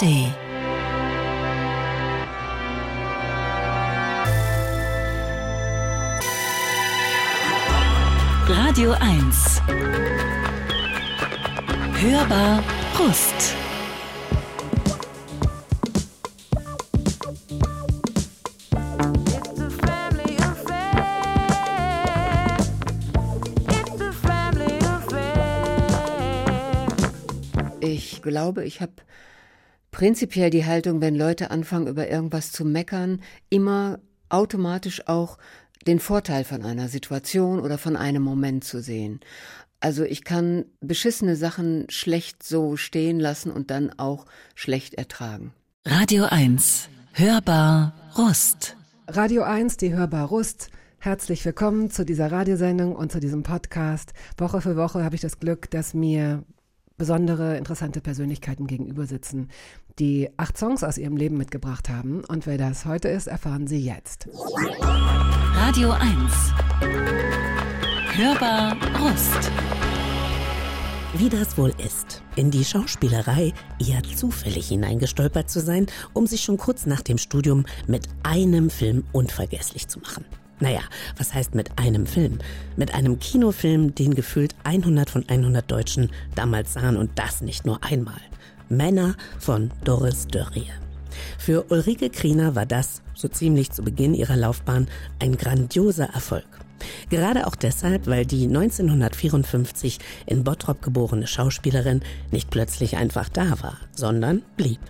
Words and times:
ARD. 0.00 0.32
Radio 8.48 8.92
1. 8.92 9.62
Hörbar 12.00 12.62
Brust. 12.94 13.56
Ich 27.80 28.22
glaube, 28.22 28.64
ich 28.64 28.80
habe 28.80 28.92
prinzipiell 29.98 30.48
die 30.50 30.64
Haltung, 30.64 31.00
wenn 31.00 31.16
Leute 31.16 31.50
anfangen, 31.50 31.88
über 31.88 32.08
irgendwas 32.08 32.52
zu 32.52 32.64
meckern, 32.64 33.20
immer 33.50 33.98
automatisch 34.28 35.08
auch 35.08 35.38
den 35.88 35.98
Vorteil 35.98 36.44
von 36.44 36.62
einer 36.62 36.86
Situation 36.86 37.58
oder 37.58 37.78
von 37.78 37.96
einem 37.96 38.22
Moment 38.22 38.62
zu 38.62 38.80
sehen. 38.80 39.18
Also 39.80 40.04
ich 40.04 40.22
kann 40.22 40.66
beschissene 40.80 41.34
Sachen 41.34 41.86
schlecht 41.90 42.44
so 42.44 42.76
stehen 42.76 43.18
lassen 43.18 43.50
und 43.50 43.72
dann 43.72 43.90
auch 43.98 44.26
schlecht 44.54 44.94
ertragen. 44.94 45.52
Radio 45.84 46.26
1. 46.26 46.88
Hörbar 47.12 47.92
Rust. 48.16 48.76
Radio 49.08 49.42
1, 49.42 49.78
die 49.78 49.92
Hörbar 49.92 50.28
Rust. 50.28 50.70
Herzlich 51.00 51.44
willkommen 51.44 51.90
zu 51.90 52.04
dieser 52.04 52.30
Radiosendung 52.30 52.94
und 52.94 53.10
zu 53.10 53.18
diesem 53.18 53.42
Podcast. 53.42 54.12
Woche 54.36 54.60
für 54.60 54.76
Woche 54.76 55.02
habe 55.02 55.16
ich 55.16 55.22
das 55.22 55.40
Glück, 55.40 55.68
dass 55.72 55.92
mir 55.92 56.44
besondere, 56.98 57.56
interessante 57.56 58.00
Persönlichkeiten 58.00 58.66
gegenüber 58.66 59.06
sitzen, 59.06 59.48
die 59.98 60.28
acht 60.36 60.56
Songs 60.56 60.84
aus 60.84 60.98
ihrem 60.98 61.16
Leben 61.16 61.36
mitgebracht 61.36 61.88
haben. 61.88 62.24
Und 62.24 62.46
wer 62.46 62.58
das 62.58 62.84
heute 62.84 63.08
ist, 63.08 63.26
erfahren 63.26 63.66
Sie 63.66 63.80
jetzt. 63.80 64.28
Radio 65.54 65.90
1. 65.90 66.04
Hörbar 68.14 68.76
Rust. 69.00 69.50
Wie 71.14 71.28
das 71.28 71.56
wohl 71.56 71.72
ist, 71.84 72.22
in 72.36 72.50
die 72.50 72.64
Schauspielerei 72.64 73.52
eher 73.80 74.02
zufällig 74.02 74.68
hineingestolpert 74.68 75.50
zu 75.50 75.60
sein, 75.60 75.86
um 76.12 76.26
sich 76.26 76.42
schon 76.42 76.58
kurz 76.58 76.86
nach 76.86 77.00
dem 77.00 77.18
Studium 77.18 77.64
mit 77.86 78.06
einem 78.22 78.70
Film 78.70 79.04
unvergesslich 79.12 79.88
zu 79.88 80.00
machen. 80.00 80.24
Naja, 80.60 80.80
was 81.16 81.32
heißt 81.32 81.54
mit 81.54 81.78
einem 81.78 82.06
Film? 82.06 82.38
Mit 82.76 82.92
einem 82.92 83.18
Kinofilm, 83.18 83.94
den 83.94 84.14
gefühlt 84.14 84.54
100 84.64 85.08
von 85.08 85.24
100 85.28 85.70
Deutschen 85.70 86.10
damals 86.34 86.74
sahen 86.74 86.96
und 86.96 87.10
das 87.16 87.40
nicht 87.40 87.64
nur 87.64 87.82
einmal. 87.84 88.20
Männer 88.68 89.14
von 89.38 89.70
Doris 89.84 90.26
Dörrie. 90.26 90.70
Für 91.38 91.64
Ulrike 91.70 92.10
Kriener 92.10 92.54
war 92.54 92.66
das, 92.66 93.02
so 93.14 93.28
ziemlich 93.28 93.70
zu 93.70 93.82
Beginn 93.82 94.14
ihrer 94.14 94.36
Laufbahn, 94.36 94.88
ein 95.18 95.36
grandioser 95.36 96.10
Erfolg. 96.12 96.46
Gerade 97.10 97.46
auch 97.46 97.56
deshalb, 97.56 98.06
weil 98.06 98.24
die 98.24 98.44
1954 98.46 99.98
in 100.26 100.44
Bottrop 100.44 100.82
geborene 100.82 101.26
Schauspielerin 101.26 102.02
nicht 102.30 102.50
plötzlich 102.50 102.96
einfach 102.96 103.28
da 103.28 103.62
war, 103.62 103.78
sondern 103.94 104.42
blieb. 104.56 104.80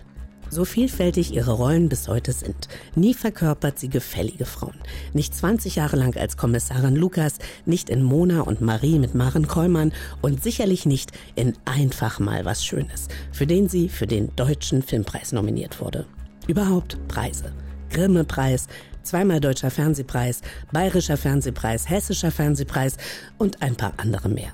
So 0.49 0.65
vielfältig 0.65 1.33
ihre 1.33 1.51
Rollen 1.51 1.89
bis 1.89 2.07
heute 2.07 2.31
sind. 2.33 2.67
Nie 2.95 3.13
verkörpert 3.13 3.77
sie 3.77 3.89
gefällige 3.89 4.45
Frauen. 4.45 4.77
Nicht 5.13 5.35
20 5.35 5.75
Jahre 5.75 5.95
lang 5.95 6.17
als 6.17 6.37
Kommissarin 6.37 6.95
Lukas, 6.95 7.35
nicht 7.65 7.89
in 7.89 8.01
Mona 8.01 8.41
und 8.41 8.61
Marie 8.61 8.97
mit 8.97 9.13
Maren 9.13 9.47
Kollmann 9.47 9.93
und 10.21 10.41
sicherlich 10.41 10.85
nicht 10.85 11.11
in 11.35 11.53
Einfach 11.65 12.19
mal 12.19 12.45
was 12.45 12.65
Schönes, 12.65 13.07
für 13.31 13.45
den 13.45 13.69
sie 13.69 13.89
für 13.89 14.07
den 14.07 14.35
Deutschen 14.35 14.81
Filmpreis 14.81 15.31
nominiert 15.31 15.79
wurde. 15.81 16.05
Überhaupt 16.47 16.97
Preise. 17.07 17.53
Grimme-Preis, 17.91 18.67
zweimal 19.03 19.39
Deutscher 19.39 19.71
Fernsehpreis, 19.71 20.41
Bayerischer 20.71 21.17
Fernsehpreis, 21.17 21.89
Hessischer 21.89 22.31
Fernsehpreis 22.31 22.97
und 23.37 23.61
ein 23.61 23.75
paar 23.75 23.93
andere 23.97 24.29
mehr. 24.29 24.51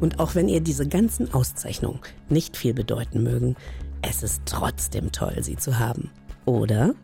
Und 0.00 0.20
auch 0.20 0.34
wenn 0.34 0.48
ihr 0.48 0.60
diese 0.60 0.86
ganzen 0.86 1.32
Auszeichnungen 1.32 2.00
nicht 2.28 2.56
viel 2.56 2.74
bedeuten 2.74 3.22
mögen, 3.22 3.56
es 4.08 4.22
ist 4.22 4.42
trotzdem 4.46 5.10
toll, 5.12 5.42
sie 5.42 5.56
zu 5.56 5.78
haben. 5.78 6.10
Oder? 6.44 6.94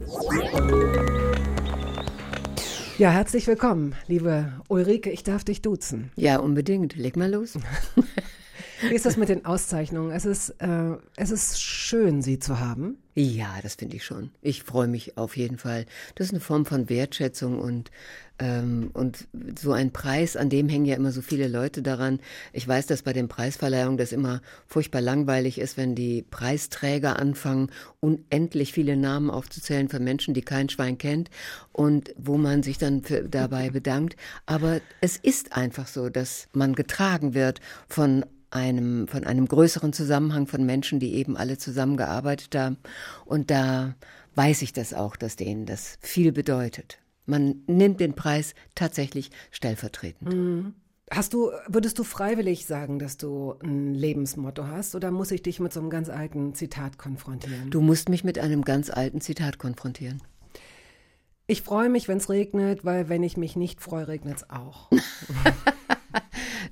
Ja, 2.98 3.10
herzlich 3.10 3.46
willkommen, 3.46 3.94
liebe 4.06 4.52
Ulrike. 4.68 5.10
Ich 5.10 5.24
darf 5.24 5.42
dich 5.42 5.62
duzen. 5.62 6.12
Ja, 6.14 6.38
unbedingt. 6.38 6.96
Leg 6.96 7.16
mal 7.16 7.30
los. 7.30 7.58
Wie 8.88 8.94
ist 8.94 9.06
das 9.06 9.16
mit 9.16 9.28
den 9.28 9.44
Auszeichnungen? 9.44 10.10
Es 10.10 10.24
ist, 10.24 10.50
äh, 10.60 10.96
es 11.16 11.30
ist 11.30 11.60
schön, 11.60 12.22
sie 12.22 12.38
zu 12.38 12.60
haben. 12.60 12.98
Ja, 13.14 13.58
das 13.62 13.74
finde 13.74 13.96
ich 13.96 14.04
schon. 14.04 14.30
Ich 14.40 14.62
freue 14.62 14.88
mich 14.88 15.18
auf 15.18 15.36
jeden 15.36 15.58
Fall. 15.58 15.86
Das 16.14 16.28
ist 16.28 16.32
eine 16.32 16.40
Form 16.40 16.64
von 16.64 16.88
Wertschätzung 16.88 17.58
und 17.58 17.90
ähm, 18.38 18.90
und 18.94 19.28
so 19.60 19.72
ein 19.72 19.92
Preis, 19.92 20.36
an 20.36 20.48
dem 20.48 20.68
hängen 20.68 20.86
ja 20.86 20.96
immer 20.96 21.12
so 21.12 21.20
viele 21.22 21.46
Leute 21.46 21.82
daran. 21.82 22.18
Ich 22.52 22.66
weiß, 22.66 22.86
dass 22.86 23.02
bei 23.02 23.12
den 23.12 23.28
Preisverleihungen 23.28 23.98
das 23.98 24.12
immer 24.12 24.40
furchtbar 24.66 25.00
langweilig 25.00 25.58
ist, 25.58 25.76
wenn 25.76 25.94
die 25.94 26.22
Preisträger 26.22 27.18
anfangen, 27.18 27.70
unendlich 28.00 28.72
viele 28.72 28.96
Namen 28.96 29.30
aufzuzählen 29.30 29.88
von 29.88 30.02
Menschen, 30.02 30.34
die 30.34 30.42
kein 30.42 30.68
Schwein 30.68 30.98
kennt 30.98 31.30
und 31.72 32.14
wo 32.16 32.36
man 32.36 32.62
sich 32.62 32.78
dann 32.78 33.02
für, 33.02 33.22
dabei 33.22 33.70
bedankt. 33.70 34.16
Aber 34.46 34.80
es 35.00 35.18
ist 35.18 35.52
einfach 35.52 35.86
so, 35.86 36.08
dass 36.08 36.48
man 36.52 36.74
getragen 36.74 37.34
wird 37.34 37.60
von 37.86 38.24
einem, 38.52 39.08
von 39.08 39.24
einem 39.24 39.46
größeren 39.46 39.92
Zusammenhang 39.92 40.46
von 40.46 40.64
Menschen, 40.64 41.00
die 41.00 41.14
eben 41.14 41.36
alle 41.36 41.58
zusammengearbeitet 41.58 42.54
haben. 42.54 42.76
Und 43.24 43.50
da 43.50 43.94
weiß 44.34 44.62
ich 44.62 44.72
das 44.72 44.94
auch, 44.94 45.16
dass 45.16 45.36
denen 45.36 45.66
das 45.66 45.98
viel 46.00 46.32
bedeutet. 46.32 46.98
Man 47.24 47.62
nimmt 47.66 48.00
den 48.00 48.14
Preis 48.14 48.54
tatsächlich 48.74 49.30
stellvertretend. 49.50 50.34
Mhm. 50.34 50.74
Hast 51.10 51.34
du, 51.34 51.50
würdest 51.68 51.98
du 51.98 52.04
freiwillig 52.04 52.64
sagen, 52.64 52.98
dass 52.98 53.18
du 53.18 53.54
ein 53.62 53.94
Lebensmotto 53.94 54.66
hast 54.66 54.94
oder 54.94 55.10
muss 55.10 55.30
ich 55.30 55.42
dich 55.42 55.60
mit 55.60 55.72
so 55.72 55.80
einem 55.80 55.90
ganz 55.90 56.08
alten 56.08 56.54
Zitat 56.54 56.96
konfrontieren? 56.96 57.70
Du 57.70 57.82
musst 57.82 58.08
mich 58.08 58.24
mit 58.24 58.38
einem 58.38 58.62
ganz 58.62 58.88
alten 58.88 59.20
Zitat 59.20 59.58
konfrontieren. 59.58 60.22
Ich 61.46 61.60
freue 61.60 61.90
mich, 61.90 62.08
wenn 62.08 62.16
es 62.16 62.30
regnet, 62.30 62.84
weil 62.84 63.10
wenn 63.10 63.22
ich 63.22 63.36
mich 63.36 63.56
nicht 63.56 63.82
freue, 63.82 64.08
regnet 64.08 64.38
es 64.38 64.50
auch. 64.50 64.90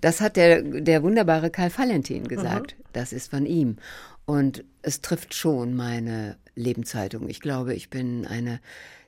das 0.00 0.20
hat 0.20 0.36
der, 0.36 0.62
der 0.62 1.02
wunderbare 1.02 1.50
Karl 1.50 1.70
Valentin 1.76 2.26
gesagt. 2.28 2.76
Mhm. 2.78 2.84
Das 2.92 3.12
ist 3.12 3.30
von 3.30 3.46
ihm. 3.46 3.76
Und 4.24 4.64
es 4.82 5.00
trifft 5.00 5.34
schon 5.34 5.74
meine 5.74 6.36
Lebenshaltung. 6.54 7.28
Ich 7.28 7.40
glaube, 7.40 7.74
ich 7.74 7.90
bin 7.90 8.26
eine 8.26 8.60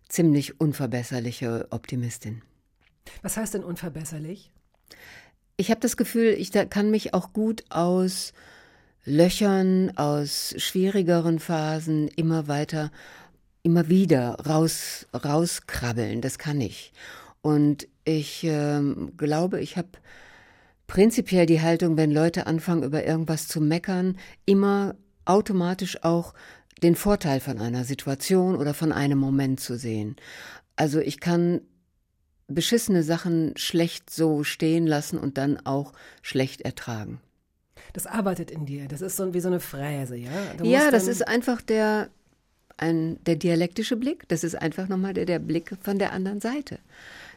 ziemlich 0.08 0.60
unverbesserliche 0.60 1.69
Optimistin. 1.70 2.42
Was 3.22 3.36
heißt 3.36 3.54
denn 3.54 3.64
unverbesserlich? 3.64 4.50
Ich 5.56 5.70
habe 5.70 5.80
das 5.80 5.97
Gefühl, 5.97 6.34
ich 6.38 6.53
kann 6.70 6.91
mich 6.91 7.14
auch 7.14 7.32
gut 7.32 7.64
aus 7.70 8.32
Löchern, 9.04 9.97
aus 9.97 10.54
schwierigeren 10.56 11.38
Phasen 11.38 12.09
immer 12.09 12.48
weiter, 12.48 12.91
immer 13.62 13.88
wieder 13.88 14.36
raus, 14.47 15.06
rauskrabbeln. 15.12 16.20
Das 16.20 16.38
kann 16.38 16.60
ich. 16.60 16.92
Und 17.42 17.88
ich 18.04 18.44
äh, 18.44 18.80
glaube, 19.16 19.60
ich 19.60 19.76
habe 19.76 19.88
prinzipiell 20.92 21.47
die 21.47 21.62
Haltung, 21.62 21.97
wenn 21.97 22.10
Leute 22.10 22.47
anfangen, 22.47 22.82
über 22.82 23.03
irgendwas 23.03 23.48
zu 23.48 23.62
meckern, 23.62 24.19
immer 24.44 24.94
automatisch 25.25 26.04
auch 26.04 26.34
den 26.82 26.97
Vorteil 26.97 27.41
von 27.41 27.58
einer 27.58 27.84
Situation 27.84 28.56
oder 28.56 28.75
von 28.75 28.92
einem 28.92 29.19
Moment 29.19 29.58
zu 29.58 29.78
sehen. 29.78 30.16
Also 30.76 31.00
ich 31.00 31.19
kann 31.19 31.62
beschissene 32.47 33.03
Sachen 33.03 33.56
schlecht 33.56 34.10
so 34.10 34.44
stehen 34.44 34.86
lassen 34.86 35.19
und 35.19 35.38
dann 35.38 35.64
auch 35.64 35.94
schlecht 36.20 36.60
ertragen. 36.60 37.22
Das 37.94 38.06
arbeitet 38.06 38.50
in 38.50 38.66
dir. 38.66 38.86
Das 38.86 39.00
ist 39.00 39.16
so 39.16 39.32
wie 39.32 39.41
so 39.41 39.48
eine 39.48 39.60
Fräse, 39.60 40.16
ja? 40.16 40.30
Du 40.59 40.65
ja, 40.66 40.91
das 40.91 41.09
ist 41.09 41.27
einfach 41.27 41.62
der, 41.62 42.10
ein, 42.77 43.18
der 43.24 43.36
dialektische 43.36 43.97
Blick. 43.97 44.28
Das 44.28 44.44
ist 44.44 44.56
einfach 44.56 44.89
nochmal 44.89 45.15
der, 45.15 45.24
der 45.24 45.39
Blick 45.39 45.74
von 45.80 45.98
der 45.98 46.12
anderen 46.12 46.42
Seite 46.42 46.80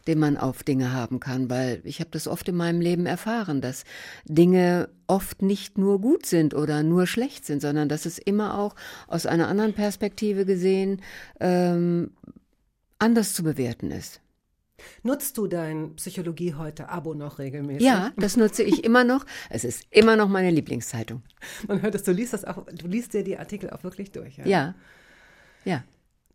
den 0.07 0.19
man 0.19 0.37
auf 0.37 0.63
Dinge 0.63 0.93
haben 0.93 1.19
kann, 1.19 1.49
weil 1.49 1.81
ich 1.83 1.99
habe 1.99 2.11
das 2.11 2.27
oft 2.27 2.47
in 2.47 2.55
meinem 2.55 2.81
Leben 2.81 3.05
erfahren, 3.05 3.61
dass 3.61 3.83
Dinge 4.25 4.89
oft 5.07 5.41
nicht 5.41 5.77
nur 5.77 5.99
gut 5.99 6.25
sind 6.25 6.53
oder 6.53 6.83
nur 6.83 7.07
schlecht 7.07 7.45
sind, 7.45 7.61
sondern 7.61 7.89
dass 7.89 8.05
es 8.05 8.17
immer 8.17 8.59
auch 8.59 8.75
aus 9.07 9.25
einer 9.25 9.47
anderen 9.47 9.73
Perspektive 9.73 10.45
gesehen 10.45 11.01
ähm, 11.39 12.11
anders 12.99 13.33
zu 13.33 13.43
bewerten 13.43 13.91
ist. 13.91 14.21
Nutzt 15.03 15.37
du 15.37 15.47
dein 15.47 15.95
Psychologie 15.95 16.53
heute 16.53 16.89
Abo 16.89 17.13
noch 17.13 17.39
regelmäßig? 17.39 17.85
Ja, 17.85 18.11
das 18.17 18.35
nutze 18.35 18.61
ich 18.61 18.83
immer 18.83 19.03
noch. 19.03 19.25
Es 19.49 19.63
ist 19.63 19.87
immer 19.89 20.15
noch 20.15 20.27
meine 20.27 20.51
Lieblingszeitung. 20.51 21.23
Man 21.67 21.81
hört 21.81 21.95
es, 21.95 22.03
du 22.03 22.11
liest 22.11 22.33
das 22.33 22.45
auch, 22.45 22.65
du 22.65 22.87
liest 22.87 23.13
dir 23.13 23.23
die 23.23 23.37
Artikel 23.37 23.69
auch 23.69 23.83
wirklich 23.83 24.11
durch. 24.11 24.37
Ja. 24.37 24.45
Ja. 24.45 24.75
ja 25.63 25.83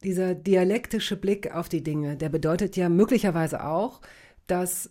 dieser 0.03 0.35
dialektische 0.35 1.17
Blick 1.17 1.55
auf 1.55 1.69
die 1.69 1.83
Dinge, 1.83 2.17
der 2.17 2.29
bedeutet 2.29 2.77
ja 2.77 2.89
möglicherweise 2.89 3.65
auch, 3.65 4.01
dass 4.47 4.91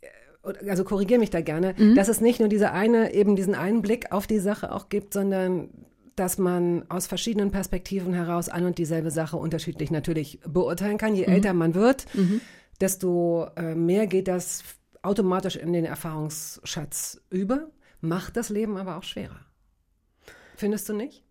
äh, 0.00 0.68
also 0.68 0.84
korrigiere 0.84 1.20
mich 1.20 1.30
da 1.30 1.40
gerne, 1.40 1.74
mhm. 1.76 1.94
dass 1.94 2.08
es 2.08 2.20
nicht 2.20 2.40
nur 2.40 2.48
diese 2.48 2.72
eine, 2.72 3.12
eben 3.12 3.36
diesen 3.36 3.54
einen 3.54 3.82
Blick 3.82 4.12
auf 4.12 4.26
die 4.26 4.38
Sache 4.38 4.72
auch 4.72 4.88
gibt, 4.88 5.14
sondern 5.14 5.70
dass 6.16 6.38
man 6.38 6.84
aus 6.90 7.06
verschiedenen 7.06 7.50
Perspektiven 7.50 8.12
heraus 8.12 8.48
ein 8.48 8.66
und 8.66 8.78
dieselbe 8.78 9.10
Sache 9.10 9.36
unterschiedlich 9.36 9.90
natürlich 9.90 10.40
beurteilen 10.46 10.98
kann. 10.98 11.14
Je 11.14 11.26
mhm. 11.26 11.32
älter 11.32 11.54
man 11.54 11.74
wird, 11.74 12.06
mhm. 12.14 12.40
desto 12.80 13.46
äh, 13.56 13.74
mehr 13.74 14.06
geht 14.06 14.28
das 14.28 14.62
automatisch 15.02 15.56
in 15.56 15.72
den 15.72 15.84
Erfahrungsschatz 15.84 17.22
über, 17.30 17.70
macht 18.00 18.36
das 18.36 18.50
Leben 18.50 18.76
aber 18.76 18.96
auch 18.96 19.02
schwerer. 19.02 19.40
Findest 20.56 20.88
du 20.88 20.92
nicht? 20.92 21.24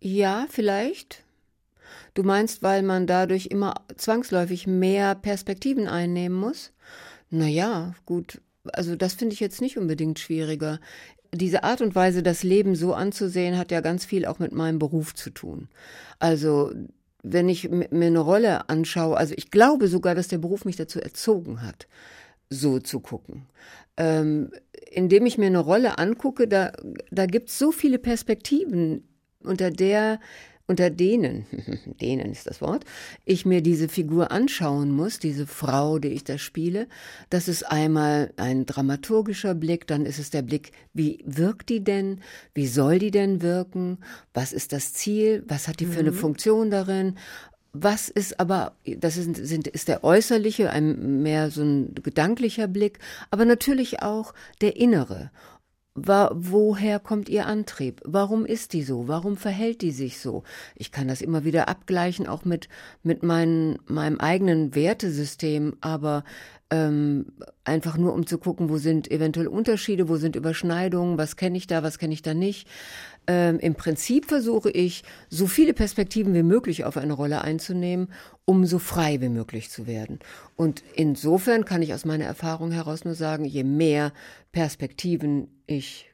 Ja, 0.00 0.46
vielleicht. 0.50 1.24
Du 2.14 2.22
meinst, 2.22 2.62
weil 2.62 2.82
man 2.82 3.06
dadurch 3.06 3.46
immer 3.46 3.74
zwangsläufig 3.96 4.66
mehr 4.66 5.14
Perspektiven 5.14 5.88
einnehmen 5.88 6.38
muss? 6.38 6.72
Naja, 7.30 7.94
gut. 8.06 8.40
Also 8.72 8.96
das 8.96 9.14
finde 9.14 9.34
ich 9.34 9.40
jetzt 9.40 9.60
nicht 9.60 9.78
unbedingt 9.78 10.18
schwieriger. 10.18 10.80
Diese 11.32 11.62
Art 11.62 11.80
und 11.80 11.94
Weise, 11.94 12.22
das 12.22 12.42
Leben 12.42 12.74
so 12.74 12.94
anzusehen, 12.94 13.58
hat 13.58 13.70
ja 13.70 13.80
ganz 13.80 14.04
viel 14.04 14.26
auch 14.26 14.38
mit 14.38 14.52
meinem 14.52 14.78
Beruf 14.78 15.14
zu 15.14 15.30
tun. 15.30 15.68
Also 16.18 16.72
wenn 17.22 17.48
ich 17.48 17.68
mir 17.68 17.88
eine 17.90 18.20
Rolle 18.20 18.68
anschaue, 18.68 19.16
also 19.16 19.34
ich 19.36 19.50
glaube 19.50 19.88
sogar, 19.88 20.14
dass 20.14 20.28
der 20.28 20.38
Beruf 20.38 20.64
mich 20.64 20.76
dazu 20.76 21.00
erzogen 21.00 21.62
hat, 21.62 21.86
so 22.48 22.78
zu 22.78 23.00
gucken. 23.00 23.46
Ähm, 23.96 24.50
indem 24.90 25.26
ich 25.26 25.36
mir 25.36 25.46
eine 25.46 25.58
Rolle 25.58 25.98
angucke, 25.98 26.48
da, 26.48 26.72
da 27.10 27.26
gibt 27.26 27.50
es 27.50 27.58
so 27.58 27.72
viele 27.72 27.98
Perspektiven, 27.98 29.06
unter 29.42 29.70
der 29.70 30.20
unter 30.68 30.90
denen, 30.90 31.46
denen 32.00 32.30
ist 32.30 32.46
das 32.46 32.60
Wort, 32.60 32.84
ich 33.24 33.44
mir 33.44 33.62
diese 33.62 33.88
Figur 33.88 34.30
anschauen 34.30 34.92
muss, 34.92 35.18
diese 35.18 35.46
Frau, 35.46 35.98
die 35.98 36.08
ich 36.08 36.24
da 36.24 36.38
spiele, 36.38 36.86
das 37.30 37.48
ist 37.48 37.64
einmal 37.64 38.32
ein 38.36 38.66
dramaturgischer 38.66 39.54
Blick, 39.54 39.86
dann 39.86 40.06
ist 40.06 40.18
es 40.18 40.30
der 40.30 40.42
Blick, 40.42 40.72
wie 40.92 41.18
wirkt 41.24 41.70
die 41.70 41.82
denn, 41.82 42.20
wie 42.54 42.66
soll 42.66 42.98
die 42.98 43.10
denn 43.10 43.42
wirken, 43.42 43.98
was 44.34 44.52
ist 44.52 44.72
das 44.72 44.92
Ziel, 44.92 45.42
was 45.48 45.66
hat 45.66 45.80
die 45.80 45.86
für 45.86 46.00
eine 46.00 46.12
mhm. 46.12 46.16
Funktion 46.16 46.70
darin, 46.70 47.16
was 47.72 48.08
ist 48.08 48.38
aber, 48.38 48.72
das 48.84 49.16
ist, 49.16 49.36
sind, 49.36 49.68
ist 49.68 49.88
der 49.88 50.04
äußerliche, 50.04 50.70
ein, 50.70 51.22
mehr 51.22 51.50
so 51.50 51.62
ein 51.62 51.94
gedanklicher 51.94 52.66
Blick, 52.66 52.98
aber 53.30 53.44
natürlich 53.44 54.02
auch 54.02 54.34
der 54.60 54.76
innere. 54.76 55.30
War, 56.06 56.30
woher 56.34 56.98
kommt 56.98 57.28
ihr 57.28 57.46
Antrieb? 57.46 58.00
Warum 58.04 58.46
ist 58.46 58.72
die 58.72 58.82
so? 58.82 59.08
Warum 59.08 59.36
verhält 59.36 59.82
die 59.82 59.90
sich 59.90 60.18
so? 60.18 60.42
Ich 60.74 60.92
kann 60.92 61.08
das 61.08 61.20
immer 61.20 61.44
wieder 61.44 61.68
abgleichen, 61.68 62.26
auch 62.26 62.44
mit, 62.44 62.68
mit 63.02 63.22
mein, 63.22 63.78
meinem 63.86 64.18
eigenen 64.18 64.74
Wertesystem, 64.74 65.76
aber 65.80 66.24
ähm, 66.70 67.26
einfach 67.64 67.96
nur 67.96 68.12
um 68.12 68.26
zu 68.26 68.38
gucken, 68.38 68.68
wo 68.68 68.76
sind 68.76 69.10
eventuell 69.10 69.46
Unterschiede, 69.46 70.08
wo 70.08 70.16
sind 70.16 70.36
Überschneidungen, 70.36 71.16
was 71.16 71.36
kenne 71.36 71.56
ich 71.56 71.66
da, 71.66 71.82
was 71.82 71.98
kenne 71.98 72.12
ich 72.12 72.22
da 72.22 72.34
nicht. 72.34 72.68
Ähm, 73.26 73.58
Im 73.58 73.74
Prinzip 73.74 74.26
versuche 74.26 74.70
ich, 74.70 75.02
so 75.28 75.46
viele 75.46 75.74
Perspektiven 75.74 76.34
wie 76.34 76.42
möglich 76.42 76.84
auf 76.84 76.96
eine 76.96 77.14
Rolle 77.14 77.42
einzunehmen, 77.42 78.08
um 78.44 78.66
so 78.66 78.78
frei 78.78 79.20
wie 79.20 79.28
möglich 79.28 79.70
zu 79.70 79.86
werden. 79.86 80.18
Und 80.56 80.82
insofern 80.94 81.64
kann 81.64 81.82
ich 81.82 81.94
aus 81.94 82.04
meiner 82.04 82.24
Erfahrung 82.24 82.70
heraus 82.70 83.04
nur 83.04 83.14
sagen, 83.14 83.44
je 83.44 83.64
mehr 83.64 84.12
Perspektiven 84.52 85.57
ich 85.68 86.08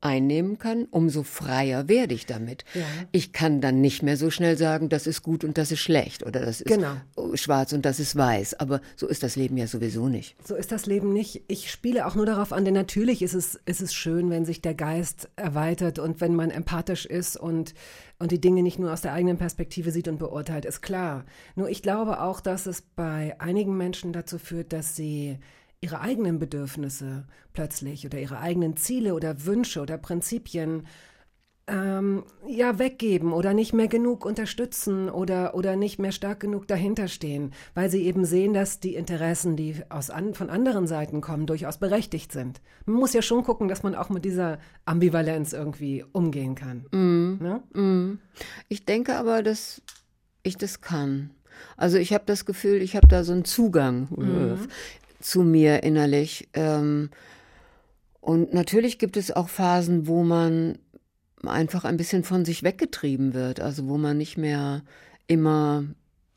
einnehmen 0.00 0.58
kann, 0.58 0.86
umso 0.90 1.24
freier 1.24 1.88
werde 1.88 2.14
ich 2.14 2.24
damit. 2.24 2.64
Ja. 2.74 2.82
Ich 3.10 3.32
kann 3.32 3.60
dann 3.60 3.80
nicht 3.80 4.02
mehr 4.02 4.16
so 4.16 4.30
schnell 4.30 4.56
sagen, 4.56 4.88
das 4.88 5.08
ist 5.08 5.22
gut 5.22 5.42
und 5.42 5.58
das 5.58 5.72
ist 5.72 5.80
schlecht 5.80 6.24
oder 6.24 6.40
das 6.40 6.60
ist 6.60 6.68
genau. 6.68 6.94
schwarz 7.34 7.72
und 7.72 7.84
das 7.84 7.98
ist 7.98 8.14
weiß. 8.14 8.60
Aber 8.60 8.80
so 8.94 9.08
ist 9.08 9.24
das 9.24 9.34
Leben 9.34 9.56
ja 9.56 9.66
sowieso 9.66 10.08
nicht. 10.08 10.36
So 10.46 10.54
ist 10.54 10.70
das 10.70 10.86
Leben 10.86 11.12
nicht. 11.12 11.42
Ich 11.48 11.70
spiele 11.70 12.06
auch 12.06 12.14
nur 12.14 12.26
darauf 12.26 12.52
an, 12.52 12.64
denn 12.64 12.74
natürlich 12.74 13.22
ist 13.22 13.34
es, 13.34 13.56
ist 13.66 13.80
es 13.80 13.92
schön, 13.92 14.30
wenn 14.30 14.44
sich 14.44 14.62
der 14.62 14.74
Geist 14.74 15.30
erweitert 15.34 15.98
und 15.98 16.20
wenn 16.20 16.36
man 16.36 16.50
empathisch 16.50 17.04
ist 17.04 17.36
und, 17.36 17.74
und 18.20 18.30
die 18.30 18.40
Dinge 18.40 18.62
nicht 18.62 18.78
nur 18.78 18.92
aus 18.92 19.00
der 19.00 19.14
eigenen 19.14 19.36
Perspektive 19.36 19.90
sieht 19.90 20.06
und 20.06 20.18
beurteilt, 20.18 20.64
ist 20.64 20.80
klar. 20.80 21.24
Nur 21.56 21.68
ich 21.70 21.82
glaube 21.82 22.20
auch, 22.20 22.40
dass 22.40 22.66
es 22.66 22.82
bei 22.82 23.34
einigen 23.40 23.76
Menschen 23.76 24.12
dazu 24.12 24.38
führt, 24.38 24.72
dass 24.72 24.94
sie 24.94 25.38
ihre 25.80 26.00
eigenen 26.00 26.38
Bedürfnisse 26.38 27.26
plötzlich 27.52 28.04
oder 28.04 28.18
ihre 28.18 28.38
eigenen 28.38 28.76
Ziele 28.76 29.14
oder 29.14 29.44
Wünsche 29.44 29.80
oder 29.80 29.96
Prinzipien 29.96 30.86
ähm, 31.68 32.24
ja 32.48 32.78
weggeben 32.78 33.32
oder 33.32 33.52
nicht 33.52 33.74
mehr 33.74 33.88
genug 33.88 34.24
unterstützen 34.24 35.10
oder 35.10 35.54
oder 35.54 35.76
nicht 35.76 35.98
mehr 35.98 36.12
stark 36.12 36.40
genug 36.40 36.66
dahinter 36.66 37.08
stehen, 37.08 37.52
weil 37.74 37.90
sie 37.90 38.04
eben 38.04 38.24
sehen, 38.24 38.54
dass 38.54 38.80
die 38.80 38.94
Interessen, 38.94 39.54
die 39.54 39.76
aus 39.90 40.10
an, 40.10 40.34
von 40.34 40.50
anderen 40.50 40.86
Seiten 40.86 41.20
kommen, 41.20 41.46
durchaus 41.46 41.78
berechtigt 41.78 42.32
sind. 42.32 42.60
Man 42.86 42.96
muss 42.96 43.12
ja 43.12 43.22
schon 43.22 43.44
gucken, 43.44 43.68
dass 43.68 43.82
man 43.82 43.94
auch 43.94 44.08
mit 44.08 44.24
dieser 44.24 44.58
Ambivalenz 44.86 45.52
irgendwie 45.52 46.04
umgehen 46.12 46.54
kann. 46.54 46.86
Mm, 46.90 47.42
ne? 47.42 47.62
mm. 47.74 48.18
Ich 48.68 48.86
denke 48.86 49.16
aber, 49.16 49.42
dass 49.42 49.82
ich 50.42 50.56
das 50.56 50.80
kann. 50.80 51.30
Also 51.76 51.98
ich 51.98 52.14
habe 52.14 52.24
das 52.24 52.46
Gefühl, 52.46 52.80
ich 52.80 52.96
habe 52.96 53.08
da 53.08 53.24
so 53.24 53.32
einen 53.32 53.44
Zugang. 53.44 54.08
Mhm 54.10 54.68
zu 55.20 55.42
mir 55.42 55.82
innerlich. 55.82 56.48
Ähm, 56.54 57.10
und 58.20 58.52
natürlich 58.52 58.98
gibt 58.98 59.16
es 59.16 59.30
auch 59.30 59.48
Phasen, 59.48 60.06
wo 60.06 60.22
man 60.22 60.78
einfach 61.44 61.84
ein 61.84 61.96
bisschen 61.96 62.24
von 62.24 62.44
sich 62.44 62.62
weggetrieben 62.62 63.32
wird, 63.32 63.60
also 63.60 63.88
wo 63.88 63.96
man 63.96 64.18
nicht 64.18 64.36
mehr 64.36 64.82
immer 65.26 65.84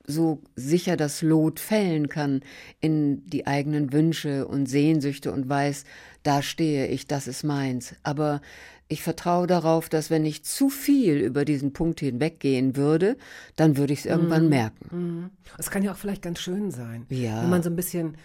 so 0.05 0.41
sicher 0.55 0.97
das 0.97 1.21
Lot 1.21 1.59
fällen 1.59 2.09
kann 2.09 2.41
in 2.79 3.25
die 3.27 3.47
eigenen 3.47 3.93
Wünsche 3.93 4.47
und 4.47 4.67
Sehnsüchte 4.67 5.31
und 5.31 5.47
weiß, 5.47 5.85
da 6.23 6.41
stehe 6.41 6.87
ich, 6.87 7.07
das 7.07 7.27
ist 7.27 7.43
meins. 7.43 7.95
Aber 8.03 8.41
ich 8.87 9.03
vertraue 9.03 9.47
darauf, 9.47 9.87
dass 9.87 10.09
wenn 10.09 10.25
ich 10.25 10.43
zu 10.43 10.69
viel 10.69 11.17
über 11.17 11.45
diesen 11.45 11.71
Punkt 11.71 12.01
hinweggehen 12.01 12.75
würde, 12.75 13.15
dann 13.55 13.77
würde 13.77 13.93
ich 13.93 13.99
es 13.99 14.05
irgendwann 14.05 14.47
mm. 14.47 14.49
merken. 14.49 15.29
Es 15.57 15.71
kann 15.71 15.83
ja 15.83 15.93
auch 15.93 15.97
vielleicht 15.97 16.21
ganz 16.21 16.39
schön 16.39 16.71
sein, 16.71 17.05
ja. 17.09 17.41
wenn 17.41 17.49
man 17.49 17.63
so 17.63 17.69
ein 17.69 17.75
bisschen 17.77 18.17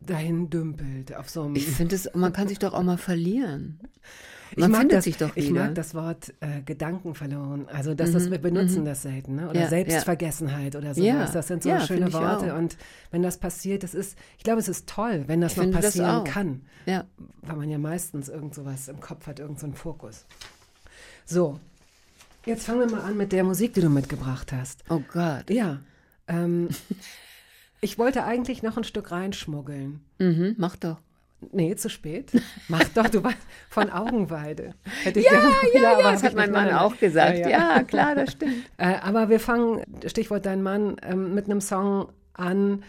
dahin 0.00 0.50
dümpelt 0.50 1.14
auf 1.14 1.28
so 1.28 1.42
einem. 1.42 1.56
Ich 1.56 1.66
finde 1.66 1.94
es, 1.96 2.10
man 2.14 2.32
kann 2.32 2.48
sich 2.48 2.58
doch 2.58 2.74
auch 2.74 2.82
mal 2.82 2.98
verlieren. 2.98 3.80
Man 4.56 4.74
findet 4.74 4.98
das, 4.98 5.04
sich 5.04 5.16
doch 5.16 5.36
wieder. 5.36 5.46
Ich 5.46 5.50
mag 5.50 5.74
das 5.74 5.94
Wort 5.94 6.32
äh, 6.40 6.62
Gedanken 6.62 7.14
verloren. 7.14 7.68
Also, 7.68 7.94
dass 7.94 8.10
mhm, 8.10 8.14
das, 8.14 8.30
wir 8.30 8.38
benutzen 8.38 8.80
mhm. 8.80 8.86
das 8.86 9.02
selten, 9.02 9.34
ne? 9.36 9.50
Oder 9.50 9.60
ja, 9.60 9.68
Selbstvergessenheit 9.68 10.74
ja. 10.74 10.80
oder 10.80 10.94
sowas. 10.94 11.06
Ja, 11.06 11.26
das 11.26 11.48
sind 11.48 11.62
so 11.62 11.68
ja, 11.68 11.80
schöne 11.80 12.12
Worte. 12.12 12.54
Und 12.54 12.76
wenn 13.10 13.22
das 13.22 13.38
passiert, 13.38 13.82
das 13.82 13.94
ist, 13.94 14.16
ich 14.38 14.44
glaube, 14.44 14.60
es 14.60 14.68
ist 14.68 14.88
toll, 14.88 15.24
wenn 15.26 15.40
das 15.40 15.52
ich 15.52 15.58
noch 15.58 15.80
passieren 15.80 16.24
das 16.24 16.32
kann. 16.32 16.62
Ja. 16.86 17.04
Weil 17.42 17.56
man 17.56 17.68
ja 17.68 17.78
meistens 17.78 18.28
irgend 18.28 18.54
sowas 18.54 18.88
im 18.88 19.00
Kopf 19.00 19.26
hat, 19.26 19.38
irgendeinen 19.38 19.72
so 19.72 19.78
Fokus. 19.78 20.24
So. 21.26 21.60
Jetzt 22.46 22.64
fangen 22.64 22.80
wir 22.80 22.96
mal 22.96 23.02
an 23.02 23.16
mit 23.16 23.32
der 23.32 23.44
Musik, 23.44 23.74
die 23.74 23.82
du 23.82 23.90
mitgebracht 23.90 24.52
hast. 24.52 24.82
Oh 24.88 25.02
Gott. 25.12 25.50
Ja. 25.50 25.80
Ähm, 26.26 26.68
Ich 27.80 27.98
wollte 27.98 28.24
eigentlich 28.24 28.62
noch 28.62 28.76
ein 28.76 28.84
Stück 28.84 29.10
reinschmuggeln. 29.10 30.00
Mhm, 30.18 30.54
mach 30.58 30.76
doch. 30.76 30.98
Nee, 31.52 31.76
zu 31.76 31.88
spät. 31.88 32.32
Mach 32.68 32.82
doch, 32.94 33.08
du 33.08 33.22
warst 33.22 33.38
von 33.70 33.90
Augenweide. 33.90 34.74
Hätte 35.04 35.20
ich 35.20 35.26
ja, 35.26 35.34
ja, 35.34 35.50
ja, 35.72 36.00
ja, 36.00 36.10
das 36.10 36.24
hat 36.24 36.34
mein 36.34 36.50
Mann 36.50 36.72
auch 36.72 36.98
gesagt. 36.98 37.38
Ja, 37.38 37.48
ja. 37.48 37.76
ja 37.76 37.82
klar, 37.84 38.16
das 38.16 38.32
stimmt. 38.32 38.54
Äh, 38.76 38.96
aber 39.02 39.28
wir 39.28 39.38
fangen, 39.38 39.82
Stichwort 40.06 40.46
dein 40.46 40.62
Mann, 40.62 40.96
ähm, 41.02 41.34
mit 41.34 41.44
einem 41.44 41.60
Song 41.60 42.08
an, 42.32 42.82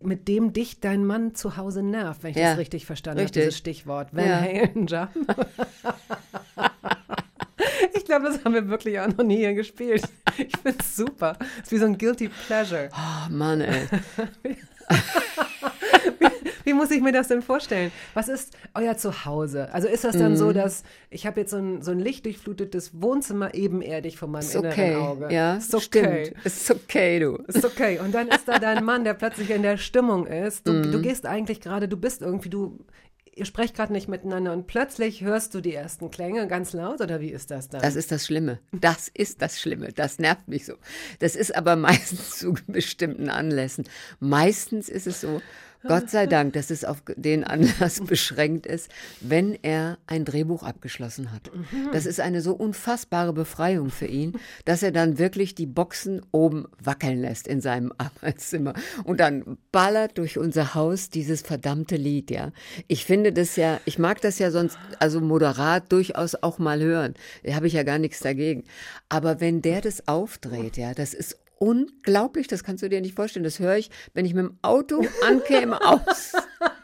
mit 0.00 0.26
dem 0.26 0.52
dich 0.52 0.80
dein 0.80 1.04
Mann 1.04 1.36
zu 1.36 1.56
Hause 1.56 1.82
nervt, 1.82 2.24
wenn 2.24 2.30
ich 2.30 2.36
das 2.36 2.58
richtig 2.58 2.86
verstanden 2.86 3.22
habe, 3.22 3.30
dieses 3.30 3.56
Stichwort. 3.56 4.08
Van 4.12 4.26
ja. 4.26 4.40
Halen 4.40 4.86
Jump. 4.86 5.10
Ich 7.94 8.04
glaube, 8.04 8.26
das 8.26 8.44
haben 8.44 8.54
wir 8.54 8.68
wirklich 8.68 8.98
auch 9.00 9.08
noch 9.08 9.24
nie 9.24 9.38
hier 9.38 9.54
gespielt. 9.54 10.02
Ich 10.38 10.56
finde 10.56 10.78
es 10.78 10.96
super. 10.96 11.36
Es 11.58 11.64
ist 11.64 11.72
wie 11.72 11.78
so 11.78 11.86
ein 11.86 11.98
Guilty 11.98 12.30
Pleasure. 12.46 12.88
Oh, 12.92 13.30
Mann, 13.30 13.60
ey. 13.60 13.82
wie, 16.18 16.26
wie, 16.64 16.72
muss 16.72 16.90
ich 16.90 17.00
mir 17.00 17.12
das 17.12 17.28
denn 17.28 17.42
vorstellen? 17.42 17.92
Was 18.14 18.28
ist 18.28 18.56
euer 18.74 18.96
Zuhause? 18.96 19.72
Also 19.72 19.88
ist 19.88 20.04
das 20.04 20.16
dann 20.16 20.32
mm. 20.32 20.36
so, 20.36 20.46
mhm. 20.48 20.54
dass 20.54 20.82
ich 21.10 21.26
habe 21.26 21.40
jetzt 21.40 21.50
so 21.50 21.58
ein, 21.58 21.82
so 21.82 21.90
ein 21.90 21.98
lichtdurchflutetes 21.98 23.00
Wohnzimmer 23.00 23.54
ebenerdig 23.54 24.16
von 24.16 24.30
meinem 24.30 24.40
ist 24.40 24.54
inneren 24.54 24.72
okay. 24.72 24.96
Auge. 24.96 25.32
Ja, 25.32 25.56
ist 25.56 25.74
okay. 25.74 26.26
Stimmt. 26.26 26.46
Ist 26.46 26.70
okay, 26.70 27.20
du. 27.20 27.36
Ist 27.46 27.64
okay. 27.64 27.98
Und 28.00 28.12
dann 28.14 28.28
ist 28.28 28.48
da 28.48 28.58
dein 28.58 28.84
Mann, 28.84 29.04
der 29.04 29.14
plötzlich 29.14 29.50
in 29.50 29.62
der 29.62 29.76
Stimmung 29.76 30.26
ist. 30.26 30.66
Du, 30.66 30.72
mm. 30.72 30.92
du 30.92 31.02
gehst 31.02 31.26
eigentlich 31.26 31.60
gerade, 31.60 31.88
du 31.88 31.96
bist 31.96 32.22
irgendwie, 32.22 32.50
du 32.50 32.78
ihr 33.34 33.44
sprecht 33.46 33.74
gerade 33.74 33.92
nicht 33.92 34.08
miteinander 34.08 34.52
und 34.52 34.66
plötzlich 34.66 35.22
hörst 35.22 35.54
du 35.54 35.60
die 35.60 35.74
ersten 35.74 36.10
Klänge 36.10 36.46
ganz 36.48 36.72
laut 36.72 37.00
oder 37.00 37.20
wie 37.20 37.30
ist 37.30 37.50
das 37.50 37.68
dann? 37.68 37.80
Das 37.80 37.96
ist 37.96 38.12
das 38.12 38.26
Schlimme. 38.26 38.58
Das 38.72 39.08
ist 39.08 39.40
das 39.42 39.60
Schlimme. 39.60 39.92
Das 39.92 40.18
nervt 40.18 40.48
mich 40.48 40.66
so. 40.66 40.74
Das 41.18 41.36
ist 41.36 41.54
aber 41.54 41.76
meistens 41.76 42.38
zu 42.38 42.54
bestimmten 42.66 43.28
Anlässen. 43.30 43.84
Meistens 44.20 44.88
ist 44.88 45.06
es 45.06 45.20
so, 45.20 45.40
Gott 45.86 46.10
sei 46.10 46.26
Dank, 46.26 46.52
dass 46.52 46.70
es 46.70 46.84
auf 46.84 47.02
den 47.16 47.44
Anlass 47.44 48.00
beschränkt 48.06 48.66
ist, 48.66 48.90
wenn 49.20 49.58
er 49.62 49.98
ein 50.06 50.24
Drehbuch 50.24 50.62
abgeschlossen 50.62 51.32
hat. 51.32 51.50
Das 51.92 52.06
ist 52.06 52.20
eine 52.20 52.40
so 52.40 52.54
unfassbare 52.54 53.32
Befreiung 53.32 53.90
für 53.90 54.06
ihn, 54.06 54.34
dass 54.64 54.82
er 54.82 54.92
dann 54.92 55.18
wirklich 55.18 55.54
die 55.54 55.66
Boxen 55.66 56.22
oben 56.30 56.66
wackeln 56.82 57.20
lässt 57.20 57.46
in 57.48 57.60
seinem 57.60 57.92
Arbeitszimmer 57.98 58.74
und 59.04 59.20
dann 59.20 59.58
ballert 59.72 60.18
durch 60.18 60.38
unser 60.38 60.74
Haus 60.74 61.10
dieses 61.10 61.42
verdammte 61.42 61.96
Lied, 61.96 62.30
ja. 62.30 62.52
Ich 62.88 63.04
finde 63.04 63.32
das 63.32 63.56
ja, 63.56 63.80
ich 63.84 63.98
mag 63.98 64.20
das 64.20 64.38
ja 64.38 64.50
sonst, 64.50 64.78
also 64.98 65.20
moderat 65.20 65.90
durchaus 65.92 66.34
auch 66.36 66.58
mal 66.58 66.80
hören. 66.80 67.14
Da 67.44 67.54
habe 67.54 67.66
ich 67.66 67.72
ja 67.72 67.82
gar 67.82 67.98
nichts 67.98 68.20
dagegen. 68.20 68.64
Aber 69.08 69.40
wenn 69.40 69.62
der 69.62 69.80
das 69.80 70.08
aufdreht, 70.08 70.76
ja, 70.76 70.94
das 70.94 71.14
ist 71.14 71.41
unglaublich, 71.62 72.48
das 72.48 72.64
kannst 72.64 72.82
du 72.82 72.88
dir 72.88 73.00
nicht 73.00 73.14
vorstellen. 73.14 73.44
Das 73.44 73.60
höre 73.60 73.76
ich, 73.76 73.88
wenn 74.14 74.24
ich 74.24 74.34
mit 74.34 74.44
dem 74.44 74.58
Auto 74.62 75.06
ankäme 75.24 75.80
aus. 75.80 76.32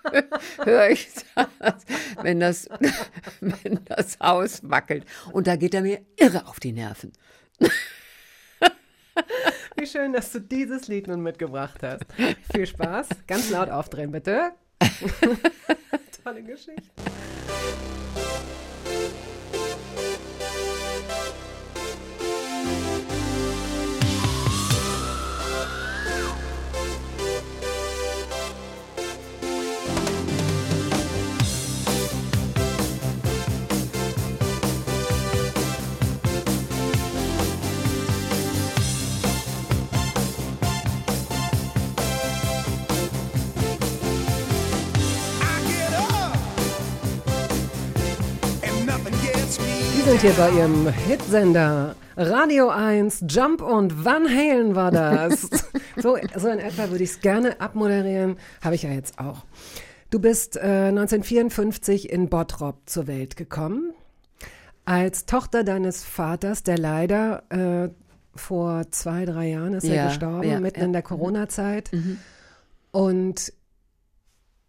höre 0.64 0.90
ich 0.90 1.08
das, 1.34 1.84
wenn 2.22 2.38
das, 2.38 2.68
wenn 3.40 3.80
das 3.86 4.20
Haus 4.20 4.60
wackelt. 4.62 5.04
Und 5.32 5.48
da 5.48 5.56
geht 5.56 5.74
er 5.74 5.82
mir 5.82 6.00
irre 6.16 6.46
auf 6.46 6.60
die 6.60 6.70
Nerven. 6.70 7.12
Wie 9.76 9.86
schön, 9.86 10.12
dass 10.12 10.30
du 10.30 10.40
dieses 10.40 10.86
Lied 10.86 11.08
nun 11.08 11.22
mitgebracht 11.22 11.82
hast. 11.82 12.04
Viel 12.52 12.66
Spaß. 12.66 13.08
Ganz 13.26 13.50
laut 13.50 13.70
aufdrehen, 13.70 14.12
bitte. 14.12 14.52
Tolle 16.22 16.44
Geschichte. 16.44 16.88
Sie 50.08 50.16
sind 50.16 50.22
hier 50.22 50.42
bei 50.42 50.50
Ihrem 50.52 50.88
Hitsender 50.88 51.94
Radio 52.16 52.70
1, 52.70 53.24
Jump 53.28 53.60
und 53.60 54.06
Van 54.06 54.26
Halen 54.26 54.74
war 54.74 54.90
das. 54.90 55.42
so, 55.96 56.16
so 56.34 56.48
in 56.48 56.60
etwa 56.60 56.88
würde 56.88 57.04
ich 57.04 57.10
es 57.10 57.20
gerne 57.20 57.60
abmoderieren, 57.60 58.38
habe 58.64 58.74
ich 58.74 58.84
ja 58.84 58.90
jetzt 58.90 59.18
auch. 59.18 59.44
Du 60.08 60.18
bist 60.18 60.56
äh, 60.56 60.60
1954 60.60 62.10
in 62.10 62.30
Bottrop 62.30 62.76
zur 62.86 63.06
Welt 63.06 63.36
gekommen, 63.36 63.92
als 64.86 65.26
Tochter 65.26 65.62
deines 65.62 66.04
Vaters, 66.04 66.62
der 66.62 66.78
leider 66.78 67.42
äh, 67.50 67.90
vor 68.34 68.90
zwei, 68.90 69.26
drei 69.26 69.48
Jahren 69.48 69.74
ist 69.74 69.84
Ja, 69.84 69.94
er 69.94 70.06
gestorben, 70.06 70.48
ja, 70.48 70.58
mitten 70.58 70.80
ja. 70.80 70.86
in 70.86 70.94
der 70.94 71.02
Corona-Zeit. 71.02 71.90
Und 72.92 73.52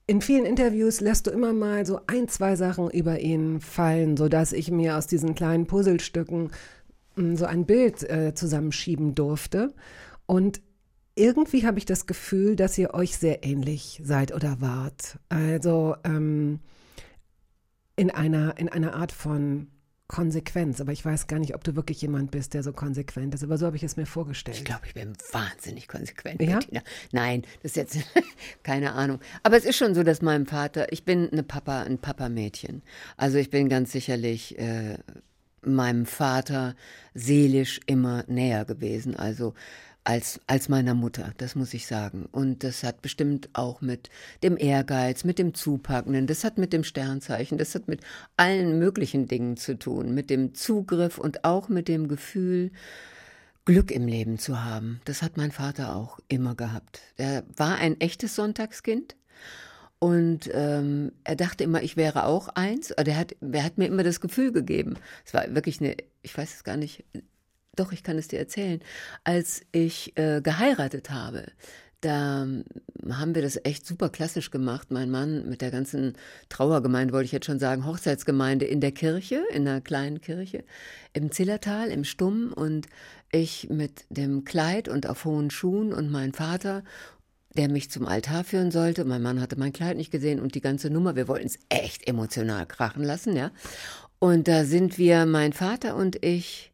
in 0.09 0.21
vielen 0.21 0.45
Interviews 0.45 1.01
lässt 1.01 1.27
du 1.27 1.29
immer 1.29 1.53
mal 1.53 1.85
so 1.85 1.99
ein, 2.07 2.27
zwei 2.27 2.55
Sachen 2.55 2.89
über 2.89 3.19
ihn 3.19 3.61
fallen, 3.61 4.17
sodass 4.17 4.53
ich 4.53 4.71
mir 4.71 4.97
aus 4.97 5.05
diesen 5.05 5.35
kleinen 5.35 5.67
Puzzlestücken 5.67 6.49
mh, 7.15 7.35
so 7.37 7.45
ein 7.45 7.67
Bild 7.67 8.09
äh, 8.09 8.33
zusammenschieben 8.33 9.13
durfte. 9.13 9.71
Und 10.25 10.61
irgendwie 11.13 11.63
habe 11.63 11.77
ich 11.77 11.85
das 11.85 12.07
Gefühl, 12.07 12.55
dass 12.55 12.75
ihr 12.79 12.95
euch 12.95 13.17
sehr 13.17 13.43
ähnlich 13.43 14.01
seid 14.03 14.33
oder 14.33 14.59
wart. 14.61 15.19
Also 15.29 15.95
ähm, 16.03 16.59
in, 17.95 18.09
einer, 18.09 18.57
in 18.57 18.67
einer 18.67 18.95
Art 18.95 19.11
von 19.11 19.67
Konsequenz. 20.09 20.81
Aber 20.81 20.91
ich 20.91 21.05
weiß 21.05 21.27
gar 21.27 21.39
nicht, 21.39 21.55
ob 21.55 21.63
du 21.63 21.75
wirklich 21.75 22.01
jemand 22.01 22.31
bist, 22.31 22.53
der 22.55 22.63
so 22.63 22.73
konsequent 22.73 23.33
ist. 23.35 23.43
Aber 23.43 23.57
so 23.57 23.67
habe 23.67 23.77
ich 23.77 23.83
es 23.83 23.95
mir 23.95 24.07
vorgestellt. 24.07 24.57
Ich 24.57 24.65
glaube, 24.65 24.81
ich 24.87 24.95
bin 24.95 25.13
wahnsinnig 25.31 25.87
konsequent, 25.87 26.41
Ja? 26.41 26.57
Bettina. 26.57 26.81
Nein, 27.11 27.43
das 27.61 27.71
ist 27.71 27.75
jetzt 27.77 27.97
keine 28.63 28.93
Ahnung. 28.93 29.19
Aber 29.43 29.55
es 29.55 29.63
ist 29.65 29.77
schon 29.77 29.95
so, 29.95 30.03
dass 30.03 30.21
meinem 30.21 30.47
Vater, 30.47 30.91
ich 30.91 31.05
bin 31.05 31.29
eine 31.31 31.43
Papa, 31.43 31.83
ein 31.83 31.99
Papa-Mädchen. 31.99 32.81
Also 33.17 33.37
ich 33.37 33.51
bin 33.51 33.69
ganz 33.69 33.91
sicherlich 33.91 34.57
äh, 34.57 34.97
meinem 35.61 36.05
Vater 36.07 36.75
seelisch 37.13 37.79
immer 37.85 38.23
näher 38.27 38.65
gewesen. 38.65 39.15
Also 39.15 39.53
als, 40.03 40.39
als 40.47 40.69
meiner 40.69 40.93
Mutter, 40.93 41.33
das 41.37 41.55
muss 41.55 41.73
ich 41.73 41.85
sagen. 41.85 42.27
Und 42.31 42.63
das 42.63 42.83
hat 42.83 43.01
bestimmt 43.01 43.49
auch 43.53 43.81
mit 43.81 44.09
dem 44.43 44.57
Ehrgeiz, 44.57 45.23
mit 45.23 45.39
dem 45.39 45.53
Zupackenden, 45.53 46.27
das 46.27 46.43
hat 46.43 46.57
mit 46.57 46.73
dem 46.73 46.83
Sternzeichen, 46.83 47.57
das 47.57 47.75
hat 47.75 47.87
mit 47.87 48.01
allen 48.37 48.79
möglichen 48.79 49.27
Dingen 49.27 49.57
zu 49.57 49.77
tun, 49.77 50.13
mit 50.13 50.29
dem 50.29 50.53
Zugriff 50.53 51.17
und 51.17 51.45
auch 51.45 51.69
mit 51.69 51.87
dem 51.87 52.07
Gefühl, 52.07 52.71
Glück 53.65 53.91
im 53.91 54.07
Leben 54.07 54.39
zu 54.39 54.63
haben. 54.63 54.99
Das 55.05 55.21
hat 55.21 55.37
mein 55.37 55.51
Vater 55.51 55.95
auch 55.95 56.19
immer 56.27 56.55
gehabt. 56.55 57.01
Er 57.17 57.43
war 57.55 57.75
ein 57.75 58.01
echtes 58.01 58.35
Sonntagskind. 58.35 59.15
Und 59.99 60.49
ähm, 60.53 61.11
er 61.25 61.35
dachte 61.35 61.65
immer, 61.65 61.83
ich 61.83 61.97
wäre 61.97 62.23
auch 62.23 62.47
eins. 62.47 62.89
Er 62.91 63.15
hat, 63.15 63.35
er 63.41 63.63
hat 63.63 63.77
mir 63.77 63.85
immer 63.85 64.03
das 64.03 64.21
Gefühl 64.21 64.53
gegeben. 64.53 64.95
Es 65.25 65.33
war 65.33 65.53
wirklich 65.53 65.81
eine, 65.81 65.97
ich 66.23 66.35
weiß 66.35 66.55
es 66.55 66.63
gar 66.63 66.77
nicht, 66.77 67.03
doch, 67.75 67.91
ich 67.91 68.03
kann 68.03 68.17
es 68.17 68.27
dir 68.27 68.39
erzählen. 68.39 68.81
Als 69.23 69.61
ich 69.71 70.17
äh, 70.17 70.41
geheiratet 70.41 71.09
habe, 71.11 71.45
da 72.01 72.47
haben 73.09 73.35
wir 73.35 73.41
das 73.41 73.59
echt 73.63 73.85
super 73.85 74.09
klassisch 74.09 74.51
gemacht. 74.51 74.89
Mein 74.89 75.09
Mann 75.09 75.49
mit 75.49 75.61
der 75.61 75.71
ganzen 75.71 76.13
Trauergemeinde, 76.47 77.13
wollte 77.13 77.25
ich 77.25 77.31
jetzt 77.33 77.45
schon 77.45 77.59
sagen, 77.59 77.85
Hochzeitsgemeinde 77.85 78.65
in 78.65 78.79
der 78.79 78.93
Kirche, 78.93 79.43
in 79.51 79.67
einer 79.67 79.81
kleinen 79.81 80.21
Kirche, 80.21 80.63
im 81.13 81.31
Zillertal, 81.31 81.89
im 81.89 82.05
Stumm 82.05 82.53
und 82.53 82.87
ich 83.31 83.69
mit 83.69 84.05
dem 84.09 84.45
Kleid 84.45 84.87
und 84.87 85.07
auf 85.07 85.25
hohen 85.25 85.51
Schuhen 85.51 85.93
und 85.93 86.09
mein 86.09 86.33
Vater 86.33 86.83
der 87.55 87.69
mich 87.69 87.89
zum 87.89 88.05
Altar 88.05 88.43
führen 88.43 88.71
sollte. 88.71 89.05
Mein 89.05 89.21
Mann 89.21 89.41
hatte 89.41 89.57
mein 89.57 89.73
Kleid 89.73 89.97
nicht 89.97 90.11
gesehen 90.11 90.39
und 90.39 90.55
die 90.55 90.61
ganze 90.61 90.89
Nummer. 90.89 91.15
Wir 91.15 91.27
wollten 91.27 91.47
es 91.47 91.57
echt 91.69 92.07
emotional 92.07 92.65
krachen 92.65 93.03
lassen, 93.03 93.35
ja. 93.35 93.51
Und 94.19 94.47
da 94.47 94.65
sind 94.65 94.97
wir, 94.97 95.25
mein 95.25 95.53
Vater 95.53 95.95
und 95.95 96.23
ich, 96.23 96.68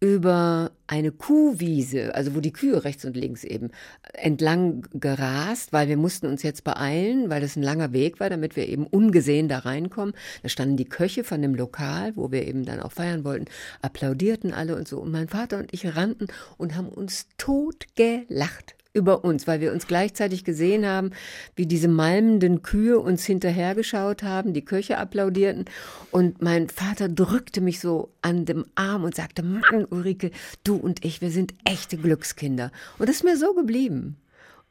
über 0.00 0.70
eine 0.86 1.10
Kuhwiese, 1.10 2.14
also 2.14 2.34
wo 2.34 2.40
die 2.40 2.52
Kühe 2.52 2.84
rechts 2.84 3.04
und 3.04 3.16
links 3.16 3.42
eben 3.42 3.70
entlang 4.12 4.86
gerast, 4.94 5.72
weil 5.72 5.88
wir 5.88 5.96
mussten 5.96 6.26
uns 6.26 6.42
jetzt 6.42 6.62
beeilen, 6.64 7.30
weil 7.30 7.40
das 7.40 7.56
ein 7.56 7.62
langer 7.62 7.92
Weg 7.92 8.20
war, 8.20 8.30
damit 8.30 8.54
wir 8.54 8.68
eben 8.68 8.86
ungesehen 8.86 9.48
da 9.48 9.58
reinkommen. 9.58 10.14
Da 10.42 10.48
standen 10.48 10.76
die 10.76 10.88
Köche 10.88 11.24
von 11.24 11.42
dem 11.42 11.54
Lokal, 11.54 12.16
wo 12.16 12.30
wir 12.30 12.46
eben 12.46 12.64
dann 12.64 12.80
auch 12.80 12.92
feiern 12.92 13.24
wollten, 13.24 13.46
applaudierten 13.82 14.54
alle 14.54 14.76
und 14.76 14.86
so. 14.86 14.98
Und 15.00 15.10
mein 15.10 15.28
Vater 15.28 15.58
und 15.58 15.72
ich 15.74 15.96
rannten 15.96 16.28
und 16.56 16.76
haben 16.76 16.88
uns 16.88 17.26
totgelacht 17.36 18.77
über 18.98 19.24
uns, 19.24 19.46
weil 19.46 19.60
wir 19.60 19.72
uns 19.72 19.86
gleichzeitig 19.86 20.44
gesehen 20.44 20.84
haben, 20.84 21.12
wie 21.56 21.66
diese 21.66 21.88
malmenden 21.88 22.62
Kühe 22.62 22.98
uns 22.98 23.24
hinterhergeschaut 23.24 24.22
haben, 24.22 24.52
die 24.52 24.64
Köche 24.64 24.98
applaudierten 24.98 25.64
und 26.10 26.42
mein 26.42 26.68
Vater 26.68 27.08
drückte 27.08 27.60
mich 27.60 27.80
so 27.80 28.10
an 28.20 28.44
dem 28.44 28.66
Arm 28.74 29.04
und 29.04 29.14
sagte, 29.14 29.42
Mann, 29.42 29.86
Ulrike, 29.88 30.32
du 30.64 30.76
und 30.76 31.04
ich, 31.04 31.20
wir 31.20 31.30
sind 31.30 31.54
echte 31.64 31.96
Glückskinder. 31.96 32.72
Und 32.98 33.08
das 33.08 33.16
ist 33.16 33.24
mir 33.24 33.36
so 33.36 33.54
geblieben. 33.54 34.16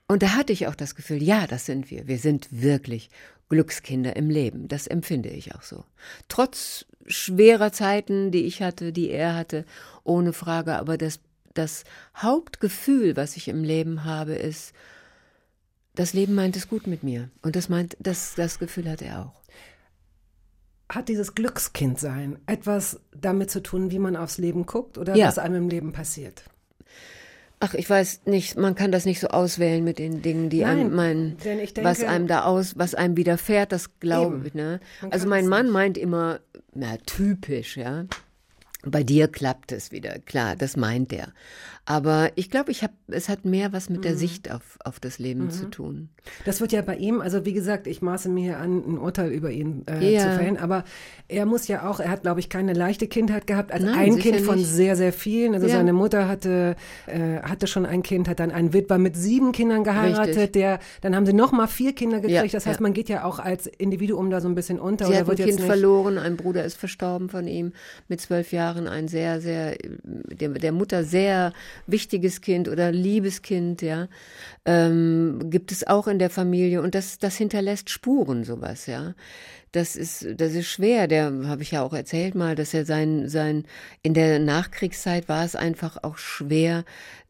Und 0.07 0.23
da 0.23 0.35
hatte 0.35 0.53
ich 0.53 0.67
auch 0.67 0.75
das 0.75 0.95
Gefühl, 0.95 1.23
ja, 1.23 1.47
das 1.47 1.65
sind 1.65 1.89
wir. 1.89 2.07
Wir 2.07 2.17
sind 2.17 2.47
wirklich 2.51 3.09
Glückskinder 3.49 4.15
im 4.15 4.29
Leben. 4.29 4.67
Das 4.67 4.87
empfinde 4.87 5.29
ich 5.29 5.55
auch 5.55 5.61
so. 5.61 5.85
Trotz 6.27 6.85
schwerer 7.07 7.71
Zeiten, 7.71 8.31
die 8.31 8.45
ich 8.45 8.61
hatte, 8.61 8.91
die 8.91 9.09
er 9.09 9.35
hatte, 9.35 9.65
ohne 10.03 10.33
Frage, 10.33 10.75
aber 10.75 10.97
das 10.97 11.19
das 11.57 11.83
Hauptgefühl, 12.15 13.15
was 13.15 13.35
ich 13.37 13.47
im 13.47 13.63
Leben 13.63 14.03
habe, 14.05 14.33
ist, 14.35 14.73
das 15.95 16.13
Leben 16.13 16.35
meint 16.35 16.55
es 16.55 16.67
gut 16.69 16.87
mit 16.87 17.03
mir. 17.03 17.29
Und 17.41 17.55
das 17.55 17.69
meint, 17.69 17.97
das, 17.99 18.35
das 18.35 18.59
Gefühl 18.59 18.89
hat 18.89 19.01
er 19.01 19.25
auch. 19.25 19.41
Hat 20.89 21.09
dieses 21.09 21.35
Glückskindsein 21.35 22.39
etwas 22.45 22.99
damit 23.19 23.51
zu 23.51 23.61
tun, 23.61 23.91
wie 23.91 23.99
man 23.99 24.15
aufs 24.15 24.37
Leben 24.37 24.65
guckt 24.65 24.97
oder 24.97 25.15
Ja. 25.15 25.27
was 25.27 25.37
einem 25.39 25.55
im 25.55 25.69
Leben 25.69 25.91
passiert? 25.91 26.43
Ach, 27.59 27.73
ich 27.73 27.89
weiß 27.89 28.21
nicht, 28.27 28.55
man 28.55 28.75
kann 28.75 28.91
das 28.91 29.05
nicht 29.05 29.19
so 29.19 29.29
auswählen 29.29 29.83
mit 29.83 29.97
den 29.97 30.21
Dingen, 30.21 30.49
die 30.51 30.61
Nein, 30.61 30.79
einem, 30.79 30.95
mein, 30.95 31.37
denn 31.43 31.59
ich 31.59 31.73
denke- 31.73 31.89
was 31.89 32.03
einem 32.03 32.27
da 32.27 32.43
aus, 32.45 32.77
was 32.77 32.93
einem 32.93 33.17
widerfährt, 33.17 33.71
das 33.71 33.99
glaube 33.99 34.43
ich, 34.47 34.53
ne? 34.53 34.79
Also 35.09 35.27
mein 35.27 35.47
Mann 35.47 35.71
meint 35.71 35.97
immer, 35.97 36.39
na, 36.75 36.97
typisch, 37.07 37.75
ja. 37.75 38.05
Bei 38.89 39.03
dir 39.03 39.27
klappt 39.27 39.71
es 39.71 39.91
wieder, 39.91 40.19
klar, 40.19 40.55
das 40.55 40.77
meint 40.77 41.11
er. 41.11 41.33
Aber 41.89 42.31
ich 42.35 42.49
glaube, 42.49 42.69
ich 42.71 42.83
habe, 42.83 42.91
es 43.07 43.29
hat 43.29 43.45
mehr 43.45 43.71
was 43.71 43.89
mit 43.89 44.03
der 44.03 44.11
Mhm. 44.11 44.17
Sicht 44.17 44.51
auf, 44.51 44.77
auf 44.83 44.99
das 44.99 45.19
Leben 45.19 45.49
zu 45.51 45.69
tun. 45.69 46.09
Das 46.43 46.59
wird 46.59 46.73
ja 46.73 46.81
bei 46.81 46.97
ihm, 46.97 47.21
also 47.21 47.45
wie 47.45 47.53
gesagt, 47.53 47.87
ich 47.87 48.01
maße 48.01 48.27
mir 48.27 48.41
hier 48.43 48.57
an, 48.57 48.83
ein 48.85 48.97
Urteil 48.97 49.31
über 49.31 49.51
ihn 49.51 49.85
äh, 49.89 50.13
Ja. 50.13 50.23
zu 50.23 50.31
fällen, 50.31 50.57
aber 50.57 50.83
er 51.29 51.45
muss 51.45 51.69
ja 51.69 51.89
auch, 51.89 52.01
er 52.01 52.09
hat, 52.09 52.23
glaube 52.23 52.41
ich, 52.41 52.49
keine 52.49 52.73
leichte 52.73 53.07
Kindheit 53.07 53.47
gehabt, 53.47 53.71
als 53.71 53.85
Nein, 53.85 53.95
ein 53.95 54.19
Kind 54.19 54.41
von 54.41 54.57
nicht. 54.57 54.67
sehr, 54.67 54.97
sehr 54.97 55.13
vielen. 55.13 55.53
Also 55.53 55.67
Ja. 55.67 55.75
seine 55.77 55.93
Mutter 55.93 56.27
hatte, 56.27 56.75
äh, 57.05 57.39
hatte 57.41 57.67
schon 57.67 57.85
ein 57.85 58.03
Kind, 58.03 58.27
hat 58.27 58.41
dann 58.41 58.51
einen 58.51 58.73
Witwer 58.73 58.97
mit 58.97 59.15
sieben 59.15 59.53
Kindern 59.53 59.85
geheiratet, 59.85 60.35
Richtig. 60.35 60.51
der, 60.53 60.79
dann 60.99 61.15
haben 61.15 61.25
sie 61.25 61.31
noch 61.31 61.53
mal 61.53 61.67
vier 61.67 61.93
Kinder 61.95 62.17
gekriegt. 62.19 62.51
Ja, 62.51 62.57
das 62.59 62.65
heißt, 62.65 62.81
man 62.81 62.91
geht 62.91 63.07
ja 63.07 63.23
auch 63.23 63.39
als 63.39 63.65
Individuum 63.65 64.29
da 64.29 64.41
so 64.41 64.49
ein 64.49 64.55
bisschen 64.55 64.77
unter. 64.77 65.05
Sie 65.05 65.15
hat 65.15 65.29
ein 65.29 65.35
Kind 65.37 65.61
verloren, 65.61 66.17
ein 66.17 66.35
Bruder 66.35 66.65
ist 66.65 66.75
verstorben 66.75 67.29
von 67.29 67.47
ihm 67.47 67.71
mit 68.09 68.19
zwölf 68.19 68.51
Jahren, 68.51 68.89
ein 68.89 69.07
sehr, 69.07 69.39
sehr, 69.39 69.77
der, 70.03 70.49
der 70.49 70.71
Mutter 70.73 71.05
sehr 71.05 71.53
wichtiges 71.85 72.41
Kind 72.41 72.67
oder 72.67 72.91
liebes 72.91 73.41
Kind, 73.41 73.81
ja, 73.81 74.07
ähm, 74.65 75.49
gibt 75.49 75.71
es 75.71 75.85
auch 75.85 76.07
in 76.07 76.19
der 76.19 76.29
Familie 76.29 76.81
und 76.81 76.95
das, 76.95 77.17
das 77.17 77.37
hinterlässt 77.37 77.89
Spuren, 77.89 78.43
sowas, 78.43 78.85
ja. 78.87 79.13
Das 79.77 79.95
ist, 79.95 80.25
das 80.37 80.53
ist 80.55 80.65
schwer. 80.67 81.07
Der 81.07 81.31
habe 81.45 81.61
ich 81.61 81.69
ja 81.71 81.83
auch 81.83 81.93
erzählt 81.93 82.33
mal, 82.33 82.55
dass 82.55 82.73
er 82.73 82.83
sein, 82.83 83.29
sein, 83.29 83.63
in 84.01 84.15
der 84.15 84.39
Nachkriegszeit 84.39 85.29
war 85.29 85.45
es 85.45 85.55
einfach 85.55 85.97
auch 86.01 86.17
schwer, 86.17 86.83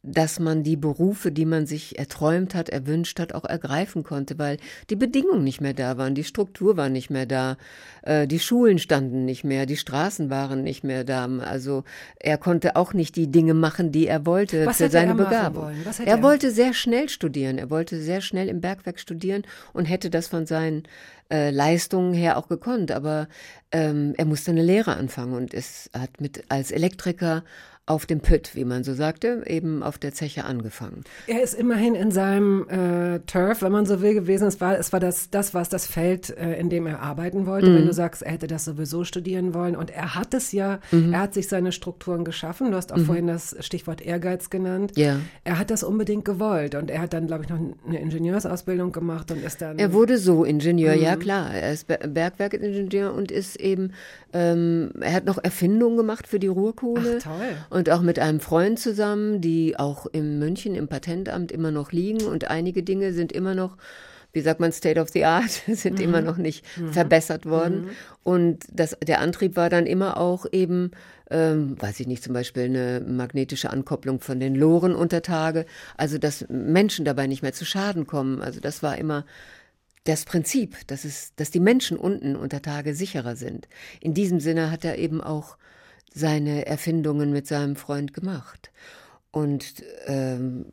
dass 0.03 0.39
man 0.39 0.63
die 0.63 0.77
Berufe, 0.77 1.33
die 1.33 1.45
man 1.45 1.65
sich 1.65 1.99
erträumt 1.99 2.55
hat, 2.55 2.69
erwünscht 2.69 3.19
hat, 3.19 3.33
auch 3.33 3.43
ergreifen 3.43 4.03
konnte, 4.03 4.39
weil 4.39 4.57
die 4.89 4.95
Bedingungen 4.95 5.43
nicht 5.43 5.59
mehr 5.59 5.73
da 5.73 5.97
waren, 5.97 6.15
die 6.15 6.23
Struktur 6.23 6.77
war 6.77 6.87
nicht 6.87 7.09
mehr 7.09 7.25
da, 7.25 7.57
äh, 8.03 8.25
die 8.25 8.39
Schulen 8.39 8.79
standen 8.79 9.25
nicht 9.25 9.43
mehr, 9.43 9.65
die 9.65 9.75
Straßen 9.75 10.29
waren 10.29 10.63
nicht 10.63 10.85
mehr 10.85 11.03
da. 11.03 11.27
Also 11.39 11.83
er 12.17 12.37
konnte 12.37 12.77
auch 12.77 12.93
nicht 12.93 13.17
die 13.17 13.29
Dinge 13.29 13.53
machen, 13.53 13.91
die 13.91 14.07
er 14.07 14.25
wollte 14.25 14.65
Was 14.65 14.77
für 14.77 14.89
seine 14.89 15.11
er 15.11 15.15
Begabung. 15.15 15.71
Er 15.99 16.05
er- 16.07 16.23
wollte 16.23 16.51
sehr 16.51 16.73
schnell 16.73 17.09
studieren, 17.09 17.57
er 17.57 17.69
wollte 17.69 17.99
sehr 17.99 18.21
schnell 18.21 18.47
im 18.47 18.61
Bergwerk 18.61 18.99
studieren 18.99 19.43
und 19.73 19.85
hätte 19.85 20.09
das 20.09 20.27
von 20.27 20.45
seinen 20.45 20.83
äh, 21.31 21.49
Leistungen 21.51 22.13
her 22.13 22.37
auch 22.37 22.47
gekonnt, 22.47 22.91
aber 22.91 23.27
ähm, 23.71 24.13
er 24.17 24.25
musste 24.25 24.51
eine 24.51 24.63
Lehre 24.63 24.95
anfangen 24.95 25.33
und 25.33 25.53
es 25.53 25.89
hat 25.97 26.21
mit 26.21 26.43
als 26.49 26.71
Elektriker 26.71 27.43
auf 27.87 28.05
dem 28.05 28.19
Pütt, 28.19 28.51
wie 28.53 28.65
man 28.65 28.83
so 28.83 28.93
sagte, 28.93 29.43
eben 29.47 29.81
auf 29.81 29.97
der 29.97 30.13
Zeche 30.13 30.43
angefangen. 30.43 31.03
Er 31.25 31.41
ist 31.41 31.53
immerhin 31.53 31.95
in 31.95 32.11
seinem 32.11 32.67
äh, 32.69 33.19
Turf, 33.25 33.61
wenn 33.61 33.71
man 33.71 33.85
so 33.85 34.01
will, 34.01 34.13
gewesen. 34.13 34.45
Es 34.47 34.59
war, 34.61 34.77
es 34.77 34.91
war 34.91 34.99
das, 34.99 35.29
das 35.31 35.53
was 35.53 35.69
das 35.69 35.87
Feld, 35.87 36.29
äh, 36.37 36.59
in 36.59 36.69
dem 36.69 36.85
er 36.85 36.99
arbeiten 37.01 37.45
wollte. 37.45 37.69
Mhm. 37.69 37.75
Wenn 37.77 37.85
du 37.87 37.93
sagst, 37.93 38.21
er 38.23 38.33
hätte 38.33 38.47
das 38.47 38.65
sowieso 38.65 39.05
studieren 39.05 39.53
wollen. 39.53 39.75
Und 39.77 39.89
er 39.89 40.15
hat 40.15 40.33
es 40.33 40.51
ja, 40.51 40.79
Mhm. 40.91 41.13
er 41.13 41.21
hat 41.21 41.33
sich 41.33 41.47
seine 41.47 41.71
Strukturen 41.71 42.25
geschaffen. 42.25 42.71
Du 42.71 42.77
hast 42.77 42.91
auch 42.91 42.99
vorhin 42.99 43.27
das 43.27 43.55
Stichwort 43.61 44.01
Ehrgeiz 44.01 44.49
genannt. 44.49 44.91
Ja. 44.97 45.17
Er 45.45 45.57
hat 45.57 45.71
das 45.71 45.83
unbedingt 45.83 46.25
gewollt. 46.25 46.75
Und 46.75 46.91
er 46.91 46.99
hat 47.01 47.13
dann, 47.13 47.25
glaube 47.27 47.43
ich, 47.45 47.49
noch 47.49 47.57
eine 47.87 47.99
Ingenieursausbildung 48.01 48.91
gemacht 48.91 49.31
und 49.31 49.41
ist 49.41 49.61
dann. 49.61 49.79
Er 49.79 49.93
wurde 49.93 50.17
so 50.17 50.43
Ingenieur, 50.43 50.93
ja 50.93 51.15
Mhm. 51.15 51.19
klar. 51.19 51.53
Er 51.53 51.71
ist 51.71 51.87
Ber- 51.87 52.05
Bergwerkingenieur 52.05 53.13
und 53.13 53.31
ist 53.31 53.55
eben, 53.57 53.93
ähm, 54.33 54.91
er 54.99 55.13
hat 55.13 55.25
noch 55.25 55.41
Erfindungen 55.41 55.95
gemacht 55.95 56.27
für 56.27 56.39
die 56.39 56.47
Ruhrkohle. 56.47 57.19
Ach, 57.19 57.23
toll. 57.23 57.55
Und 57.69 57.76
auch 57.85 58.01
mit 58.01 58.19
einem 58.19 58.39
Freund 58.39 58.79
zusammen, 58.79 59.41
die 59.41 59.77
auch 59.77 60.05
in 60.07 60.39
München 60.39 60.75
im 60.75 60.87
Patentamt 60.87 61.51
immer 61.51 61.71
noch 61.71 61.91
liegen 61.91 62.25
und 62.25 62.49
einige 62.49 62.83
Dinge 62.83 63.13
sind 63.13 63.31
immer 63.31 63.55
noch 63.55 63.77
wie 64.33 64.41
sagt 64.41 64.59
man, 64.59 64.71
State 64.71 64.99
of 64.99 65.09
the 65.09 65.25
Art, 65.25 65.49
sind 65.67 65.99
immer 65.99 66.21
noch 66.21 66.37
nicht 66.37 66.63
verbessert 66.91 67.47
worden. 67.47 67.89
Und 68.23 68.65
das, 68.71 68.95
der 69.01 69.19
Antrieb 69.19 69.55
war 69.55 69.69
dann 69.69 69.87
immer 69.87 70.17
auch 70.17 70.45
eben, 70.51 70.91
ähm, 71.31 71.75
weiß 71.81 71.99
ich 72.01 72.07
nicht, 72.07 72.23
zum 72.23 72.33
Beispiel 72.33 72.63
eine 72.63 72.99
magnetische 72.99 73.71
Ankopplung 73.71 74.19
von 74.19 74.39
den 74.39 74.53
Loren 74.53 74.93
unter 74.93 75.23
Tage, 75.23 75.65
also 75.95 76.19
dass 76.19 76.45
Menschen 76.49 77.03
dabei 77.03 77.25
nicht 77.25 77.41
mehr 77.41 77.53
zu 77.53 77.65
Schaden 77.65 78.05
kommen. 78.05 78.41
Also 78.41 78.59
das 78.59 78.83
war 78.83 78.97
immer 78.97 79.25
das 80.03 80.23
Prinzip, 80.23 80.87
dass, 80.87 81.03
es, 81.03 81.33
dass 81.35 81.51
die 81.51 81.59
Menschen 81.59 81.97
unten 81.97 82.35
unter 82.35 82.61
Tage 82.61 82.93
sicherer 82.93 83.35
sind. 83.35 83.67
In 83.99 84.13
diesem 84.13 84.39
Sinne 84.39 84.71
hat 84.71 84.85
er 84.85 84.99
eben 84.99 85.19
auch 85.19 85.57
seine 86.17 86.65
Erfindungen 86.65 87.31
mit 87.31 87.47
seinem 87.47 87.75
Freund 87.75 88.13
gemacht. 88.13 88.71
Und 89.31 89.83
ähm, 90.05 90.65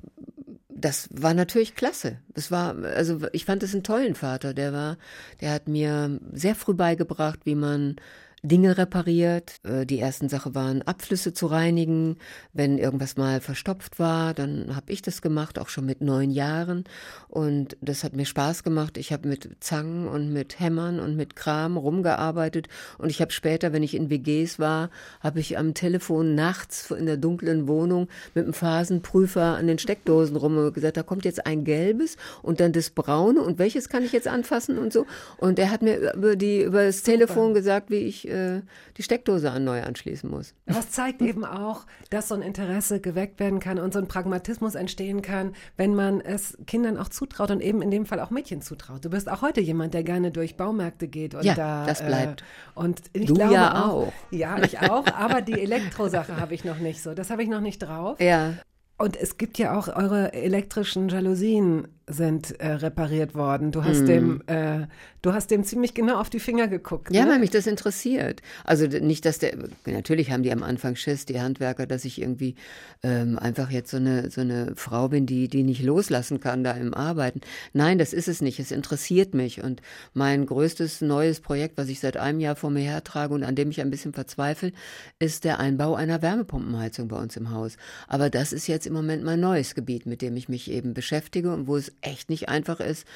das 0.69 1.09
war 1.13 1.35
natürlich 1.35 1.75
klasse. 1.75 2.19
Das 2.35 2.51
war, 2.51 2.77
also 2.83 3.21
ich 3.33 3.45
fand 3.45 3.63
es 3.63 3.73
einen 3.73 3.85
tollen 3.85 4.15
Vater. 4.15 4.55
Der 4.55 4.73
war, 4.73 4.99
der 5.41 5.53
hat 5.53 5.69
mir 5.69 6.19
sehr 6.33 6.55
früh 6.55 6.75
beigebracht, 6.75 7.41
wie 7.45 7.55
man 7.55 7.97
Dinge 8.45 8.77
repariert. 8.77 9.61
Äh, 9.65 9.87
Die 9.87 9.99
ersten 9.99 10.29
Sache 10.29 10.55
waren 10.55 10.83
Abflüsse 10.83 11.33
zu 11.33 11.47
reinigen. 11.47 12.17
Wenn 12.53 12.79
irgendwas 12.79 13.17
mal 13.17 13.41
verstopft 13.41 13.99
war, 13.99 14.35
dann 14.35 14.77
habe 14.77 14.93
ich 14.93 15.03
das 15.03 15.23
gemacht, 15.23 15.59
auch 15.59 15.69
schon 15.69 15.87
mit 15.87 16.03
neun 16.03 16.31
Jahren. 16.31 16.85
Und 17.29 17.77
das 17.81 18.05
hat 18.05 18.15
mir 18.15 18.27
Spaß 18.27 18.63
gemacht. 18.63 18.99
Ich 18.99 19.13
habe 19.13 19.29
mit 19.29 19.57
Zangen 19.61 20.07
und 20.07 20.33
mit 20.33 20.61
Hämmern 20.61 21.01
und 21.01 21.17
mit 21.17 21.37
Kram 21.37 21.77
rumgearbeitet. 21.77 22.69
Und 22.99 23.09
ich 23.11 23.21
habe 23.21 23.33
später, 23.33 23.73
wenn 23.73 23.83
ich 23.83 23.95
in 23.95 24.11
WGs 24.11 24.59
war, 24.59 24.91
habe 25.21 25.41
ich 25.41 25.57
am 25.57 25.73
Telefon 25.73 26.35
nachts 26.35 26.91
in 26.91 27.07
der 27.07 27.17
dunklen 27.17 27.67
Wohnung 27.67 28.09
mit 28.35 28.47
dem 28.47 28.53
Phasenprüfer 28.53 29.57
an 29.57 29.67
den 29.67 29.79
Steckdosen 29.79 30.37
rum 30.37 30.59
und 30.59 30.75
gesagt, 30.75 30.99
da 30.99 31.03
kommt 31.03 31.25
jetzt 31.25 31.47
ein 31.47 31.65
gelbes 31.65 32.17
und 32.43 32.61
dann 32.61 32.73
das 32.73 32.91
braune 32.91 33.41
und 33.41 33.59
welches 33.59 33.89
kann 33.89 34.05
ich 34.05 34.13
jetzt 34.13 34.29
anfassen 34.29 34.79
und 34.79 34.93
so. 34.93 35.07
Und 35.39 35.59
er 35.59 35.71
hat 35.71 35.81
mir 35.81 36.13
über 36.13 36.37
die 36.37 36.63
über 36.63 36.85
das 36.85 37.03
Telefon 37.03 37.55
gesagt, 37.55 37.91
wie 37.91 37.97
ich 37.97 38.29
äh, 38.35 38.63
die 38.97 39.03
Steckdose 39.03 39.51
an 39.51 39.65
neu 39.65 39.83
anschließen 39.83 40.29
muss. 40.29 40.55
Das 40.67 40.91
zeigt 40.91 41.23
eben 41.23 41.45
auch, 41.45 41.87
dass 42.11 42.29
so 42.29 42.35
ein 42.35 42.43
Interesse 42.43 43.01
geweckt 43.01 43.39
werden 43.41 43.61
kann 43.61 43.79
und 43.79 43.93
so 43.93 43.99
ein 44.01 44.09
Pragmatismus 44.09 44.75
entstehen 44.75 45.23
kann, 45.23 45.55
wenn 45.77 45.95
man 45.95 46.21
es 46.21 46.59
Kindern 46.67 46.99
auch 46.99 47.09
zutraut 47.09 47.51
und 47.51 47.61
eben 47.61 47.81
in 47.83 47.91
dem 47.91 48.07
Fall 48.07 48.21
auch 48.21 48.31
Mädchen 48.31 48.61
zutraut. 48.63 49.05
Du 49.05 49.11
bist 49.11 49.31
auch 49.31 49.43
heute 49.43 49.61
jemand, 49.61 49.95
der 49.95 50.03
gerne 50.03 50.31
durch 50.31 50.57
Baumärkte 50.57 51.09
geht 51.09 51.35
und 51.35 51.45
Ja, 51.45 51.55
da 51.55 51.87
das 51.87 52.05
bleibt. 52.05 52.43
Äh, 52.43 52.79
und 52.81 53.01
ich 53.13 53.27
Du 53.27 53.35
glaube 53.35 53.55
ja 53.55 53.85
auch, 53.85 54.09
auch. 54.09 54.13
Ja, 54.31 54.59
ich 54.63 54.79
auch. 54.81 55.07
Aber 55.07 55.41
die 55.41 55.61
Elektrosache 55.61 56.37
habe 56.41 56.55
ich 56.55 56.65
noch 56.65 56.79
nicht 56.79 57.03
so. 57.03 57.15
Das 57.15 57.31
habe 57.31 57.43
ich 57.43 57.49
noch 57.49 57.61
nicht 57.61 57.79
drauf. 57.79 58.21
Ja, 58.21 58.55
Und 58.97 59.17
es 59.17 59.39
gibt 59.39 59.59
ja 59.59 59.77
auch 59.79 59.89
eure 59.89 60.33
elektrischen 60.33 61.09
Jalousien 61.09 61.89
sind 62.07 62.61
äh, 62.61 62.73
repariert 62.73 63.35
worden. 63.35 63.73
Du 63.73 63.83
hast 63.83 64.07
dem, 64.07 64.43
äh, 64.47 64.87
du 65.23 65.33
hast 65.33 65.51
dem 65.51 65.65
ziemlich 65.65 65.95
genau 65.95 66.21
auf 66.21 66.29
die 66.29 66.39
Finger 66.39 66.69
geguckt. 66.69 67.15
Ja, 67.15 67.25
ne? 67.25 67.33
weil 67.33 67.39
mich 67.39 67.51
das 67.51 67.67
interessiert. 67.67 68.43
Also 68.63 68.87
nicht, 68.87 69.25
dass 69.25 69.39
der, 69.39 69.57
natürlich 69.87 70.31
haben 70.31 70.43
die 70.43 70.53
am 70.53 70.63
Anfang 70.63 70.97
Schiss, 70.97 71.25
die 71.25 71.41
Handwerker, 71.41 71.87
dass 71.87 72.05
ich 72.05 72.21
irgendwie 72.21 72.57
ähm, 73.03 73.39
einfach 73.39 73.71
jetzt 73.71 73.91
so 73.91 73.97
eine, 73.97 74.31
so 74.31 74.43
eine 74.43 74.75
Frau 74.77 75.09
bin, 75.09 75.25
die, 75.25 75.49
die 75.49 75.63
nicht 75.63 75.83
loslassen 75.83 76.41
kann 76.41 76.63
da 76.63 76.73
im 76.73 76.93
Arbeiten. 76.93 77.41
Nein, 77.73 77.99
das 77.99 78.13
ist 78.13 78.29
es 78.29 78.43
nicht. 78.43 78.61
Es 78.61 78.71
interessiert 78.71 79.33
mich. 79.33 79.63
Und 79.63 79.81
mein 80.13 80.45
größtes 80.45 81.01
neues 81.01 81.41
Projekt, 81.41 81.79
was 81.79 81.89
ich 81.89 82.01
seit 82.01 82.19
einem 82.19 82.41
Jahr 82.41 82.57
vor 82.57 82.71
mir 82.71 82.83
hertrage 82.83 83.33
und 83.33 83.45
an 83.45 83.57
dem 83.57 83.71
ich 83.71 83.81
ein 83.81 83.91
bisschen 83.91 84.13
verzweifle, 84.13 84.73
ist 85.19 85.45
der 85.45 85.59
Einbau 85.59 85.95
einer 85.95 86.21
Wärmepumpenheizung 86.21 87.09
bei 87.09 87.17
uns 87.17 87.35
im 87.39 87.51
Haus. 87.51 87.79
Aber 88.09 88.29
das 88.29 88.53
ist 88.53 88.67
jetzt 88.67 88.87
im 88.87 88.93
Moment 88.93 89.25
mein 89.25 89.41
neues 89.41 89.75
Gebiet, 89.75 90.05
mit 90.05 90.21
dem 90.21 90.37
ich 90.37 90.51
mich 90.51 90.71
eben 90.71 90.93
beschäftige 90.93 91.51
und 91.51 91.67
wo 91.67 91.79
es 91.79 91.94
echt 92.01 92.31
nicht 92.31 92.49
einfach 92.49 92.81
ist, 92.81 93.07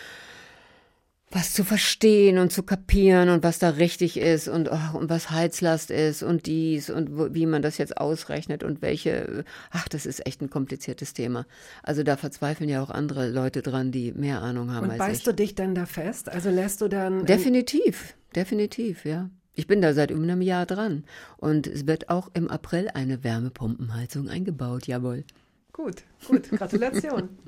was 1.31 1.53
zu 1.53 1.63
verstehen 1.63 2.39
und 2.39 2.53
zu 2.53 2.63
kapieren 2.63 3.29
und 3.29 3.43
was 3.43 3.59
da 3.59 3.71
richtig 3.71 4.17
ist 4.17 4.49
und, 4.49 4.71
oh, 4.71 4.99
und 4.99 5.11
was 5.11 5.31
Heizlast 5.31 5.91
ist 5.91 6.23
und 6.23 6.47
dies 6.47 6.89
und 6.89 7.19
wo, 7.19 7.35
wie 7.35 7.45
man 7.45 7.61
das 7.61 7.77
jetzt 7.77 7.99
ausrechnet 7.99 8.63
und 8.63 8.81
welche, 8.81 9.45
ach, 9.71 9.89
das 9.89 10.07
ist 10.07 10.27
echt 10.27 10.41
ein 10.41 10.49
kompliziertes 10.49 11.13
Thema. 11.13 11.47
Also 11.83 12.03
da 12.03 12.17
verzweifeln 12.17 12.71
ja 12.71 12.83
auch 12.83 12.91
andere 12.91 13.29
Leute 13.29 13.61
dran, 13.61 13.93
die 13.93 14.13
mehr 14.13 14.41
Ahnung 14.41 14.73
haben 14.73 14.85
Und 14.85 14.93
als 14.93 14.99
beißt 14.99 15.21
ich. 15.21 15.25
du 15.25 15.35
dich 15.35 15.55
dann 15.55 15.75
da 15.75 15.85
fest? 15.85 16.31
Also 16.31 16.49
lässt 16.51 16.81
du 16.81 16.89
dann. 16.89 17.27
Definitiv, 17.27 18.15
definitiv, 18.35 19.05
ja. 19.05 19.29
Ich 19.55 19.67
bin 19.67 19.83
da 19.83 19.93
seit 19.93 20.11
über 20.11 20.23
einem 20.23 20.41
Jahr 20.41 20.67
dran 20.67 21.05
und 21.37 21.67
es 21.67 21.87
wird 21.87 22.09
auch 22.09 22.31
im 22.33 22.49
April 22.49 22.89
eine 22.95 23.23
Wärmepumpenheizung 23.23 24.29
eingebaut, 24.29 24.87
jawohl. 24.87 25.25
Gut, 25.73 26.05
gut, 26.27 26.49
Gratulation. 26.51 27.29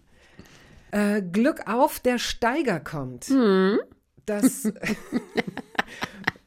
äh, 0.92 1.22
Glück 1.22 1.66
auf, 1.66 2.00
der 2.00 2.18
Steiger 2.18 2.80
kommt. 2.80 3.26
Hm. 3.26 3.78
Das. 4.26 4.70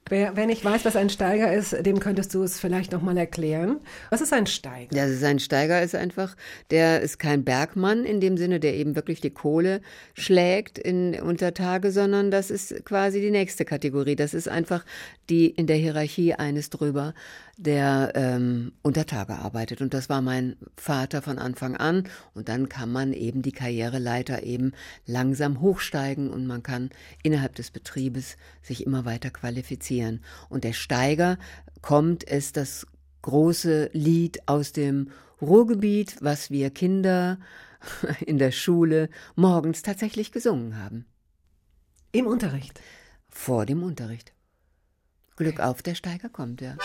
Wer, 0.09 0.35
wer 0.35 0.45
nicht 0.45 0.63
weiß, 0.63 0.85
was 0.85 0.95
ein 0.95 1.09
Steiger 1.09 1.51
ist, 1.53 1.75
dem 1.85 1.99
könntest 1.99 2.35
du 2.35 2.43
es 2.43 2.59
vielleicht 2.59 2.91
nochmal 2.91 3.17
erklären. 3.17 3.79
Was 4.11 4.21
ist 4.21 4.31
ein 4.31 4.45
Steiger? 4.45 4.95
Ja, 4.95 5.09
sein 5.09 5.39
Steiger 5.39 5.81
ist 5.81 5.95
einfach, 5.95 6.35
der 6.71 7.01
ist 7.01 7.19
kein 7.19 7.43
Bergmann 7.43 8.03
in 8.03 8.19
dem 8.19 8.37
Sinne, 8.37 8.59
der 8.59 8.75
eben 8.75 8.95
wirklich 8.95 9.21
die 9.21 9.31
Kohle 9.31 9.81
schlägt 10.13 10.77
in 10.77 11.19
Untertage, 11.19 11.91
sondern 11.91 12.31
das 12.31 12.51
ist 12.51 12.85
quasi 12.85 13.21
die 13.21 13.31
nächste 13.31 13.65
Kategorie. 13.65 14.15
Das 14.15 14.33
ist 14.33 14.47
einfach 14.47 14.85
die 15.29 15.47
in 15.47 15.67
der 15.67 15.77
Hierarchie 15.77 16.35
eines 16.35 16.69
drüber, 16.69 17.15
der 17.57 18.13
ähm, 18.15 18.73
Untertage 18.81 19.35
arbeitet. 19.35 19.81
Und 19.81 19.93
das 19.93 20.09
war 20.09 20.21
mein 20.21 20.55
Vater 20.75 21.21
von 21.21 21.37
Anfang 21.37 21.77
an. 21.77 22.09
Und 22.33 22.49
dann 22.49 22.67
kann 22.67 22.91
man 22.91 23.13
eben 23.13 23.41
die 23.41 23.51
Karriereleiter 23.51 24.43
eben 24.43 24.71
langsam 25.05 25.61
hochsteigen 25.61 26.29
und 26.31 26.47
man 26.47 26.63
kann 26.63 26.89
innerhalb 27.21 27.55
des 27.55 27.71
Betriebes 27.71 28.37
sich 28.61 28.85
immer 28.85 29.05
weiter 29.05 29.29
qualifizieren. 29.29 30.21
Und 30.49 30.63
der 30.63 30.73
Steiger 30.73 31.37
kommt, 31.81 32.23
ist 32.23 32.57
das 32.57 32.87
große 33.21 33.91
Lied 33.93 34.47
aus 34.47 34.71
dem 34.71 35.11
Ruhrgebiet, 35.41 36.17
was 36.21 36.49
wir 36.49 36.71
Kinder 36.71 37.39
in 38.25 38.39
der 38.39 38.51
Schule 38.51 39.09
morgens 39.35 39.83
tatsächlich 39.83 40.31
gesungen 40.31 40.77
haben. 40.77 41.05
Im 42.11 42.27
Unterricht? 42.27 42.79
Vor 43.29 43.65
dem 43.65 43.83
Unterricht. 43.83 44.33
Glück 45.35 45.59
auf, 45.59 45.81
der 45.81 45.95
Steiger 45.95 46.29
kommt, 46.29 46.61
ja. 46.61 46.77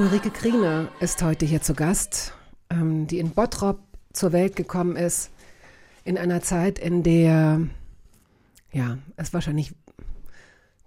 Ulrike 0.00 0.30
Kriener 0.30 0.88
ist 1.00 1.22
heute 1.22 1.44
hier 1.44 1.60
zu 1.60 1.74
Gast, 1.74 2.32
ähm, 2.70 3.06
die 3.06 3.18
in 3.18 3.32
Bottrop 3.32 3.80
zur 4.14 4.32
Welt 4.32 4.56
gekommen 4.56 4.96
ist, 4.96 5.30
in 6.04 6.16
einer 6.16 6.40
Zeit, 6.40 6.78
in 6.78 7.02
der 7.02 7.60
ja, 8.72 8.96
es 9.16 9.34
wahrscheinlich 9.34 9.74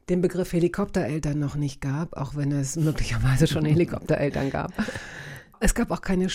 den 0.09 0.21
Begriff 0.21 0.51
Helikoptereltern 0.51 1.37
noch 1.37 1.53
nicht 1.53 1.79
gab, 1.79 2.17
auch 2.17 2.33
wenn 2.33 2.51
es 2.51 2.75
möglicherweise 2.75 3.45
schon 3.45 3.65
Helikoptereltern 3.65 4.49
gab. 4.49 4.73
Es 5.59 5.75
gab 5.75 5.91
auch 5.91 6.01
keine 6.01 6.29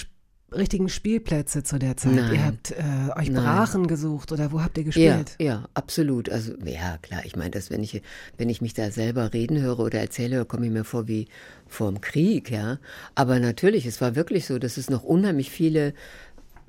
richtigen 0.52 0.88
Spielplätze 0.88 1.62
zu 1.62 1.78
der 1.78 1.96
Zeit. 1.96 2.14
Nein. 2.14 2.34
Ihr 2.34 2.44
habt 2.44 2.70
äh, 2.70 3.18
euch 3.18 3.32
Brachen 3.32 3.82
Nein. 3.82 3.88
gesucht 3.88 4.32
oder 4.32 4.50
wo 4.52 4.62
habt 4.62 4.78
ihr 4.78 4.84
gespielt? 4.84 5.36
Ja, 5.38 5.46
ja, 5.46 5.68
absolut. 5.74 6.30
Also 6.30 6.54
ja, 6.64 6.98
klar. 6.98 7.22
Ich 7.24 7.36
meine, 7.36 7.50
dass 7.50 7.70
wenn 7.70 7.82
ich 7.82 8.02
wenn 8.36 8.48
ich 8.48 8.60
mich 8.60 8.74
da 8.74 8.90
selber 8.90 9.32
reden 9.34 9.60
höre 9.60 9.80
oder 9.80 10.00
erzähle, 10.00 10.44
komme 10.44 10.66
ich 10.66 10.72
mir 10.72 10.84
vor 10.84 11.06
wie 11.08 11.28
vorm 11.66 12.00
Krieg, 12.00 12.50
ja. 12.50 12.78
Aber 13.14 13.40
natürlich, 13.40 13.84
es 13.84 14.00
war 14.00 14.14
wirklich 14.16 14.46
so, 14.46 14.58
dass 14.58 14.76
es 14.78 14.88
noch 14.88 15.02
unheimlich 15.02 15.50
viele 15.50 15.92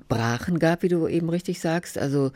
Brachen 0.08 0.58
gab, 0.58 0.82
wie 0.82 0.88
du 0.88 1.08
eben 1.08 1.30
richtig 1.30 1.60
sagst. 1.60 1.96
Also 1.96 2.32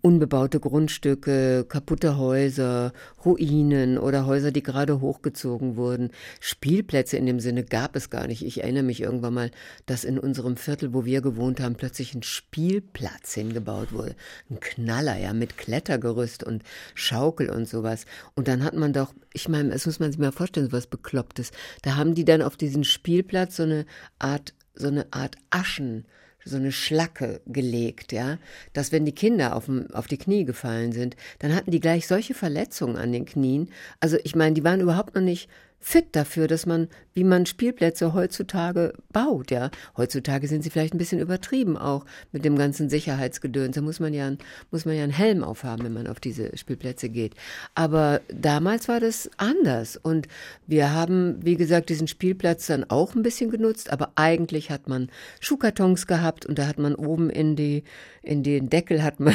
unbebaute 0.00 0.58
Grundstücke, 0.58 1.66
kaputte 1.68 2.16
Häuser, 2.16 2.92
Ruinen 3.24 3.98
oder 3.98 4.24
Häuser, 4.24 4.52
die 4.52 4.62
gerade 4.62 5.00
hochgezogen 5.00 5.76
wurden. 5.76 6.10
Spielplätze 6.40 7.18
in 7.18 7.26
dem 7.26 7.40
Sinne 7.40 7.64
gab 7.64 7.94
es 7.94 8.08
gar 8.08 8.26
nicht. 8.26 8.44
Ich 8.44 8.62
erinnere 8.62 8.82
mich 8.82 9.02
irgendwann 9.02 9.34
mal, 9.34 9.50
dass 9.84 10.04
in 10.04 10.18
unserem 10.18 10.56
Viertel, 10.56 10.94
wo 10.94 11.04
wir 11.04 11.20
gewohnt 11.20 11.60
haben, 11.60 11.74
plötzlich 11.74 12.14
ein 12.14 12.22
Spielplatz 12.22 13.34
hingebaut 13.34 13.92
wurde. 13.92 14.16
Ein 14.48 14.60
Knaller, 14.60 15.18
ja, 15.18 15.34
mit 15.34 15.58
Klettergerüst 15.58 16.42
und 16.42 16.62
Schaukel 16.94 17.50
und 17.50 17.68
sowas. 17.68 18.06
Und 18.34 18.48
dann 18.48 18.64
hat 18.64 18.74
man 18.74 18.94
doch, 18.94 19.14
ich 19.34 19.48
meine, 19.48 19.74
es 19.74 19.84
muss 19.84 20.00
man 20.00 20.10
sich 20.10 20.18
mal 20.18 20.32
vorstellen, 20.32 20.66
so 20.66 20.72
was 20.72 20.86
Beklopptes. 20.86 21.52
Da 21.82 21.96
haben 21.96 22.14
die 22.14 22.24
dann 22.24 22.40
auf 22.40 22.56
diesen 22.56 22.84
Spielplatz 22.84 23.56
so 23.56 23.64
eine 23.64 23.84
Art, 24.18 24.54
so 24.74 24.88
eine 24.88 25.06
Art 25.12 25.36
Aschen, 25.50 26.06
so 26.44 26.56
eine 26.56 26.72
Schlacke 26.72 27.40
gelegt, 27.46 28.12
ja, 28.12 28.38
dass 28.72 28.92
wenn 28.92 29.04
die 29.04 29.14
Kinder 29.14 29.54
auf, 29.54 29.70
auf 29.92 30.06
die 30.06 30.18
Knie 30.18 30.44
gefallen 30.44 30.92
sind, 30.92 31.16
dann 31.38 31.54
hatten 31.54 31.70
die 31.70 31.80
gleich 31.80 32.06
solche 32.06 32.34
Verletzungen 32.34 32.96
an 32.96 33.12
den 33.12 33.26
Knien. 33.26 33.70
Also 34.00 34.16
ich 34.24 34.34
meine, 34.34 34.54
die 34.54 34.64
waren 34.64 34.80
überhaupt 34.80 35.14
noch 35.14 35.22
nicht 35.22 35.48
fit 35.82 36.08
dafür, 36.12 36.46
dass 36.46 36.66
man, 36.66 36.88
wie 37.14 37.24
man 37.24 37.46
Spielplätze 37.46 38.12
heutzutage 38.12 38.92
baut, 39.12 39.50
ja. 39.50 39.70
Heutzutage 39.96 40.46
sind 40.46 40.62
sie 40.62 40.68
vielleicht 40.68 40.94
ein 40.94 40.98
bisschen 40.98 41.20
übertrieben 41.20 41.78
auch 41.78 42.04
mit 42.32 42.44
dem 42.44 42.56
ganzen 42.56 42.90
Sicherheitsgedöns. 42.90 43.74
Da 43.74 43.80
muss 43.80 43.98
man 43.98 44.12
ja, 44.12 44.30
muss 44.70 44.84
man 44.84 44.94
ja 44.94 45.02
einen 45.02 45.12
Helm 45.12 45.42
aufhaben, 45.42 45.84
wenn 45.84 45.94
man 45.94 46.06
auf 46.06 46.20
diese 46.20 46.56
Spielplätze 46.56 47.08
geht. 47.08 47.34
Aber 47.74 48.20
damals 48.28 48.88
war 48.88 49.00
das 49.00 49.30
anders 49.38 49.96
und 49.96 50.28
wir 50.66 50.92
haben, 50.92 51.44
wie 51.44 51.56
gesagt, 51.56 51.88
diesen 51.88 52.08
Spielplatz 52.08 52.66
dann 52.66 52.84
auch 52.88 53.14
ein 53.14 53.22
bisschen 53.22 53.50
genutzt, 53.50 53.90
aber 53.90 54.12
eigentlich 54.16 54.70
hat 54.70 54.86
man 54.86 55.08
Schuhkartons 55.40 56.06
gehabt 56.06 56.44
und 56.44 56.58
da 56.58 56.66
hat 56.66 56.78
man 56.78 56.94
oben 56.94 57.30
in 57.30 57.56
die, 57.56 57.84
in 58.22 58.42
den 58.42 58.68
Deckel 58.68 59.02
hat 59.02 59.18
man 59.18 59.34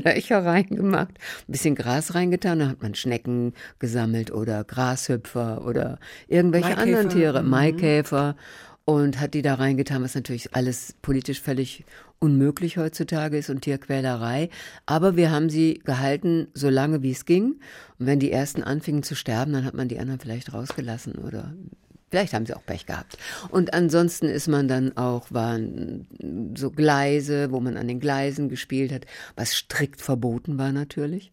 Löcher 0.00 0.44
reingemacht, 0.44 1.10
ein 1.10 1.52
bisschen 1.52 1.74
Gras 1.74 2.14
reingetan, 2.14 2.58
dann 2.60 2.68
hat 2.68 2.82
man 2.82 2.94
Schnecken 2.94 3.52
gesammelt 3.78 4.30
oder 4.32 4.64
Grashüpfer 4.64 5.64
oder 5.66 5.98
irgendwelche 6.28 6.68
Maikäfer. 6.70 6.82
anderen 6.82 7.08
Tiere, 7.10 7.42
Mhm. 7.42 7.50
Maikäfer 7.50 8.36
und 8.84 9.20
hat 9.20 9.34
die 9.34 9.42
da 9.42 9.54
reingetan, 9.54 10.02
was 10.02 10.14
natürlich 10.14 10.54
alles 10.56 10.94
politisch 11.02 11.40
völlig 11.40 11.84
unmöglich 12.18 12.76
heutzutage 12.78 13.36
ist 13.36 13.50
und 13.50 13.62
Tierquälerei. 13.62 14.48
Aber 14.86 15.16
wir 15.16 15.30
haben 15.32 15.50
sie 15.50 15.80
gehalten, 15.84 16.46
so 16.54 16.68
lange 16.68 17.02
wie 17.02 17.10
es 17.10 17.24
ging. 17.24 17.60
Und 17.98 18.06
wenn 18.06 18.20
die 18.20 18.30
ersten 18.30 18.62
anfingen 18.62 19.02
zu 19.02 19.14
sterben, 19.16 19.52
dann 19.52 19.64
hat 19.64 19.74
man 19.74 19.88
die 19.88 19.98
anderen 19.98 20.20
vielleicht 20.20 20.52
rausgelassen 20.52 21.14
oder 21.16 21.52
Vielleicht 22.12 22.34
haben 22.34 22.44
sie 22.44 22.52
auch 22.54 22.66
Pech 22.66 22.84
gehabt. 22.84 23.16
Und 23.48 23.72
ansonsten 23.72 24.26
ist 24.26 24.46
man 24.46 24.68
dann 24.68 24.98
auch, 24.98 25.28
waren 25.30 26.06
so 26.54 26.70
Gleise, 26.70 27.50
wo 27.52 27.58
man 27.58 27.78
an 27.78 27.88
den 27.88 28.00
Gleisen 28.00 28.50
gespielt 28.50 28.92
hat, 28.92 29.06
was 29.34 29.54
strikt 29.54 30.02
verboten 30.02 30.58
war 30.58 30.72
natürlich. 30.72 31.32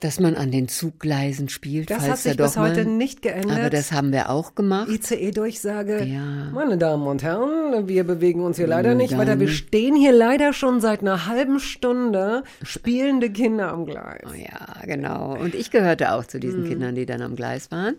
Dass 0.00 0.20
man 0.20 0.36
an 0.36 0.50
den 0.50 0.68
Zuggleisen 0.68 1.50
spielt, 1.50 1.90
Das 1.90 2.08
hat 2.08 2.18
sich 2.18 2.36
bis 2.36 2.56
heute 2.56 2.84
mal, 2.84 2.92
nicht 2.92 3.20
geändert. 3.20 3.58
Aber 3.58 3.68
das 3.68 3.92
haben 3.92 4.10
wir 4.10 4.30
auch 4.30 4.54
gemacht. 4.54 4.88
ICE-Durchsage. 4.88 6.02
Ja. 6.04 6.50
Meine 6.54 6.78
Damen 6.78 7.06
und 7.06 7.22
Herren, 7.22 7.88
wir 7.88 8.04
bewegen 8.04 8.40
uns 8.40 8.56
hier 8.56 8.68
leider 8.68 8.94
nicht 8.94 9.18
weiter. 9.18 9.38
Wir 9.38 9.48
stehen 9.48 9.96
hier 9.96 10.12
leider 10.12 10.54
schon 10.54 10.80
seit 10.80 11.00
einer 11.02 11.26
halben 11.26 11.60
Stunde 11.60 12.42
spielende 12.62 13.28
Kinder 13.28 13.70
am 13.72 13.84
Gleis. 13.84 14.22
Oh 14.24 14.34
ja, 14.34 14.86
genau. 14.86 15.36
Und 15.36 15.54
ich 15.54 15.70
gehörte 15.70 16.12
auch 16.12 16.24
zu 16.24 16.40
diesen 16.40 16.64
Kindern, 16.64 16.94
die 16.94 17.04
dann 17.04 17.20
am 17.20 17.36
Gleis 17.36 17.70
waren. 17.70 17.96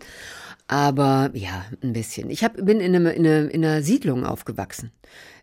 Aber 0.71 1.31
ja, 1.33 1.65
ein 1.81 1.93
bisschen. 1.93 2.29
Ich 2.29 2.43
hab, 2.43 2.53
bin 2.63 2.79
in, 2.79 2.95
einem, 2.95 3.07
in, 3.07 3.25
einer, 3.25 3.51
in 3.51 3.65
einer 3.65 3.81
Siedlung 3.81 4.23
aufgewachsen. 4.23 4.91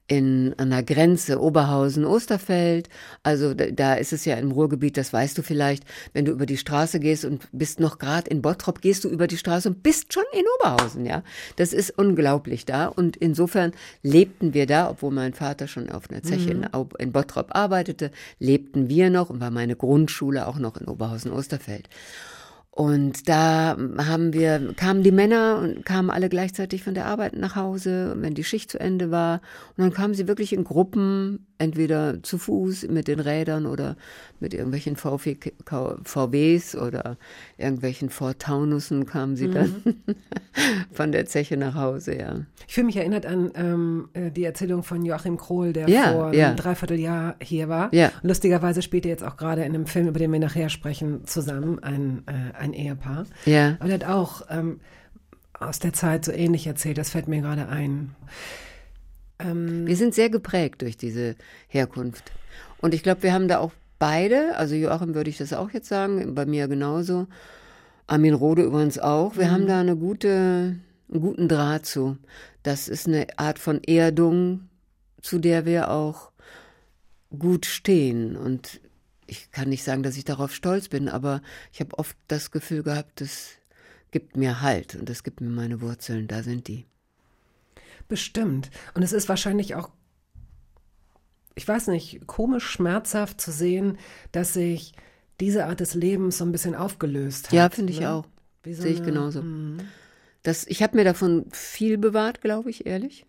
In, 0.07 0.55
an 0.57 0.71
der 0.71 0.85
Grenze 0.85 1.43
Oberhausen, 1.43 2.05
Osterfeld. 2.05 2.89
Also 3.25 3.53
da, 3.53 3.67
da 3.73 3.95
ist 3.95 4.13
es 4.13 4.25
ja 4.25 4.37
im 4.37 4.53
Ruhrgebiet, 4.53 4.97
das 4.97 5.13
weißt 5.13 5.37
du 5.37 5.43
vielleicht, 5.43 5.83
wenn 6.13 6.25
du 6.25 6.31
über 6.31 6.47
die 6.47 6.57
Straße 6.57 7.01
gehst 7.01 7.25
und 7.25 7.49
bist 7.51 7.81
noch 7.81 7.99
gerade 7.99 8.31
in 8.31 8.41
Bottrop, 8.41 8.81
gehst 8.81 9.03
du 9.03 9.09
über 9.09 9.27
die 9.27 9.37
Straße 9.37 9.69
und 9.69 9.83
bist 9.83 10.13
schon 10.13 10.23
in 10.33 10.45
Oberhausen, 10.61 11.07
ja. 11.07 11.25
Das 11.57 11.73
ist 11.73 11.99
unglaublich 11.99 12.65
da. 12.65 12.87
Und 12.87 13.17
insofern 13.17 13.73
lebten 14.05 14.55
wir 14.55 14.67
da, 14.67 14.91
obwohl 14.91 15.11
mein 15.11 15.35
Vater 15.35 15.67
schon 15.67 15.91
auf 15.91 16.09
einer 16.09 16.23
Zeche 16.23 16.53
in, 16.53 16.73
Au- 16.73 16.89
in 17.01 17.11
Bottrop 17.11 17.57
arbeitete, 17.57 18.13
lebten 18.39 18.89
wir 18.89 19.11
noch 19.11 19.29
und 19.29 19.41
war 19.41 19.51
meine 19.51 19.75
Grundschule 19.75 20.47
auch 20.47 20.61
noch 20.61 20.77
in 20.77 20.87
Oberhausen-Osterfeld. 20.87 21.89
Und 22.77 23.27
da 23.27 23.75
haben 23.97 24.35
wir, 24.35 24.75
kamen 24.77 25.03
die 25.03 25.11
Männer 25.11 25.61
und 25.63 25.87
kamen 25.87 26.11
alle 26.11 26.29
gleichzeitig 26.29 26.85
von 26.85 26.93
der 26.93 27.07
Arbeit 27.07 27.35
nach 27.35 27.57
Hause, 27.57 28.17
wenn 28.19 28.35
die 28.35 28.45
Schicht 28.45 28.71
zu 28.71 28.79
Ende 28.79 29.11
war. 29.11 29.41
Und 29.79 29.85
dann 29.85 29.95
kamen 29.95 30.13
sie 30.13 30.29
wirklich 30.29 30.53
in 30.53 30.63
Gruppen, 30.63 31.47
entweder 31.59 32.23
zu 32.23 32.37
Fuß 32.39 32.89
mit 32.89 33.09
den 33.09 33.21
Rädern 33.21 33.67
oder 33.67 33.97
mit 34.41 34.53
irgendwelchen 34.53 34.97
VW, 34.97 35.37
VWs 36.05 36.77
oder 36.77 37.17
irgendwelchen 37.57 38.11
Ford 38.11 38.39
Taunussen 38.41 39.07
kamen 39.07 39.37
sie 39.37 39.51
dann 39.51 39.83
von 40.93 41.13
der 41.13 41.27
Zeche 41.27 41.57
nach 41.57 41.75
Hause, 41.75 42.19
ja. 42.19 42.41
Ich 42.69 42.75
fühle 42.75 42.87
mich 42.87 42.97
erinnert 42.97 43.25
an 43.25 43.53
ähm, 43.55 44.09
äh, 44.13 44.31
die 44.31 44.45
Erzählung 44.45 44.83
von 44.83 45.03
Joachim 45.05 45.39
Krohl, 45.39 45.73
der 45.73 45.89
Ja, 45.89 46.13
vor 46.13 46.35
ja. 46.35 46.49
einem 46.49 46.57
Dreivierteljahr 46.57 47.37
hier 47.41 47.69
war. 47.69 47.93
Ja. 47.95 48.13
Und 48.23 48.29
lustigerweise 48.29 48.83
spielt 48.83 49.07
er 49.07 49.13
jetzt 49.13 49.25
auch 49.25 49.37
gerade 49.37 49.63
in 49.63 49.75
einem 49.75 49.87
Film, 49.87 50.09
über 50.09 50.19
den 50.19 50.33
wir 50.33 50.41
nachher 50.41 50.69
sprechen, 50.69 51.27
zusammen, 51.27 51.79
ein, 51.83 52.23
äh, 52.27 52.66
ein 52.67 52.75
Ehepaar. 52.75 53.27
Ja. 53.45 53.77
Und 53.81 53.89
er 53.89 53.95
hat 53.95 54.05
auch 54.05 54.43
ähm, 54.51 54.81
aus 55.59 55.79
der 55.79 55.93
Zeit 55.93 56.25
so 56.25 56.33
ähnlich 56.33 56.67
erzählt, 56.67 56.99
das 56.99 57.11
fällt 57.11 57.29
mir 57.29 57.41
gerade 57.41 57.69
ein. 57.69 58.15
Ähm, 59.39 59.87
Wir 59.87 59.97
sind 59.97 60.15
sehr 60.15 60.31
geprägt 60.31 60.83
durch 60.83 60.97
diese 60.97 61.37
Herkunft. 61.69 62.33
Und 62.79 62.95
ich 62.95 63.03
glaube, 63.03 63.23
wir 63.23 63.33
haben 63.33 63.49
da 63.49 63.59
auch 63.59 63.73
beide, 63.99 64.57
also 64.57 64.75
Joachim 64.75 65.15
würde 65.15 65.31
ich 65.31 65.39
das 65.39 65.53
auch 65.53 65.71
jetzt 65.71 65.89
sagen, 65.89 66.35
bei 66.35 66.47
mir 66.47 66.69
genauso, 66.69 67.27
Armin 68.07 68.35
Rode 68.35 68.63
übrigens 68.63 68.99
auch, 68.99 69.37
wir 69.37 69.51
haben 69.51 69.67
da 69.67 69.81
eine 69.81 69.97
gute, 69.97 70.77
einen 71.11 71.21
guten 71.21 71.49
Draht 71.49 71.87
zu. 71.87 72.19
Das 72.63 72.89
ist 72.89 73.09
eine 73.09 73.27
Art 73.37 73.59
von 73.59 73.83
Erdung, 73.83 74.69
zu 75.23 75.39
der 75.39 75.65
wir 75.65 75.91
auch 75.91 76.31
gut 77.37 77.67
stehen. 77.67 78.37
Und 78.37 78.81
ich 79.27 79.51
kann 79.51 79.69
nicht 79.69 79.85
sagen, 79.85 80.03
dass 80.03 80.17
ich 80.17 80.25
darauf 80.25 80.55
stolz 80.55 80.89
bin, 80.89 81.09
aber 81.09 81.43
ich 81.73 81.81
habe 81.81 81.99
oft 81.99 82.17
das 82.29 82.51
Gefühl 82.51 82.83
gehabt, 82.83 83.21
das 83.21 83.51
gibt 84.11 84.37
mir 84.37 84.61
Halt 84.61 84.95
und 84.95 85.09
das 85.09 85.23
gibt 85.23 85.41
mir 85.41 85.51
meine 85.51 85.81
Wurzeln, 85.81 86.29
da 86.29 86.43
sind 86.43 86.69
die. 86.69 86.87
Bestimmt. 88.09 88.71
Und 88.95 89.03
es 89.03 89.13
ist 89.13 89.29
wahrscheinlich 89.29 89.75
auch, 89.75 89.91
ich 91.55 91.67
weiß 91.67 91.89
nicht, 91.89 92.27
komisch 92.27 92.67
schmerzhaft 92.67 93.41
zu 93.41 93.51
sehen, 93.51 93.99
dass 94.33 94.53
sich 94.53 94.93
diese 95.41 95.67
Art 95.67 95.81
des 95.81 95.95
Lebens 95.95 96.39
so 96.39 96.45
ein 96.45 96.53
bisschen 96.53 96.75
aufgelöst 96.75 97.47
hat. 97.47 97.53
Ja, 97.53 97.69
finde 97.69 97.93
ich 97.93 98.01
ne? 98.01 98.11
auch. 98.11 98.27
So 98.65 98.83
Sehe 98.83 98.93
ich 98.93 99.03
genauso. 99.03 99.43
Mhm. 99.43 99.79
Das, 100.43 100.67
ich 100.67 100.83
habe 100.83 100.97
mir 100.97 101.05
davon 101.05 101.47
viel 101.53 101.99
bewahrt, 101.99 102.41
glaube 102.41 102.71
ich, 102.71 102.87
ehrlich. 102.87 103.27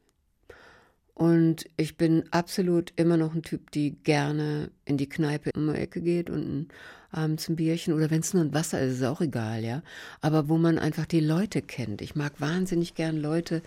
Und 1.17 1.67
ich 1.77 1.97
bin 1.97 2.25
absolut 2.30 2.93
immer 2.95 3.17
noch 3.17 3.34
ein 3.34 3.41
Typ, 3.41 3.71
die 3.71 3.95
gerne 4.03 4.69
in 4.86 4.97
die 4.97 5.10
Kneipe 5.10 5.49
um 5.56 5.73
die 5.73 5.80
Ecke 5.80 5.99
geht 5.99 6.30
und 6.30 6.67
abends 7.10 7.49
ein 7.49 7.56
Bierchen 7.56 7.95
oder 7.95 8.12
wenn 8.12 8.19
es 8.19 8.36
nur 8.36 8.43
ein 8.43 8.53
Wasser 8.53 8.80
ist, 8.82 8.97
ist 8.97 9.03
auch 9.03 9.19
egal, 9.19 9.63
ja. 9.63 9.82
Aber 10.21 10.47
wo 10.47 10.60
man 10.60 10.77
einfach 10.77 11.08
die 11.08 11.19
Leute 11.19 11.63
kennt. 11.63 12.03
Ich 12.03 12.15
mag 12.15 12.34
wahnsinnig 12.38 12.93
gern 12.93 13.17
Leute 13.17 13.63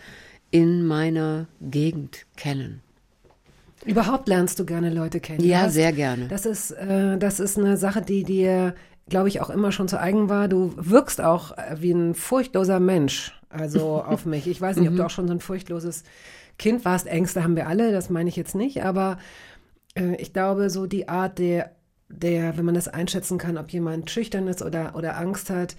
in 0.52 0.86
meiner 0.86 1.48
Gegend 1.60 2.24
kennen. 2.36 2.82
Überhaupt 3.84 4.28
lernst 4.28 4.60
du 4.60 4.64
gerne 4.64 4.94
Leute 4.94 5.18
kennen. 5.18 5.42
Ja, 5.42 5.62
hast, 5.62 5.74
sehr 5.74 5.90
gerne. 5.92 6.28
Das 6.28 6.46
ist, 6.46 6.70
äh, 6.70 7.18
das 7.18 7.40
ist 7.40 7.58
eine 7.58 7.76
Sache, 7.76 8.00
die 8.00 8.22
dir, 8.22 8.76
glaube 9.08 9.26
ich, 9.26 9.40
auch 9.40 9.50
immer 9.50 9.72
schon 9.72 9.88
zu 9.88 9.98
eigen 9.98 10.28
war. 10.28 10.46
Du 10.46 10.72
wirkst 10.76 11.20
auch 11.20 11.58
äh, 11.58 11.78
wie 11.80 11.90
ein 11.90 12.14
furchtloser 12.14 12.78
Mensch, 12.78 13.36
also 13.48 14.00
auf 14.06 14.24
mich. 14.24 14.46
Ich 14.46 14.60
weiß 14.60 14.76
nicht, 14.76 14.88
ob 14.88 14.94
du 14.94 15.04
auch 15.04 15.10
schon 15.10 15.26
so 15.26 15.34
ein 15.34 15.40
furchtloses 15.40 16.04
Kind 16.60 16.84
warst. 16.84 17.06
Ängste 17.06 17.42
haben 17.42 17.56
wir 17.56 17.66
alle, 17.66 17.90
das 17.90 18.10
meine 18.10 18.28
ich 18.28 18.36
jetzt 18.36 18.54
nicht, 18.54 18.84
aber 18.84 19.16
äh, 19.94 20.14
ich 20.16 20.34
glaube, 20.34 20.68
so 20.68 20.86
die 20.86 21.08
Art 21.08 21.38
der, 21.38 21.74
der, 22.10 22.58
wenn 22.58 22.66
man 22.66 22.74
das 22.74 22.86
einschätzen 22.86 23.38
kann, 23.38 23.56
ob 23.56 23.70
jemand 23.70 24.10
schüchtern 24.10 24.46
ist 24.46 24.60
oder, 24.60 24.94
oder 24.94 25.16
Angst 25.16 25.48
hat, 25.48 25.74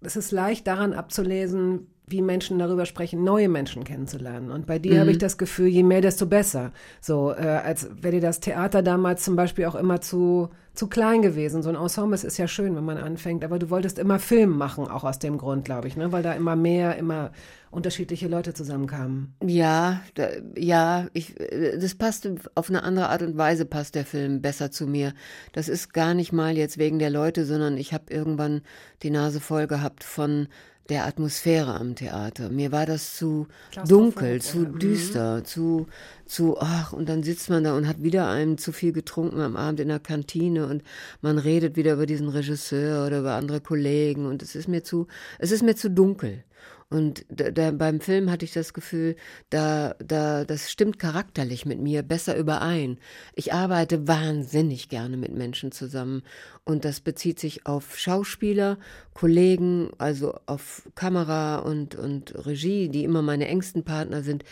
es 0.00 0.14
ist 0.14 0.30
leicht 0.30 0.68
daran 0.68 0.92
abzulesen, 0.92 1.88
wie 2.10 2.22
Menschen 2.22 2.58
darüber 2.58 2.86
sprechen, 2.86 3.24
neue 3.24 3.48
Menschen 3.48 3.84
kennenzulernen. 3.84 4.50
Und 4.50 4.66
bei 4.66 4.78
dir 4.78 4.94
mhm. 4.94 5.00
habe 5.00 5.10
ich 5.10 5.18
das 5.18 5.38
Gefühl, 5.38 5.68
je 5.68 5.82
mehr, 5.82 6.00
desto 6.00 6.26
besser. 6.26 6.72
So, 7.00 7.32
äh, 7.32 7.46
als 7.46 7.88
wäre 8.00 8.16
dir 8.16 8.20
das 8.20 8.40
Theater 8.40 8.82
damals 8.82 9.24
zum 9.24 9.36
Beispiel 9.36 9.66
auch 9.66 9.74
immer 9.74 10.00
zu, 10.00 10.50
zu 10.74 10.86
klein 10.86 11.22
gewesen. 11.22 11.62
So 11.62 11.68
ein 11.68 11.74
Ensemble 11.74 12.16
ist 12.16 12.38
ja 12.38 12.46
schön, 12.46 12.76
wenn 12.76 12.84
man 12.84 12.98
anfängt, 12.98 13.44
aber 13.44 13.58
du 13.58 13.68
wolltest 13.68 13.98
immer 13.98 14.18
Film 14.18 14.56
machen, 14.56 14.86
auch 14.86 15.04
aus 15.04 15.18
dem 15.18 15.36
Grund, 15.36 15.64
glaube 15.64 15.88
ich, 15.88 15.96
ne? 15.96 16.12
weil 16.12 16.22
da 16.22 16.32
immer 16.32 16.54
mehr, 16.56 16.96
immer 16.96 17.32
unterschiedliche 17.70 18.28
Leute 18.28 18.54
zusammenkamen. 18.54 19.34
Ja, 19.44 20.00
da, 20.14 20.28
ja, 20.56 21.08
ich, 21.12 21.34
das 21.34 21.94
passt 21.96 22.28
auf 22.54 22.70
eine 22.70 22.82
andere 22.82 23.08
Art 23.08 23.22
und 23.22 23.36
Weise 23.36 23.66
passt 23.66 23.94
der 23.94 24.06
Film 24.06 24.40
besser 24.40 24.70
zu 24.70 24.86
mir. 24.86 25.12
Das 25.52 25.68
ist 25.68 25.92
gar 25.92 26.14
nicht 26.14 26.32
mal 26.32 26.56
jetzt 26.56 26.78
wegen 26.78 26.98
der 26.98 27.10
Leute, 27.10 27.44
sondern 27.44 27.76
ich 27.76 27.92
habe 27.92 28.12
irgendwann 28.12 28.62
die 29.02 29.10
Nase 29.10 29.40
voll 29.40 29.66
gehabt 29.66 30.04
von 30.04 30.48
der 30.88 31.06
Atmosphäre 31.06 31.74
am 31.74 31.94
Theater. 31.94 32.48
Mir 32.48 32.72
war 32.72 32.86
das 32.86 33.16
zu 33.16 33.46
dunkel, 33.86 34.40
zu. 34.40 34.58
Mhm. 34.58 34.78
düster, 34.78 35.44
zu, 35.44 35.86
zu, 36.24 36.58
ach, 36.60 36.92
und 36.92 37.08
dann 37.08 37.22
sitzt 37.22 37.50
man 37.50 37.64
da 37.64 37.76
und 37.76 37.86
hat 37.86 38.02
wieder 38.02 38.28
einem 38.28 38.56
zu 38.58 38.72
viel 38.72 38.92
getrunken 38.92 39.40
am 39.40 39.56
Abend 39.56 39.80
in 39.80 39.88
der 39.88 39.98
Kantine 40.00 40.66
und 40.66 40.82
man 41.20 41.38
redet 41.38 41.76
wieder 41.76 41.94
über 41.94 42.06
diesen 42.06 42.28
Regisseur 42.28 43.06
oder 43.06 43.20
über 43.20 43.34
andere 43.34 43.60
Kollegen 43.60 44.26
und 44.26 44.42
es 44.42 44.54
ist 44.54 44.68
mir 44.68 44.82
zu, 44.82 45.06
es 45.38 45.50
ist 45.50 45.62
mir 45.62 45.76
zu 45.76 45.90
dunkel. 45.90 46.44
Und 46.90 47.26
da, 47.28 47.50
da, 47.50 47.70
beim 47.70 48.00
Film 48.00 48.30
hatte 48.30 48.46
ich 48.46 48.54
das 48.54 48.72
Gefühl, 48.72 49.16
da, 49.50 49.94
da, 49.98 50.46
das 50.46 50.70
stimmt 50.70 50.98
charakterlich 50.98 51.66
mit 51.66 51.78
mir 51.78 52.02
besser 52.02 52.34
überein. 52.34 52.98
Ich 53.34 53.52
arbeite 53.52 54.08
wahnsinnig 54.08 54.88
gerne 54.88 55.18
mit 55.18 55.34
Menschen 55.34 55.70
zusammen. 55.70 56.22
Und 56.64 56.86
das 56.86 57.00
bezieht 57.00 57.38
sich 57.40 57.66
auf 57.66 57.98
Schauspieler, 57.98 58.78
Kollegen, 59.12 59.90
also 59.98 60.38
auf 60.46 60.88
Kamera 60.94 61.58
und, 61.58 61.94
und 61.94 62.46
Regie, 62.46 62.88
die 62.88 63.04
immer 63.04 63.20
meine 63.20 63.48
engsten 63.48 63.84
Partner 63.84 64.22
sind. 64.22 64.44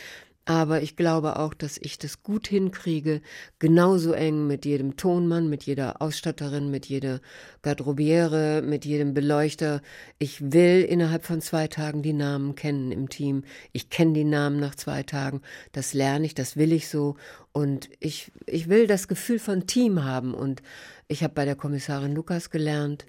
Aber 0.49 0.81
ich 0.81 0.95
glaube 0.95 1.41
auch, 1.41 1.55
dass 1.55 1.77
ich 1.77 1.99
das 1.99 2.23
gut 2.23 2.47
hinkriege, 2.47 3.21
genauso 3.59 4.13
eng 4.13 4.47
mit 4.47 4.65
jedem 4.65 4.97
Tonmann, 4.97 5.51
mit 5.51 5.65
jeder 5.65 6.01
Ausstatterin, 6.01 6.71
mit 6.71 6.87
jeder 6.87 7.21
Garderobiere, 7.63 8.63
mit 8.63 8.85
jedem 8.85 9.13
Beleuchter. 9.13 9.83
Ich 10.21 10.53
will 10.53 10.83
innerhalb 10.83 11.25
von 11.25 11.41
zwei 11.41 11.67
Tagen 11.67 12.03
die 12.03 12.13
Namen 12.13 12.55
kennen 12.55 12.93
im 12.93 13.09
Team. 13.09 13.43
Ich 13.73 13.91
kenne 13.91 14.13
die 14.13 14.25
Namen 14.25 14.61
nach 14.61 14.77
zwei 14.77 15.03
Tagen. 15.03 15.43
Das 15.73 15.95
lerne 15.95 16.27
ich, 16.27 16.35
das 16.35 16.57
will 16.57 16.73
ich 16.73 16.89
so. 16.89 17.17
Und 17.51 17.91
ich, 17.99 18.31
ich 18.47 18.69
will 18.69 18.87
das 18.87 19.09
Gefühl 19.09 19.41
von 19.41 19.67
Team 19.67 20.05
haben. 20.05 20.33
Und 20.33 20.63
ich 21.09 21.25
habe 21.25 21.35
bei 21.35 21.45
der 21.45 21.57
Kommissarin 21.57 22.15
Lukas 22.15 22.51
gelernt, 22.51 23.05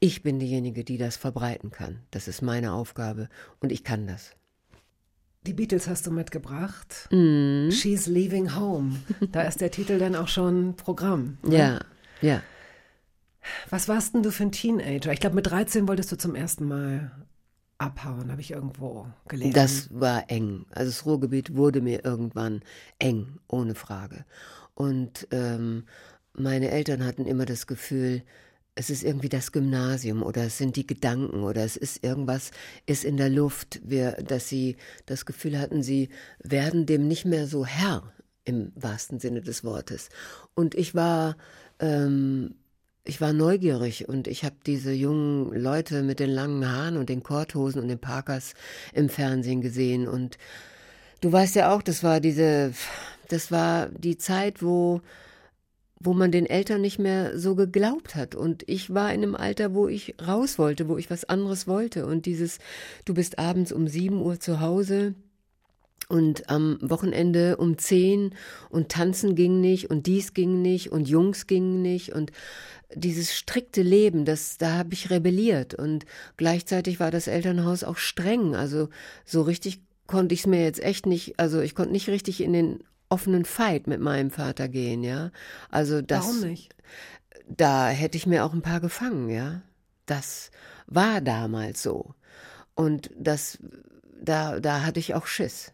ich 0.00 0.22
bin 0.22 0.38
diejenige, 0.38 0.84
die 0.84 0.98
das 0.98 1.16
verbreiten 1.16 1.70
kann. 1.70 2.00
Das 2.10 2.28
ist 2.28 2.42
meine 2.42 2.74
Aufgabe 2.74 3.30
und 3.60 3.72
ich 3.72 3.84
kann 3.84 4.06
das. 4.06 4.36
Die 5.46 5.52
Beatles 5.52 5.88
hast 5.88 6.06
du 6.06 6.10
mitgebracht. 6.10 7.08
Mm. 7.10 7.70
She's 7.70 8.06
Leaving 8.06 8.56
Home. 8.56 8.96
Da 9.32 9.42
ist 9.42 9.60
der 9.60 9.70
Titel 9.70 9.98
dann 9.98 10.16
auch 10.16 10.28
schon 10.28 10.74
Programm. 10.76 11.38
Ne? 11.42 11.56
Ja, 11.56 11.80
ja. 12.22 12.42
Was 13.68 13.88
warst 13.88 14.14
denn 14.14 14.22
du 14.22 14.30
für 14.30 14.44
ein 14.44 14.52
Teenager? 14.52 15.12
Ich 15.12 15.20
glaube, 15.20 15.36
mit 15.36 15.46
13 15.46 15.86
wolltest 15.86 16.10
du 16.12 16.16
zum 16.16 16.34
ersten 16.34 16.66
Mal 16.66 17.10
abhauen, 17.78 18.30
habe 18.30 18.40
ich 18.40 18.52
irgendwo 18.52 19.06
gelesen. 19.28 19.52
Das 19.52 19.88
war 19.92 20.30
eng. 20.30 20.64
Also 20.70 20.90
das 20.90 21.04
Ruhrgebiet 21.04 21.54
wurde 21.54 21.80
mir 21.80 22.04
irgendwann 22.04 22.62
eng, 22.98 23.38
ohne 23.48 23.74
Frage. 23.74 24.24
Und 24.74 25.28
ähm, 25.30 25.84
meine 26.32 26.70
Eltern 26.70 27.04
hatten 27.04 27.26
immer 27.26 27.44
das 27.44 27.66
Gefühl, 27.66 28.22
es 28.74 28.90
ist 28.90 29.04
irgendwie 29.04 29.28
das 29.28 29.52
Gymnasium 29.52 30.22
oder 30.22 30.44
es 30.44 30.58
sind 30.58 30.76
die 30.76 30.86
Gedanken 30.86 31.42
oder 31.42 31.64
es 31.64 31.76
ist 31.76 32.02
irgendwas, 32.02 32.50
ist 32.86 33.04
in 33.04 33.16
der 33.16 33.30
Luft, 33.30 33.80
wir, 33.84 34.12
dass 34.12 34.48
sie 34.48 34.76
das 35.06 35.26
Gefühl 35.26 35.58
hatten, 35.58 35.82
sie 35.82 36.08
werden 36.40 36.86
dem 36.86 37.06
nicht 37.06 37.24
mehr 37.24 37.46
so 37.46 37.64
Herr 37.64 38.12
im 38.44 38.72
wahrsten 38.74 39.20
Sinne 39.20 39.40
des 39.42 39.64
Wortes. 39.64 40.08
Und 40.54 40.74
ich 40.74 40.94
war, 40.94 41.36
ähm, 41.78 42.56
ich 43.04 43.20
war 43.20 43.32
neugierig 43.32 44.08
und 44.08 44.26
ich 44.26 44.44
habe 44.44 44.56
diese 44.66 44.92
jungen 44.92 45.52
Leute 45.54 46.02
mit 46.02 46.18
den 46.18 46.30
langen 46.30 46.68
Haaren 46.68 46.96
und 46.96 47.08
den 47.08 47.22
Korthosen 47.22 47.80
und 47.80 47.88
den 47.88 48.00
Parkers 48.00 48.54
im 48.92 49.08
Fernsehen 49.08 49.60
gesehen 49.60 50.08
und 50.08 50.36
du 51.20 51.30
weißt 51.30 51.54
ja 51.54 51.74
auch, 51.74 51.82
das 51.82 52.02
war 52.02 52.20
diese, 52.20 52.72
das 53.28 53.50
war 53.50 53.88
die 53.88 54.18
Zeit, 54.18 54.62
wo 54.62 55.00
wo 56.04 56.12
man 56.12 56.30
den 56.30 56.46
Eltern 56.46 56.82
nicht 56.82 56.98
mehr 56.98 57.38
so 57.38 57.54
geglaubt 57.54 58.14
hat. 58.14 58.34
Und 58.34 58.62
ich 58.68 58.92
war 58.92 59.12
in 59.12 59.22
einem 59.22 59.34
Alter, 59.34 59.74
wo 59.74 59.88
ich 59.88 60.14
raus 60.26 60.58
wollte, 60.58 60.88
wo 60.88 60.98
ich 60.98 61.10
was 61.10 61.24
anderes 61.24 61.66
wollte. 61.66 62.06
Und 62.06 62.26
dieses, 62.26 62.58
du 63.04 63.14
bist 63.14 63.38
abends 63.38 63.72
um 63.72 63.88
sieben 63.88 64.22
Uhr 64.22 64.38
zu 64.38 64.60
Hause 64.60 65.14
und 66.08 66.50
am 66.50 66.78
Wochenende 66.82 67.56
um 67.56 67.78
zehn 67.78 68.34
und 68.68 68.90
tanzen 68.90 69.34
ging 69.34 69.60
nicht 69.60 69.90
und 69.90 70.06
dies 70.06 70.34
ging 70.34 70.60
nicht 70.60 70.92
und 70.92 71.08
Jungs 71.08 71.46
gingen 71.46 71.80
nicht 71.80 72.12
und 72.12 72.30
dieses 72.94 73.34
strikte 73.34 73.82
Leben, 73.82 74.24
das, 74.24 74.58
da 74.58 74.72
habe 74.72 74.92
ich 74.92 75.10
rebelliert 75.10 75.74
und 75.74 76.04
gleichzeitig 76.36 77.00
war 77.00 77.10
das 77.10 77.26
Elternhaus 77.26 77.82
auch 77.82 77.96
streng. 77.96 78.54
Also 78.54 78.88
so 79.24 79.42
richtig 79.42 79.80
konnte 80.06 80.34
ich 80.34 80.40
es 80.40 80.46
mir 80.46 80.62
jetzt 80.62 80.82
echt 80.82 81.06
nicht, 81.06 81.40
also 81.40 81.60
ich 81.60 81.74
konnte 81.74 81.92
nicht 81.92 82.08
richtig 82.08 82.42
in 82.42 82.52
den 82.52 82.84
offenen 83.14 83.44
Fight 83.44 83.86
mit 83.86 84.00
meinem 84.00 84.32
Vater 84.32 84.68
gehen, 84.68 85.04
ja. 85.04 85.30
Also 85.70 86.02
das. 86.02 86.24
Warum 86.24 86.40
nicht? 86.40 86.74
Da 87.46 87.88
hätte 87.88 88.16
ich 88.16 88.26
mir 88.26 88.44
auch 88.44 88.52
ein 88.52 88.62
paar 88.62 88.80
gefangen, 88.80 89.28
ja. 89.28 89.62
Das 90.06 90.50
war 90.86 91.20
damals 91.20 91.80
so. 91.80 92.14
Und 92.74 93.10
das, 93.16 93.58
da, 94.20 94.58
da 94.58 94.82
hatte 94.82 94.98
ich 94.98 95.14
auch 95.14 95.26
Schiss. 95.26 95.72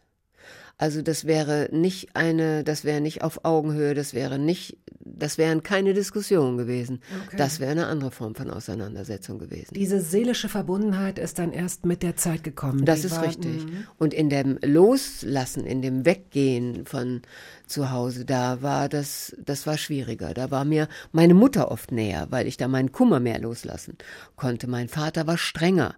Also 0.76 1.00
das 1.00 1.24
wäre 1.24 1.68
nicht 1.72 2.14
eine, 2.14 2.62
das 2.62 2.85
wäre 2.85 3.00
nicht 3.00 3.22
auf 3.22 3.44
Augenhöhe, 3.44 3.94
das 3.94 4.12
wäre 4.12 4.38
nicht, 4.38 4.76
das 5.02 5.38
wären 5.38 5.62
keine 5.62 5.94
Diskussionen 5.94 6.58
gewesen. 6.58 7.00
Okay. 7.26 7.36
Das 7.38 7.58
wäre 7.58 7.70
eine 7.70 7.86
andere 7.86 8.10
Form 8.10 8.34
von 8.34 8.50
Auseinandersetzung 8.50 9.38
gewesen. 9.38 9.74
Diese 9.74 10.00
seelische 10.00 10.50
Verbundenheit 10.50 11.18
ist 11.18 11.38
dann 11.38 11.52
erst 11.52 11.86
mit 11.86 12.02
der 12.02 12.16
Zeit 12.16 12.44
gekommen. 12.44 12.84
Das 12.84 13.04
ist 13.04 13.16
war, 13.16 13.26
richtig. 13.26 13.64
Mhm. 13.64 13.86
Und 13.98 14.12
in 14.12 14.28
dem 14.28 14.58
Loslassen, 14.62 15.64
in 15.64 15.80
dem 15.80 16.04
Weggehen 16.04 16.84
von 16.84 17.22
zu 17.66 17.90
Hause, 17.90 18.26
da 18.26 18.60
war 18.60 18.90
das, 18.90 19.34
das 19.42 19.66
war 19.66 19.78
schwieriger. 19.78 20.34
Da 20.34 20.50
war 20.50 20.66
mir 20.66 20.86
meine 21.12 21.34
Mutter 21.34 21.70
oft 21.70 21.92
näher, 21.92 22.26
weil 22.30 22.46
ich 22.46 22.58
da 22.58 22.68
meinen 22.68 22.92
Kummer 22.92 23.20
mehr 23.20 23.40
loslassen 23.40 23.96
konnte. 24.36 24.68
Mein 24.68 24.88
Vater 24.88 25.26
war 25.26 25.38
strenger 25.38 25.94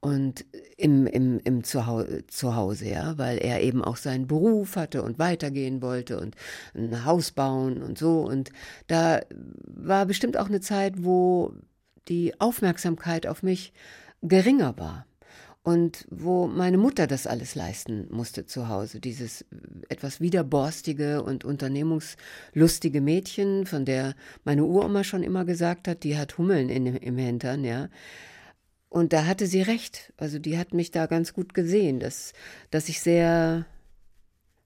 und 0.00 0.44
im, 0.76 1.06
im, 1.06 1.40
im 1.40 1.64
Zuhause, 1.64 2.26
Zuhause, 2.26 2.88
ja, 2.88 3.18
weil 3.18 3.38
er 3.38 3.62
eben 3.62 3.82
auch 3.82 3.96
seinen 3.96 4.26
Beruf 4.26 4.76
hatte 4.76 5.02
und 5.02 5.18
weitergehen 5.18 5.82
wollte 5.82 6.20
und 6.20 6.36
ein 6.74 7.04
Haus 7.04 7.32
bauen 7.32 7.82
und 7.82 7.98
so. 7.98 8.20
Und 8.20 8.50
da 8.86 9.20
war 9.66 10.06
bestimmt 10.06 10.36
auch 10.36 10.46
eine 10.46 10.60
Zeit, 10.60 11.04
wo 11.04 11.54
die 12.08 12.38
Aufmerksamkeit 12.40 13.26
auf 13.26 13.42
mich 13.42 13.72
geringer 14.22 14.78
war. 14.78 15.06
Und 15.62 16.06
wo 16.10 16.46
meine 16.46 16.78
Mutter 16.78 17.08
das 17.08 17.26
alles 17.26 17.56
leisten 17.56 18.06
musste 18.12 18.46
zu 18.46 18.68
Hause, 18.68 19.00
dieses 19.00 19.44
etwas 19.88 20.20
widerborstige 20.20 21.24
und 21.24 21.44
unternehmungslustige 21.44 23.00
Mädchen, 23.00 23.66
von 23.66 23.84
der 23.84 24.14
meine 24.44 24.64
Uroma 24.64 25.02
schon 25.02 25.24
immer 25.24 25.44
gesagt 25.44 25.88
hat, 25.88 26.04
die 26.04 26.16
hat 26.16 26.38
Hummeln 26.38 26.68
in, 26.68 26.86
im 26.86 27.18
Hintern, 27.18 27.64
ja 27.64 27.88
und 28.88 29.12
da 29.12 29.26
hatte 29.26 29.46
sie 29.46 29.62
recht. 29.62 30.12
Also 30.16 30.38
die 30.38 30.58
hat 30.58 30.74
mich 30.74 30.90
da 30.90 31.06
ganz 31.06 31.32
gut 31.32 31.54
gesehen, 31.54 32.00
dass, 32.00 32.32
dass 32.70 32.88
ich 32.88 33.00
sehr 33.00 33.66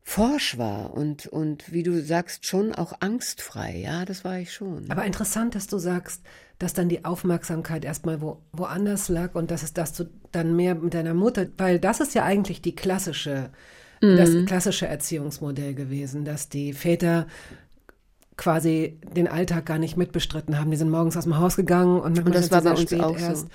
forsch 0.02 0.58
war 0.58 0.94
und, 0.94 1.26
und 1.26 1.72
wie 1.72 1.82
du 1.82 2.02
sagst, 2.02 2.46
schon 2.46 2.74
auch 2.74 2.94
angstfrei. 3.00 3.76
Ja, 3.76 4.04
das 4.04 4.24
war 4.24 4.38
ich 4.38 4.52
schon. 4.52 4.90
Aber 4.90 5.04
interessant, 5.04 5.54
dass 5.54 5.66
du 5.68 5.78
sagst, 5.78 6.22
dass 6.58 6.74
dann 6.74 6.88
die 6.88 7.04
Aufmerksamkeit 7.04 7.84
erstmal 7.84 8.20
wo, 8.20 8.42
woanders 8.52 9.08
lag 9.08 9.34
und 9.34 9.50
dass 9.50 9.62
es 9.62 9.72
dass 9.72 9.92
du 9.92 10.04
dann 10.32 10.56
mehr 10.56 10.74
mit 10.74 10.94
deiner 10.94 11.14
Mutter, 11.14 11.46
weil 11.58 11.78
das 11.78 12.00
ist 12.00 12.14
ja 12.14 12.24
eigentlich 12.24 12.60
die 12.60 12.74
klassische, 12.74 13.50
mhm. 14.02 14.16
das 14.16 14.30
klassische 14.46 14.86
Erziehungsmodell 14.86 15.74
gewesen, 15.74 16.24
dass 16.24 16.48
die 16.48 16.72
Väter 16.72 17.26
quasi 18.36 18.98
den 19.14 19.28
Alltag 19.28 19.66
gar 19.66 19.78
nicht 19.78 19.96
mitbestritten 19.96 20.58
haben. 20.58 20.70
Die 20.70 20.76
sind 20.76 20.90
morgens 20.90 21.16
aus 21.16 21.24
dem 21.24 21.38
Haus 21.38 21.56
gegangen 21.56 22.00
und, 22.00 22.18
und 22.18 22.34
das 22.34 22.50
war 22.50 22.62
bei 22.62 22.72
uns 22.72 22.92
auch 22.94 23.18
erst. 23.18 23.42
so. 23.42 23.48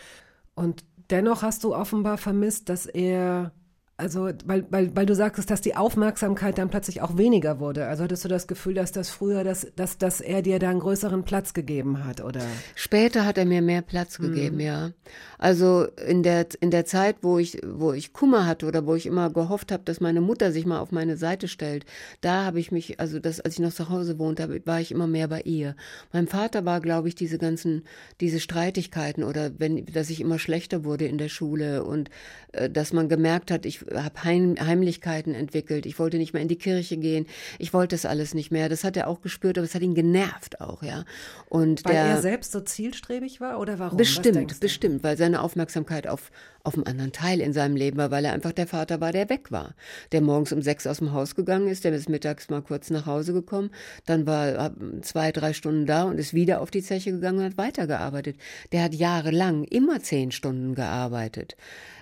Und 0.56 0.84
dennoch 1.10 1.44
hast 1.44 1.64
du 1.64 1.76
offenbar 1.76 2.18
vermisst, 2.18 2.70
dass 2.70 2.86
er 2.86 3.52
Also, 3.98 4.30
weil, 4.44 4.66
weil, 4.72 4.94
weil 4.94 5.06
du 5.06 5.16
sagst, 5.16 5.50
dass 5.50 5.62
die 5.62 5.78
Aufmerksamkeit 5.78 6.58
dann 6.58 6.70
plötzlich 6.70 7.02
auch 7.02 7.16
weniger 7.16 7.62
wurde. 7.62 7.88
Also 7.88 8.04
hattest 8.04 8.26
du 8.26 8.28
das 8.28 8.46
Gefühl, 8.46 8.74
dass 8.74 8.92
das 8.92 9.10
früher, 9.10 9.46
dass, 9.46 9.68
dass, 9.78 9.98
dass 9.98 10.20
er 10.20 10.42
dir 10.42 10.60
da 10.60 10.70
einen 10.70 10.82
größeren 10.82 11.24
Platz 11.24 11.54
gegeben 11.54 12.04
hat, 12.04 12.20
oder? 12.20 12.42
Später 12.76 13.26
hat 13.26 13.38
er 13.38 13.46
mir 13.46 13.62
mehr 13.62 13.82
Platz 13.82 14.18
gegeben, 14.18 14.56
mhm. 14.56 14.62
ja. 14.62 14.92
Also 15.38 15.86
in 16.08 16.24
der, 16.24 16.46
in 16.60 16.72
der 16.72 16.84
Zeit, 16.84 17.18
wo 17.22 17.38
ich, 17.38 17.62
wo 17.66 17.94
ich 17.94 18.12
Kummer 18.12 18.46
hatte 18.46 18.66
oder 18.66 18.86
wo 18.86 18.96
ich 18.96 19.06
immer 19.06 19.30
gehofft 19.30 19.72
habe, 19.72 19.84
dass 19.86 20.02
meine 20.02 20.20
Mutter 20.20 20.52
sich 20.52 20.66
mal 20.66 20.80
auf 20.80 20.92
meine 20.92 21.16
Seite 21.16 21.48
stellt, 21.48 21.86
da 22.20 22.44
habe 22.44 22.60
ich 22.60 22.74
mich, 22.74 23.00
also 23.00 23.20
das, 23.20 23.40
als 23.40 23.54
ich 23.54 23.60
noch 23.62 23.74
zu 23.74 23.88
Hause 23.88 24.20
wohnte, 24.20 24.62
war 24.66 24.82
ich 24.82 24.92
immer 24.92 25.08
mehr 25.08 25.30
bei 25.30 25.40
ihr. 25.42 25.74
Mein 26.12 26.28
Vater 26.28 26.66
war, 26.66 26.82
glaube 26.82 27.08
ich, 27.08 27.16
diese 27.16 27.38
ganzen, 27.38 27.84
diese 28.20 28.42
Streitigkeiten 28.42 29.24
oder 29.24 29.52
wenn, 29.58 29.86
dass 29.86 30.10
ich 30.10 30.20
immer 30.20 30.38
schlechter 30.38 30.84
wurde 30.84 31.06
in 31.06 31.18
der 31.18 31.30
Schule 31.30 31.86
und 31.86 32.10
äh, 32.52 32.70
dass 32.70 32.92
man 32.92 33.08
gemerkt 33.08 33.52
hat, 33.52 33.66
ich 33.66 33.85
habe 33.94 34.24
Heim, 34.24 34.56
Heimlichkeiten 34.60 35.34
entwickelt. 35.34 35.86
Ich 35.86 36.00
wollte 36.00 36.18
nicht 36.18 36.34
mehr 36.34 36.42
in 36.42 36.48
die 36.48 36.58
Kirche 36.58 36.98
gehen. 36.98 37.26
Ich 37.60 37.74
wollte 37.74 37.96
das 37.96 38.06
alles 38.06 38.34
nicht 38.34 38.52
mehr. 38.52 38.70
Das 38.70 38.84
hat 38.84 38.98
er 38.98 39.08
auch 39.08 39.22
gespürt, 39.22 39.58
aber 39.58 39.66
es 39.66 39.76
hat 39.76 39.82
ihn 39.82 39.96
genervt 39.96 40.62
auch, 40.62 40.84
ja. 40.84 41.06
Und 41.50 41.86
weil 41.86 41.94
der, 41.94 42.06
er 42.06 42.22
selbst 42.22 42.52
so 42.52 42.62
zielstrebig 42.62 43.42
war 43.42 43.60
oder 43.60 43.80
warum? 43.80 43.98
Bestimmt, 43.98 44.60
bestimmt, 44.60 45.04
weil 45.04 45.18
seine 45.18 45.42
Aufmerksamkeit 45.42 46.08
auf 46.08 46.32
auf 46.66 46.76
einem 46.76 46.86
anderen 46.86 47.12
Teil 47.12 47.42
in 47.42 47.54
seinem 47.54 47.76
Leben 47.76 47.98
war, 47.98 48.12
weil 48.12 48.26
er 48.26 48.34
einfach 48.34 48.52
der 48.52 48.68
Vater 48.68 49.02
war, 49.02 49.12
der 49.12 49.30
weg 49.30 49.52
war. 49.52 49.76
Der 50.12 50.22
morgens 50.22 50.52
um 50.52 50.62
sechs 50.62 50.88
aus 50.88 50.98
dem 50.98 51.14
Haus 51.14 51.36
gegangen 51.36 51.68
ist, 51.68 51.84
der 51.84 51.92
bis 51.92 52.10
mittags 52.10 52.50
mal 52.50 52.62
kurz 52.62 52.90
nach 52.90 53.06
Hause 53.06 53.34
gekommen, 53.34 53.72
dann 54.06 54.26
war 54.26 54.72
zwei, 55.02 55.32
drei 55.32 55.54
Stunden 55.54 55.86
da 55.86 56.04
und 56.04 56.18
ist 56.18 56.34
wieder 56.34 56.62
auf 56.62 56.72
die 56.72 56.82
Zeche 56.82 57.12
gegangen 57.12 57.40
und 57.40 57.46
hat 57.46 57.58
weitergearbeitet. 57.58 58.38
Der 58.72 58.84
hat 58.84 58.94
jahrelang 58.94 59.64
immer 59.64 60.02
zehn 60.02 60.32
Stunden 60.32 60.76
gearbeitet. 60.76 61.56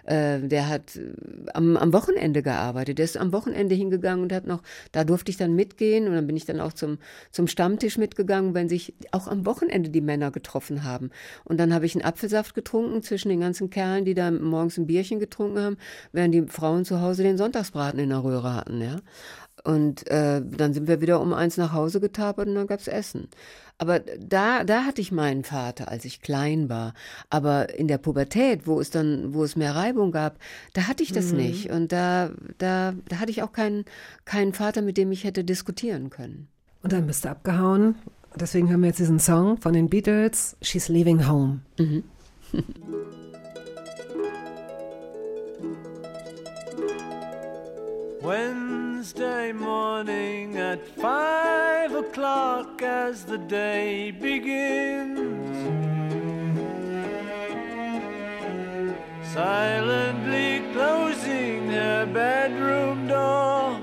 Äh, 0.06 0.40
der 0.42 0.68
hat 0.68 0.96
äh, 0.98 1.14
am, 1.54 1.78
am 1.78 1.94
Wochenende 1.94 2.44
gearbeitet. 2.44 2.98
Der 2.98 3.06
ist 3.06 3.18
am 3.18 3.32
Wochenende 3.32 3.76
hingegangen 3.76 4.24
und 4.24 4.34
hat 4.34 4.46
noch, 4.46 4.62
da 4.92 5.04
durfte 5.04 5.32
ich 5.32 5.38
dann 5.38 5.56
mitgehen 5.56 6.08
und 6.08 6.14
dann 6.14 6.28
bin 6.28 6.36
ich 6.36 6.46
dann 6.46 6.60
auch 6.60 6.74
zum, 6.74 6.98
zum 7.32 7.48
Stammtisch 7.48 7.98
mitgegangen, 7.98 8.54
wenn 8.54 8.68
sich 8.70 8.94
auch 9.12 9.28
am 9.28 9.46
Wochenende 9.46 9.90
die 9.90 10.02
Männer 10.02 10.32
getroffen 10.32 10.84
haben. 10.84 11.10
Und 11.46 11.58
dann 11.60 11.74
habe 11.74 11.86
ich 11.86 11.96
einen 11.96 12.04
Apfelsaft 12.04 12.54
getrunken 12.54 13.02
zwischen 13.02 13.30
den 13.30 13.40
ganzen 13.40 13.70
Kerlen, 13.70 14.06
die 14.06 14.14
da 14.14 14.30
morgens 14.54 14.78
ein 14.78 14.88
Bierchen 14.88 15.20
getrunken 15.20 15.60
haben, 15.60 15.78
während 16.12 16.34
die 16.34 16.44
Frauen 16.44 16.86
zu 16.86 17.02
Hause 17.02 17.24
den 17.24 17.38
Sonntagsbraten 17.38 18.00
in 18.00 18.10
der 18.10 18.24
Röhre 18.24 18.54
hatten, 18.54 18.82
ja. 18.82 18.98
Und 19.64 20.10
äh, 20.10 20.42
dann 20.46 20.74
sind 20.74 20.88
wir 20.88 21.00
wieder 21.00 21.22
um 21.22 21.34
eins 21.34 21.58
nach 21.58 21.72
Hause 21.72 22.02
getapert 22.02 22.48
und 22.48 22.56
dann 22.56 22.68
gab's 22.68 22.88
Essen. 22.88 23.30
Aber 23.78 24.00
da, 24.00 24.64
da 24.64 24.84
hatte 24.84 25.02
ich 25.02 25.12
meinen 25.12 25.44
Vater, 25.44 25.90
als 25.90 26.06
ich 26.06 26.22
klein 26.22 26.70
war. 26.70 26.94
Aber 27.30 27.78
in 27.78 27.88
der 27.88 27.98
Pubertät, 27.98 28.68
wo 28.68 28.80
es 28.80 28.90
dann, 28.90 29.34
wo 29.34 29.44
es 29.44 29.56
mehr 29.56 29.76
Reibung 29.76 30.12
gab, 30.12 30.38
da 30.74 30.88
hatte 30.88 31.04
ich 31.04 31.12
das 31.12 31.32
mhm. 31.32 31.38
nicht. 31.38 31.70
Und 31.70 31.92
da, 31.92 32.32
da, 32.58 32.94
da 33.08 33.20
hatte 33.20 33.32
ich 33.32 33.42
auch 33.42 33.54
keinen, 33.54 33.86
keinen 34.26 34.54
Vater, 34.54 34.82
mit 34.82 34.98
dem 34.98 35.12
ich 35.12 35.24
hätte 35.24 35.44
diskutieren 35.44 36.10
können. 36.10 36.48
Und 36.82 36.92
dann 36.92 37.08
bist 37.08 37.24
du 37.24 37.30
abgehauen. 37.30 37.96
Deswegen 38.36 38.72
haben 38.72 38.82
wir 38.82 38.88
jetzt 38.88 39.00
diesen 39.00 39.20
Song 39.20 39.58
von 39.58 39.74
den 39.74 39.90
Beatles, 39.90 40.58
She's 40.62 40.90
Leaving 40.90 41.28
Home. 41.28 41.62
Mhm. 41.78 42.04
Wednesday 48.24 49.52
morning 49.52 50.56
at 50.56 50.88
five 50.96 51.94
o'clock 51.94 52.82
as 52.82 53.26
the 53.26 53.38
day 53.38 54.12
begins. 54.12 55.58
Silently 59.34 60.64
closing 60.72 61.68
her 61.68 62.06
bedroom 62.06 63.08
door, 63.10 63.78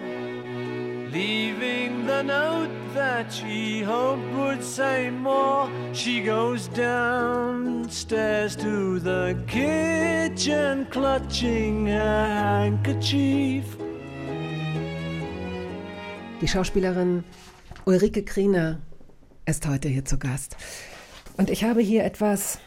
leaving 1.12 2.06
the 2.06 2.22
note 2.22 2.70
that 2.94 3.30
she 3.30 3.82
hoped 3.82 4.24
would 4.32 4.64
say 4.64 5.10
more. 5.10 5.70
She 5.92 6.22
goes 6.22 6.66
downstairs 6.68 8.56
to 8.56 8.98
the 9.00 9.36
kitchen, 9.46 10.86
clutching 10.86 11.88
her 11.88 12.26
handkerchief. 12.26 13.89
Die 16.40 16.48
Schauspielerin 16.48 17.22
Ulrike 17.84 18.24
Kriener 18.24 18.80
ist 19.44 19.68
heute 19.68 19.88
hier 19.88 20.06
zu 20.06 20.18
Gast. 20.18 20.56
Und 21.36 21.50
ich 21.50 21.64
habe 21.64 21.82
hier 21.82 22.02
etwas 22.02 22.58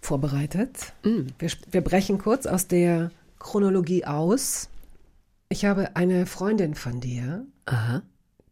vorbereitet. 0.00 0.92
Mm. 1.04 1.28
Wir, 1.38 1.50
wir 1.70 1.80
brechen 1.82 2.18
kurz 2.18 2.46
aus 2.46 2.66
der 2.66 3.12
Chronologie 3.38 4.04
aus. 4.04 4.70
Ich 5.48 5.64
habe 5.64 5.94
eine 5.94 6.26
Freundin 6.26 6.74
von 6.74 6.98
dir 6.98 7.46
Aha. 7.66 8.02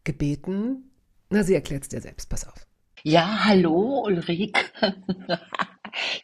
gebeten. 0.04 0.90
Na, 1.30 1.42
sie 1.42 1.54
erklärt 1.54 1.82
es 1.82 1.88
dir 1.88 2.00
selbst. 2.00 2.28
Pass 2.28 2.46
auf. 2.46 2.64
Ja, 3.02 3.46
hallo 3.46 4.04
Ulrike. 4.04 4.60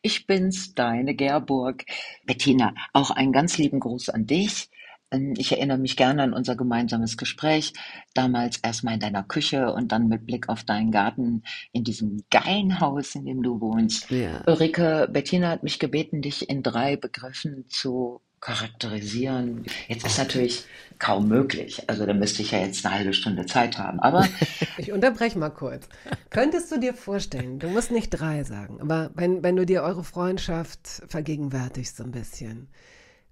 ich 0.03 0.29
bin's, 0.29 0.73
deine 0.73 1.17
Gerburg. 1.17 1.85
Bettina, 2.27 2.75
auch 2.93 3.11
einen 3.11 3.33
ganz 3.33 3.59
lieben 3.59 3.81
Gruß 3.81 4.09
an 4.11 4.27
dich. 4.27 4.71
Ähm, 5.11 5.35
ich 5.37 5.53
erinnere 5.53 5.79
mich 5.79 5.97
gerne 5.97 6.23
an 6.23 6.33
unser 6.33 6.57
gemeinsames 6.57 7.17
Gespräch, 7.17 7.73
damals 8.15 8.59
erstmal 8.59 8.95
in 8.95 9.01
deiner 9.01 9.23
Küche 9.23 9.73
und 9.73 9.93
dann 9.93 10.09
mit 10.09 10.27
Blick 10.27 10.49
auf 10.49 10.65
deinen 10.65 10.91
Garten 10.91 11.43
in 11.73 11.85
diesem 11.85 12.25
geilen 12.31 12.81
Haus, 12.81 13.15
in 13.15 13.25
dem 13.25 13.43
du 13.43 13.61
wohnst. 13.61 14.11
Ja. 14.11 14.43
Ulrike, 14.47 15.09
Bettina 15.11 15.51
hat 15.51 15.63
mich 15.63 15.79
gebeten, 15.79 16.23
dich 16.23 16.49
in 16.49 16.63
drei 16.63 16.97
Begriffen 16.97 17.67
zu 17.69 18.21
charakterisieren. 18.41 19.65
Jetzt 19.89 20.07
ist 20.07 20.19
natürlich 20.19 20.65
kaum 20.99 21.27
möglich. 21.27 21.89
Also 21.89 22.07
da 22.07 22.15
müsste 22.15 22.43
ich 22.43 22.53
ja 22.53 22.61
jetzt 22.61 22.85
eine 22.85 22.95
halbe 22.95 23.13
Stunde 23.13 23.47
Zeit 23.47 23.79
haben. 23.79 23.99
Aber 24.01 24.29
ich 24.79 24.93
unterbreche 24.93 25.39
mal 25.39 25.51
kurz. 25.51 25.89
Könntest 26.31 26.71
du 26.71 26.79
dir 26.79 26.95
vorstellen, 26.95 27.59
du 27.59 27.69
musst 27.69 27.91
nicht 27.91 28.11
drei 28.11 28.45
sagen, 28.45 28.81
aber 28.81 29.11
wenn, 29.15 29.43
wenn 29.43 29.57
du 29.57 29.67
dir 29.67 29.83
eure 29.83 30.05
Freundschaft 30.05 31.03
vergegenwärtigst 31.09 31.97
so 31.97 32.05
ein 32.05 32.13
bisschen, 32.13 32.69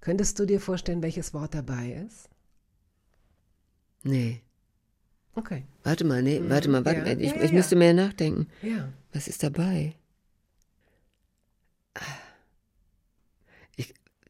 Könntest 0.04 0.38
du 0.38 0.44
dir 0.44 0.60
vorstellen, 0.60 1.02
welches 1.02 1.32
Wort 1.32 1.54
dabei 1.54 2.04
ist? 2.06 2.28
Nee. 4.02 4.42
Okay. 5.34 5.64
Warte 5.82 6.04
mal, 6.04 6.22
nee, 6.22 6.42
warte 6.46 6.68
mal, 6.68 6.84
warte 6.84 6.98
ja. 6.98 7.04
mal. 7.06 7.20
Ich, 7.22 7.30
ja, 7.30 7.36
ja, 7.36 7.42
ich 7.42 7.52
müsste 7.52 7.74
mehr 7.74 7.94
nachdenken. 7.94 8.48
Ja. 8.60 8.92
Was 9.14 9.28
ist 9.28 9.42
dabei? 9.42 9.94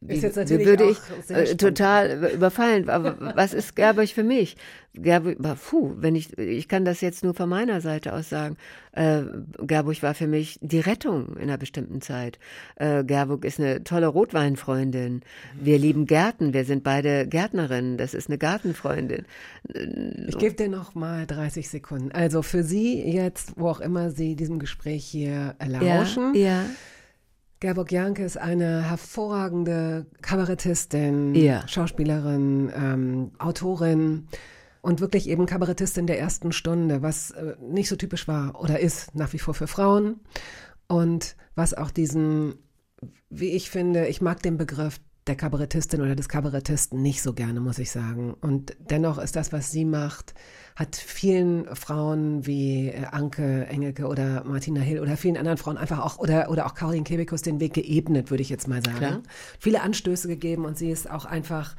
Ist 0.06 0.22
jetzt 0.22 0.36
natürlich 0.36 0.66
würde 0.66 0.90
ich 0.90 1.30
äh, 1.30 1.56
total 1.56 2.32
überfallen. 2.32 2.90
Aber 2.90 3.16
was 3.36 3.54
ist 3.54 3.74
Gerburg 3.74 4.08
für 4.08 4.22
mich? 4.22 4.56
Gerburg, 4.94 5.38
puh, 5.68 5.94
wenn 5.96 6.14
ich, 6.14 6.36
ich 6.38 6.68
kann 6.68 6.84
das 6.84 7.00
jetzt 7.00 7.24
nur 7.24 7.34
von 7.34 7.48
meiner 7.48 7.80
Seite 7.80 8.12
aus 8.12 8.28
sagen. 8.28 8.56
Äh, 8.92 9.22
Gerburg 9.58 10.02
war 10.02 10.14
für 10.14 10.26
mich 10.26 10.58
die 10.60 10.78
Rettung 10.78 11.36
in 11.36 11.44
einer 11.44 11.58
bestimmten 11.58 12.00
Zeit. 12.00 12.38
Äh, 12.76 13.02
Gerburg 13.04 13.44
ist 13.44 13.58
eine 13.58 13.82
tolle 13.82 14.06
Rotweinfreundin. 14.06 15.22
Wir 15.58 15.78
lieben 15.78 16.06
Gärten. 16.06 16.52
Wir 16.52 16.64
sind 16.64 16.84
beide 16.84 17.26
Gärtnerinnen. 17.26 17.96
Das 17.96 18.14
ist 18.14 18.28
eine 18.28 18.38
Gartenfreundin. 18.38 19.24
Ich 20.28 20.38
gebe 20.38 20.54
dir 20.54 20.68
noch 20.68 20.94
mal 20.94 21.26
30 21.26 21.68
Sekunden. 21.68 22.12
Also 22.12 22.42
für 22.42 22.62
Sie 22.62 23.02
jetzt, 23.02 23.54
wo 23.56 23.68
auch 23.68 23.80
immer 23.80 24.10
Sie 24.10 24.36
diesem 24.36 24.58
Gespräch 24.58 25.04
hier 25.04 25.56
lauschen. 25.60 26.34
Ja, 26.34 26.40
ja. 26.40 26.64
Gerburg 27.64 27.92
Janke 27.92 28.22
ist 28.22 28.37
eine 28.37 28.83
hervorragende 28.83 30.05
Kabarettistin, 30.20 31.35
ja. 31.35 31.66
Schauspielerin, 31.66 32.70
ähm, 32.77 33.31
Autorin 33.38 34.29
und 34.83 35.00
wirklich 35.00 35.31
eben 35.31 35.46
Kabarettistin 35.46 36.07
der 36.07 36.20
ersten 36.20 36.53
Stunde, 36.53 37.00
was 37.00 37.31
äh, 37.31 37.57
nicht 37.62 37.88
so 37.88 37.96
typisch 37.96 38.29
war 38.29 38.61
oder 38.61 38.81
ist 38.81 39.14
nach 39.14 39.33
wie 39.33 39.38
vor 39.38 39.55
für 39.55 39.66
Frauen 39.66 40.20
und 40.88 41.37
was 41.55 41.72
auch 41.72 41.90
diesen, 41.90 42.57
wie 43.31 43.53
ich 43.53 43.70
finde, 43.70 44.09
ich 44.09 44.20
mag 44.20 44.42
den 44.42 44.59
Begriff 44.59 45.00
der 45.26 45.37
Kabarettistin 45.37 46.02
oder 46.02 46.14
des 46.14 46.28
Kabarettisten 46.28 47.00
nicht 47.00 47.22
so 47.22 47.32
gerne, 47.32 47.60
muss 47.60 47.78
ich 47.78 47.90
sagen. 47.90 48.34
Und 48.40 48.76
dennoch 48.90 49.18
ist 49.18 49.37
das, 49.37 49.52
was 49.52 49.70
sie 49.70 49.84
macht, 49.87 50.34
hat 50.76 50.96
vielen 50.96 51.64
Frauen 51.74 52.46
wie 52.46 52.88
äh, 52.88 53.04
Anke 53.10 53.66
Engelke 53.66 54.06
oder 54.06 54.44
Martina 54.44 54.80
Hill 54.80 55.00
oder 55.00 55.16
vielen 55.16 55.37
anderen 55.37 55.56
Frauen 55.56 55.78
einfach 55.78 56.00
auch 56.00 56.18
oder 56.18 56.50
oder 56.50 56.66
auch 56.66 56.74
Caroline 56.74 57.04
Kebekus 57.04 57.42
den 57.42 57.60
Weg 57.60 57.74
geebnet, 57.74 58.30
würde 58.30 58.42
ich 58.42 58.50
jetzt 58.50 58.68
mal 58.68 58.82
sagen. 58.84 58.98
Klar. 58.98 59.22
Viele 59.58 59.80
Anstöße 59.82 60.28
gegeben 60.28 60.64
und 60.66 60.76
sie 60.76 60.90
ist 60.90 61.10
auch 61.10 61.24
einfach 61.24 61.74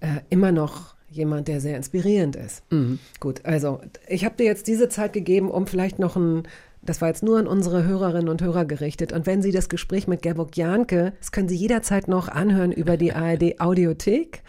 äh, 0.00 0.20
immer 0.30 0.52
noch 0.52 0.94
jemand, 1.10 1.48
der 1.48 1.60
sehr 1.60 1.76
inspirierend 1.76 2.36
ist. 2.36 2.62
Mhm. 2.70 2.98
Gut, 3.20 3.44
also 3.44 3.80
ich 4.08 4.24
habe 4.24 4.36
dir 4.36 4.44
jetzt 4.44 4.66
diese 4.66 4.88
Zeit 4.88 5.12
gegeben, 5.12 5.50
um 5.50 5.66
vielleicht 5.66 5.98
noch 5.98 6.16
ein 6.16 6.44
das 6.86 7.00
war 7.00 7.08
jetzt 7.08 7.22
nur 7.22 7.38
an 7.38 7.46
unsere 7.46 7.84
Hörerinnen 7.84 8.28
und 8.28 8.42
Hörer 8.42 8.64
gerichtet. 8.64 9.12
Und 9.12 9.26
wenn 9.26 9.42
Sie 9.42 9.52
das 9.52 9.68
Gespräch 9.68 10.06
mit 10.06 10.22
Gerburg 10.22 10.56
Janke, 10.56 11.12
das 11.18 11.32
können 11.32 11.48
Sie 11.48 11.56
jederzeit 11.56 12.08
noch 12.08 12.28
anhören 12.28 12.72
über 12.72 12.96
die 12.96 13.12
ARD 13.12 13.60
Audiothek. 13.60 14.42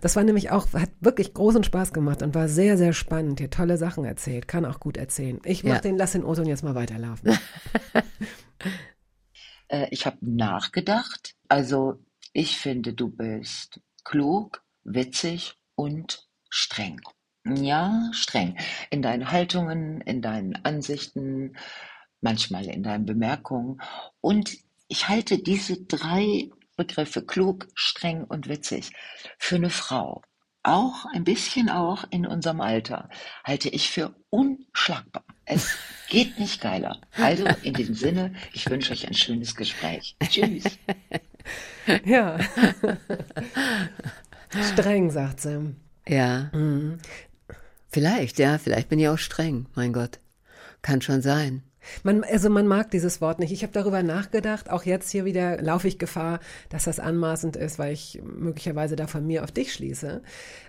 Das 0.00 0.16
war 0.16 0.24
nämlich 0.24 0.50
auch, 0.50 0.72
hat 0.72 0.90
wirklich 1.00 1.34
großen 1.34 1.64
Spaß 1.64 1.92
gemacht 1.92 2.22
und 2.22 2.34
war 2.34 2.48
sehr, 2.48 2.76
sehr 2.76 2.92
spannend. 2.92 3.38
Hier 3.38 3.50
tolle 3.50 3.76
Sachen 3.76 4.04
erzählt, 4.04 4.48
kann 4.48 4.64
auch 4.64 4.80
gut 4.80 4.96
erzählen. 4.96 5.40
Ich 5.44 5.64
mach 5.64 5.74
ja. 5.74 5.80
den, 5.80 5.96
lass 5.96 6.12
den 6.12 6.24
Oton 6.24 6.46
jetzt 6.46 6.64
mal 6.64 6.74
weiterlaufen. 6.74 7.38
Äh, 9.72 9.88
ich 9.90 10.04
habe 10.04 10.18
nachgedacht. 10.20 11.34
Also 11.48 12.04
ich 12.34 12.58
finde, 12.58 12.92
du 12.92 13.08
bist 13.08 13.80
klug, 14.04 14.62
witzig 14.84 15.54
und 15.74 16.28
streng. 16.50 17.00
Ja, 17.44 18.08
streng. 18.12 18.56
In 18.90 19.02
deinen 19.02 19.32
Haltungen, 19.32 20.00
in 20.02 20.22
deinen 20.22 20.54
Ansichten, 20.64 21.56
manchmal 22.22 22.66
in 22.66 22.82
deinen 22.82 23.04
Bemerkungen. 23.04 23.80
Und 24.20 24.56
ich 24.88 25.08
halte 25.08 25.38
diese 25.38 25.82
drei 25.82 26.50
Begriffe 26.76 27.24
klug, 27.24 27.68
streng 27.74 28.24
und 28.24 28.48
witzig 28.48 28.90
für 29.38 29.56
eine 29.56 29.70
Frau, 29.70 30.22
auch 30.62 31.06
ein 31.12 31.24
bisschen 31.24 31.68
auch 31.68 32.04
in 32.10 32.26
unserem 32.26 32.60
Alter, 32.60 33.08
halte 33.44 33.68
ich 33.68 33.90
für 33.90 34.14
unschlagbar. 34.30 35.24
Es 35.44 35.76
geht 36.08 36.38
nicht 36.38 36.60
geiler. 36.60 37.00
Also 37.16 37.46
in 37.62 37.74
diesem 37.74 37.94
Sinne, 37.94 38.34
ich 38.52 38.70
wünsche 38.70 38.92
euch 38.92 39.06
ein 39.06 39.14
schönes 39.14 39.54
Gespräch. 39.54 40.16
Tschüss. 40.28 40.64
Ja. 42.04 42.38
streng, 44.72 45.10
sagt 45.10 45.40
sie. 45.40 45.74
Ja. 46.06 46.50
Mhm. 46.52 46.98
Vielleicht, 47.88 48.38
ja, 48.38 48.58
vielleicht 48.58 48.88
bin 48.88 49.00
ich 49.00 49.08
auch 49.08 49.18
streng, 49.18 49.66
mein 49.74 49.92
Gott. 49.92 50.20
Kann 50.82 51.02
schon 51.02 51.22
sein. 51.22 51.64
Man, 52.02 52.24
also 52.24 52.50
man 52.50 52.66
mag 52.66 52.90
dieses 52.90 53.20
Wort 53.20 53.38
nicht. 53.38 53.52
Ich 53.52 53.62
habe 53.62 53.72
darüber 53.72 54.02
nachgedacht. 54.02 54.70
Auch 54.70 54.84
jetzt 54.84 55.10
hier 55.10 55.24
wieder 55.24 55.60
laufe 55.60 55.88
ich 55.88 55.98
Gefahr, 55.98 56.40
dass 56.68 56.84
das 56.84 57.00
anmaßend 57.00 57.56
ist, 57.56 57.78
weil 57.78 57.92
ich 57.92 58.20
möglicherweise 58.24 58.96
da 58.96 59.06
von 59.06 59.26
mir 59.26 59.44
auf 59.44 59.52
dich 59.52 59.72
schließe. 59.72 60.22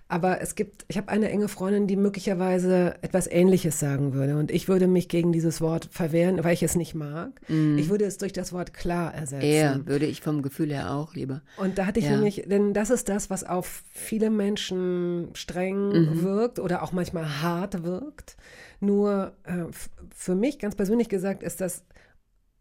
Aber 0.09 0.41
es 0.41 0.53
gibt, 0.55 0.85
ich 0.89 0.97
habe 0.97 1.07
eine 1.07 1.29
enge 1.29 1.47
Freundin, 1.47 1.87
die 1.87 1.95
möglicherweise 1.95 2.95
etwas 3.01 3.25
Ähnliches 3.25 3.79
sagen 3.79 4.13
würde. 4.13 4.37
Und 4.37 4.51
ich 4.51 4.67
würde 4.67 4.85
mich 4.87 5.07
gegen 5.07 5.31
dieses 5.31 5.59
Wort 5.59 5.89
verwehren, 5.91 6.43
weil 6.43 6.53
ich 6.53 6.61
es 6.61 6.75
nicht 6.75 6.93
mag. 6.93 7.41
Mm. 7.47 7.77
Ich 7.77 7.89
würde 7.89 8.05
es 8.05 8.17
durch 8.17 8.33
das 8.33 8.53
Wort 8.53 8.73
klar 8.73 9.13
ersetzen. 9.13 9.49
Ja, 9.49 9.87
würde 9.87 10.05
ich 10.05 10.21
vom 10.21 10.41
Gefühl 10.41 10.71
her 10.71 10.93
auch 10.93 11.15
lieber. 11.15 11.41
Und 11.57 11.77
da 11.77 11.85
hatte 11.87 11.99
ich 11.99 12.05
ja. 12.05 12.11
nämlich, 12.11 12.43
denn 12.47 12.73
das 12.73 12.89
ist 12.89 13.09
das, 13.09 13.29
was 13.29 13.43
auf 13.43 13.83
viele 13.91 14.29
Menschen 14.29 15.29
streng 15.33 15.89
mhm. 15.89 16.21
wirkt 16.21 16.59
oder 16.59 16.83
auch 16.83 16.91
manchmal 16.91 17.41
hart 17.41 17.83
wirkt. 17.83 18.35
Nur 18.83 19.33
äh, 19.43 19.65
für 20.13 20.35
mich 20.35 20.59
ganz 20.59 20.75
persönlich 20.75 21.07
gesagt 21.07 21.41
ist 21.41 21.61
das 21.61 21.83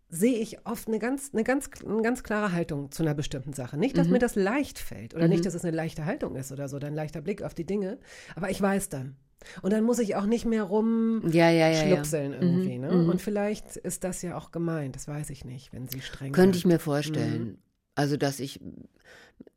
sehe 0.09 0.39
ich 0.39 0.67
oft 0.67 0.89
eine 0.89 0.99
ganz, 0.99 1.31
eine 1.33 1.43
ganz, 1.43 1.71
eine 1.85 2.03
ganz 2.03 2.23
klare 2.23 2.53
Haltung 2.53 2.93
zu 2.93 3.03
einer 3.03 3.15
bestimmten 3.15 3.55
Sache. 3.55 3.79
Nicht, 3.79 3.97
dass 3.97 4.07
mhm. 4.07 4.13
mir 4.13 4.19
das 4.19 4.37
leicht 4.37 4.79
fällt 4.79 5.15
oder 5.15 5.25
mhm. 5.25 5.31
nicht, 5.31 5.47
dass 5.47 5.55
es 5.55 5.65
eine 5.65 5.75
leichte 5.75 6.05
Haltung 6.05 6.37
ist 6.37 6.53
oder 6.53 6.69
so, 6.69 6.77
ein 6.77 6.95
leichter 6.95 7.23
Blick 7.23 7.43
auf 7.43 7.55
die 7.55 7.65
Dinge, 7.65 7.99
aber 8.37 8.51
ich 8.51 8.61
weiß 8.61 8.91
dann. 8.91 9.17
Und 9.63 9.73
dann 9.73 9.83
muss 9.85 9.99
ich 9.99 10.15
auch 10.15 10.27
nicht 10.27 10.45
mehr 10.45 10.65
rumschlupseln 10.65 11.33
ja, 11.33 11.51
ja, 11.51 11.71
ja, 11.71 11.85
ja. 11.87 12.03
irgendwie. 12.41 12.79
Mhm. 12.79 12.85
Ne? 12.85 12.93
Mhm. 12.93 13.09
Und 13.09 13.23
vielleicht 13.23 13.77
ist 13.79 14.05
das 14.05 14.21
ja 14.23 14.37
auch 14.37 14.53
gemeint, 14.53 14.97
das 14.97 15.09
weiß 15.09 15.31
ich 15.31 15.47
nicht, 15.47 15.73
wenn 15.73 15.89
sie 15.89 16.03
streng 16.03 16.33
Könnte 16.33 16.59
ich 16.59 16.67
mir 16.67 16.79
vorstellen. 16.79 17.45
Mhm. 17.45 17.59
Also, 17.95 18.17
dass 18.17 18.39
ich, 18.39 18.61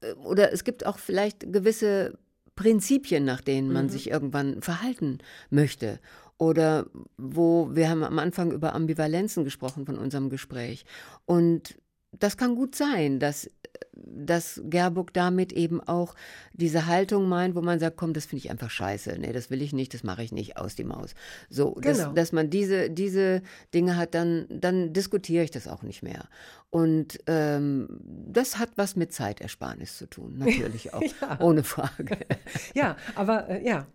äh, 0.01 0.13
oder 0.23 0.53
es 0.53 0.63
gibt 0.63 0.85
auch 0.85 0.99
vielleicht 0.99 1.51
gewisse 1.51 2.17
Prinzipien, 2.55 3.25
nach 3.25 3.41
denen 3.41 3.71
man 3.71 3.85
mhm. 3.85 3.89
sich 3.89 4.09
irgendwann 4.09 4.61
verhalten 4.61 5.19
möchte 5.49 5.99
oder 6.37 6.87
wo 7.17 7.69
wir 7.73 7.89
haben 7.89 8.03
am 8.03 8.19
Anfang 8.19 8.51
über 8.51 8.73
Ambivalenzen 8.73 9.43
gesprochen 9.43 9.85
von 9.85 9.97
unserem 9.97 10.29
Gespräch. 10.29 10.85
Und 11.25 11.75
das 12.19 12.37
kann 12.37 12.55
gut 12.55 12.75
sein, 12.75 13.19
dass, 13.19 13.49
dass 13.93 14.61
Gerburg 14.65 15.13
damit 15.13 15.53
eben 15.53 15.81
auch 15.81 16.15
diese 16.53 16.85
Haltung 16.85 17.27
meint, 17.27 17.55
wo 17.55 17.61
man 17.61 17.79
sagt, 17.79 17.97
komm, 17.97 18.13
das 18.13 18.25
finde 18.25 18.45
ich 18.45 18.51
einfach 18.51 18.69
scheiße. 18.69 19.17
Nee, 19.19 19.33
das 19.33 19.49
will 19.49 19.61
ich 19.61 19.73
nicht, 19.73 19.93
das 19.93 20.03
mache 20.03 20.23
ich 20.23 20.31
nicht, 20.31 20.57
aus 20.57 20.75
die 20.75 20.83
Maus. 20.83 21.13
So, 21.49 21.73
genau. 21.73 21.83
dass, 21.83 22.13
dass 22.13 22.31
man 22.31 22.49
diese, 22.49 22.89
diese 22.89 23.41
Dinge 23.73 23.97
hat, 23.97 24.13
dann, 24.13 24.45
dann 24.49 24.93
diskutiere 24.93 25.43
ich 25.43 25.51
das 25.51 25.67
auch 25.67 25.83
nicht 25.83 26.03
mehr. 26.03 26.27
Und 26.69 27.19
ähm, 27.27 27.87
das 28.01 28.57
hat 28.57 28.71
was 28.75 28.95
mit 28.95 29.13
Zeitersparnis 29.13 29.97
zu 29.97 30.07
tun, 30.07 30.37
natürlich 30.37 30.93
auch, 30.93 31.01
ja. 31.01 31.39
ohne 31.39 31.63
Frage. 31.63 32.17
ja, 32.73 32.97
aber 33.15 33.49
äh, 33.49 33.65
ja, 33.65 33.87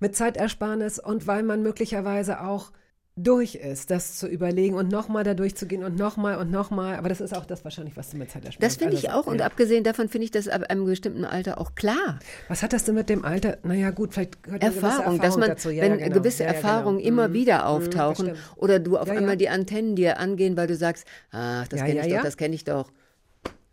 mit 0.00 0.16
Zeitersparnis 0.16 0.98
und 0.98 1.26
weil 1.26 1.42
man 1.42 1.62
möglicherweise 1.62 2.40
auch 2.40 2.72
durch 3.18 3.56
ist, 3.56 3.90
das 3.90 4.16
zu 4.16 4.28
überlegen 4.28 4.74
und 4.74 4.90
nochmal 4.90 5.24
da 5.24 5.34
durchzugehen 5.34 5.82
und 5.82 5.96
nochmal 5.96 6.38
und 6.38 6.50
nochmal. 6.50 6.96
Aber 6.96 7.08
das 7.08 7.20
ist 7.20 7.36
auch 7.36 7.44
das 7.44 7.64
wahrscheinlich, 7.64 7.96
was 7.96 8.10
du 8.10 8.16
mit 8.16 8.30
Zeitersparnis 8.30 8.76
Das 8.76 8.76
finde 8.76 8.96
ich 8.96 9.10
auch. 9.10 9.26
Und 9.26 9.42
abgesehen 9.42 9.84
davon 9.84 10.08
finde 10.08 10.26
ich 10.26 10.30
das 10.30 10.48
ab 10.48 10.62
einem 10.70 10.84
bestimmten 10.84 11.24
Alter 11.24 11.60
auch 11.60 11.74
klar. 11.74 12.20
Was 12.48 12.62
hat 12.62 12.72
das 12.72 12.84
denn 12.84 12.94
mit 12.94 13.08
dem 13.08 13.24
Alter? 13.24 13.58
Naja, 13.64 13.90
gut, 13.90 14.14
vielleicht 14.14 14.42
gehört 14.42 14.62
Erfahrung, 14.62 14.90
Erfahrung 14.90 15.20
dass 15.20 15.36
man, 15.36 15.48
dazu. 15.48 15.70
Ja, 15.70 15.82
wenn 15.82 15.98
genau. 15.98 16.14
gewisse 16.14 16.44
ja, 16.44 16.50
Erfahrungen 16.50 16.98
genau. 16.98 17.08
immer 17.08 17.28
mhm. 17.28 17.32
wieder 17.32 17.58
mhm, 17.58 17.64
auftauchen 17.64 18.26
mhm, 18.28 18.36
oder 18.56 18.78
du 18.78 18.96
auf 18.96 19.08
ja, 19.08 19.14
einmal 19.14 19.36
die 19.36 19.48
Antennen 19.48 19.96
dir 19.96 20.18
angehen, 20.18 20.56
weil 20.56 20.68
du 20.68 20.76
sagst, 20.76 21.06
ach, 21.32 21.66
das 21.68 21.80
kenne 21.80 22.06
ich 22.06 22.14
doch, 22.14 22.22
das 22.22 22.36
kenne 22.36 22.54
ich 22.54 22.64
doch, 22.64 22.92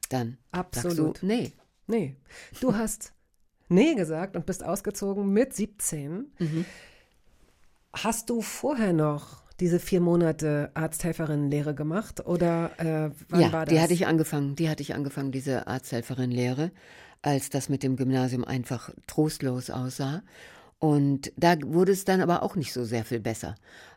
dann 0.10 0.38
Absolut. 0.52 0.98
sagst 0.98 1.22
du, 1.22 1.26
nee. 1.28 1.52
Nee. 1.88 2.16
Du 2.62 2.76
hast 2.76 3.14
Nee 3.68 3.96
gesagt 3.96 4.36
und 4.36 4.46
bist 4.46 4.64
ausgezogen 4.64 5.32
mit 5.32 5.54
17. 5.54 6.32
Mhm. 6.38 6.66
Hast 7.94 8.30
du 8.30 8.42
vorher 8.42 8.94
noch 8.94 9.44
diese 9.60 9.80
vier 9.80 10.02
Monate 10.02 10.70
Arzthelferin-Lehre 10.74 11.74
gemacht 11.74 12.26
oder 12.26 12.72
äh, 12.78 13.12
wann 13.30 13.42
ja, 13.42 13.52
war 13.54 13.66
das? 13.66 13.74
die 13.74 13.80
hatte 13.80 13.94
ich 13.94 14.06
angefangen. 14.06 14.56
Die 14.56 14.70
hatte 14.70 14.84
ich 14.84 14.94
angefangen, 14.94 15.32
diese 15.32 15.68
Arzthelferin-Lehre, 15.68 16.72
als 17.22 17.50
das 17.50 17.70
mit 17.70 17.82
dem 17.84 17.96
Gymnasium 17.96 18.44
einfach 18.44 18.90
trostlos 19.08 19.70
aussah. 19.70 20.24
Und 20.78 21.32
da 21.38 21.56
wurde 21.64 21.94
es 21.94 22.04
dann 22.04 22.22
aber 22.22 22.44
auch 22.44 22.56
nicht 22.56 22.74
so 22.74 22.84
sehr 22.84 23.06
viel 23.06 23.22
besser. 23.22 23.56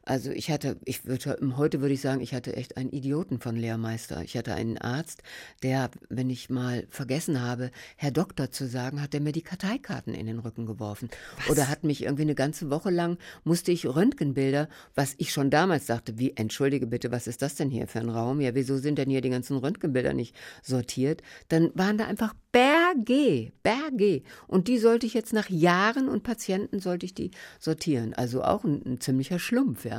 Also 0.08 0.30
ich 0.30 0.50
hatte, 0.50 0.78
ich 0.86 1.04
würde, 1.04 1.36
heute 1.58 1.82
würde 1.82 1.92
ich 1.92 2.00
sagen, 2.00 2.22
ich 2.22 2.32
hatte 2.32 2.56
echt 2.56 2.78
einen 2.78 2.88
Idioten 2.88 3.40
von 3.40 3.56
Lehrmeister. 3.56 4.22
Ich 4.22 4.38
hatte 4.38 4.54
einen 4.54 4.78
Arzt, 4.78 5.22
der, 5.62 5.90
wenn 6.08 6.30
ich 6.30 6.48
mal 6.48 6.86
vergessen 6.88 7.42
habe, 7.42 7.70
Herr 7.96 8.10
Doktor 8.10 8.50
zu 8.50 8.66
sagen, 8.66 9.02
hat 9.02 9.12
er 9.12 9.20
mir 9.20 9.32
die 9.32 9.42
Karteikarten 9.42 10.14
in 10.14 10.26
den 10.26 10.38
Rücken 10.38 10.64
geworfen. 10.64 11.10
Was? 11.36 11.50
Oder 11.50 11.68
hat 11.68 11.84
mich 11.84 12.04
irgendwie 12.04 12.22
eine 12.22 12.34
ganze 12.34 12.70
Woche 12.70 12.88
lang, 12.88 13.18
musste 13.44 13.70
ich 13.70 13.84
Röntgenbilder, 13.84 14.70
was 14.94 15.14
ich 15.18 15.30
schon 15.30 15.50
damals 15.50 15.84
dachte, 15.84 16.18
wie, 16.18 16.32
entschuldige 16.36 16.86
bitte, 16.86 17.12
was 17.12 17.26
ist 17.26 17.42
das 17.42 17.56
denn 17.56 17.68
hier 17.68 17.86
für 17.86 17.98
ein 17.98 18.08
Raum? 18.08 18.40
Ja, 18.40 18.54
wieso 18.54 18.78
sind 18.78 18.96
denn 18.96 19.10
hier 19.10 19.20
die 19.20 19.28
ganzen 19.28 19.58
Röntgenbilder 19.58 20.14
nicht 20.14 20.34
sortiert? 20.62 21.20
Dann 21.48 21.70
waren 21.74 21.98
da 21.98 22.06
einfach 22.06 22.32
Berge, 22.50 23.52
Berge. 23.62 24.22
Und 24.46 24.68
die 24.68 24.78
sollte 24.78 25.06
ich 25.06 25.12
jetzt 25.12 25.34
nach 25.34 25.50
Jahren 25.50 26.08
und 26.08 26.22
Patienten 26.22 26.80
sollte 26.80 27.04
ich 27.04 27.12
die 27.12 27.30
sortieren. 27.58 28.14
Also 28.14 28.42
auch 28.42 28.64
ein, 28.64 28.82
ein 28.86 29.00
ziemlicher 29.00 29.38
Schlumpf, 29.38 29.84
ja. 29.84 29.97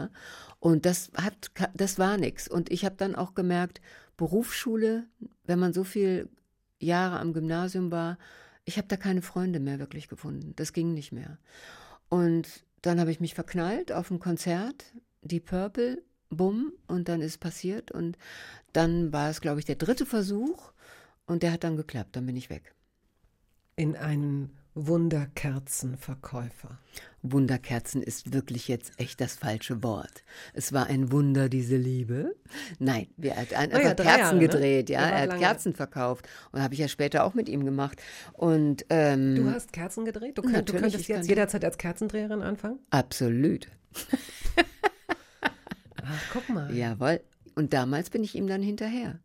Und 0.60 0.86
das 0.86 1.12
hat, 1.16 1.52
das 1.74 2.00
war 2.00 2.18
nichts. 2.18 2.48
Und 2.48 2.72
ich 2.72 2.86
habe 2.86 2.96
dann 2.98 3.16
auch 3.16 3.34
gemerkt, 3.34 3.82
Berufsschule, 4.18 5.06
wenn 5.46 5.60
man 5.60 5.74
so 5.74 5.84
viel 5.84 6.30
Jahre 6.80 7.20
am 7.20 7.34
Gymnasium 7.34 7.92
war, 7.92 8.18
ich 8.66 8.78
habe 8.78 8.88
da 8.88 8.98
keine 8.98 9.22
Freunde 9.22 9.60
mehr 9.60 9.80
wirklich 9.80 10.08
gefunden. 10.08 10.54
Das 10.56 10.74
ging 10.74 10.94
nicht 10.94 11.12
mehr. 11.12 11.38
Und 12.10 12.66
dann 12.82 13.00
habe 13.00 13.12
ich 13.12 13.20
mich 13.20 13.34
verknallt 13.34 13.92
auf 13.92 14.12
ein 14.12 14.20
Konzert, 14.20 14.94
die 15.22 15.40
Purple, 15.40 16.02
bumm, 16.30 16.74
und 16.88 17.10
dann 17.10 17.22
ist 17.22 17.40
passiert. 17.40 17.92
Und 17.92 18.18
dann 18.74 19.12
war 19.12 19.30
es, 19.30 19.42
glaube 19.42 19.60
ich, 19.60 19.66
der 19.66 19.76
dritte 19.76 20.06
Versuch 20.06 20.72
und 21.26 21.44
der 21.44 21.52
hat 21.52 21.64
dann 21.64 21.78
geklappt. 21.78 22.16
Dann 22.16 22.26
bin 22.26 22.36
ich 22.36 22.50
weg. 22.50 22.76
In 23.76 23.96
einen 23.96 24.52
Wunderkerzenverkäufer. 24.88 26.78
Wunderkerzen 27.22 28.02
ist 28.02 28.34
wirklich 28.34 28.68
jetzt 28.68 28.94
echt 28.98 29.20
das 29.20 29.36
falsche 29.36 29.84
Wort. 29.84 30.24
Es 30.54 30.72
war 30.72 30.88
ein 30.88 31.12
Wunder, 31.12 31.50
diese 31.50 31.76
Liebe. 31.76 32.36
Nein, 32.80 33.08
er 33.22 33.36
hat 33.36 33.54
ein, 33.54 33.72
oh 33.74 33.78
ja, 33.78 33.94
Kerzen 33.94 34.06
Jahre, 34.06 34.36
ne? 34.36 34.42
gedreht, 34.42 34.90
ja, 34.90 35.02
er 35.02 35.22
hat 35.22 35.30
lange. 35.30 35.42
Kerzen 35.42 35.74
verkauft 35.74 36.28
und 36.52 36.62
habe 36.62 36.74
ich 36.74 36.80
ja 36.80 36.88
später 36.88 37.26
auch 37.26 37.34
mit 37.34 37.50
ihm 37.50 37.66
gemacht. 37.66 38.02
Und 38.34 38.86
ähm, 38.90 39.36
du 39.36 39.52
hast 39.52 39.74
Kerzen 39.74 40.06
gedreht? 40.06 40.38
Du, 40.38 40.42
könnt, 40.42 40.70
du 40.70 40.74
könntest 40.74 41.08
jetzt 41.08 41.28
jederzeit 41.28 41.66
als 41.66 41.78
Kerzendreherin 41.78 42.42
anfangen? 42.42 42.80
Absolut. 42.90 43.68
Ach, 46.04 46.24
guck 46.32 46.48
mal. 46.50 46.74
Jawohl. 46.76 47.22
Und 47.56 47.74
damals 47.74 48.10
bin 48.10 48.24
ich 48.24 48.36
ihm 48.36 48.48
dann 48.48 48.62
hinterher. 48.62 49.20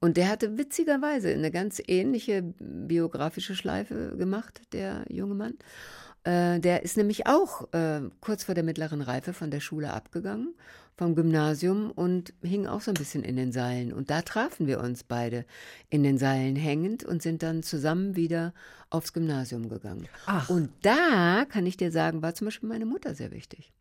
Und 0.00 0.16
der 0.16 0.28
hatte 0.28 0.58
witzigerweise 0.58 1.30
eine 1.30 1.50
ganz 1.50 1.82
ähnliche 1.86 2.42
biografische 2.58 3.54
Schleife 3.54 4.14
gemacht, 4.16 4.60
der 4.72 5.04
junge 5.08 5.34
Mann. 5.34 5.54
Äh, 6.24 6.60
der 6.60 6.82
ist 6.82 6.96
nämlich 6.96 7.26
auch 7.26 7.72
äh, 7.72 8.02
kurz 8.20 8.44
vor 8.44 8.54
der 8.54 8.64
mittleren 8.64 9.00
Reife 9.00 9.32
von 9.32 9.50
der 9.50 9.60
Schule 9.60 9.92
abgegangen, 9.92 10.54
vom 10.96 11.14
Gymnasium 11.14 11.90
und 11.92 12.34
hing 12.42 12.66
auch 12.66 12.80
so 12.80 12.90
ein 12.90 12.94
bisschen 12.94 13.22
in 13.22 13.36
den 13.36 13.52
Seilen. 13.52 13.92
Und 13.92 14.10
da 14.10 14.22
trafen 14.22 14.66
wir 14.66 14.80
uns 14.80 15.04
beide 15.04 15.44
in 15.88 16.02
den 16.02 16.18
Seilen 16.18 16.56
hängend 16.56 17.04
und 17.04 17.22
sind 17.22 17.42
dann 17.42 17.62
zusammen 17.62 18.16
wieder 18.16 18.54
aufs 18.90 19.12
Gymnasium 19.12 19.68
gegangen. 19.68 20.08
Ach. 20.26 20.50
Und 20.50 20.70
da 20.82 21.46
kann 21.48 21.64
ich 21.64 21.76
dir 21.76 21.92
sagen, 21.92 22.22
war 22.22 22.34
zum 22.34 22.46
Beispiel 22.46 22.68
meine 22.68 22.86
Mutter 22.86 23.14
sehr 23.14 23.30
wichtig. 23.30 23.72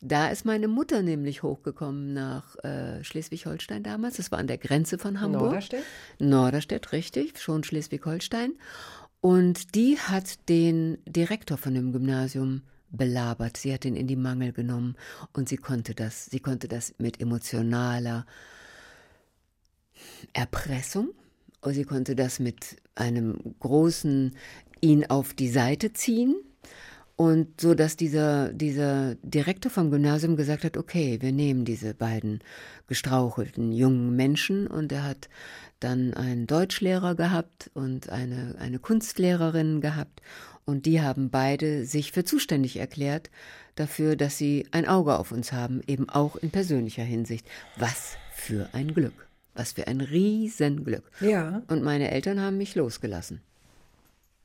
Da 0.00 0.28
ist 0.28 0.44
meine 0.44 0.68
Mutter 0.68 1.02
nämlich 1.02 1.42
hochgekommen 1.42 2.12
nach 2.12 2.56
äh, 2.62 3.02
Schleswig-Holstein 3.02 3.82
damals. 3.82 4.18
Das 4.18 4.30
war 4.30 4.38
an 4.38 4.46
der 4.46 4.58
Grenze 4.58 4.96
von 4.96 5.20
Hamburg. 5.20 5.42
Norderstedt? 5.42 5.84
Norderstedt, 6.20 6.92
richtig, 6.92 7.40
schon 7.40 7.64
Schleswig-Holstein. 7.64 8.52
Und 9.20 9.74
die 9.74 9.98
hat 9.98 10.48
den 10.48 10.98
Direktor 11.04 11.58
von 11.58 11.74
dem 11.74 11.92
Gymnasium 11.92 12.62
belabert. 12.90 13.56
Sie 13.56 13.74
hat 13.74 13.84
ihn 13.84 13.96
in 13.96 14.06
die 14.06 14.16
Mangel 14.16 14.52
genommen 14.52 14.96
und 15.32 15.48
sie 15.48 15.56
konnte 15.56 15.94
das. 15.94 16.26
Sie 16.26 16.40
konnte 16.40 16.68
das 16.68 16.94
mit 16.98 17.20
emotionaler 17.20 18.24
Erpressung. 20.32 21.10
Sie 21.66 21.84
konnte 21.84 22.14
das 22.14 22.38
mit 22.38 22.76
einem 22.94 23.56
großen 23.58 24.36
ihn 24.80 25.06
auf 25.06 25.34
die 25.34 25.50
Seite 25.50 25.92
ziehen 25.92 26.36
und 27.18 27.60
so, 27.60 27.74
dass 27.74 27.96
dieser, 27.96 28.52
dieser 28.52 29.16
Direktor 29.24 29.72
vom 29.72 29.90
Gymnasium 29.90 30.36
gesagt 30.36 30.62
hat, 30.62 30.76
okay, 30.76 31.18
wir 31.20 31.32
nehmen 31.32 31.64
diese 31.64 31.92
beiden 31.92 32.38
gestrauchelten 32.86 33.72
jungen 33.72 34.14
Menschen 34.14 34.68
und 34.68 34.92
er 34.92 35.02
hat 35.02 35.28
dann 35.80 36.14
einen 36.14 36.46
Deutschlehrer 36.46 37.16
gehabt 37.16 37.72
und 37.74 38.08
eine, 38.08 38.54
eine 38.60 38.78
Kunstlehrerin 38.78 39.80
gehabt 39.80 40.22
und 40.64 40.86
die 40.86 41.00
haben 41.00 41.28
beide 41.28 41.86
sich 41.86 42.12
für 42.12 42.22
zuständig 42.22 42.76
erklärt 42.76 43.30
dafür, 43.74 44.14
dass 44.14 44.38
sie 44.38 44.68
ein 44.70 44.86
Auge 44.86 45.18
auf 45.18 45.32
uns 45.32 45.50
haben, 45.50 45.80
eben 45.88 46.08
auch 46.08 46.36
in 46.36 46.52
persönlicher 46.52 47.02
Hinsicht. 47.02 47.48
Was 47.76 48.16
für 48.32 48.68
ein 48.72 48.94
Glück. 48.94 49.26
Was 49.54 49.72
für 49.72 49.88
ein 49.88 50.00
Riesenglück. 50.00 51.10
Ja. 51.20 51.62
Und 51.66 51.82
meine 51.82 52.12
Eltern 52.12 52.40
haben 52.40 52.58
mich 52.58 52.76
losgelassen. 52.76 53.40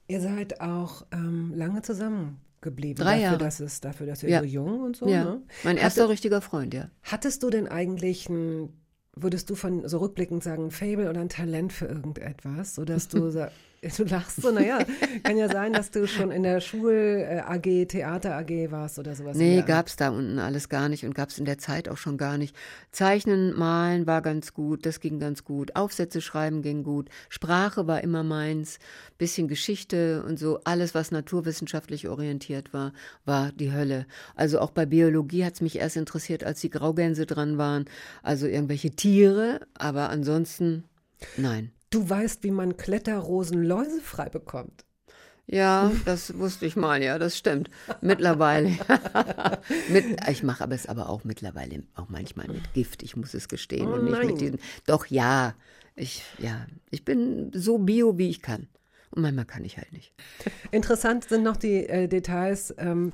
Ihr 0.07 0.21
seid 0.21 0.59
auch 0.59 1.05
ähm, 1.11 1.53
lange 1.55 1.83
zusammen 1.83 2.39
geblieben. 2.63 2.99
Drei 2.99 3.11
dafür, 3.11 3.23
Jahre. 3.23 3.37
Dass 3.37 3.59
es, 3.59 3.79
dafür, 3.81 4.07
dass 4.07 4.23
ihr 4.23 4.29
Ja. 4.29 4.39
so 4.39 4.45
jung 4.45 4.79
und 4.81 4.95
so. 4.97 5.07
ja, 5.07 5.23
Ne? 5.25 5.41
mein 5.63 5.77
erster 5.77 6.09
richtiger 6.09 6.41
Freund, 6.41 6.73
ja. 6.73 6.89
Hattest 7.03 7.43
du 7.43 7.51
denn 7.51 7.67
eigentlich 7.67 8.27
ein, 8.29 8.69
würdest 9.15 9.49
du 9.51 9.55
von 9.55 9.87
so 9.87 9.99
rückblickend 9.99 10.41
sagen, 10.43 10.65
ein 10.65 10.71
Fable 10.71 11.09
oder 11.09 11.21
ein 11.21 11.29
Talent 11.29 11.71
für 11.73 11.85
irgendetwas, 11.85 12.73
sodass 12.75 13.07
du 13.09 13.29
du 13.97 14.03
lachst 14.05 14.41
so, 14.41 14.51
naja, 14.51 14.79
kann 15.23 15.37
ja 15.37 15.49
sein, 15.49 15.73
dass 15.73 15.91
du 15.91 16.07
schon 16.07 16.31
in 16.31 16.43
der 16.43 16.61
Schul-AG, 16.61 17.87
Theater-AG 17.87 18.71
warst 18.71 18.99
oder 18.99 19.15
sowas. 19.15 19.35
Nee, 19.35 19.59
Art. 19.59 19.67
gab's 19.67 19.95
da 19.95 20.09
unten 20.09 20.39
alles 20.39 20.69
gar 20.69 20.89
nicht 20.89 21.05
und 21.05 21.13
gab's 21.13 21.37
in 21.37 21.45
der 21.45 21.57
Zeit 21.57 21.89
auch 21.89 21.97
schon 21.97 22.17
gar 22.17 22.37
nicht. 22.37 22.55
Zeichnen, 22.91 23.57
malen 23.57 24.07
war 24.07 24.21
ganz 24.21 24.53
gut, 24.53 24.85
das 24.85 24.99
ging 24.99 25.19
ganz 25.19 25.43
gut. 25.43 25.75
Aufsätze 25.75 26.21
schreiben 26.21 26.61
ging 26.61 26.83
gut. 26.83 27.09
Sprache 27.29 27.87
war 27.87 28.01
immer 28.01 28.23
meins. 28.23 28.79
Bisschen 29.17 29.47
Geschichte 29.47 30.23
und 30.23 30.39
so. 30.39 30.59
Alles, 30.63 30.95
was 30.95 31.11
naturwissenschaftlich 31.11 32.07
orientiert 32.07 32.73
war, 32.73 32.93
war 33.25 33.51
die 33.51 33.71
Hölle. 33.71 34.05
Also 34.35 34.59
auch 34.59 34.71
bei 34.71 34.85
Biologie 34.85 35.43
hat's 35.43 35.61
mich 35.61 35.77
erst 35.77 35.97
interessiert, 35.97 36.43
als 36.43 36.61
die 36.61 36.69
Graugänse 36.69 37.25
dran 37.25 37.57
waren. 37.57 37.85
Also 38.21 38.47
irgendwelche 38.47 38.91
Tiere, 38.91 39.61
aber 39.73 40.09
ansonsten 40.09 40.83
nein. 41.37 41.71
Du 41.93 42.09
weißt, 42.09 42.41
wie 42.41 42.49
man 42.49 42.75
Kletterrosen 42.75 43.61
läusefrei 43.61 44.27
bekommt. 44.27 44.83
Ja, 45.45 45.91
das 46.05 46.39
wusste 46.39 46.65
ich 46.65 46.75
mal, 46.75 47.03
ja, 47.03 47.19
das 47.19 47.37
stimmt. 47.37 47.69
Mittlerweile. 48.01 48.69
mit, 49.89 50.05
ich 50.27 50.41
mache 50.41 50.63
aber 50.63 50.73
es 50.73 50.87
aber 50.87 51.07
auch 51.07 51.23
mittlerweile 51.23 51.83
auch 51.93 52.09
manchmal 52.09 52.47
mit 52.47 52.73
Gift, 52.73 53.03
ich 53.03 53.15
muss 53.15 53.35
es 53.35 53.47
gestehen. 53.47 53.89
Oh 53.89 53.93
und 53.93 54.05
nicht 54.05 54.13
nein. 54.13 54.25
mit 54.25 54.41
diesem. 54.41 54.57
Doch 54.87 55.05
ja, 55.05 55.53
ich, 55.95 56.23
ja, 56.39 56.65
ich 56.89 57.05
bin 57.05 57.51
so 57.53 57.77
bio, 57.77 58.17
wie 58.17 58.31
ich 58.31 58.41
kann. 58.41 58.67
Und 59.11 59.21
manchmal 59.21 59.45
kann 59.45 59.63
ich 59.63 59.77
halt 59.77 59.93
nicht. 59.93 60.13
Interessant 60.71 61.25
sind 61.25 61.43
noch 61.43 61.57
die 61.57 61.85
äh, 61.85 62.07
Details. 62.07 62.73
Ähm, 62.79 63.11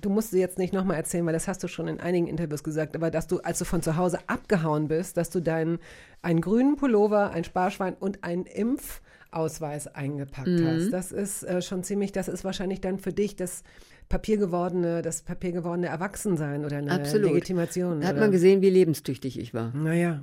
du 0.00 0.10
musst 0.10 0.30
sie 0.30 0.40
jetzt 0.40 0.58
nicht 0.58 0.72
nochmal 0.72 0.96
erzählen, 0.96 1.24
weil 1.26 1.32
das 1.32 1.48
hast 1.48 1.62
du 1.62 1.68
schon 1.68 1.88
in 1.88 2.00
einigen 2.00 2.26
Interviews 2.26 2.62
gesagt, 2.64 2.94
aber 2.96 3.10
dass 3.10 3.26
du, 3.26 3.38
als 3.40 3.58
du 3.58 3.64
von 3.64 3.82
zu 3.82 3.96
Hause 3.96 4.18
abgehauen 4.26 4.88
bist, 4.88 5.16
dass 5.16 5.30
du 5.30 5.40
deinen 5.40 5.78
einen 6.22 6.40
grünen 6.40 6.76
Pullover, 6.76 7.30
ein 7.30 7.44
Sparschwein 7.44 7.94
und 7.98 8.24
einen 8.24 8.44
Impfausweis 8.46 9.86
eingepackt 9.88 10.48
Mhm. 10.48 10.66
hast. 10.66 10.90
Das 10.90 11.12
ist 11.12 11.42
äh, 11.44 11.62
schon 11.62 11.82
ziemlich, 11.82 12.12
das 12.12 12.28
ist 12.28 12.44
wahrscheinlich 12.44 12.80
dann 12.80 12.98
für 12.98 13.12
dich 13.12 13.36
das 13.36 13.62
papiergewordene, 14.08 15.02
das 15.02 15.22
papiergewordene 15.22 15.86
Erwachsensein 15.86 16.64
oder 16.64 16.78
eine 16.78 16.90
Absolut. 16.90 17.28
Legitimation. 17.32 18.00
Da 18.00 18.08
hat 18.08 18.14
oder? 18.14 18.22
man 18.22 18.32
gesehen, 18.32 18.60
wie 18.60 18.70
lebenstüchtig 18.70 19.38
ich 19.38 19.54
war. 19.54 19.72
Naja, 19.74 20.20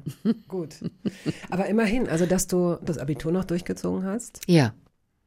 gut. 0.47 0.75
Aber 1.49 1.67
immerhin, 1.67 2.07
also 2.09 2.25
dass 2.25 2.47
du 2.47 2.77
das 2.83 2.97
Abitur 2.97 3.31
noch 3.31 3.45
durchgezogen 3.45 4.03
hast. 4.05 4.41
Ja. 4.47 4.73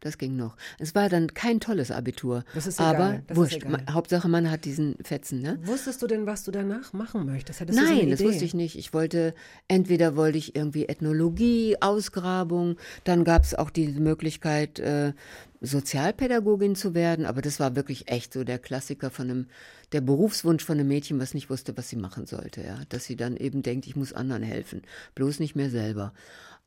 Das 0.00 0.16
ging 0.16 0.34
noch. 0.34 0.56
Es 0.78 0.94
war 0.94 1.10
dann 1.10 1.34
kein 1.34 1.60
tolles 1.60 1.90
Abitur. 1.90 2.42
Das 2.54 2.66
ist 2.66 2.80
aber 2.80 2.94
egal, 2.94 3.22
das 3.26 3.36
ist 3.36 3.36
wurscht. 3.36 3.56
egal. 3.56 3.84
Hauptsache, 3.90 4.28
man 4.28 4.50
hat 4.50 4.64
diesen 4.64 4.96
Fetzen, 5.02 5.42
ne? 5.42 5.58
Wusstest 5.62 6.00
du 6.00 6.06
denn, 6.06 6.26
was 6.26 6.44
du 6.44 6.50
danach 6.50 6.94
machen 6.94 7.26
möchtest? 7.26 7.60
Hattest 7.60 7.78
du 7.78 7.84
so 7.84 7.92
Nein, 7.92 8.10
das 8.10 8.20
wusste 8.20 8.44
ich 8.44 8.54
nicht. 8.54 8.78
Ich 8.78 8.94
wollte, 8.94 9.34
entweder 9.68 10.16
wollte 10.16 10.38
ich 10.38 10.56
irgendwie 10.56 10.86
Ethnologie, 10.86 11.76
Ausgrabung, 11.80 12.76
dann 13.04 13.24
gab 13.24 13.44
es 13.44 13.54
auch 13.54 13.68
die 13.68 13.88
Möglichkeit, 13.88 14.78
äh, 14.78 15.12
Sozialpädagogin 15.60 16.74
zu 16.74 16.94
werden, 16.94 17.26
aber 17.26 17.42
das 17.42 17.60
war 17.60 17.76
wirklich 17.76 18.08
echt 18.08 18.32
so 18.32 18.44
der 18.44 18.58
Klassiker 18.58 19.10
von 19.10 19.30
einem, 19.30 19.46
der 19.92 20.00
Berufswunsch 20.00 20.64
von 20.64 20.78
einem 20.78 20.88
Mädchen, 20.88 21.20
was 21.20 21.34
nicht 21.34 21.50
wusste, 21.50 21.76
was 21.76 21.90
sie 21.90 21.96
machen 21.96 22.24
sollte, 22.24 22.62
ja. 22.62 22.78
Dass 22.88 23.04
sie 23.04 23.16
dann 23.16 23.36
eben 23.36 23.62
denkt, 23.62 23.86
ich 23.86 23.96
muss 23.96 24.14
anderen 24.14 24.42
helfen, 24.42 24.82
bloß 25.14 25.38
nicht 25.40 25.56
mehr 25.56 25.68
selber. 25.68 26.14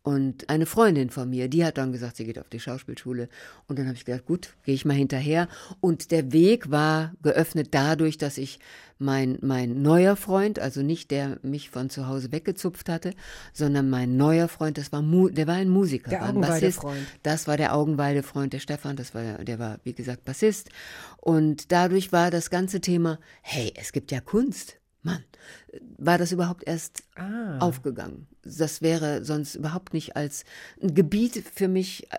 Und 0.06 0.50
eine 0.50 0.66
Freundin 0.66 1.10
von 1.10 1.30
mir, 1.30 1.48
die 1.48 1.64
hat 1.64 1.78
dann 1.78 1.94
gesagt, 1.94 2.18
sie 2.18 2.26
geht 2.26 2.38
auf 2.38 2.50
die 2.50 2.60
Schauspielschule. 2.60 3.30
Und 3.68 3.80
dann 3.80 3.88
habe 3.88 3.96
ich 3.96 4.04
gedacht, 4.04 4.26
gut, 4.26 4.54
gehe 4.66 4.76
ich 4.76 4.84
mal 4.84 4.96
hinterher. 4.96 5.48
Und 5.80 6.12
der 6.12 6.34
Weg 6.34 6.70
war 6.70 7.14
geöffnet 7.22 7.70
dadurch, 7.72 8.18
dass 8.18 8.38
ich 8.38 8.60
mein, 9.00 9.38
mein 9.42 9.82
neuer 9.82 10.18
Freund, 10.18 10.60
also 10.60 10.82
nicht 10.82 11.10
der 11.10 11.40
mich 11.42 11.70
von 11.70 11.90
zu 11.90 12.08
Hause 12.08 12.34
weggezupft 12.34 12.90
hatte, 12.90 13.14
sondern 13.54 13.90
mein 13.90 14.18
neuer 14.18 14.50
Freund, 14.50 14.78
das 14.78 14.92
war 14.92 15.02
Mu 15.02 15.30
der 15.30 15.48
war 15.48 15.56
ein 15.56 15.70
Musiker. 15.70 16.10
Der 16.10 16.20
war 16.20 16.30
ein 16.30 16.42
Bassist. 16.42 16.80
Augenweidefreund. 16.80 17.08
Das 17.24 17.48
war 17.48 17.56
der 17.56 17.74
Augenweidefreund, 17.74 18.52
der 18.52 18.60
Stefan, 18.60 18.98
das 18.98 19.16
war, 19.16 19.24
der 19.46 19.58
war, 19.58 19.80
wie 19.84 19.94
gesagt, 19.94 20.26
Bassist. 20.26 20.70
Und 21.18 21.72
dadurch 21.72 22.12
war 22.12 22.30
das 22.30 22.50
ganze 22.50 22.82
Thema, 22.82 23.20
hey, 23.42 23.72
es 23.78 23.94
gibt 23.94 24.12
ja 24.12 24.20
Kunst. 24.20 24.80
Mann, 25.04 25.24
war 25.98 26.18
das 26.18 26.32
überhaupt 26.32 26.64
erst 26.66 27.04
Ah. 27.16 27.60
aufgegangen. 27.60 28.28
Das 28.44 28.82
wäre 28.82 29.24
sonst 29.24 29.56
überhaupt 29.56 29.94
nicht 29.94 30.16
als 30.16 30.46
ein 30.82 30.96
Gebiet 30.96 31.44
für 31.54 31.68
mich 31.68 32.12
äh, 32.12 32.18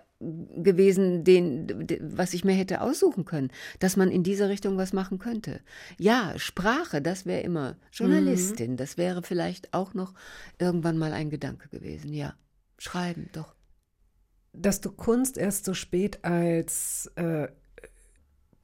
gewesen, 0.63 1.25
den, 1.25 1.87
was 2.01 2.35
ich 2.35 2.45
mir 2.45 2.53
hätte 2.55 2.81
aussuchen 2.81 3.25
können, 3.25 3.51
dass 3.79 3.97
man 3.97 4.11
in 4.11 4.23
diese 4.23 4.49
Richtung 4.49 4.77
was 4.77 4.93
machen 4.93 5.19
könnte. 5.19 5.61
Ja, 5.99 6.35
Sprache, 6.37 7.03
das 7.03 7.27
wäre 7.27 7.41
immer 7.43 7.77
Journalistin, 7.93 8.77
das 8.77 8.97
wäre 8.97 9.23
vielleicht 9.23 9.75
auch 9.75 9.93
noch 9.95 10.15
irgendwann 10.59 10.97
mal 10.99 11.13
ein 11.13 11.31
Gedanke 11.31 11.69
gewesen. 11.69 12.13
Ja, 12.15 12.35
schreiben, 12.79 13.29
doch. 13.33 13.55
Dass 14.53 14.81
du 14.81 14.93
Kunst 14.93 15.37
erst 15.37 15.65
so 15.65 15.75
spät 15.75 16.25
als 16.25 17.11
äh, 17.17 17.49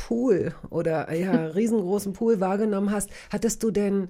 Pool 0.00 0.54
oder 0.70 1.14
ja, 1.14 1.46
riesengroßen 1.54 2.14
Pool 2.14 2.40
wahrgenommen 2.40 2.90
hast, 2.90 3.10
hattest 3.30 3.62
du 3.62 3.70
denn 3.70 4.08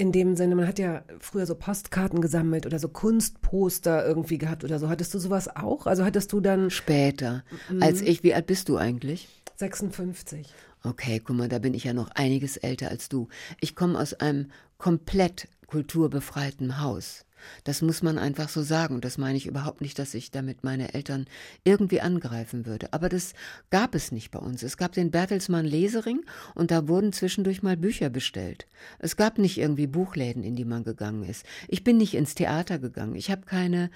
in 0.00 0.12
dem 0.12 0.36
Sinne, 0.36 0.54
man 0.54 0.68
hat 0.68 0.78
ja 0.78 1.02
früher 1.18 1.44
so 1.44 1.56
Postkarten 1.56 2.20
gesammelt 2.20 2.66
oder 2.66 2.78
so 2.78 2.88
Kunstposter 2.88 4.06
irgendwie 4.06 4.38
gehabt 4.38 4.62
oder 4.62 4.78
so. 4.78 4.88
Hattest 4.88 5.12
du 5.12 5.18
sowas 5.18 5.48
auch? 5.56 5.86
Also 5.88 6.04
hattest 6.04 6.32
du 6.32 6.40
dann 6.40 6.70
Später, 6.70 7.42
als 7.80 8.00
ich, 8.00 8.22
wie 8.22 8.32
alt 8.32 8.46
bist 8.46 8.68
du 8.68 8.76
eigentlich? 8.76 9.28
56? 9.56 10.46
Okay, 10.84 11.20
guck 11.24 11.34
mal, 11.36 11.48
da 11.48 11.58
bin 11.58 11.74
ich 11.74 11.82
ja 11.82 11.92
noch 11.94 12.10
einiges 12.12 12.56
älter 12.56 12.90
als 12.90 13.08
du. 13.08 13.26
Ich 13.60 13.74
komme 13.74 13.98
aus 13.98 14.14
einem 14.14 14.52
komplett 14.78 15.48
kulturbefreiten 15.66 16.80
Haus. 16.80 17.24
Das 17.64 17.82
muss 17.82 18.02
man 18.02 18.18
einfach 18.18 18.48
so 18.48 18.62
sagen. 18.62 18.94
Und 18.94 19.04
das 19.04 19.18
meine 19.18 19.36
ich 19.36 19.46
überhaupt 19.46 19.80
nicht, 19.80 19.98
dass 19.98 20.14
ich 20.14 20.30
damit 20.30 20.64
meine 20.64 20.94
Eltern 20.94 21.26
irgendwie 21.64 22.00
angreifen 22.00 22.66
würde. 22.66 22.92
Aber 22.92 23.08
das 23.08 23.34
gab 23.70 23.94
es 23.94 24.12
nicht 24.12 24.30
bei 24.30 24.38
uns. 24.38 24.62
Es 24.62 24.76
gab 24.76 24.92
den 24.92 25.10
Bertelsmann 25.10 25.64
Lesering 25.64 26.24
und 26.54 26.70
da 26.70 26.88
wurden 26.88 27.12
zwischendurch 27.12 27.62
mal 27.62 27.76
Bücher 27.76 28.10
bestellt. 28.10 28.66
Es 28.98 29.16
gab 29.16 29.38
nicht 29.38 29.58
irgendwie 29.58 29.86
Buchläden, 29.86 30.42
in 30.42 30.56
die 30.56 30.64
man 30.64 30.84
gegangen 30.84 31.24
ist. 31.24 31.44
Ich 31.68 31.84
bin 31.84 31.96
nicht 31.96 32.14
ins 32.14 32.34
Theater 32.34 32.78
gegangen. 32.78 33.14
Ich 33.14 33.30
habe 33.30 33.42
keine 33.42 33.90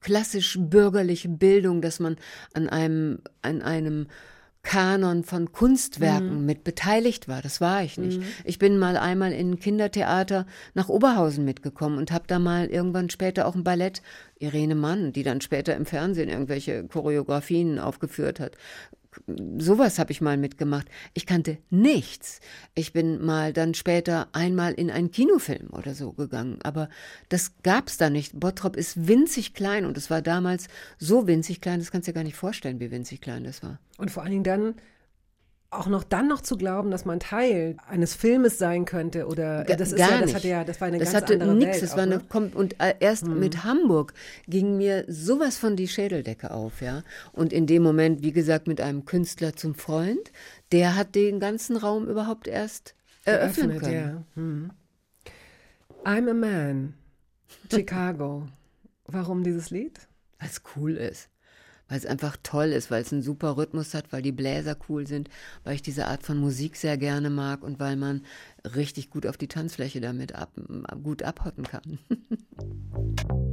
klassisch 0.00 0.58
bürgerliche 0.60 1.28
Bildung, 1.28 1.82
dass 1.82 2.00
man 2.00 2.16
an 2.54 2.68
einem, 2.68 3.18
an 3.42 3.62
einem 3.62 4.06
Kanon 4.68 5.24
von 5.24 5.50
Kunstwerken 5.50 6.44
mit 6.44 6.62
beteiligt 6.62 7.26
war. 7.26 7.40
Das 7.40 7.62
war 7.62 7.82
ich 7.82 7.96
nicht. 7.96 8.20
Ich 8.44 8.58
bin 8.58 8.78
mal 8.78 8.98
einmal 8.98 9.32
in 9.32 9.52
ein 9.52 9.58
Kindertheater 9.58 10.44
nach 10.74 10.90
Oberhausen 10.90 11.46
mitgekommen 11.46 11.96
und 11.96 12.12
habe 12.12 12.24
da 12.26 12.38
mal 12.38 12.66
irgendwann 12.66 13.08
später 13.08 13.46
auch 13.46 13.54
ein 13.54 13.64
Ballett, 13.64 14.02
Irene 14.38 14.74
Mann, 14.74 15.14
die 15.14 15.22
dann 15.22 15.40
später 15.40 15.74
im 15.74 15.86
Fernsehen 15.86 16.28
irgendwelche 16.28 16.84
Choreografien 16.84 17.78
aufgeführt 17.78 18.40
hat. 18.40 18.58
Sowas 19.58 19.98
habe 19.98 20.12
ich 20.12 20.20
mal 20.20 20.36
mitgemacht. 20.36 20.88
Ich 21.14 21.26
kannte 21.26 21.58
nichts. 21.70 22.40
Ich 22.74 22.92
bin 22.92 23.24
mal 23.24 23.52
dann 23.52 23.74
später 23.74 24.28
einmal 24.32 24.72
in 24.74 24.90
einen 24.90 25.10
Kinofilm 25.10 25.70
oder 25.70 25.94
so 25.94 26.12
gegangen, 26.12 26.58
aber 26.62 26.88
das 27.28 27.52
gab's 27.62 27.96
da 27.96 28.10
nicht. 28.10 28.38
Bottrop 28.38 28.76
ist 28.76 29.08
winzig 29.08 29.54
klein 29.54 29.84
und 29.84 29.96
es 29.96 30.10
war 30.10 30.22
damals 30.22 30.68
so 30.98 31.26
winzig 31.26 31.60
klein, 31.60 31.78
das 31.80 31.90
kannst 31.90 32.08
du 32.08 32.12
dir 32.12 32.16
gar 32.16 32.24
nicht 32.24 32.36
vorstellen, 32.36 32.80
wie 32.80 32.90
winzig 32.90 33.20
klein 33.20 33.44
das 33.44 33.62
war. 33.62 33.78
Und 33.96 34.10
vor 34.10 34.22
allen 34.22 34.32
Dingen 34.32 34.44
dann 34.44 34.74
auch 35.70 35.86
noch 35.86 36.02
dann 36.02 36.28
noch 36.28 36.40
zu 36.40 36.56
glauben, 36.56 36.90
dass 36.90 37.04
man 37.04 37.20
Teil 37.20 37.76
eines 37.86 38.14
Filmes 38.14 38.56
sein 38.56 38.86
könnte 38.86 39.26
oder 39.26 39.68
äh, 39.68 39.76
das 39.76 39.92
ist 39.92 39.98
gar 39.98 40.10
ja, 40.10 40.16
das 40.18 40.26
nicht. 40.26 40.36
hatte 40.36 40.48
ja, 40.48 40.64
das 40.64 40.80
war 40.80 40.88
eine 40.88 40.98
das 40.98 41.12
ganz 41.12 41.22
hatte 41.22 41.34
andere 41.34 41.54
nix, 41.54 41.72
Welt. 41.72 41.82
das 41.82 41.92
auch, 41.92 41.96
war 41.96 42.02
eine 42.04 42.14
ne? 42.16 42.20
Hm. 42.22 42.28
kom 42.28 42.48
und 42.54 42.80
äh, 42.80 42.94
erst 43.00 43.26
mit 43.26 43.64
Hamburg 43.64 44.14
ging 44.46 44.78
mir 44.78 45.04
sowas 45.08 45.58
von 45.58 45.76
die 45.76 45.88
Schädeldecke 45.88 46.52
auf, 46.52 46.80
ja. 46.80 47.02
Und 47.32 47.52
in 47.52 47.66
dem 47.66 47.82
Moment, 47.82 48.22
wie 48.22 48.32
gesagt, 48.32 48.66
mit 48.66 48.80
einem 48.80 49.04
Künstler 49.04 49.56
zum 49.56 49.74
Freund, 49.74 50.32
der 50.72 50.96
hat 50.96 51.14
den 51.14 51.38
ganzen 51.38 51.76
Raum 51.76 52.08
überhaupt 52.08 52.48
erst 52.48 52.94
eröffnen 53.24 53.70
Geöffnet, 53.70 53.82
können. 53.82 54.24
ja. 54.36 54.42
Hm. 54.42 54.70
I'm 56.04 56.30
a 56.30 56.34
Man, 56.34 56.94
Chicago. 57.70 58.48
Warum 59.06 59.42
dieses 59.42 59.70
Lied? 59.70 60.00
Was 60.38 60.62
cool 60.76 60.96
ist. 60.96 61.28
Weil 61.88 61.98
es 61.98 62.06
einfach 62.06 62.36
toll 62.42 62.66
ist, 62.66 62.90
weil 62.90 63.02
es 63.02 63.12
einen 63.12 63.22
super 63.22 63.56
Rhythmus 63.56 63.94
hat, 63.94 64.12
weil 64.12 64.22
die 64.22 64.32
Bläser 64.32 64.76
cool 64.88 65.06
sind, 65.06 65.28
weil 65.64 65.74
ich 65.74 65.82
diese 65.82 66.06
Art 66.06 66.22
von 66.22 66.38
Musik 66.38 66.76
sehr 66.76 66.96
gerne 66.98 67.30
mag 67.30 67.62
und 67.62 67.80
weil 67.80 67.96
man 67.96 68.22
richtig 68.64 69.10
gut 69.10 69.26
auf 69.26 69.36
die 69.36 69.48
Tanzfläche 69.48 70.00
damit 70.00 70.34
ab, 70.34 70.52
gut 71.02 71.22
abhotten 71.22 71.64
kann. 71.64 71.98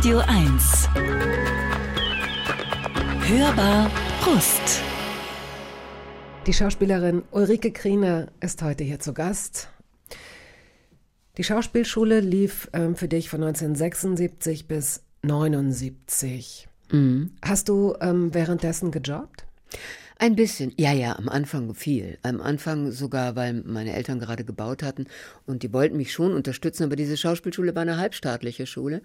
Radio 0.00 0.20
1. 0.20 0.88
Hörbar 3.28 3.90
Brust. 4.22 4.80
Die 6.46 6.54
Schauspielerin 6.54 7.22
Ulrike 7.32 7.70
Kriener 7.70 8.28
ist 8.40 8.62
heute 8.62 8.82
hier 8.82 8.98
zu 8.98 9.12
Gast. 9.12 9.68
Die 11.36 11.44
Schauspielschule 11.44 12.20
lief 12.20 12.70
ähm, 12.72 12.96
für 12.96 13.08
dich 13.08 13.28
von 13.28 13.42
1976 13.42 14.66
bis 14.66 15.02
1979. 15.22 16.66
Mhm. 16.90 17.32
Hast 17.42 17.68
du 17.68 17.94
ähm, 18.00 18.32
währenddessen 18.32 18.92
gejobbt? 18.92 19.44
Ein 20.22 20.36
bisschen, 20.36 20.74
ja, 20.76 20.92
ja, 20.92 21.16
am 21.16 21.30
Anfang 21.30 21.74
viel. 21.74 22.18
Am 22.22 22.42
Anfang 22.42 22.90
sogar, 22.90 23.36
weil 23.36 23.62
meine 23.64 23.94
Eltern 23.94 24.18
gerade 24.18 24.44
gebaut 24.44 24.82
hatten 24.82 25.06
und 25.46 25.62
die 25.62 25.72
wollten 25.72 25.96
mich 25.96 26.12
schon 26.12 26.34
unterstützen, 26.34 26.84
aber 26.84 26.96
diese 26.96 27.16
Schauspielschule 27.16 27.74
war 27.74 27.80
eine 27.80 27.96
halbstaatliche 27.96 28.66
Schule 28.66 29.00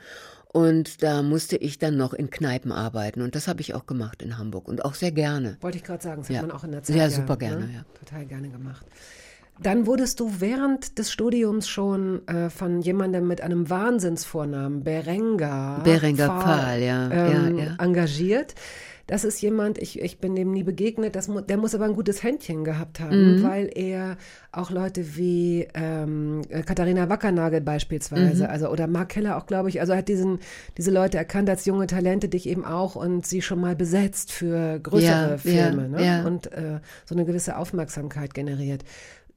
und 0.56 1.04
da 1.04 1.22
musste 1.22 1.58
ich 1.58 1.80
dann 1.80 1.98
noch 1.98 2.14
in 2.14 2.30
Kneipen 2.30 2.72
arbeiten 2.72 3.22
und 3.22 3.36
das 3.36 3.50
habe 3.50 3.60
ich 3.60 3.76
auch 3.76 3.86
gemacht 3.86 4.22
in 4.22 4.38
Hamburg 4.38 4.70
und 4.70 4.86
auch 4.86 4.94
sehr 4.94 5.12
gerne. 5.12 5.58
Wollte 5.60 5.78
ich 5.78 5.84
gerade 5.84 6.02
sagen, 6.02 6.22
das 6.22 6.30
ja. 6.30 6.38
hat 6.38 6.48
man 6.48 6.56
auch 6.56 6.64
in 6.64 6.72
der 6.72 6.82
Zeit. 6.82 6.96
Ja, 6.96 7.10
super 7.10 7.36
gerne, 7.36 7.68
ne? 7.68 7.74
ja. 7.74 7.86
Total 8.00 8.26
gerne 8.26 8.48
gemacht. 8.48 8.86
Dann 9.62 9.86
wurdest 9.86 10.22
du 10.22 10.40
während 10.40 10.98
des 10.98 11.12
Studiums 11.12 11.68
schon 11.68 12.26
äh, 12.30 12.50
von 12.50 12.82
jemandem 12.82 13.28
mit 13.28 13.42
einem 13.42 13.70
Wahnsinnsvornamen, 13.70 14.86
Berenga, 14.86 15.82
Berenga 15.84 16.42
Pfahl, 16.42 16.82
ja, 16.82 17.12
ähm, 17.12 17.58
ja, 17.58 17.66
ja. 17.66 17.76
engagiert 17.78 18.56
das 19.08 19.24
ist 19.24 19.42
jemand, 19.42 19.78
ich, 19.78 20.02
ich 20.02 20.20
bin 20.20 20.36
dem 20.36 20.52
nie 20.52 20.64
begegnet, 20.64 21.16
das, 21.16 21.30
der 21.48 21.58
muss 21.58 21.76
aber 21.76 21.86
ein 21.86 21.94
gutes 21.94 22.24
Händchen 22.24 22.64
gehabt 22.64 23.00
haben, 23.00 23.38
mhm. 23.38 23.44
weil 23.44 23.70
er 23.74 24.18
auch 24.52 24.72
Leute 24.72 25.16
wie 25.16 25.68
ähm, 25.76 26.42
Katharina 26.66 27.08
Wackernagel 27.08 27.62
beispielsweise, 27.62 28.46
mhm. 28.46 28.50
also 28.50 28.70
oder 28.70 28.88
Mark 28.88 29.10
Keller 29.10 29.38
auch, 29.38 29.46
glaube 29.46 29.70
ich, 29.70 29.80
also 29.80 29.96
hat 29.96 30.08
diesen, 30.08 30.40
diese 30.78 30.90
Leute 30.90 31.18
erkannt 31.18 31.50
als 31.50 31.66
junge 31.66 31.86
Talente, 31.86 32.30
dich 32.30 32.48
eben 32.48 32.66
auch 32.66 32.96
und 32.96 33.28
sie 33.28 33.42
schon 33.42 33.62
mal 33.62 33.76
besetzt 33.76 34.32
für 34.32 34.80
größere 34.80 35.32
ja, 35.32 35.38
Filme 35.38 35.84
ja, 35.84 35.88
ne? 35.88 36.06
ja. 36.06 36.26
und 36.26 36.52
äh, 36.52 36.80
so 37.06 37.14
eine 37.14 37.26
gewisse 37.26 37.58
Aufmerksamkeit 37.58 38.34
generiert. 38.34 38.84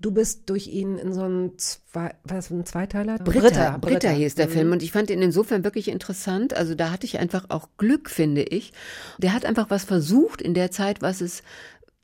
Du 0.01 0.12
bist 0.12 0.49
durch 0.49 0.68
ihn 0.68 0.96
in 0.96 1.12
so 1.12 1.22
einen, 1.22 1.59
zwei, 1.59 2.14
was, 2.22 2.51
ein 2.51 2.64
Zweiteiler? 2.64 3.18
Britta, 3.18 3.40
Britta, 3.40 3.78
Britta 3.78 4.09
hieß 4.11 4.36
der 4.36 4.46
mhm. 4.46 4.53
Film 4.53 4.72
und 4.72 4.82
ich 4.82 4.92
fand 4.92 5.11
ihn 5.11 5.22
insofern 5.22 5.64
wirklich 5.64 5.88
interessant. 5.88 6.55
Also 6.55 6.76
da 6.76 6.90
hatte 6.90 7.05
ich 7.05 7.18
einfach 7.18 7.46
auch 7.49 7.68
Glück, 7.78 8.09
finde 8.09 8.42
ich. 8.42 8.72
Der 9.18 9.32
hat 9.32 9.44
einfach 9.44 9.70
was 9.70 9.84
versucht 9.84 10.40
in 10.40 10.55
der 10.55 10.70
Zeit, 10.70 11.03
was 11.03 11.20
es 11.20 11.42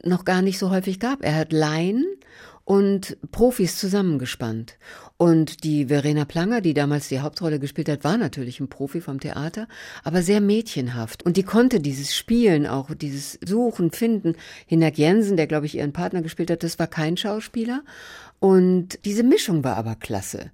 noch 0.02 0.24
gar 0.24 0.42
nicht 0.42 0.58
so 0.58 0.70
häufig 0.70 0.98
gab. 0.98 1.24
Er 1.24 1.36
hat 1.36 1.52
Laien 1.52 2.04
und 2.64 3.16
Profis 3.30 3.76
zusammengespannt. 3.76 4.78
Und 5.16 5.64
die 5.64 5.86
Verena 5.86 6.24
Planger, 6.24 6.60
die 6.60 6.74
damals 6.74 7.08
die 7.08 7.20
Hauptrolle 7.20 7.60
gespielt 7.60 7.88
hat, 7.88 8.04
war 8.04 8.16
natürlich 8.16 8.58
ein 8.60 8.68
Profi 8.68 9.00
vom 9.00 9.20
Theater, 9.20 9.68
aber 10.02 10.22
sehr 10.22 10.40
mädchenhaft. 10.40 11.22
Und 11.24 11.36
die 11.36 11.42
konnte 11.42 11.80
dieses 11.80 12.16
Spielen 12.16 12.66
auch, 12.66 12.92
dieses 12.94 13.38
Suchen, 13.44 13.90
Finden. 13.90 14.34
Hinak 14.66 14.98
Jensen, 14.98 15.36
der 15.36 15.46
glaube 15.46 15.66
ich 15.66 15.76
ihren 15.76 15.92
Partner 15.92 16.22
gespielt 16.22 16.50
hat, 16.50 16.62
das 16.62 16.78
war 16.78 16.86
kein 16.86 17.16
Schauspieler. 17.16 17.82
Und 18.40 19.04
diese 19.04 19.22
Mischung 19.22 19.62
war 19.62 19.76
aber 19.76 19.94
klasse 19.94 20.50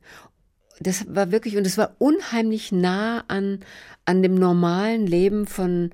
das 0.80 1.04
war 1.14 1.30
wirklich, 1.30 1.56
und 1.56 1.66
es 1.66 1.76
war 1.76 1.94
unheimlich 1.98 2.72
nah 2.72 3.22
an, 3.28 3.60
an 4.06 4.22
dem 4.22 4.34
normalen 4.34 5.06
Leben 5.06 5.46
von 5.46 5.90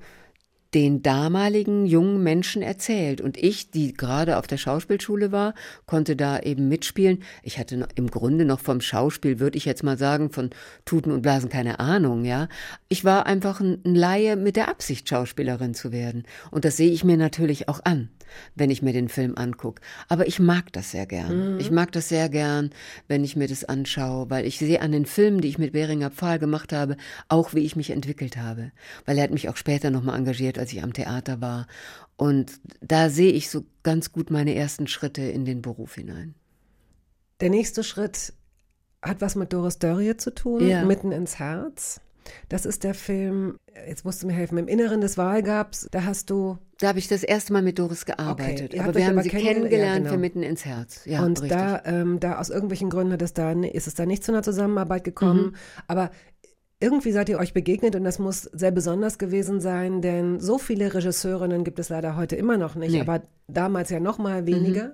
den 0.77 1.01
damaligen 1.01 1.87
jungen 1.87 2.21
Menschen 2.21 2.61
erzählt. 2.61 3.19
Und 3.19 3.35
ich, 3.35 3.71
die 3.71 3.93
gerade 3.93 4.37
auf 4.37 4.45
der 4.45 4.57
Schauspielschule 4.57 5.31
war, 5.31 5.55
konnte 5.87 6.15
da 6.15 6.37
eben 6.39 6.67
mitspielen. 6.67 7.23
Ich 7.41 7.57
hatte 7.57 7.87
im 7.95 8.11
Grunde 8.11 8.45
noch 8.45 8.59
vom 8.59 8.79
Schauspiel, 8.79 9.39
würde 9.39 9.57
ich 9.57 9.65
jetzt 9.65 9.81
mal 9.81 9.97
sagen, 9.97 10.29
von 10.29 10.51
Tuten 10.85 11.11
und 11.11 11.23
Blasen 11.23 11.49
keine 11.49 11.79
Ahnung, 11.79 12.25
ja. 12.25 12.47
Ich 12.89 13.03
war 13.03 13.25
einfach 13.25 13.59
ein 13.59 13.79
Laie 13.85 14.35
mit 14.35 14.55
der 14.55 14.69
Absicht, 14.69 15.09
Schauspielerin 15.09 15.73
zu 15.73 15.91
werden. 15.91 16.25
Und 16.51 16.63
das 16.63 16.77
sehe 16.77 16.91
ich 16.91 17.03
mir 17.03 17.17
natürlich 17.17 17.67
auch 17.69 17.79
an 17.83 18.09
wenn 18.55 18.69
ich 18.69 18.81
mir 18.81 18.93
den 18.93 19.09
Film 19.09 19.37
angucke. 19.37 19.81
Aber 20.07 20.27
ich 20.27 20.39
mag 20.39 20.71
das 20.73 20.91
sehr 20.91 21.05
gern. 21.05 21.53
Mhm. 21.53 21.59
Ich 21.59 21.71
mag 21.71 21.91
das 21.91 22.09
sehr 22.09 22.29
gern, 22.29 22.71
wenn 23.07 23.23
ich 23.23 23.35
mir 23.35 23.47
das 23.47 23.63
anschaue, 23.63 24.29
weil 24.29 24.45
ich 24.45 24.57
sehe 24.57 24.81
an 24.81 24.91
den 24.91 25.05
Filmen, 25.05 25.41
die 25.41 25.47
ich 25.47 25.57
mit 25.57 25.73
Beringer 25.73 26.11
Pfahl 26.11 26.39
gemacht 26.39 26.73
habe, 26.73 26.97
auch 27.29 27.53
wie 27.53 27.65
ich 27.65 27.75
mich 27.75 27.91
entwickelt 27.91 28.37
habe. 28.37 28.71
Weil 29.05 29.17
er 29.17 29.23
hat 29.23 29.31
mich 29.31 29.49
auch 29.49 29.57
später 29.57 29.89
nochmal 29.89 30.17
engagiert, 30.17 30.59
als 30.59 30.66
ich 30.73 30.83
am 30.83 30.93
Theater 30.93 31.41
war. 31.41 31.67
Und 32.15 32.59
da 32.81 33.09
sehe 33.09 33.31
ich 33.31 33.49
so 33.49 33.63
ganz 33.83 34.11
gut 34.11 34.31
meine 34.31 34.55
ersten 34.55 34.87
Schritte 34.87 35.21
in 35.21 35.45
den 35.45 35.61
Beruf 35.61 35.95
hinein. 35.95 36.33
Der 37.39 37.49
nächste 37.49 37.83
Schritt 37.83 38.33
hat 39.01 39.21
was 39.21 39.35
mit 39.35 39.53
Doris 39.53 39.77
Dörrie 39.77 40.17
zu 40.17 40.33
tun, 40.33 40.67
ja. 40.67 40.83
mitten 40.83 41.11
ins 41.11 41.37
Herz. 41.37 42.01
Das 42.49 42.65
ist 42.65 42.83
der 42.83 42.93
Film, 42.93 43.57
jetzt 43.87 44.03
musst 44.03 44.21
du 44.21 44.27
mir 44.27 44.33
helfen, 44.33 44.57
im 44.57 44.67
Inneren 44.67 45.01
des 45.01 45.17
Wahlgabs, 45.17 45.87
da 45.91 46.03
hast 46.03 46.29
du. 46.29 46.57
Da 46.79 46.89
habe 46.89 46.99
ich 46.99 47.07
das 47.07 47.23
erste 47.23 47.53
Mal 47.53 47.61
mit 47.61 47.79
Doris 47.79 48.05
gearbeitet. 48.05 48.73
Okay, 48.73 48.81
aber 48.81 48.95
wir 48.95 49.05
haben 49.05 49.13
aber 49.13 49.23
sie 49.23 49.29
kennengelernt 49.29 49.71
ja, 49.71 49.97
genau. 49.97 50.11
für 50.11 50.17
mitten 50.17 50.43
ins 50.43 50.65
Herz. 50.65 51.05
Ja, 51.05 51.23
Und 51.23 51.41
richtig. 51.41 51.57
da, 51.57 51.81
ähm, 51.85 52.19
da 52.19 52.37
aus 52.37 52.49
irgendwelchen 52.49 52.89
Gründen 52.89 53.13
hat 53.13 53.21
es 53.21 53.33
da, 53.33 53.51
ist 53.51 53.87
es 53.87 53.93
da 53.95 54.05
nicht 54.05 54.23
zu 54.23 54.31
einer 54.31 54.43
Zusammenarbeit 54.43 55.03
gekommen. 55.03 55.45
Mhm. 55.45 55.55
Aber 55.87 56.11
irgendwie 56.79 57.11
seid 57.11 57.29
ihr 57.29 57.39
euch 57.39 57.53
begegnet 57.53 57.95
und 57.95 58.03
das 58.03 58.19
muss 58.19 58.43
sehr 58.43 58.71
besonders 58.71 59.17
gewesen 59.17 59.61
sein, 59.61 60.01
denn 60.01 60.39
so 60.39 60.57
viele 60.57 60.93
Regisseurinnen 60.93 61.63
gibt 61.63 61.79
es 61.79 61.89
leider 61.89 62.15
heute 62.15 62.35
immer 62.35 62.57
noch 62.57 62.75
nicht, 62.75 62.91
nee. 62.91 63.01
aber 63.01 63.23
damals 63.47 63.89
ja 63.89 63.99
noch 63.99 64.19
mal 64.19 64.45
weniger. 64.45 64.89
Mhm. 64.89 64.93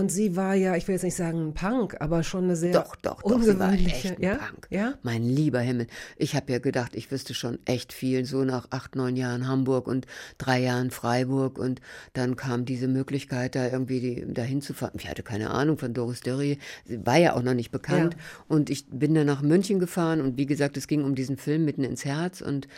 Und 0.00 0.10
sie 0.10 0.34
war 0.34 0.54
ja, 0.54 0.76
ich 0.76 0.88
will 0.88 0.94
jetzt 0.94 1.02
nicht 1.02 1.14
sagen 1.14 1.48
ein 1.48 1.52
Punk, 1.52 1.96
aber 2.00 2.22
schon 2.22 2.44
eine 2.44 2.56
sehr 2.56 2.72
doch, 2.72 2.96
doch, 2.96 3.22
doch, 3.22 3.42
sie 3.42 3.58
war 3.58 3.74
echt 3.74 4.16
ein 4.16 4.22
ja? 4.22 4.36
Punk. 4.36 4.66
Ja? 4.70 4.94
Mein 5.02 5.22
lieber 5.22 5.60
Himmel. 5.60 5.88
Ich 6.16 6.34
habe 6.34 6.50
ja 6.50 6.58
gedacht, 6.58 6.96
ich 6.96 7.10
wüsste 7.10 7.34
schon 7.34 7.58
echt 7.66 7.92
viel, 7.92 8.24
so 8.24 8.44
nach 8.44 8.68
acht, 8.70 8.96
neun 8.96 9.14
Jahren 9.14 9.46
Hamburg 9.46 9.86
und 9.86 10.06
drei 10.38 10.60
Jahren 10.60 10.90
Freiburg. 10.90 11.58
Und 11.58 11.82
dann 12.14 12.36
kam 12.36 12.64
diese 12.64 12.88
Möglichkeit, 12.88 13.54
da 13.54 13.68
irgendwie 13.68 14.00
die, 14.00 14.32
dahin 14.32 14.62
zu 14.62 14.72
fahren. 14.72 14.92
Ich 14.96 15.06
hatte 15.06 15.22
keine 15.22 15.50
Ahnung 15.50 15.76
von 15.76 15.92
Doris 15.92 16.20
Dörrie. 16.20 16.58
Sie 16.86 17.04
war 17.04 17.18
ja 17.18 17.34
auch 17.34 17.42
noch 17.42 17.52
nicht 17.52 17.70
bekannt. 17.70 18.14
Ja. 18.14 18.44
Und 18.48 18.70
ich 18.70 18.86
bin 18.88 19.14
dann 19.14 19.26
nach 19.26 19.42
München 19.42 19.80
gefahren 19.80 20.22
und 20.22 20.38
wie 20.38 20.46
gesagt, 20.46 20.78
es 20.78 20.88
ging 20.88 21.04
um 21.04 21.14
diesen 21.14 21.36
Film 21.36 21.66
mitten 21.66 21.84
ins 21.84 22.06
Herz 22.06 22.40
und 22.40 22.68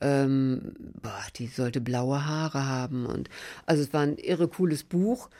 ähm, 0.00 0.74
boah, 1.00 1.22
die 1.36 1.46
sollte 1.46 1.80
blaue 1.80 2.26
Haare 2.26 2.66
haben. 2.66 3.06
Und 3.06 3.28
also 3.66 3.84
es 3.84 3.92
war 3.92 4.00
ein 4.02 4.18
irre 4.18 4.48
cooles 4.48 4.82
Buch 4.82 5.30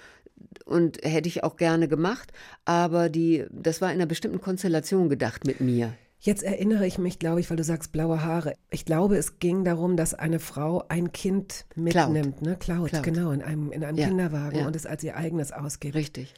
und 0.65 0.99
hätte 1.03 1.29
ich 1.29 1.45
auch 1.45 1.57
gerne 1.57 1.89
gemacht, 1.89 2.33
aber 2.65 3.09
die, 3.09 3.45
das 3.51 3.81
war 3.81 3.91
in 3.91 3.97
einer 3.97 4.07
bestimmten 4.07 4.41
Konstellation 4.41 5.09
gedacht 5.09 5.47
mit 5.47 5.61
mir. 5.61 5.95
Jetzt 6.25 6.45
erinnere 6.45 6.87
ich 6.87 6.99
mich, 6.99 7.19
glaube 7.19 7.41
ich, 7.41 7.51
weil 7.51 7.57
du 7.57 7.65
sagst 7.65 7.91
blaue 7.91 8.23
Haare. 8.23 8.55
Ich 8.71 8.85
glaube, 8.85 9.17
es 9.17 9.41
ging 9.41 9.65
darum, 9.65 9.97
dass 9.97 10.15
eine 10.15 10.39
Frau 10.39 10.85
ein 10.89 11.11
Kind 11.11 11.67
mitnimmt, 11.75 12.37
Cloud. 12.37 12.43
ne? 12.43 12.57
Cloud, 12.61 12.91
Cloud. 12.91 13.03
genau, 13.03 13.33
in 13.33 13.43
einem, 13.43 13.73
in 13.73 13.83
einem 13.83 13.99
ja, 13.99 14.07
Kinderwagen 14.07 14.61
ja. 14.61 14.67
und 14.69 14.77
es 14.77 14.87
als 14.87 15.03
ihr 15.03 15.17
eigenes 15.17 15.51
ausgibt. 15.51 15.97
Richtig. 15.97 16.33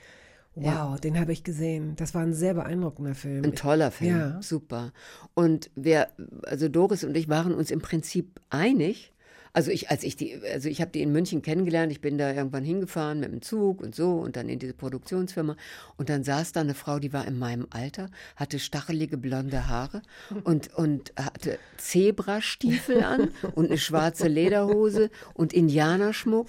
Wow, 0.55 0.64
ja. 0.64 0.96
den 0.96 1.18
habe 1.18 1.32
ich 1.32 1.44
gesehen. 1.44 1.96
Das 1.96 2.14
war 2.14 2.22
ein 2.22 2.32
sehr 2.32 2.55
beeindruckender 2.55 3.14
Film. 3.14 3.44
Ein 3.44 3.55
toller 3.57 3.90
Film, 3.90 4.16
ja. 4.16 4.42
super. 4.42 4.92
Und 5.34 5.70
wir, 5.74 6.09
also 6.44 6.68
Doris 6.68 7.05
und 7.05 7.14
ich 7.14 7.28
waren 7.28 7.52
uns 7.52 7.70
im 7.70 7.80
Prinzip 7.80 8.40
einig, 8.48 9.12
also 9.55 9.70
ich, 9.70 9.88
als 9.88 10.02
ich 10.02 10.16
die, 10.16 10.40
also 10.52 10.68
ich 10.68 10.80
habe 10.80 10.90
die 10.90 11.00
in 11.00 11.12
München 11.12 11.40
kennengelernt, 11.40 11.92
ich 11.92 12.00
bin 12.00 12.18
da 12.18 12.32
irgendwann 12.32 12.64
hingefahren 12.64 13.20
mit 13.20 13.30
dem 13.30 13.40
Zug 13.40 13.80
und 13.80 13.94
so 13.94 14.18
und 14.18 14.34
dann 14.36 14.48
in 14.48 14.59
diese 14.59 14.74
Produktionsfirma. 14.74 15.57
Und 15.96 16.09
dann 16.09 16.24
saß 16.24 16.50
da 16.52 16.61
eine 16.61 16.74
Frau, 16.74 16.98
die 16.98 17.12
war 17.12 17.26
in 17.26 17.38
meinem 17.38 17.68
Alter, 17.70 18.11
hatte 18.34 18.59
stachelige 18.59 19.16
blonde 19.16 19.68
Haare 19.68 20.02
und, 20.42 20.74
und 20.74 21.12
hatte 21.16 21.61
Zebrastiefel 21.76 23.05
an 23.05 23.30
und 23.55 23.66
eine 23.66 23.78
schwarze 23.78 24.26
Lederhose 24.26 25.09
und 25.34 25.52
Indianerschmuck 25.52 26.48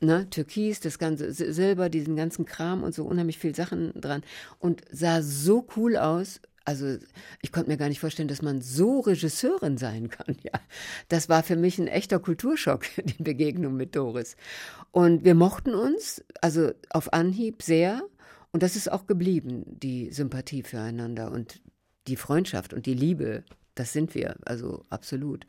ne, 0.00 0.30
Türkis, 0.30 0.78
das 0.78 1.00
ganze 1.00 1.32
Silber, 1.32 1.88
diesen 1.88 2.14
ganzen 2.14 2.44
Kram 2.44 2.84
und 2.84 2.94
so 2.94 3.04
unheimlich 3.04 3.38
viel 3.38 3.54
Sachen 3.54 3.92
dran 4.00 4.22
und 4.60 4.82
sah 4.92 5.22
so 5.22 5.66
cool 5.76 5.96
aus 5.96 6.40
also 6.64 6.96
ich 7.40 7.52
konnte 7.52 7.70
mir 7.70 7.76
gar 7.76 7.88
nicht 7.88 8.00
vorstellen, 8.00 8.28
dass 8.28 8.42
man 8.42 8.60
so 8.60 9.00
Regisseurin 9.00 9.78
sein 9.78 10.08
kann. 10.08 10.36
Ja, 10.42 10.52
das 11.08 11.28
war 11.28 11.42
für 11.42 11.56
mich 11.56 11.78
ein 11.78 11.88
echter 11.88 12.18
Kulturschock, 12.18 12.86
die 13.04 13.22
Begegnung 13.22 13.76
mit 13.76 13.96
Doris. 13.96 14.36
Und 14.90 15.24
wir 15.24 15.34
mochten 15.34 15.74
uns, 15.74 16.24
also 16.40 16.72
auf 16.90 17.12
Anhieb 17.12 17.62
sehr. 17.62 18.02
Und 18.52 18.62
das 18.62 18.76
ist 18.76 18.90
auch 18.90 19.06
geblieben, 19.06 19.64
die 19.66 20.10
Sympathie 20.12 20.62
füreinander 20.62 21.30
und 21.32 21.60
die 22.06 22.16
Freundschaft 22.16 22.74
und 22.74 22.86
die 22.86 22.94
Liebe 22.94 23.44
Das 23.74 23.92
sind 23.92 24.14
wir, 24.14 24.36
also 24.44 24.84
absolut. 24.90 25.46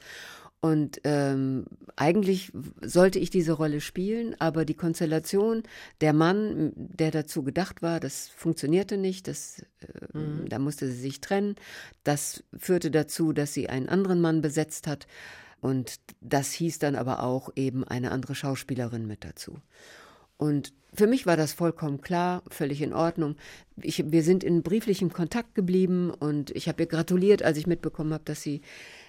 Und 0.64 1.02
ähm, 1.04 1.66
eigentlich 1.98 2.54
sollte 2.82 3.20
ich 3.20 3.30
diese 3.30 3.52
Rolle 3.52 3.82
spielen, 3.82 4.34
aber 4.40 4.64
die 4.64 4.76
Konstellation, 4.76 5.64
der 6.00 6.14
Mann, 6.14 6.72
der 6.78 7.12
dazu 7.12 7.44
gedacht 7.44 7.82
war, 7.82 8.00
das 8.00 8.30
funktionierte 8.30 8.96
nicht, 8.96 9.28
das, 9.28 9.66
äh, 9.82 10.18
mhm. 10.18 10.48
da 10.48 10.60
musste 10.60 10.88
sie 10.88 10.98
sich 10.98 11.20
trennen. 11.20 11.56
Das 12.06 12.46
führte 12.58 12.92
dazu, 12.92 13.34
dass 13.34 13.54
sie 13.54 13.68
einen 13.68 13.90
anderen 13.90 14.22
Mann 14.22 14.42
besetzt 14.42 14.88
hat. 14.88 15.06
Und 15.60 16.00
das 16.22 16.54
hieß 16.54 16.80
dann 16.80 16.96
aber 16.96 17.24
auch 17.24 17.50
eben 17.58 17.84
eine 17.84 18.12
andere 18.12 18.34
Schauspielerin 18.34 19.06
mit 19.06 19.26
dazu. 19.26 19.58
Und 20.38 20.74
für 20.94 21.08
mich 21.08 21.26
war 21.26 21.36
das 21.36 21.52
vollkommen 21.52 22.00
klar, 22.00 22.42
völlig 22.50 22.82
in 22.82 22.94
Ordnung. 22.94 23.36
Ich, 23.82 24.12
wir 24.12 24.24
sind 24.24 24.46
in 24.46 24.64
brieflichem 24.64 25.12
Kontakt 25.12 25.56
geblieben 25.56 26.10
und 26.10 26.52
ich 26.52 26.70
habe 26.70 26.84
ihr 26.84 26.88
gratuliert, 26.88 27.44
als 27.44 27.58
ich 27.58 27.68
mitbekommen 27.68 28.14
habe, 28.14 28.24
dass 28.24 28.42
sie 28.42 28.62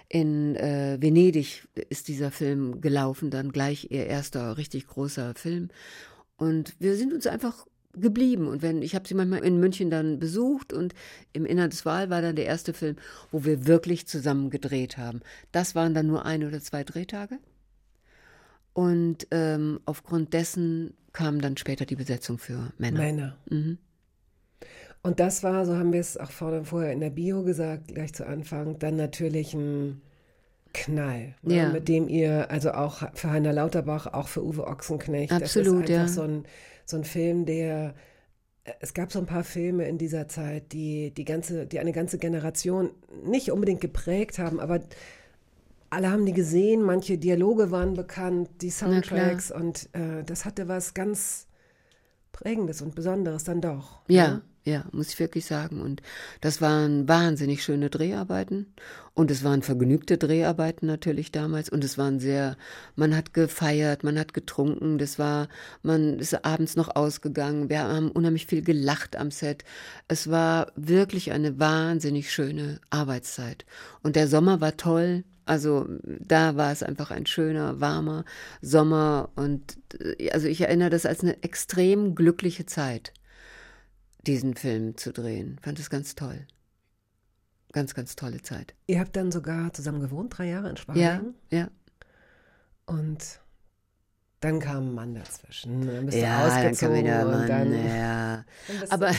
in 0.09 0.55
äh, 0.55 0.97
Venedig 0.99 1.67
ist 1.89 2.07
dieser 2.07 2.31
Film 2.31 2.81
gelaufen, 2.81 3.31
dann 3.31 3.51
gleich 3.51 3.87
ihr 3.89 4.05
erster 4.05 4.57
richtig 4.57 4.87
großer 4.87 5.33
Film. 5.35 5.69
Und 6.37 6.75
wir 6.79 6.95
sind 6.95 7.13
uns 7.13 7.27
einfach 7.27 7.65
geblieben. 7.93 8.47
Und 8.47 8.61
wenn, 8.61 8.81
ich 8.81 8.95
habe 8.95 9.07
sie 9.07 9.13
manchmal 9.13 9.43
in 9.43 9.59
München 9.59 9.89
dann 9.89 10.19
besucht 10.19 10.73
und 10.73 10.93
im 11.33 11.45
Innern 11.45 11.69
des 11.69 11.85
Wahl 11.85 12.09
war 12.09 12.21
dann 12.21 12.35
der 12.35 12.45
erste 12.45 12.73
Film, 12.73 12.97
wo 13.31 13.45
wir 13.45 13.67
wirklich 13.67 14.07
zusammen 14.07 14.49
gedreht 14.49 14.97
haben. 14.97 15.21
Das 15.51 15.75
waren 15.75 15.93
dann 15.93 16.07
nur 16.07 16.25
ein 16.25 16.43
oder 16.43 16.59
zwei 16.61 16.83
Drehtage. 16.83 17.39
Und 18.73 19.27
ähm, 19.31 19.79
aufgrund 19.85 20.33
dessen 20.33 20.93
kam 21.13 21.39
dann 21.39 21.55
später 21.55 21.85
die 21.85 21.95
Besetzung 21.95 22.37
für 22.37 22.73
Männer. 22.77 22.99
Männer. 22.99 23.37
Mhm. 23.49 23.77
Und 25.05 25.19
das 25.19 25.43
war, 25.43 25.67
so 25.67 25.77
haben 25.77 25.93
wir 25.93 25.99
es 25.99 26.17
auch 26.17 26.31
vorher 26.31 26.91
in 26.91 26.99
der 26.99 27.11
Bio 27.11 27.43
gesagt, 27.43 27.89
gleich 27.89 28.13
zu 28.13 28.25
Anfang, 28.25 28.79
dann 28.79 28.95
natürlich 28.95 29.53
ein 29.53 30.01
Knall, 30.73 31.35
ne, 31.43 31.55
ja. 31.55 31.69
mit 31.69 31.87
dem 31.87 32.09
ihr, 32.09 32.49
also 32.49 32.71
auch 32.71 33.03
für 33.13 33.29
Heiner 33.29 33.53
Lauterbach, 33.53 34.07
auch 34.07 34.27
für 34.27 34.43
Uwe 34.43 34.65
Ochsenknecht, 34.65 35.31
Absolut, 35.31 35.83
das 35.83 35.89
ist 35.89 35.91
einfach 35.91 36.07
ja. 36.07 36.07
so, 36.07 36.21
ein, 36.23 36.45
so 36.85 36.97
ein 36.97 37.03
Film, 37.03 37.45
der 37.45 37.93
es 38.79 38.95
gab 38.95 39.11
so 39.11 39.19
ein 39.19 39.27
paar 39.27 39.43
Filme 39.43 39.87
in 39.87 39.99
dieser 39.99 40.27
Zeit, 40.27 40.73
die 40.73 41.11
die 41.11 41.23
ganze, 41.23 41.67
die 41.67 41.79
eine 41.79 41.91
ganze 41.91 42.17
Generation 42.17 42.89
nicht 43.23 43.51
unbedingt 43.51 43.81
geprägt 43.81 44.39
haben, 44.39 44.59
aber 44.59 44.79
alle 45.91 46.09
haben 46.09 46.25
die 46.25 46.33
gesehen, 46.33 46.81
manche 46.81 47.19
Dialoge 47.19 47.69
waren 47.69 47.93
bekannt, 47.93 48.49
die 48.61 48.71
Soundtracks 48.71 49.51
und 49.51 49.87
äh, 49.93 50.23
das 50.25 50.45
hatte 50.45 50.67
was 50.67 50.95
ganz 50.95 51.45
Prägendes 52.31 52.81
und 52.81 52.95
Besonderes 52.95 53.43
dann 53.43 53.61
doch. 53.61 54.01
Ja. 54.07 54.29
Ne? 54.29 54.41
Ja, 54.67 54.83
muss 54.91 55.09
ich 55.09 55.19
wirklich 55.19 55.45
sagen. 55.45 55.79
Und 55.79 56.01
das 56.41 56.59
waren 56.59 57.07
wahnsinnig 57.07 57.63
schöne 57.63 57.91
Dreharbeiten. 57.91 58.73
Und 59.13 59.29
es 59.29 59.43
waren 59.43 59.61
vergnügte 59.61 60.17
Dreharbeiten 60.17 60.87
natürlich 60.87 61.31
damals. 61.31 61.69
Und 61.69 61.83
es 61.83 61.99
waren 61.99 62.19
sehr, 62.19 62.57
man 62.95 63.15
hat 63.15 63.35
gefeiert, 63.35 64.03
man 64.03 64.17
hat 64.17 64.33
getrunken. 64.33 64.97
Das 64.97 65.19
war, 65.19 65.49
man 65.83 66.17
ist 66.17 66.43
abends 66.43 66.75
noch 66.75 66.95
ausgegangen. 66.95 67.69
Wir 67.69 67.83
haben 67.83 68.09
unheimlich 68.09 68.47
viel 68.47 68.63
gelacht 68.63 69.15
am 69.17 69.29
Set. 69.29 69.63
Es 70.07 70.31
war 70.31 70.71
wirklich 70.75 71.31
eine 71.31 71.59
wahnsinnig 71.59 72.31
schöne 72.31 72.81
Arbeitszeit. 72.89 73.65
Und 74.01 74.15
der 74.15 74.27
Sommer 74.27 74.61
war 74.61 74.77
toll. 74.77 75.25
Also 75.45 75.87
da 76.01 76.55
war 76.55 76.71
es 76.71 76.81
einfach 76.81 77.11
ein 77.11 77.27
schöner, 77.27 77.79
warmer 77.81 78.25
Sommer. 78.63 79.29
Und 79.35 79.77
äh, 79.99 80.31
also 80.31 80.47
ich 80.47 80.61
erinnere 80.61 80.89
das 80.89 81.05
als 81.05 81.21
eine 81.21 81.43
extrem 81.43 82.15
glückliche 82.15 82.65
Zeit 82.65 83.13
diesen 84.27 84.55
Film 84.55 84.97
zu 84.97 85.11
drehen. 85.11 85.57
Fand 85.61 85.79
es 85.79 85.89
ganz 85.89 86.15
toll. 86.15 86.45
Ganz, 87.71 87.93
ganz 87.93 88.15
tolle 88.15 88.41
Zeit. 88.41 88.73
Ihr 88.87 88.99
habt 88.99 89.15
dann 89.15 89.31
sogar 89.31 89.73
zusammen 89.73 89.99
gewohnt, 89.99 90.37
drei 90.37 90.47
Jahre 90.47 90.69
in 90.69 90.77
Spanien? 90.77 91.35
Ja, 91.51 91.57
ja. 91.57 91.67
Und 92.85 93.39
dann 94.45 94.59
kam 94.59 94.89
ein 94.89 94.93
Mann 94.93 95.15
dazwischen. 95.15 95.87
Dann 95.87 96.05
bist 96.05 96.17
ja, 96.17 96.41
du 96.41 96.47
ausgezogen 96.47 97.03
dann 97.03 97.05
kam 97.05 97.25
wieder 97.25 97.37
Mann, 97.37 97.47
dann, 97.71 97.73
ja. 97.73 98.45
Dann 98.67 98.91
Aber 98.91 99.11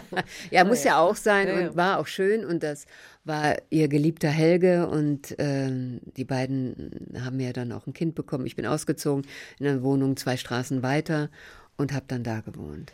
ja, 0.50 0.64
muss 0.64 0.82
ja 0.82 0.98
auch 0.98 1.14
sein 1.14 1.46
ja, 1.46 1.60
ja. 1.60 1.68
und 1.68 1.76
war 1.76 1.98
auch 1.98 2.06
schön. 2.06 2.44
Und 2.44 2.62
das 2.62 2.86
war 3.24 3.56
ihr 3.70 3.88
geliebter 3.88 4.28
Helge 4.28 4.88
und 4.88 5.36
ähm, 5.38 6.00
die 6.16 6.24
beiden 6.24 6.90
haben 7.22 7.38
ja 7.38 7.52
dann 7.52 7.70
auch 7.72 7.86
ein 7.86 7.92
Kind 7.92 8.14
bekommen. 8.14 8.44
Ich 8.44 8.56
bin 8.56 8.66
ausgezogen 8.66 9.24
in 9.60 9.68
eine 9.68 9.82
Wohnung 9.82 10.16
zwei 10.16 10.36
Straßen 10.36 10.82
weiter 10.82 11.30
und 11.76 11.92
habe 11.92 12.06
dann 12.08 12.24
da 12.24 12.40
gewohnt. 12.40 12.92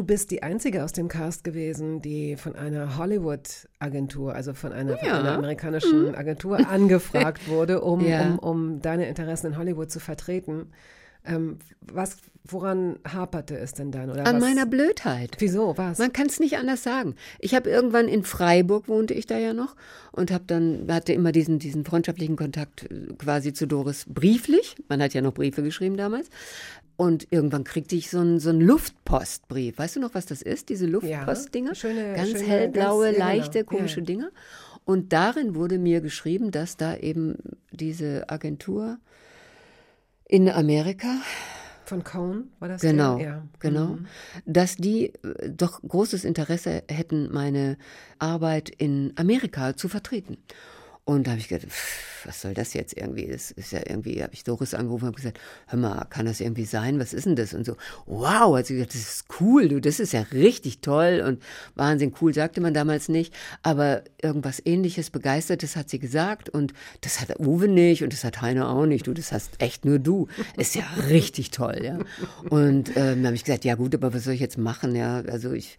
Du 0.00 0.06
bist 0.06 0.30
die 0.30 0.42
einzige 0.42 0.82
aus 0.82 0.94
dem 0.94 1.08
Cast 1.08 1.44
gewesen, 1.44 2.00
die 2.00 2.36
von 2.36 2.56
einer 2.56 2.96
Hollywood-Agentur, 2.96 4.34
also 4.34 4.54
von 4.54 4.72
einer, 4.72 4.92
ja. 4.92 4.98
von 4.98 5.10
einer 5.10 5.34
amerikanischen 5.34 6.08
mhm. 6.08 6.14
Agentur 6.14 6.66
angefragt 6.70 7.48
wurde, 7.48 7.82
um, 7.82 8.00
ja. 8.00 8.30
um, 8.30 8.38
um 8.38 8.80
deine 8.80 9.06
Interessen 9.10 9.48
in 9.48 9.58
Hollywood 9.58 9.90
zu 9.90 10.00
vertreten. 10.00 10.72
Ähm, 11.26 11.58
was, 11.82 12.16
woran 12.44 12.98
haperte 13.06 13.58
es 13.58 13.72
denn 13.72 13.92
dann? 13.92 14.10
Oder 14.10 14.26
An 14.26 14.36
was? 14.36 14.42
meiner 14.42 14.66
Blödheit. 14.66 15.36
Wieso? 15.38 15.76
Was? 15.76 15.98
Man 15.98 16.12
kann 16.12 16.26
es 16.26 16.40
nicht 16.40 16.56
anders 16.56 16.82
sagen. 16.82 17.14
Ich 17.38 17.54
habe 17.54 17.70
irgendwann 17.70 18.08
in 18.08 18.24
Freiburg 18.24 18.88
wohnte 18.88 19.14
ich 19.14 19.26
da 19.26 19.38
ja 19.38 19.52
noch 19.52 19.76
und 20.12 20.30
habe 20.30 20.44
dann 20.46 20.86
hatte 20.88 21.12
immer 21.12 21.32
diesen 21.32 21.58
diesen 21.58 21.84
freundschaftlichen 21.84 22.36
Kontakt 22.36 22.84
äh, 22.90 23.12
quasi 23.18 23.52
zu 23.52 23.66
Doris 23.66 24.06
brieflich. 24.08 24.76
Man 24.88 25.02
hat 25.02 25.14
ja 25.14 25.20
noch 25.20 25.34
Briefe 25.34 25.62
geschrieben 25.62 25.96
damals. 25.96 26.28
Und 26.96 27.28
irgendwann 27.30 27.64
kriegte 27.64 27.96
ich 27.96 28.10
so 28.10 28.18
einen, 28.18 28.40
so 28.40 28.50
einen 28.50 28.60
Luftpostbrief. 28.60 29.78
Weißt 29.78 29.96
du 29.96 30.00
noch, 30.00 30.12
was 30.12 30.26
das 30.26 30.42
ist, 30.42 30.68
diese 30.68 30.84
Luftpostdinger? 30.84 31.70
Ja, 31.70 31.74
schöne, 31.74 32.12
ganz 32.14 32.30
schöne, 32.32 32.44
hellblaue, 32.44 33.06
ganz, 33.06 33.18
leichte, 33.18 33.60
genau. 33.60 33.70
komische 33.70 34.00
ja. 34.00 34.06
Dinger. 34.06 34.30
Und 34.84 35.14
darin 35.14 35.54
wurde 35.54 35.78
mir 35.78 36.02
geschrieben, 36.02 36.50
dass 36.50 36.76
da 36.76 36.94
eben 36.94 37.36
diese 37.70 38.28
Agentur 38.28 38.98
in 40.26 40.50
Amerika 40.50 41.14
von 41.90 42.04
Cohn 42.04 42.48
war 42.60 42.68
das? 42.68 42.80
Genau, 42.80 43.18
ja. 43.18 43.42
genau. 43.58 43.88
Mhm. 43.88 44.06
Dass 44.46 44.76
die 44.76 45.12
äh, 45.12 45.50
doch 45.50 45.82
großes 45.82 46.24
Interesse 46.24 46.84
hätten, 46.88 47.30
meine 47.32 47.76
Arbeit 48.18 48.70
in 48.70 49.12
Amerika 49.16 49.76
zu 49.76 49.88
vertreten. 49.88 50.38
Und 51.10 51.26
da 51.26 51.32
habe 51.32 51.40
ich 51.40 51.48
gedacht, 51.48 51.68
pff, 51.68 52.26
was 52.26 52.40
soll 52.40 52.54
das 52.54 52.72
jetzt 52.74 52.96
irgendwie? 52.96 53.26
Das 53.26 53.50
ist 53.50 53.72
ja 53.72 53.80
irgendwie, 53.84 54.22
habe 54.22 54.32
ich 54.32 54.44
Doris 54.44 54.74
angerufen 54.74 55.06
und 55.06 55.16
gesagt, 55.16 55.40
hör 55.66 55.78
mal, 55.78 56.06
kann 56.10 56.26
das 56.26 56.40
irgendwie 56.40 56.64
sein? 56.64 57.00
Was 57.00 57.12
ist 57.12 57.26
denn 57.26 57.34
das? 57.34 57.52
Und 57.52 57.64
so, 57.64 57.76
wow, 58.06 58.56
hat 58.56 58.66
sie 58.66 58.74
gesagt, 58.74 58.94
das 58.94 59.00
ist 59.00 59.24
cool, 59.40 59.68
du, 59.68 59.80
das 59.80 59.98
ist 59.98 60.12
ja 60.12 60.24
richtig 60.32 60.80
toll 60.80 61.22
und 61.26 61.42
Wahnsinn 61.74 62.14
cool, 62.20 62.32
sagte 62.32 62.60
man 62.60 62.74
damals 62.74 63.08
nicht. 63.08 63.34
Aber 63.64 64.02
irgendwas 64.22 64.62
ähnliches, 64.64 65.10
Begeistertes 65.10 65.74
hat 65.74 65.90
sie 65.90 65.98
gesagt 65.98 66.48
und 66.48 66.74
das 67.00 67.20
hat 67.20 67.40
Uwe 67.40 67.66
nicht 67.66 68.04
und 68.04 68.12
das 68.12 68.22
hat 68.24 68.40
Heiner 68.40 68.68
auch 68.68 68.86
nicht. 68.86 69.08
Du, 69.08 69.12
das 69.12 69.32
hast 69.32 69.60
echt 69.60 69.84
nur 69.84 69.98
du. 69.98 70.28
Ist 70.56 70.74
ja 70.74 70.84
richtig 71.08 71.50
toll, 71.50 71.80
ja. 71.82 71.98
Und 72.50 72.96
ähm, 72.96 73.24
habe 73.26 73.34
ich 73.34 73.44
gesagt, 73.44 73.64
ja 73.64 73.74
gut, 73.74 73.94
aber 73.94 74.14
was 74.14 74.24
soll 74.24 74.34
ich 74.34 74.40
jetzt 74.40 74.58
machen? 74.58 74.94
Ja, 74.94 75.22
also 75.26 75.52
ich 75.52 75.76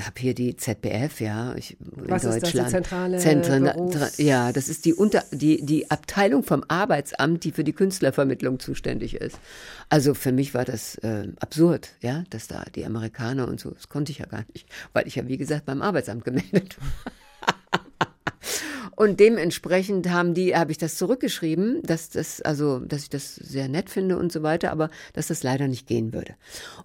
habe 0.00 0.18
hier 0.18 0.34
die 0.34 0.56
ZBF, 0.56 1.20
ja, 1.20 1.54
ich, 1.56 1.76
in 1.80 2.10
was 2.10 2.22
Deutschland. 2.22 2.44
Ist 2.44 2.54
das, 2.54 2.66
die 2.66 2.70
zentrale 2.70 3.18
Zentren, 3.18 3.70
ja, 4.16 4.52
das 4.52 4.61
ist 4.68 4.84
die, 4.84 4.94
Unter, 4.94 5.24
die, 5.30 5.64
die 5.64 5.90
Abteilung 5.90 6.42
vom 6.42 6.64
Arbeitsamt, 6.68 7.44
die 7.44 7.52
für 7.52 7.64
die 7.64 7.72
Künstlervermittlung 7.72 8.60
zuständig 8.60 9.14
ist. 9.14 9.38
Also 9.88 10.14
für 10.14 10.32
mich 10.32 10.54
war 10.54 10.64
das 10.64 10.96
äh, 10.96 11.28
absurd, 11.40 11.90
ja, 12.00 12.24
dass 12.30 12.48
da 12.48 12.64
die 12.74 12.84
Amerikaner 12.84 13.48
und 13.48 13.60
so, 13.60 13.70
das 13.70 13.88
konnte 13.88 14.12
ich 14.12 14.18
ja 14.18 14.26
gar 14.26 14.44
nicht, 14.52 14.68
weil 14.92 15.06
ich 15.06 15.16
ja, 15.16 15.26
wie 15.28 15.36
gesagt, 15.36 15.66
beim 15.66 15.82
Arbeitsamt 15.82 16.24
gemeldet 16.24 16.76
war. 16.80 17.12
Und 18.94 19.20
dementsprechend 19.20 20.10
haben 20.10 20.34
die, 20.34 20.54
habe 20.54 20.70
ich 20.70 20.78
das 20.78 20.96
zurückgeschrieben, 20.96 21.82
dass 21.82 22.10
das, 22.10 22.42
also, 22.42 22.78
dass 22.78 23.04
ich 23.04 23.10
das 23.10 23.34
sehr 23.34 23.68
nett 23.68 23.88
finde 23.90 24.18
und 24.18 24.30
so 24.30 24.42
weiter, 24.42 24.70
aber 24.70 24.90
dass 25.14 25.28
das 25.28 25.42
leider 25.42 25.66
nicht 25.66 25.86
gehen 25.86 26.12
würde. 26.12 26.34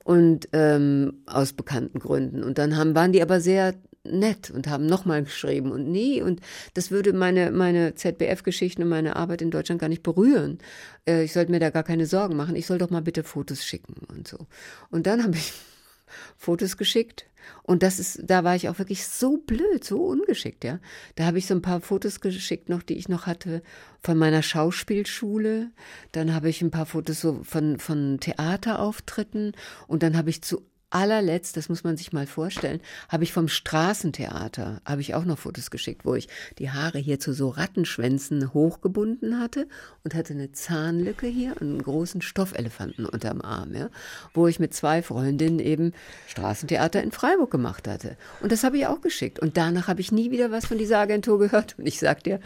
Und 0.04 0.48
ähm, 0.54 1.22
aus 1.26 1.54
bekannten 1.54 2.00
Gründen. 2.00 2.44
Und 2.44 2.58
dann 2.58 2.78
haben, 2.78 2.96
waren 2.96 3.12
die 3.12 3.22
aber 3.22 3.42
sehr 3.42 3.76
nett 4.12 4.52
und 4.52 4.68
haben 4.68 4.86
nochmal 4.86 5.24
geschrieben 5.24 5.72
und 5.72 5.90
nee, 5.90 6.22
und 6.22 6.42
das 6.74 6.92
würde 6.92 7.14
meine, 7.14 7.52
meine 7.52 7.96
ZBF-Geschichten 7.96 8.84
und 8.84 8.90
meine 8.90 9.16
Arbeit 9.16 9.42
in 9.42 9.52
Deutschland 9.52 9.82
gar 9.82 9.90
nicht 9.90 10.04
berühren. 10.04 10.60
Äh, 11.08 11.24
ich 11.24 11.34
sollte 11.34 11.52
mir 11.52 11.60
da 11.60 11.70
gar 11.70 11.84
keine 11.84 12.06
Sorgen 12.06 12.36
machen. 12.36 12.56
Ich 12.56 12.66
soll 12.66 12.78
doch 12.78 12.90
mal 12.90 13.02
bitte 13.02 13.24
Fotos 13.24 13.64
schicken 13.64 13.96
und 14.08 14.28
so. 14.28 14.48
Und 14.90 15.08
dann 15.08 15.24
habe 15.24 15.36
ich 15.36 15.54
Fotos 16.38 16.78
geschickt. 16.78 17.26
Und 17.64 17.82
das 17.82 17.98
ist, 17.98 18.22
da 18.26 18.44
war 18.44 18.56
ich 18.56 18.68
auch 18.68 18.78
wirklich 18.78 19.08
so 19.08 19.38
blöd, 19.38 19.84
so 19.84 20.04
ungeschickt, 20.04 20.66
ja. 20.66 20.80
Da 21.16 21.26
habe 21.26 21.38
ich 21.38 21.48
so 21.48 21.54
ein 21.54 21.62
paar 21.62 21.80
Fotos 21.80 22.20
geschickt 22.20 22.68
noch, 22.68 22.84
die 22.84 22.98
ich 22.98 23.08
noch 23.08 23.26
hatte 23.26 23.62
von 24.04 24.18
meiner 24.18 24.42
Schauspielschule. 24.42 25.72
Dann 26.12 26.34
habe 26.34 26.50
ich 26.50 26.62
ein 26.62 26.72
paar 26.72 26.86
Fotos 26.86 27.22
so 27.22 27.42
von, 27.44 27.80
von 27.80 28.20
Theaterauftritten. 28.20 29.54
Und 29.88 30.04
dann 30.04 30.18
habe 30.18 30.30
ich 30.30 30.42
zu 30.42 30.66
allerletzt, 30.90 31.58
das 31.58 31.70
muss 31.70 31.84
man 31.84 31.98
sich 31.98 32.14
mal 32.14 32.28
vorstellen, 32.28 32.80
habe 33.10 33.24
ich 33.24 33.34
vom 33.34 33.48
Straßentheater, 33.48 34.82
habe 34.86 35.02
ich 35.02 35.16
auch 35.16 35.26
noch 35.26 35.38
Fotos 35.38 35.70
geschickt, 35.70 36.06
wo 36.06 36.16
ich 36.16 36.28
die 36.60 36.72
Haare 36.72 36.98
hier 36.98 37.20
zu 37.20 37.34
so 37.34 37.50
Rattenschwänzen 37.50 38.54
hochgebunden 38.54 39.40
hatte 39.40 39.68
und 40.04 40.16
hatte 40.16 40.34
eine 40.34 40.52
Zahnlücke 40.54 41.28
hier 41.28 41.52
und 41.60 41.70
einen 41.70 41.84
großen 41.84 42.22
Stoffelefanten 42.22 43.06
unterm 43.06 43.42
Arm, 43.42 43.74
ja, 43.74 43.90
wo 44.34 44.48
ich 44.48 44.60
mit 44.60 44.74
zwei 44.74 45.02
Freundinnen 45.02 45.60
eben 45.60 45.94
Straßentheater 46.28 47.04
in 47.04 47.12
Freiburg 47.12 47.52
gemacht 47.52 47.88
hatte. 47.88 48.18
Und 48.42 48.52
das 48.52 48.64
habe 48.64 48.78
ich 48.78 48.88
auch 48.88 49.02
geschickt. 49.02 49.40
Und 49.40 49.58
danach 49.58 49.88
habe 49.88 50.02
ich 50.02 50.12
nie 50.12 50.32
wieder 50.32 50.52
was 50.52 50.66
von 50.66 50.78
dieser 50.78 51.00
Agentur 51.00 51.40
gehört. 51.40 51.76
Und 51.78 51.86
ich 51.86 52.00
sag 52.00 52.24
dir, 52.24 52.40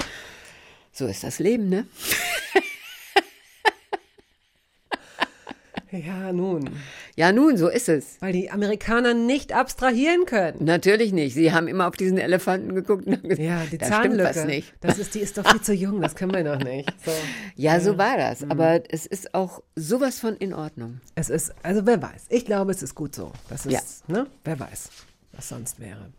so 0.91 1.05
ist 1.05 1.23
das 1.23 1.39
Leben, 1.39 1.69
ne? 1.69 1.85
Ja, 5.91 6.31
nun. 6.31 6.69
Ja, 7.15 7.31
nun, 7.33 7.57
so 7.57 7.67
ist 7.67 7.89
es. 7.89 8.15
Weil 8.21 8.31
die 8.33 8.49
Amerikaner 8.49 9.13
nicht 9.13 9.51
abstrahieren 9.53 10.25
können. 10.25 10.63
Natürlich 10.63 11.11
nicht. 11.11 11.33
Sie 11.33 11.51
haben 11.51 11.67
immer 11.67 11.87
auf 11.87 11.97
diesen 11.97 12.17
Elefanten 12.17 12.73
geguckt 12.73 13.05
und 13.07 13.13
haben 13.17 13.23
gesagt, 13.27 13.41
Ja, 13.45 13.61
die 13.69 13.77
da 13.77 13.87
Zahnlücke. 13.87 14.29
stimmt 14.29 14.35
was 14.37 14.45
nicht. 14.45 14.73
Das 14.79 14.97
ist, 14.99 15.13
die 15.15 15.19
ist 15.19 15.37
doch 15.37 15.45
viel 15.51 15.61
zu 15.61 15.73
jung, 15.73 15.99
das 16.01 16.15
können 16.15 16.33
wir 16.33 16.43
noch 16.43 16.63
nicht. 16.63 16.89
So. 17.05 17.11
Ja, 17.55 17.79
so 17.81 17.97
war 17.97 18.17
das. 18.17 18.43
Aber 18.49 18.81
es 18.89 19.05
ist 19.05 19.33
auch 19.35 19.61
sowas 19.75 20.19
von 20.19 20.35
in 20.37 20.53
Ordnung. 20.53 21.01
Es 21.15 21.29
ist, 21.29 21.53
also 21.63 21.85
wer 21.85 22.01
weiß. 22.01 22.27
Ich 22.29 22.45
glaube, 22.45 22.71
es 22.71 22.81
ist 22.81 22.95
gut 22.95 23.13
so. 23.13 23.31
Das 23.49 23.65
ist, 23.65 23.73
Ja. 23.73 23.81
ne? 24.07 24.27
Wer 24.45 24.59
weiß, 24.59 24.89
was 25.33 25.49
sonst 25.49 25.79
wäre. 25.79 26.09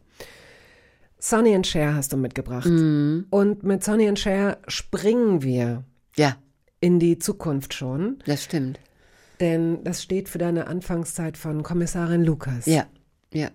Sonny 1.18 1.54
and 1.54 1.66
Cher 1.66 1.94
hast 1.94 2.12
du 2.12 2.16
mitgebracht. 2.16 2.66
Mhm. 2.66 3.26
Und 3.30 3.62
mit 3.62 3.82
Sonny 3.84 4.08
and 4.08 4.18
Cher 4.18 4.58
springen 4.68 5.42
wir 5.42 5.84
Ja, 6.16 6.36
in 6.80 6.98
die 6.98 7.18
Zukunft 7.18 7.74
schon. 7.74 8.18
das 8.26 8.44
stimmt. 8.44 8.78
Denn 9.42 9.82
das 9.82 10.04
steht 10.04 10.28
für 10.28 10.38
deine 10.38 10.68
Anfangszeit 10.68 11.36
von 11.36 11.64
Kommissarin 11.64 12.22
Lukas. 12.22 12.64
Ja, 12.66 12.86
ja. 13.34 13.50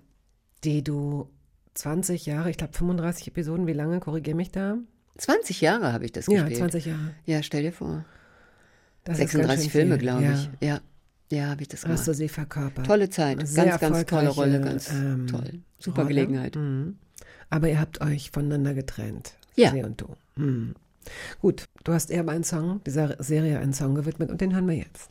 Die 0.65 0.83
du 0.83 1.29
20 1.75 2.25
Jahre, 2.25 2.49
ich 2.49 2.57
glaube 2.57 2.73
35 2.73 3.29
Episoden, 3.29 3.67
wie 3.67 3.73
lange, 3.73 4.01
korrigier 4.01 4.35
mich 4.35 4.51
da? 4.51 4.77
20 5.17 5.61
Jahre 5.61 5.93
habe 5.93 6.03
ich 6.03 6.11
das 6.11 6.27
Ja, 6.27 6.41
gespielt. 6.41 6.59
20 6.59 6.85
Jahre. 6.88 7.13
Ja, 7.25 7.41
stell 7.41 7.63
dir 7.63 7.71
vor. 7.71 8.03
Das 9.05 9.17
ist 9.17 9.31
ganz 9.31 9.31
36 9.31 9.63
schön 9.63 9.81
Filme, 9.81 9.97
glaube 9.97 10.23
ja. 10.23 10.33
ich. 10.33 10.49
Ja, 10.59 10.81
ja, 11.31 11.45
habe 11.47 11.61
ich 11.61 11.69
das 11.69 11.83
gemacht. 11.83 11.99
Hast 11.99 12.07
du 12.09 12.13
sie 12.13 12.27
verkörpert. 12.27 12.85
Tolle 12.85 13.09
Zeit, 13.09 13.47
Sehr 13.47 13.65
ganz, 13.65 13.79
ganz 13.79 14.05
tolle 14.07 14.27
Rolle, 14.27 14.59
ganz 14.59 14.91
ähm, 14.91 15.27
toll. 15.27 15.61
Super 15.79 16.01
Rolle. 16.01 16.15
Gelegenheit. 16.15 16.57
Mhm. 16.57 16.97
Aber 17.49 17.69
ihr 17.69 17.79
habt 17.79 18.01
euch 18.01 18.31
voneinander 18.31 18.73
getrennt. 18.73 19.35
Ja. 19.55 19.71
Sie 19.71 19.83
und 19.83 20.01
du. 20.01 20.07
Mhm. 20.35 20.75
Gut, 21.39 21.69
du 21.85 21.93
hast 21.93 22.11
eher 22.11 22.27
einen 22.27 22.43
Song, 22.43 22.81
dieser 22.85 23.15
Serie 23.23 23.59
einen 23.59 23.71
Song 23.73 23.95
gewidmet 23.95 24.29
und 24.29 24.41
den 24.41 24.53
hören 24.53 24.67
wir 24.67 24.75
jetzt. 24.75 25.09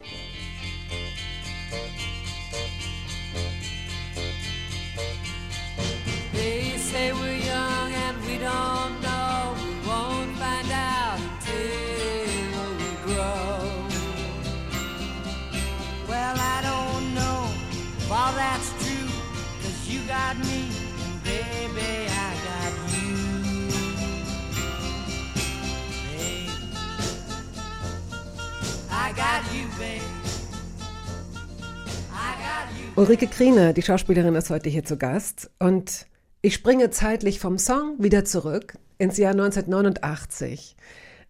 Ulrike 32.97 33.27
Kriener, 33.27 33.75
die 33.75 33.83
Schauspielerin, 33.83 34.35
ist 34.37 34.49
heute 34.49 34.71
hier 34.71 34.83
zu 34.83 34.97
Gast. 34.97 35.51
Und 35.59 36.07
ich 36.41 36.55
springe 36.55 36.89
zeitlich 36.89 37.41
vom 37.41 37.59
Song 37.59 37.97
wieder 37.99 38.25
zurück 38.25 38.79
ins 38.97 39.19
Jahr 39.19 39.33
1989. 39.33 40.77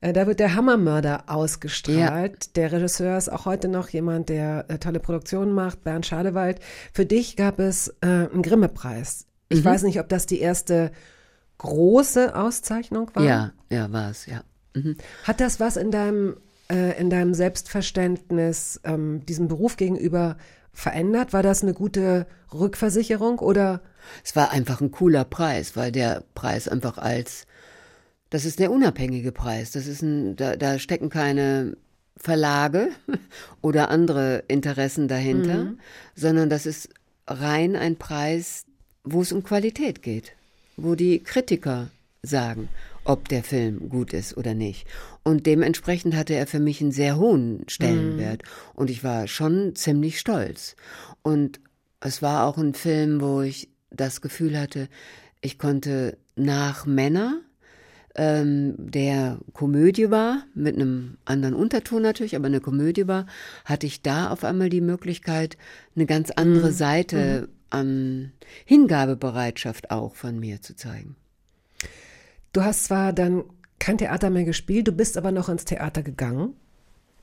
Äh, 0.01 0.13
Da 0.13 0.29
wird 0.29 0.39
der 0.39 0.55
Hammermörder 0.55 1.25
ausgestrahlt. 1.27 2.55
Der 2.55 2.71
Regisseur 2.71 3.19
ist 3.19 3.31
auch 3.31 3.47
heute 3.47 3.67
noch 3.67 3.89
jemand, 3.89 4.29
der 4.29 4.67
äh, 4.69 4.79
tolle 4.79 5.01
Produktionen 5.01 5.53
macht, 5.55 5.83
Bernd 5.83 6.07
Schadewald. 6.07 6.61
Für 6.93 7.05
dich 7.05 7.35
gab 7.35 7.59
es 7.59 7.89
äh, 8.01 8.07
einen 8.07 8.43
Grimme-Preis. 8.43 9.27
Ich 9.49 9.65
weiß 9.65 9.83
nicht, 9.83 9.99
ob 9.99 10.09
das 10.09 10.27
die 10.27 10.39
erste 10.39 10.93
große 11.59 12.37
Auszeichnung 12.37 13.11
war. 13.15 13.25
Ja, 13.25 13.53
ja, 13.71 13.91
war 13.91 14.11
es, 14.11 14.27
ja. 14.27 14.43
Mhm. 14.75 14.97
Hat 15.25 15.41
das 15.41 15.59
was 15.59 15.77
in 15.77 15.91
deinem, 15.91 16.37
äh, 16.71 16.97
in 17.01 17.11
deinem 17.11 17.35
Selbstverständnis 17.35 18.81
ähm, 18.85 19.27
diesem 19.27 19.49
Beruf 19.49 19.77
gegenüber 19.77 20.37
verändert? 20.77 21.33
War 21.33 21.43
das 21.43 21.63
eine 21.63 21.75
gute 21.75 22.27
Rückversicherung 22.53 23.39
oder 23.39 23.81
Es 24.25 24.37
war 24.37 24.51
einfach 24.51 24.81
ein 24.81 24.91
cooler 24.93 25.25
Preis, 25.25 25.75
weil 25.75 25.91
der 25.91 26.23
Preis 26.35 26.69
einfach 26.69 26.99
als, 26.99 27.47
das 28.31 28.45
ist 28.45 28.59
der 28.59 28.71
unabhängige 28.71 29.33
Preis. 29.33 29.73
Das 29.73 29.87
ist 29.87 30.03
ein, 30.03 30.37
da, 30.37 30.55
da 30.55 30.79
stecken 30.79 31.09
keine 31.09 31.77
Verlage 32.17 32.91
oder 33.63 33.91
andere 33.91 34.45
Interessen 34.49 35.09
dahinter, 35.09 35.75
sondern 36.15 36.51
das 36.51 36.67
ist 36.67 36.91
rein 37.27 37.75
ein 37.75 37.97
Preis, 37.97 38.67
wo 39.03 39.23
es 39.23 39.33
um 39.33 39.43
Qualität 39.43 40.03
geht, 40.03 40.33
wo 40.77 40.95
die 40.95 41.23
Kritiker 41.23 41.91
sagen, 42.23 42.69
ob 43.05 43.29
der 43.29 43.43
Film 43.43 43.89
gut 43.89 44.13
ist 44.13 44.37
oder 44.37 44.55
nicht. 44.55 44.87
Und 45.27 45.45
dementsprechend 45.45 46.15
hatte 46.15 46.35
er 46.35 46.47
für 46.47 46.61
mich 46.61 46.81
einen 46.81 46.93
sehr 46.93 47.17
hohen 47.17 47.65
Stellenwert. 47.67 48.45
Und 48.75 48.91
ich 48.91 49.03
war 49.03 49.27
schon 49.27 49.75
ziemlich 49.75 50.21
stolz. 50.21 50.77
Und 51.23 51.59
es 51.99 52.23
war 52.23 52.47
auch 52.47 52.59
ein 52.59 52.75
Film, 52.75 53.21
wo 53.21 53.41
ich 53.41 53.69
das 53.91 54.21
Gefühl 54.21 54.57
hatte, 54.57 54.89
ich 55.41 55.59
konnte 55.59 56.17
nach 56.37 56.87
Männer, 56.87 57.41
ähm, 58.15 58.77
der 58.79 59.41
Komödie 59.53 60.13
war, 60.13 60.45
mit 60.55 60.77
einem 60.77 61.17
anderen 61.25 61.57
Unterton 61.57 62.03
natürlich, 62.03 62.37
aber 62.37 62.47
eine 62.47 62.61
Komödie 62.61 63.09
war, 63.09 63.27
hatte 63.65 63.89
ich 63.89 64.03
da 64.03 64.31
auf 64.31 64.45
einmal 64.45 64.69
die 64.69 64.81
Möglichkeit, 64.81 65.59
eine 65.97 66.07
ganz 66.07 66.31
andere 66.31 66.71
Seite 66.71 67.49
an 67.69 68.31
Hingabebereitschaft 68.65 69.91
auch 69.91 70.15
von 70.15 70.39
mir 70.39 70.63
zu 70.63 70.77
zeigen. 70.77 71.17
du 72.53 72.63
hast 72.63 72.85
zwar 72.85 73.13
dann 73.13 73.43
kein 73.79 73.99
Theater 73.99 74.31
mehr 74.31 74.45
gespielt, 74.45 74.89
du 74.89 74.93
bist 74.93 75.17
aber 75.17 75.33
noch 75.33 75.49
ins 75.49 75.65
Theater 75.65 76.03
gegangen. 76.03 76.55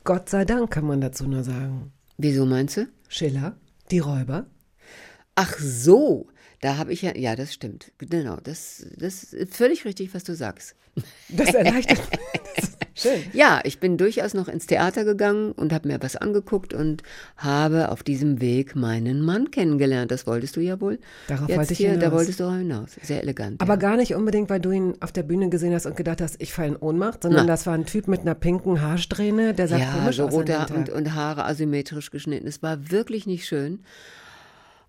Gott 0.03 0.29
sei 0.29 0.45
Dank 0.45 0.71
kann 0.71 0.85
man 0.85 1.01
dazu 1.01 1.27
nur 1.27 1.43
sagen. 1.43 1.91
Wieso 2.17 2.45
meinst 2.45 2.77
du? 2.77 2.87
Schiller, 3.07 3.55
die 3.91 3.99
Räuber. 3.99 4.45
Ach 5.35 5.57
so, 5.57 6.27
da 6.61 6.77
habe 6.77 6.93
ich 6.93 7.01
ja, 7.01 7.15
ja, 7.15 7.35
das 7.35 7.53
stimmt. 7.53 7.91
Genau, 7.97 8.37
das, 8.37 8.85
das 8.97 9.33
ist 9.33 9.55
völlig 9.55 9.85
richtig, 9.85 10.13
was 10.13 10.23
du 10.23 10.35
sagst. 10.35 10.75
Das 11.29 11.53
erleichtert. 11.53 11.99
das 12.55 12.72
schön. 12.95 13.21
Ja, 13.33 13.61
ich 13.63 13.79
bin 13.79 13.97
durchaus 13.97 14.33
noch 14.33 14.47
ins 14.47 14.65
Theater 14.67 15.05
gegangen 15.05 15.51
und 15.53 15.73
habe 15.73 15.87
mir 15.87 16.01
was 16.01 16.15
angeguckt 16.15 16.73
und 16.73 17.03
habe 17.37 17.89
auf 17.89 18.03
diesem 18.03 18.41
Weg 18.41 18.75
meinen 18.75 19.21
Mann 19.21 19.51
kennengelernt. 19.51 20.11
Das 20.11 20.27
wolltest 20.27 20.55
du 20.55 20.61
ja 20.61 20.79
wohl. 20.81 20.99
Darauf 21.27 21.49
Jetzt 21.49 21.57
wollte 21.57 21.73
ich 21.73 21.77
hier, 21.79 21.93
Da 21.95 21.99
hinaus. 22.01 22.13
wolltest 22.13 22.39
du 22.39 22.43
auch 22.45 22.55
hinaus. 22.55 22.91
Sehr 23.01 23.21
elegant. 23.21 23.61
Aber 23.61 23.73
ja. 23.73 23.79
gar 23.79 23.97
nicht 23.97 24.15
unbedingt, 24.15 24.49
weil 24.49 24.59
du 24.59 24.71
ihn 24.71 24.95
auf 24.99 25.11
der 25.11 25.23
Bühne 25.23 25.49
gesehen 25.49 25.73
hast 25.73 25.85
und 25.85 25.95
gedacht 25.95 26.21
hast, 26.21 26.41
ich 26.41 26.53
falle 26.53 26.69
in 26.69 26.75
Ohnmacht, 26.75 27.23
sondern 27.23 27.45
Na. 27.45 27.51
das 27.53 27.65
war 27.65 27.73
ein 27.73 27.85
Typ 27.85 28.07
mit 28.07 28.21
einer 28.21 28.35
pinken 28.35 28.81
Haarsträhne, 28.81 29.53
der 29.53 29.67
sah 29.67 29.77
ja, 29.77 29.91
komisch 29.91 30.17
so 30.17 30.25
aus. 30.27 30.33
Ha- 30.33 30.67
und, 30.73 30.89
und 30.89 31.13
Haare 31.15 31.45
asymmetrisch 31.45 32.11
geschnitten. 32.11 32.47
Es 32.47 32.61
war 32.63 32.91
wirklich 32.91 33.25
nicht 33.25 33.45
schön. 33.45 33.79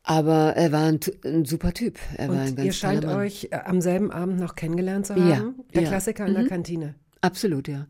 Aber 0.06 0.54
er 0.54 0.70
war 0.70 0.84
ein, 0.84 1.00
ein 1.24 1.46
super 1.46 1.72
Typ. 1.72 1.98
Er 2.18 2.28
war 2.28 2.36
ein 2.36 2.48
Und 2.48 2.56
ganz 2.56 2.66
ihr 2.66 2.72
scheint 2.72 3.06
euch 3.06 3.48
äh, 3.50 3.56
am 3.64 3.80
selben 3.80 4.10
Abend 4.12 4.38
noch 4.38 4.54
kennengelernt 4.54 5.06
zu 5.06 5.14
Ja, 5.14 5.36
haben. 5.38 5.54
Der 5.74 5.82
ja. 5.82 5.88
Klassiker 5.88 6.26
in 6.26 6.34
der 6.34 6.46
Kantine. 6.46 6.94
Absolut, 7.22 7.68
ja. 7.68 7.86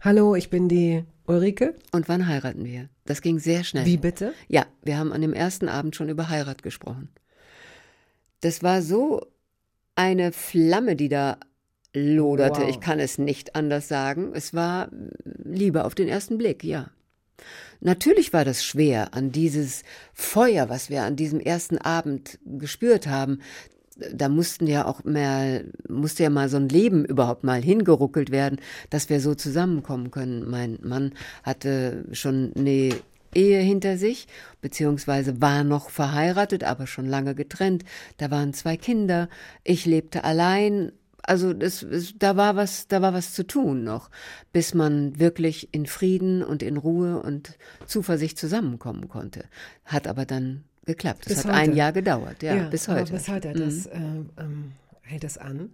Hallo, 0.00 0.34
ich 0.34 0.50
bin 0.50 0.68
die 0.68 1.04
Ulrike. 1.26 1.74
Und 1.92 2.08
wann 2.08 2.26
heiraten 2.26 2.64
wir? 2.64 2.88
Das 3.04 3.22
ging 3.22 3.38
sehr 3.38 3.64
schnell. 3.64 3.86
Wie 3.86 3.96
bitte? 3.96 4.32
Ja, 4.48 4.66
wir 4.82 4.98
haben 4.98 5.12
an 5.12 5.20
dem 5.20 5.32
ersten 5.32 5.68
Abend 5.68 5.96
schon 5.96 6.08
über 6.08 6.28
Heirat 6.28 6.62
gesprochen. 6.62 7.08
Das 8.40 8.62
war 8.62 8.82
so 8.82 9.26
eine 9.94 10.32
Flamme, 10.32 10.96
die 10.96 11.08
da 11.08 11.38
loderte. 11.94 12.62
Wow. 12.62 12.68
Ich 12.68 12.80
kann 12.80 12.98
es 12.98 13.18
nicht 13.18 13.54
anders 13.54 13.88
sagen. 13.88 14.32
Es 14.34 14.54
war 14.54 14.90
Liebe 15.24 15.84
auf 15.84 15.94
den 15.94 16.08
ersten 16.08 16.38
Blick, 16.38 16.64
ja. 16.64 16.90
Natürlich 17.80 18.32
war 18.32 18.44
das 18.44 18.64
schwer, 18.64 19.14
an 19.14 19.30
dieses 19.32 19.82
Feuer, 20.12 20.68
was 20.68 20.88
wir 20.88 21.02
an 21.02 21.16
diesem 21.16 21.40
ersten 21.40 21.78
Abend 21.78 22.38
gespürt 22.44 23.06
haben. 23.06 23.40
Da 24.12 24.28
mussten 24.28 24.66
ja 24.66 24.86
auch 24.86 25.04
mehr, 25.04 25.62
musste 25.88 26.24
ja 26.24 26.30
mal 26.30 26.48
so 26.48 26.56
ein 26.56 26.68
Leben 26.68 27.04
überhaupt 27.04 27.44
mal 27.44 27.62
hingeruckelt 27.62 28.30
werden, 28.30 28.60
dass 28.90 29.08
wir 29.08 29.20
so 29.20 29.34
zusammenkommen 29.34 30.10
können. 30.10 30.50
Mein 30.50 30.78
Mann 30.82 31.12
hatte 31.44 32.04
schon 32.12 32.52
eine 32.56 32.90
Ehe 33.34 33.60
hinter 33.60 33.98
sich, 33.98 34.26
beziehungsweise 34.60 35.40
war 35.40 35.64
noch 35.64 35.90
verheiratet, 35.90 36.64
aber 36.64 36.86
schon 36.86 37.06
lange 37.06 37.34
getrennt. 37.34 37.84
Da 38.16 38.30
waren 38.30 38.54
zwei 38.54 38.76
Kinder. 38.76 39.28
Ich 39.62 39.86
lebte 39.86 40.24
allein. 40.24 40.92
Also 41.22 41.54
das, 41.54 41.82
es, 41.82 42.18
da 42.18 42.36
war 42.36 42.54
was, 42.54 42.86
da 42.86 43.00
war 43.00 43.14
was 43.14 43.32
zu 43.32 43.46
tun 43.46 43.82
noch, 43.82 44.10
bis 44.52 44.74
man 44.74 45.18
wirklich 45.18 45.72
in 45.72 45.86
Frieden 45.86 46.42
und 46.42 46.62
in 46.62 46.76
Ruhe 46.76 47.22
und 47.22 47.56
Zuversicht 47.86 48.38
zusammenkommen 48.38 49.08
konnte. 49.08 49.44
Hat 49.86 50.06
aber 50.06 50.26
dann 50.26 50.64
geklappt. 50.84 51.24
Bis 51.26 51.38
Es 51.38 51.44
hat 51.44 51.52
heute. 51.52 51.62
ein 51.70 51.76
Jahr 51.76 51.92
gedauert, 51.92 52.42
ja, 52.42 52.68
bis 52.68 52.88
aber 52.88 53.00
heute. 53.00 53.12
Bis 53.12 53.28
heute 53.28 53.48
Mhm. 53.50 53.58
das, 53.58 53.88
ähm, 53.92 54.72
hält 55.02 55.24
es 55.24 55.38
an. 55.38 55.70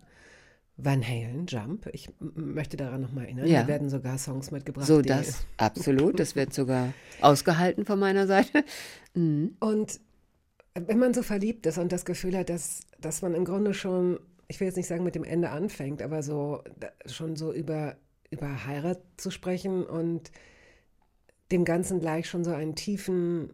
Van 0.83 1.07
Halen, 1.07 1.45
Jump. 1.47 1.91
Ich 1.93 2.09
möchte 2.21 2.79
daran 2.79 3.03
nochmal 3.03 3.25
erinnern. 3.25 3.47
Ja. 3.47 3.63
Da 3.63 3.69
werden 3.69 3.91
sogar 3.91 4.17
Songs 4.17 4.51
mitgebracht. 4.51 4.87
So, 4.87 5.03
das, 5.03 5.45
absolut. 5.59 6.19
Das 6.19 6.37
wird 6.37 6.55
sogar 6.55 6.95
ausgehalten 7.21 7.85
von 7.85 7.99
meiner 7.99 8.27
Seite. 8.27 8.65
Mhm. 9.13 9.57
Und 9.59 9.99
wenn 10.75 11.01
man 11.01 11.13
so 11.13 11.25
verliebt 11.25 11.67
ist 11.67 11.79
und 11.79 11.91
das 11.91 12.05
Gefühl 12.05 12.37
hat, 12.39 12.49
dass, 12.49 12.83
dass 13.01 13.23
man 13.23 13.35
im 13.35 13.45
Grunde 13.45 13.75
schon, 13.75 14.21
ich 14.47 14.61
will 14.61 14.69
jetzt 14.69 14.77
nicht 14.77 14.87
sagen 14.87 15.03
mit 15.03 15.17
dem 15.17 15.25
Ende 15.25 15.51
anfängt, 15.51 16.01
aber 16.01 16.23
so 16.23 16.63
schon 17.07 17.35
so 17.35 17.53
über, 17.53 17.97
über 18.31 18.67
Heirat 18.67 19.01
zu 19.17 19.33
sprechen 19.33 19.85
und 19.85 20.31
dem 21.51 21.65
Ganzen 21.65 21.99
gleich 21.99 22.29
schon 22.29 22.45
so 22.45 22.53
einen 22.53 22.77
tiefen 22.77 23.53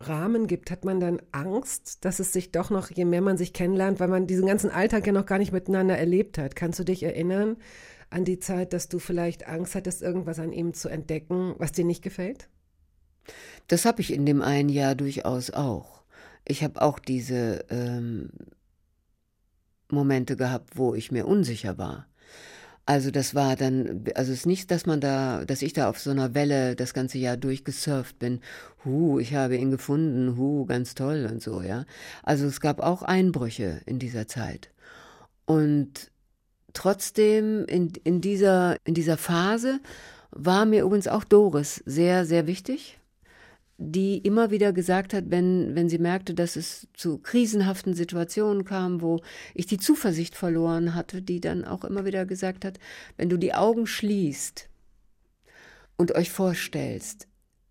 Rahmen 0.00 0.46
gibt, 0.46 0.70
hat 0.70 0.84
man 0.84 1.00
dann 1.00 1.20
Angst, 1.32 2.04
dass 2.04 2.20
es 2.20 2.32
sich 2.32 2.52
doch 2.52 2.70
noch, 2.70 2.90
je 2.90 3.04
mehr 3.04 3.20
man 3.20 3.36
sich 3.36 3.52
kennenlernt, 3.52 3.98
weil 3.98 4.08
man 4.08 4.26
diesen 4.26 4.46
ganzen 4.46 4.70
Alltag 4.70 5.06
ja 5.06 5.12
noch 5.12 5.26
gar 5.26 5.38
nicht 5.38 5.52
miteinander 5.52 5.98
erlebt 5.98 6.38
hat. 6.38 6.54
Kannst 6.54 6.78
du 6.78 6.84
dich 6.84 7.02
erinnern 7.02 7.56
an 8.10 8.24
die 8.24 8.38
Zeit, 8.38 8.72
dass 8.72 8.88
du 8.88 8.98
vielleicht 8.98 9.46
Angst 9.46 9.74
hattest, 9.74 10.02
irgendwas 10.02 10.38
an 10.38 10.52
ihm 10.52 10.72
zu 10.72 10.88
entdecken, 10.88 11.54
was 11.58 11.72
dir 11.72 11.84
nicht 11.84 12.02
gefällt? 12.02 12.48
Das 13.66 13.84
habe 13.84 14.00
ich 14.00 14.12
in 14.12 14.24
dem 14.24 14.40
einen 14.40 14.68
Jahr 14.68 14.94
durchaus 14.94 15.50
auch. 15.50 16.02
Ich 16.46 16.62
habe 16.64 16.80
auch 16.80 16.98
diese 16.98 17.66
ähm, 17.68 18.30
Momente 19.90 20.36
gehabt, 20.36 20.78
wo 20.78 20.94
ich 20.94 21.12
mir 21.12 21.26
unsicher 21.26 21.76
war. 21.76 22.07
Also 22.88 23.10
das 23.10 23.34
war 23.34 23.54
dann, 23.54 24.04
also 24.14 24.32
es 24.32 24.38
ist 24.38 24.46
nicht, 24.46 24.70
dass 24.70 24.86
man 24.86 24.98
da, 24.98 25.44
dass 25.44 25.60
ich 25.60 25.74
da 25.74 25.90
auf 25.90 25.98
so 25.98 26.10
einer 26.10 26.34
Welle 26.34 26.74
das 26.74 26.94
ganze 26.94 27.18
Jahr 27.18 27.36
durchgesurft 27.36 28.18
bin. 28.18 28.40
Hu, 28.82 29.18
ich 29.18 29.34
habe 29.34 29.58
ihn 29.58 29.70
gefunden, 29.70 30.38
hu, 30.38 30.64
ganz 30.64 30.94
toll 30.94 31.28
und 31.30 31.42
so, 31.42 31.60
ja. 31.60 31.84
Also 32.22 32.46
es 32.46 32.62
gab 32.62 32.80
auch 32.80 33.02
Einbrüche 33.02 33.82
in 33.84 33.98
dieser 33.98 34.26
Zeit. 34.26 34.70
Und 35.44 36.10
trotzdem 36.72 37.66
in, 37.66 37.92
in 38.04 38.22
dieser, 38.22 38.76
in 38.84 38.94
dieser 38.94 39.18
Phase 39.18 39.80
war 40.30 40.64
mir 40.64 40.84
übrigens 40.84 41.08
auch 41.08 41.24
Doris 41.24 41.82
sehr, 41.84 42.24
sehr 42.24 42.46
wichtig 42.46 42.97
die 43.80 44.18
immer 44.18 44.50
wieder 44.50 44.72
gesagt 44.72 45.14
hat, 45.14 45.30
wenn, 45.30 45.76
wenn 45.76 45.88
sie 45.88 45.98
merkte, 45.98 46.34
dass 46.34 46.56
es 46.56 46.88
zu 46.94 47.18
krisenhaften 47.18 47.94
Situationen 47.94 48.64
kam, 48.64 49.00
wo 49.00 49.20
ich 49.54 49.66
die 49.66 49.78
Zuversicht 49.78 50.34
verloren 50.34 50.96
hatte, 50.96 51.22
die 51.22 51.40
dann 51.40 51.64
auch 51.64 51.84
immer 51.84 52.04
wieder 52.04 52.26
gesagt 52.26 52.64
hat, 52.64 52.80
wenn 53.16 53.28
du 53.28 53.36
die 53.36 53.54
Augen 53.54 53.86
schließt 53.86 54.68
und 55.96 56.12
euch 56.16 56.30
vorstellst, 56.30 57.28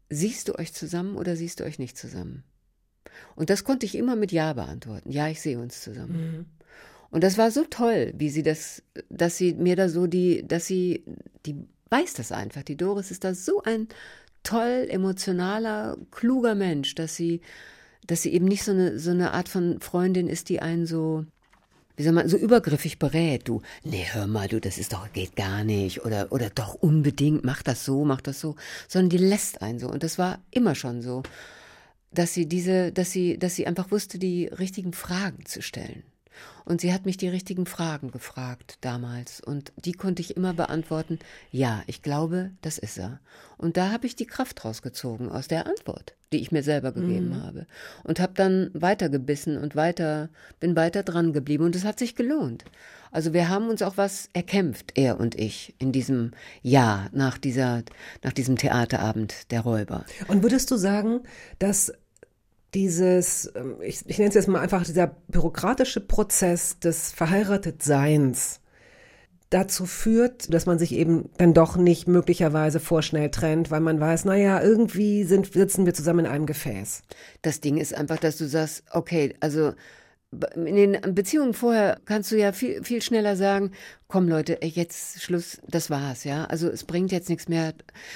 siehst 0.10 0.48
du 0.48 0.56
euch 0.56 0.74
zusammen 0.74 1.18
oder 1.18 1.36
siehst 1.36 1.60
du 1.60 1.66
euch 1.66 1.78
nicht 1.78 1.98
zusammen? 1.98 2.44
Und 3.36 3.50
das 3.50 3.66
konnte 3.66 3.86
ich 3.86 3.96
immer 3.96 4.16
mit 4.16 4.32
Ja 4.32 4.54
beantworten. 4.54 5.12
Ja, 5.12 5.28
ich 5.28 5.42
sehe 5.42 5.60
uns 5.60 5.82
zusammen. 5.82 6.46
Und 7.10 7.24
das 7.24 7.38
war 7.38 7.52
so 7.52 7.66
toll, 7.66 8.14
wie 8.16 8.30
sie 8.30 8.44
das, 8.44 8.82
dass 9.10 9.38
sie 9.38 9.54
mir 9.54 9.76
da 9.76 9.90
so 9.90 10.08
die, 10.08 10.48
dass 10.48 10.68
sie, 10.68 11.04
die 11.46 11.56
weiß 11.90 12.14
das 12.14 12.32
einfach. 12.32 12.64
Die 12.64 12.78
Doris 12.78 13.12
ist 13.12 13.24
da 13.24 13.34
so 13.34 13.62
ein 13.64 13.88
toll 14.48 14.88
emotionaler, 14.90 15.98
kluger 16.12 16.56
Mensch, 16.56 16.96
dass 16.96 17.16
sie, 17.16 17.42
dass 18.06 18.22
sie 18.22 18.34
eben 18.34 18.46
nicht 18.46 18.64
so 18.64 18.72
eine, 18.72 18.98
so 18.98 19.12
eine 19.12 19.34
Art 19.34 19.50
von 19.50 19.82
Freundin 19.82 20.28
ist, 20.28 20.48
die 20.50 20.62
einen 20.62 20.86
so, 20.86 21.26
wie 21.98 22.04
soll 22.04 22.14
man, 22.14 22.30
so 22.30 22.38
übergriffig 22.38 22.98
berät, 22.98 23.48
du, 23.48 23.62
nee, 23.84 24.06
hör 24.10 24.26
mal, 24.26 24.48
du, 24.48 24.62
das 24.62 24.78
ist 24.78 24.94
doch, 24.94 25.12
geht 25.12 25.36
gar 25.36 25.64
nicht, 25.64 26.06
oder, 26.06 26.32
oder 26.32 26.50
doch 26.50 26.76
unbedingt, 26.76 27.44
mach 27.44 27.62
das 27.62 27.84
so, 27.84 28.06
mach 28.06 28.22
das 28.22 28.40
so, 28.40 28.56
sondern 28.88 29.10
die 29.10 29.18
lässt 29.18 29.62
einen 29.62 29.80
so. 29.80 29.90
Und 29.90 30.04
das 30.04 30.18
war 30.18 30.40
immer 30.52 30.76
schon 30.76 31.02
so, 31.02 31.24
dass 32.12 32.34
sie 32.34 32.48
diese, 32.48 32.92
dass 32.94 33.12
sie, 33.12 33.38
dass 33.38 33.56
sie 33.56 33.68
einfach 33.68 33.92
wusste, 33.92 34.18
die 34.18 34.46
richtigen 34.48 34.94
Fragen 34.94 35.46
zu 35.46 35.62
stellen. 35.62 36.04
Und 36.66 36.82
sie 36.82 36.94
hat 36.94 37.06
mich 37.06 37.18
die 37.18 37.30
richtigen 37.30 37.66
Fragen 37.66 38.12
gefragt 38.12 38.78
damals. 38.82 39.42
Und 39.42 39.72
die 39.78 39.94
konnte 39.94 40.22
ich 40.22 40.36
immer 40.36 40.54
beantworten, 40.54 41.20
ja, 41.52 41.84
ich 41.88 42.02
glaube, 42.02 42.52
das 42.62 42.78
ist 42.78 42.98
er. 42.98 43.20
Und 43.58 43.78
da 43.78 43.92
habe 43.92 44.06
ich 44.06 44.16
die 44.16 44.26
Kraft 44.26 44.66
rausgezogen 44.66 45.30
aus 45.30 45.48
der 45.48 45.66
Antwort, 45.66 46.16
die 46.34 46.42
ich 46.42 46.52
mir 46.52 46.64
selber 46.64 46.92
gegeben 46.92 47.42
habe. 47.42 47.68
Und 48.04 48.20
habe 48.20 48.34
dann 48.36 48.70
weitergebissen 48.74 49.58
und 49.58 49.76
weiter, 49.76 50.30
bin 50.60 50.76
weiter 50.76 51.04
dran 51.04 51.34
geblieben. 51.34 51.64
Und 51.64 51.76
es 51.76 51.86
hat 51.86 52.00
sich 52.00 52.16
gelohnt. 52.16 52.66
Also 53.12 53.34
wir 53.34 53.50
haben 53.50 53.70
uns 53.70 53.82
auch 53.82 53.98
was 53.98 54.30
erkämpft, 54.34 54.92
er 54.96 55.20
und 55.20 55.36
ich, 55.36 55.74
in 55.80 55.92
diesem 55.92 56.32
Jahr 56.62 57.10
nach 57.14 57.38
dieser, 57.38 57.84
nach 58.24 58.34
diesem 58.34 58.58
Theaterabend 58.58 59.52
der 59.52 59.62
Räuber. 59.62 60.06
Und 60.28 60.44
würdest 60.44 60.70
du 60.72 60.76
sagen, 60.76 61.22
dass 61.60 61.94
dieses, 62.78 63.52
ähm, 63.56 63.78
ich, 63.82 64.04
ich 64.06 64.20
nenne 64.20 64.30
es 64.30 64.36
jetzt 64.36 64.48
mal 64.48 64.60
einfach 64.60 64.86
dieser 64.86 65.08
bürokratische 65.28 66.00
Prozess 66.00 66.78
des 66.78 67.12
Verheiratetseins 67.12 68.62
dazu 69.50 69.88
führt, 69.88 70.54
dass 70.54 70.68
man 70.68 70.78
sich 70.78 70.92
eben 70.92 71.32
dann 71.38 71.56
doch 71.56 71.76
nicht 71.76 72.08
möglicherweise 72.08 72.80
vorschnell 72.80 73.32
trennt, 73.32 73.72
weil 73.72 73.80
man 73.80 74.00
weiß, 74.00 74.26
naja, 74.26 74.62
irgendwie 74.62 75.24
sind, 75.24 75.52
sitzen 75.52 75.88
wir 75.88 75.96
zusammen 75.96 76.26
in 76.26 76.32
einem 76.32 76.46
Gefäß. 76.46 77.02
Das 77.42 77.62
Ding 77.62 77.78
ist 77.78 77.96
einfach, 77.96 78.18
dass 78.18 78.38
du 78.38 78.46
sagst, 78.46 78.84
okay, 78.92 79.34
also 79.40 79.74
in 80.56 80.76
den 80.76 81.16
Beziehungen 81.16 81.54
vorher 81.54 82.00
kannst 82.04 82.32
du 82.32 82.38
ja 82.38 82.52
viel, 82.52 82.84
viel 82.84 83.02
schneller 83.02 83.38
sagen, 83.38 83.72
komm 84.08 84.28
Leute, 84.28 84.60
jetzt 84.62 85.22
Schluss, 85.22 85.60
das 85.68 85.90
war's, 85.90 86.26
ja. 86.26 86.46
Also 86.46 86.70
es 86.70 86.84
bringt 86.84 87.12
jetzt 87.14 87.30
nichts 87.30 87.48
mehr, 87.48 87.74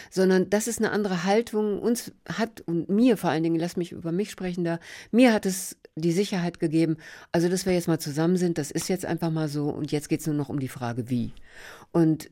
sondern 0.10 0.50
das 0.50 0.68
ist 0.68 0.80
eine 0.80 0.92
andere 0.92 1.24
Haltung. 1.24 1.80
Uns 1.80 2.12
hat 2.28 2.62
und 2.62 2.90
mir 2.90 3.16
vor 3.16 3.30
allen 3.30 3.44
Dingen, 3.44 3.60
lass 3.60 3.78
mich 3.78 3.94
über 3.94 4.12
mich 4.12 4.30
sprechen 4.30 4.66
da, 4.66 4.80
mir 5.12 5.34
hat 5.34 5.46
es 5.46 5.78
die 5.96 6.12
Sicherheit 6.12 6.60
gegeben, 6.60 6.98
also 7.32 7.48
dass 7.50 7.66
wir 7.66 7.74
jetzt 7.74 7.88
mal 7.88 8.00
zusammen 8.00 8.38
sind, 8.38 8.58
das 8.58 8.72
ist 8.72 8.90
jetzt 8.90 9.06
einfach 9.06 9.30
mal 9.30 9.48
so 9.48 9.70
und 9.70 9.92
jetzt 9.92 10.10
geht's 10.10 10.28
nur 10.28 10.36
noch 10.36 10.50
um 10.50 10.60
die 10.60 10.68
Frage, 10.68 11.10
wie. 11.10 11.34
Und 11.92 12.30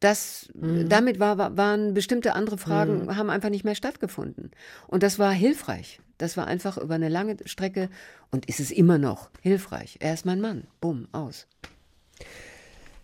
das, 0.00 0.48
damit 0.54 1.20
war, 1.20 1.36
war, 1.38 1.56
waren 1.56 1.94
bestimmte 1.94 2.34
andere 2.34 2.56
Fragen, 2.58 3.14
haben 3.16 3.30
einfach 3.30 3.50
nicht 3.50 3.64
mehr 3.64 3.74
stattgefunden. 3.74 4.50
Und 4.86 5.02
das 5.02 5.18
war 5.18 5.32
hilfreich. 5.32 6.00
Das 6.18 6.36
war 6.36 6.46
einfach 6.46 6.76
über 6.78 6.94
eine 6.94 7.08
lange 7.08 7.36
Strecke 7.46 7.88
und 8.30 8.46
ist 8.46 8.60
es 8.60 8.70
immer 8.70 8.98
noch 8.98 9.30
hilfreich. 9.40 9.98
Er 10.00 10.14
ist 10.14 10.26
mein 10.26 10.40
Mann. 10.40 10.64
Bumm, 10.80 11.08
aus. 11.12 11.46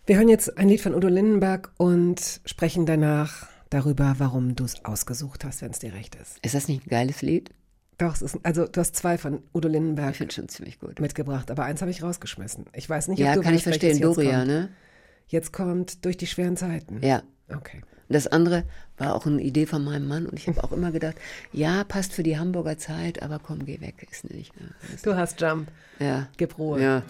Wir 0.05 0.17
hören 0.17 0.29
jetzt 0.29 0.57
ein 0.57 0.69
Lied 0.69 0.81
von 0.81 0.93
Udo 0.95 1.07
Lindenberg 1.07 1.71
und 1.77 2.41
sprechen 2.45 2.85
danach 2.85 3.47
darüber, 3.69 4.15
warum 4.19 4.55
du 4.55 4.63
es 4.63 4.85
ausgesucht 4.85 5.43
hast, 5.43 5.61
wenn 5.61 5.71
es 5.71 5.79
dir 5.79 5.93
recht 5.93 6.15
ist. 6.15 6.37
Ist 6.43 6.55
das 6.55 6.67
nicht 6.67 6.85
ein 6.85 6.89
geiles 6.89 7.21
Lied? 7.21 7.51
Doch, 7.97 8.13
es 8.13 8.21
ist, 8.21 8.39
also 8.43 8.67
du 8.67 8.79
hast 8.79 8.95
zwei 8.95 9.17
von 9.17 9.41
Udo 9.53 9.67
Lindenberg 9.67 10.15
schon 10.15 10.47
ziemlich 10.49 10.79
gut. 10.79 10.99
mitgebracht, 10.99 11.49
aber 11.51 11.65
eins 11.65 11.81
habe 11.81 11.91
ich 11.91 12.03
rausgeschmissen. 12.03 12.65
Ich 12.73 12.87
weiß 12.89 13.07
nicht, 13.07 13.19
Ja, 13.19 13.29
ob 13.29 13.35
du 13.37 13.41
kann 13.41 13.55
ich 13.55 13.63
verstehen. 13.63 13.99
Doria, 13.99 14.45
ne? 14.45 14.69
Jetzt 15.27 15.51
kommt 15.53 16.05
durch 16.05 16.17
die 16.17 16.27
schweren 16.27 16.57
Zeiten. 16.57 17.01
Ja. 17.03 17.21
Okay. 17.53 17.81
Und 18.09 18.13
Das 18.13 18.27
andere 18.27 18.63
war 18.97 19.13
auch 19.15 19.25
eine 19.25 19.41
Idee 19.41 19.65
von 19.65 19.83
meinem 19.83 20.07
Mann 20.07 20.25
und 20.25 20.37
ich 20.39 20.47
habe 20.47 20.63
auch 20.63 20.71
immer 20.71 20.91
gedacht, 20.91 21.15
ja, 21.51 21.83
passt 21.83 22.13
für 22.13 22.23
die 22.23 22.37
Hamburger 22.39 22.77
Zeit, 22.77 23.21
aber 23.21 23.39
komm, 23.39 23.65
geh 23.65 23.81
weg, 23.81 24.07
ist 24.09 24.29
nicht. 24.29 24.53
Ja, 24.55 24.93
ist- 24.95 25.05
Du 25.05 25.15
hast 25.15 25.39
Jump. 25.41 25.69
ja. 25.99 26.27
Gib 26.37 26.57
Ruhe. 26.57 26.81
ja. 26.81 27.03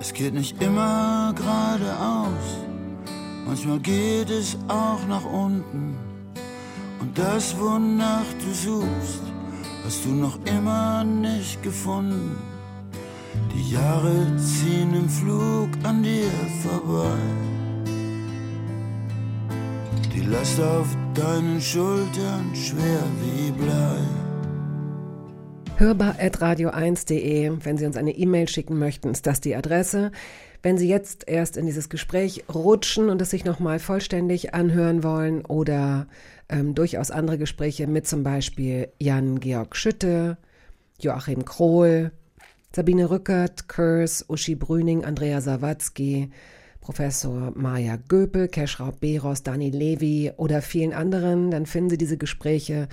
Es 0.00 0.12
geht 0.12 0.34
nicht 0.34 0.60
immer 0.62 1.32
geradeaus, 1.36 2.58
manchmal 3.48 3.80
geht 3.80 4.28
es 4.28 4.58
auch 4.68 5.04
nach 5.08 5.24
unten. 5.24 5.96
Und 7.00 7.16
das, 7.16 7.58
wonach 7.58 8.28
du 8.42 8.52
suchst, 8.52 9.22
hast 9.84 10.04
du 10.04 10.10
noch 10.10 10.38
immer 10.44 11.02
nicht 11.02 11.62
gefunden. 11.62 12.36
Die 13.54 13.72
Jahre 13.72 14.36
ziehen 14.36 14.94
im 14.94 15.08
Flug 15.08 15.70
an 15.82 16.02
dir 16.02 16.30
vorbei. 16.62 17.18
Die 20.14 20.20
Last 20.20 20.60
auf 20.60 20.88
deinen 21.14 21.60
Schultern 21.60 22.54
schwer 22.54 23.02
wie 23.22 23.50
Blei. 23.52 23.98
hörbar.radio1.de. 25.76 27.52
Wenn 27.64 27.78
Sie 27.78 27.86
uns 27.86 27.96
eine 27.96 28.10
E-Mail 28.10 28.48
schicken 28.48 28.78
möchten, 28.78 29.10
ist 29.10 29.26
das 29.26 29.40
die 29.40 29.54
Adresse. 29.54 30.10
Wenn 30.68 30.76
Sie 30.76 30.86
jetzt 30.86 31.26
erst 31.26 31.56
in 31.56 31.64
dieses 31.64 31.88
Gespräch 31.88 32.44
rutschen 32.54 33.08
und 33.08 33.22
es 33.22 33.30
sich 33.30 33.46
nochmal 33.46 33.78
vollständig 33.78 34.52
anhören 34.52 35.02
wollen 35.02 35.42
oder 35.46 36.08
ähm, 36.50 36.74
durchaus 36.74 37.10
andere 37.10 37.38
Gespräche 37.38 37.86
mit 37.86 38.06
zum 38.06 38.22
Beispiel 38.22 38.88
Jan-Georg 38.98 39.74
Schütte, 39.74 40.36
Joachim 41.00 41.46
Krohl, 41.46 42.12
Sabine 42.76 43.08
Rückert, 43.08 43.66
Kurs, 43.66 44.26
Uschi 44.28 44.56
Brüning, 44.56 45.06
Andrea 45.06 45.40
Sawatzki, 45.40 46.28
Professor 46.82 47.50
Maja 47.54 47.96
Göpel, 48.06 48.48
Keschrau 48.48 48.92
Beros, 48.92 49.42
Dani 49.42 49.70
Levi 49.70 50.32
oder 50.36 50.60
vielen 50.60 50.92
anderen, 50.92 51.50
dann 51.50 51.64
finden 51.64 51.88
Sie 51.88 51.98
diese 51.98 52.18
Gespräche 52.18 52.88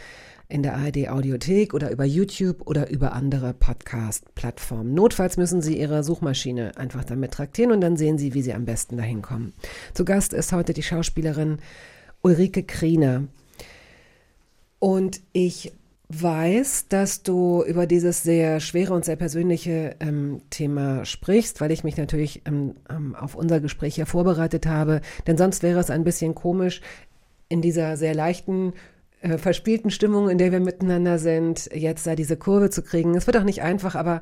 in 0.48 0.64
der 0.64 0.76
ARD 0.76 1.10
Audiothek 1.10 1.74
oder 1.74 1.92
über 1.92 2.06
YouTube 2.06 2.68
oder 2.68 2.90
über 2.90 3.14
andere 3.14 3.54
Podcast-Plattformen. 3.54 4.94
Notfalls 4.94 5.38
müssen 5.38 5.62
Sie 5.62 5.80
Ihre 5.80 6.04
Suchmaschine 6.04 6.78
einfach 6.78 7.04
damit 7.04 7.32
traktieren 7.32 7.72
und 7.72 7.82
dann 7.82 7.98
sehen 7.98 8.18
Sie, 8.18 8.34
wie 8.34 8.42
Sie 8.42 8.54
am 8.54 8.66
besten 8.66 8.98
dahin 8.98 9.22
kommen. 9.22 9.54
Zu 9.94 10.06
Gast 10.06 10.34
ist 10.34 10.52
heute 10.52 10.74
die 10.74 10.84
Schauspielerin 10.84 11.58
Ulrike 12.22 12.64
Kriener. 12.64 13.24
Und 14.80 15.22
ich 15.34 15.74
weiß, 16.10 16.88
dass 16.90 17.24
du 17.24 17.64
über 17.64 17.88
dieses 17.88 18.22
sehr 18.22 18.60
schwere 18.60 18.94
und 18.94 19.06
sehr 19.06 19.16
persönliche 19.16 19.96
ähm, 20.00 20.42
Thema 20.52 21.06
sprichst, 21.06 21.62
weil 21.62 21.72
ich 21.72 21.84
mich 21.84 21.98
natürlich 21.98 22.44
ähm, 22.46 22.76
ähm, 22.90 23.16
auf 23.16 23.36
unser 23.36 23.60
Gespräch 23.60 23.96
hier 23.96 24.06
vorbereitet 24.06 24.68
habe. 24.68 25.02
Denn 25.26 25.38
sonst 25.38 25.64
wäre 25.64 25.80
es 25.80 25.90
ein 25.90 26.04
bisschen 26.04 26.36
komisch, 26.36 26.82
in 27.48 27.62
dieser 27.62 27.98
sehr 27.98 28.14
leichten, 28.16 28.74
äh, 29.26 29.38
verspielten 29.40 29.90
Stimmung, 29.90 30.30
in 30.30 30.38
der 30.38 30.52
wir 30.52 30.60
miteinander 30.60 31.18
sind, 31.18 31.70
jetzt 31.74 32.06
da 32.06 32.16
diese 32.16 32.38
Kurve 32.38 32.70
zu 32.70 32.84
kriegen. 32.84 33.16
Es 33.16 33.26
wird 33.26 33.38
auch 33.38 33.44
nicht 33.44 33.64
einfach, 33.64 33.96
aber 33.96 34.22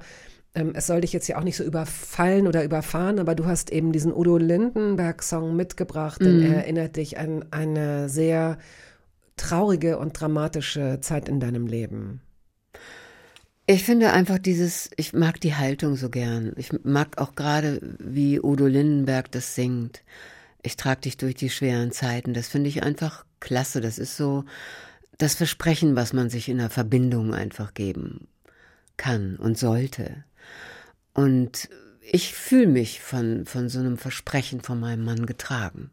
ähm, 0.56 0.72
es 0.76 0.88
soll 0.88 1.02
dich 1.02 1.12
jetzt 1.12 1.28
ja 1.28 1.38
auch 1.38 1.44
nicht 1.44 1.58
so 1.58 1.64
überfallen 1.66 2.48
oder 2.48 2.64
überfahren, 2.64 3.20
aber 3.20 3.36
du 3.36 3.46
hast 3.46 3.70
eben 3.70 3.92
diesen 3.92 4.14
Udo 4.14 4.38
Lindenberg-Song 4.38 5.58
mitgebracht, 5.58 6.22
mhm. 6.22 6.26
den 6.42 6.54
erinnert 6.54 6.96
dich 6.96 7.18
an 7.18 7.44
eine 7.52 8.08
sehr 8.08 8.58
traurige 9.36 9.98
und 9.98 10.14
dramatische 10.14 11.00
Zeit 11.02 11.28
in 11.28 11.42
deinem 11.42 11.68
Leben? 11.68 12.22
Ich 13.66 13.84
finde 13.84 14.14
einfach 14.14 14.38
dieses, 14.38 14.90
ich 14.96 15.12
mag 15.12 15.42
die 15.42 15.56
Haltung 15.56 15.98
so 15.98 16.10
gern. 16.10 16.54
Ich 16.56 16.72
mag 16.84 17.18
auch 17.18 17.36
gerade, 17.36 17.80
wie 18.00 18.40
Udo 18.40 18.68
Lindenberg 18.68 19.32
das 19.32 19.56
singt. 19.56 20.02
Ich 20.62 20.78
trage 20.78 21.02
dich 21.02 21.18
durch 21.18 21.36
die 21.36 21.50
schweren 21.50 21.92
Zeiten. 21.92 22.34
Das 22.34 22.48
finde 22.48 22.70
ich 22.70 22.84
einfach 22.84 23.26
klasse. 23.42 23.82
Das 23.82 24.00
ist 24.00 24.18
so 24.18 24.46
das 25.24 25.36
Versprechen, 25.36 25.96
was 25.96 26.14
man 26.14 26.30
sich 26.30 26.50
in 26.50 26.58
der 26.58 26.70
Verbindung 26.70 27.34
einfach 27.34 27.74
geben 27.74 28.28
kann 28.98 29.38
und 29.38 29.58
sollte. 29.58 30.24
Und 31.14 31.70
ich 32.02 32.34
fühle 32.34 32.68
mich 32.68 33.00
von, 33.02 33.46
von 33.46 33.70
so 33.70 33.80
einem 33.80 33.98
Versprechen 33.98 34.62
von 34.62 34.80
meinem 34.80 35.06
Mann 35.06 35.26
getragen. 35.26 35.90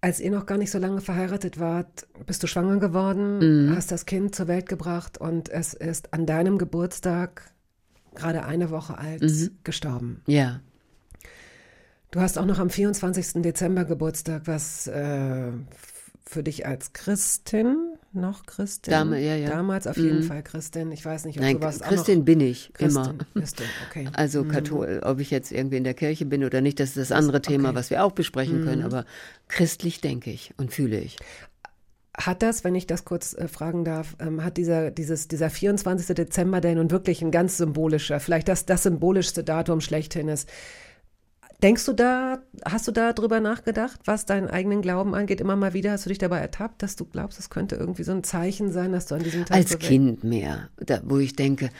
Als 0.00 0.20
ihr 0.20 0.30
noch 0.30 0.46
gar 0.46 0.56
nicht 0.58 0.70
so 0.70 0.78
lange 0.78 1.00
verheiratet 1.00 1.58
wart, 1.58 2.06
bist 2.26 2.42
du 2.42 2.46
schwanger 2.46 2.78
geworden, 2.78 3.66
Mhm. 3.66 3.76
hast 3.76 3.90
das 3.92 4.06
Kind 4.06 4.34
zur 4.34 4.46
Welt 4.48 4.68
gebracht 4.68 5.18
und 5.18 5.48
es 5.48 5.74
ist 5.74 6.12
an 6.12 6.26
deinem 6.26 6.58
Geburtstag, 6.58 7.50
gerade 8.14 8.44
eine 8.44 8.70
Woche 8.70 8.96
alt, 8.98 9.22
Mhm. 9.22 9.58
gestorben. 9.64 10.22
Ja. 10.26 10.60
Du 12.12 12.20
hast 12.20 12.38
auch 12.38 12.46
noch 12.46 12.58
am 12.60 12.70
24. 12.70 13.42
Dezember 13.42 13.84
Geburtstag, 13.84 14.42
was 14.46 14.86
äh, 14.86 15.50
für 16.28 16.42
dich 16.42 16.66
als 16.66 16.92
Christin, 16.92 17.76
noch 18.12 18.46
Christin? 18.46 18.90
Dame- 18.92 19.20
ja, 19.20 19.36
ja. 19.36 19.48
Damals 19.50 19.86
auf 19.86 19.96
jeden 19.96 20.18
Mhm. 20.20 20.22
Fall 20.24 20.42
Christin. 20.42 20.90
Ich 20.92 21.04
weiß 21.04 21.24
nicht, 21.24 21.38
ob 21.38 21.42
Nein, 21.44 21.56
du 21.56 21.62
warst 21.62 21.82
Christin 21.82 22.24
bin 22.24 22.40
ich 22.40 22.70
Christin, 22.74 23.02
immer. 23.02 23.14
Du, 23.34 23.42
okay. 23.88 24.08
Also 24.14 24.42
Mhm. 24.44 24.48
Kathol, 24.48 25.00
ob 25.04 25.20
ich 25.20 25.30
jetzt 25.30 25.52
irgendwie 25.52 25.76
in 25.76 25.84
der 25.84 25.94
Kirche 25.94 26.26
bin 26.26 26.42
oder 26.44 26.60
nicht, 26.60 26.80
das 26.80 26.90
ist 26.90 26.96
das 26.98 27.12
andere 27.12 27.40
Thema, 27.42 27.68
okay. 27.70 27.78
was 27.78 27.90
wir 27.90 28.04
auch 28.04 28.12
besprechen 28.12 28.64
können. 28.64 28.80
Mhm. 28.80 28.86
Aber 28.86 29.04
christlich 29.48 30.00
denke 30.00 30.30
ich 30.30 30.52
und 30.56 30.72
fühle 30.72 30.98
ich. 30.98 31.16
Hat 32.18 32.42
das, 32.42 32.64
wenn 32.64 32.74
ich 32.74 32.86
das 32.86 33.04
kurz 33.04 33.34
äh, 33.34 33.46
fragen 33.46 33.84
darf, 33.84 34.16
ähm, 34.20 34.42
hat 34.42 34.56
dieser, 34.56 34.90
dieses, 34.90 35.28
dieser 35.28 35.50
24. 35.50 36.14
Dezember, 36.16 36.62
der 36.62 36.74
nun 36.74 36.90
wirklich 36.90 37.20
ein 37.20 37.30
ganz 37.30 37.58
symbolischer, 37.58 38.20
vielleicht 38.20 38.48
das, 38.48 38.64
das 38.64 38.84
symbolischste 38.84 39.44
Datum 39.44 39.82
schlechthin 39.82 40.28
ist, 40.28 40.48
Denkst 41.62 41.86
du 41.86 41.92
da, 41.94 42.38
hast 42.64 42.86
du 42.86 42.92
da 42.92 43.12
drüber 43.14 43.40
nachgedacht, 43.40 44.00
was 44.04 44.26
deinen 44.26 44.48
eigenen 44.48 44.82
Glauben 44.82 45.14
angeht? 45.14 45.40
Immer 45.40 45.56
mal 45.56 45.72
wieder 45.72 45.92
hast 45.92 46.04
du 46.04 46.10
dich 46.10 46.18
dabei 46.18 46.38
ertappt, 46.38 46.82
dass 46.82 46.96
du 46.96 47.06
glaubst, 47.06 47.38
es 47.38 47.48
könnte 47.48 47.76
irgendwie 47.76 48.02
so 48.02 48.12
ein 48.12 48.22
Zeichen 48.24 48.70
sein, 48.72 48.92
dass 48.92 49.06
du 49.06 49.14
an 49.14 49.22
diesem 49.22 49.44
Tag 49.46 49.56
Als 49.56 49.72
weg- 49.72 49.80
Kind 49.80 50.22
mehr, 50.22 50.68
da, 50.76 51.00
wo 51.04 51.18
ich 51.18 51.34
denke, 51.34 51.70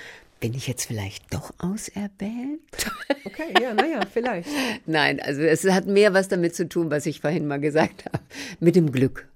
bin 0.40 0.54
ich 0.54 0.66
jetzt 0.66 0.86
vielleicht 0.86 1.32
doch 1.34 1.52
auserwählt? 1.58 2.60
Okay, 3.26 3.52
ja, 3.60 3.74
naja, 3.74 4.00
vielleicht. 4.10 4.48
Nein, 4.86 5.20
also 5.20 5.42
es 5.42 5.64
hat 5.68 5.86
mehr 5.86 6.14
was 6.14 6.28
damit 6.28 6.54
zu 6.54 6.68
tun, 6.68 6.90
was 6.92 7.04
ich 7.06 7.20
vorhin 7.20 7.46
mal 7.46 7.58
gesagt 7.60 8.04
habe, 8.06 8.20
mit 8.60 8.76
dem 8.76 8.92
Glück. 8.92 9.26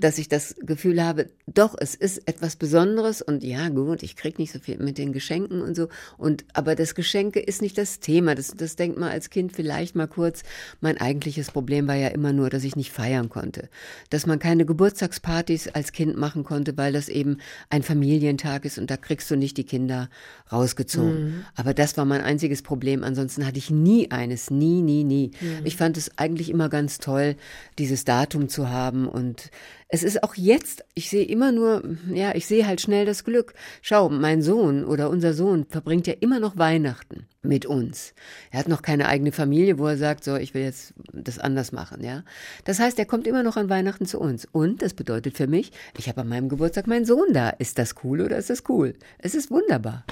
Dass 0.00 0.18
ich 0.18 0.28
das 0.28 0.56
Gefühl 0.60 1.02
habe, 1.02 1.28
doch, 1.46 1.74
es 1.78 1.94
ist 1.94 2.26
etwas 2.28 2.56
Besonderes 2.56 3.22
und 3.22 3.42
ja, 3.44 3.68
gut, 3.68 4.02
ich 4.02 4.16
krieg 4.16 4.38
nicht 4.38 4.52
so 4.52 4.58
viel 4.58 4.78
mit 4.78 4.98
den 4.98 5.12
Geschenken 5.12 5.60
und 5.62 5.74
so. 5.74 5.88
Und 6.16 6.44
aber 6.54 6.74
das 6.74 6.94
Geschenke 6.94 7.40
ist 7.40 7.62
nicht 7.62 7.76
das 7.76 8.00
Thema. 8.00 8.34
Das, 8.34 8.52
das 8.56 8.76
denkt 8.76 8.98
man 8.98 9.10
als 9.10 9.30
Kind 9.30 9.52
vielleicht 9.52 9.94
mal 9.94 10.06
kurz. 10.06 10.42
Mein 10.80 10.98
eigentliches 10.98 11.50
Problem 11.50 11.86
war 11.88 11.94
ja 11.96 12.08
immer 12.08 12.32
nur, 12.32 12.50
dass 12.50 12.64
ich 12.64 12.76
nicht 12.76 12.92
feiern 12.92 13.28
konnte. 13.28 13.68
Dass 14.10 14.26
man 14.26 14.38
keine 14.38 14.64
Geburtstagspartys 14.64 15.68
als 15.68 15.92
Kind 15.92 16.16
machen 16.16 16.44
konnte, 16.44 16.76
weil 16.76 16.92
das 16.92 17.08
eben 17.08 17.38
ein 17.68 17.82
Familientag 17.82 18.64
ist 18.64 18.78
und 18.78 18.90
da 18.90 18.96
kriegst 18.96 19.30
du 19.30 19.36
nicht 19.36 19.56
die 19.56 19.64
Kinder 19.64 20.08
rausgezogen. 20.52 21.44
Aber 21.54 21.74
das 21.74 21.96
war 21.96 22.04
mein 22.04 22.20
einziges 22.22 22.62
Problem. 22.62 23.04
Ansonsten 23.04 23.46
hatte 23.46 23.58
ich 23.58 23.70
nie 23.70 24.10
eines. 24.10 24.50
Nie, 24.50 24.82
nie, 24.82 25.04
nie. 25.04 25.30
Ich 25.64 25.76
fand 25.76 25.96
es 25.96 26.16
eigentlich 26.18 26.50
immer 26.50 26.68
ganz 26.68 26.98
toll, 26.98 27.36
dieses 27.78 28.04
Datum 28.04 28.48
zu 28.48 28.68
haben 28.70 29.08
und 29.50 29.80
es 29.92 30.04
ist 30.04 30.22
auch 30.22 30.36
jetzt, 30.36 30.84
ich 30.94 31.10
sehe 31.10 31.24
immer 31.24 31.50
nur, 31.50 31.82
ja, 32.12 32.32
ich 32.34 32.46
sehe 32.46 32.66
halt 32.66 32.80
schnell 32.80 33.04
das 33.04 33.24
Glück. 33.24 33.54
Schau, 33.82 34.08
mein 34.08 34.40
Sohn 34.40 34.84
oder 34.84 35.10
unser 35.10 35.34
Sohn 35.34 35.66
verbringt 35.68 36.06
ja 36.06 36.14
immer 36.20 36.38
noch 36.38 36.56
Weihnachten 36.56 37.26
mit 37.42 37.66
uns. 37.66 38.14
Er 38.52 38.60
hat 38.60 38.68
noch 38.68 38.82
keine 38.82 39.08
eigene 39.08 39.32
Familie, 39.32 39.78
wo 39.78 39.88
er 39.88 39.96
sagt, 39.96 40.22
so, 40.22 40.36
ich 40.36 40.54
will 40.54 40.62
jetzt 40.62 40.94
das 41.12 41.40
anders 41.40 41.72
machen, 41.72 42.04
ja. 42.04 42.22
Das 42.64 42.78
heißt, 42.78 42.98
er 43.00 43.06
kommt 43.06 43.26
immer 43.26 43.42
noch 43.42 43.56
an 43.56 43.68
Weihnachten 43.68 44.06
zu 44.06 44.20
uns. 44.20 44.46
Und 44.52 44.80
das 44.80 44.94
bedeutet 44.94 45.36
für 45.36 45.48
mich, 45.48 45.72
ich 45.98 46.08
habe 46.08 46.20
an 46.20 46.28
meinem 46.28 46.48
Geburtstag 46.48 46.86
meinen 46.86 47.04
Sohn 47.04 47.32
da. 47.32 47.50
Ist 47.50 47.78
das 47.78 47.96
cool 48.04 48.20
oder 48.20 48.38
ist 48.38 48.50
das 48.50 48.62
cool? 48.68 48.94
Es 49.18 49.34
ist 49.34 49.50
wunderbar. 49.50 50.04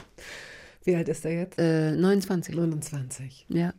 Wie 0.82 0.96
alt 0.96 1.08
ist 1.08 1.24
er 1.24 1.32
jetzt? 1.32 1.58
Äh, 1.58 1.92
29. 1.92 2.56
29. 2.56 3.46
Ja. 3.48 3.74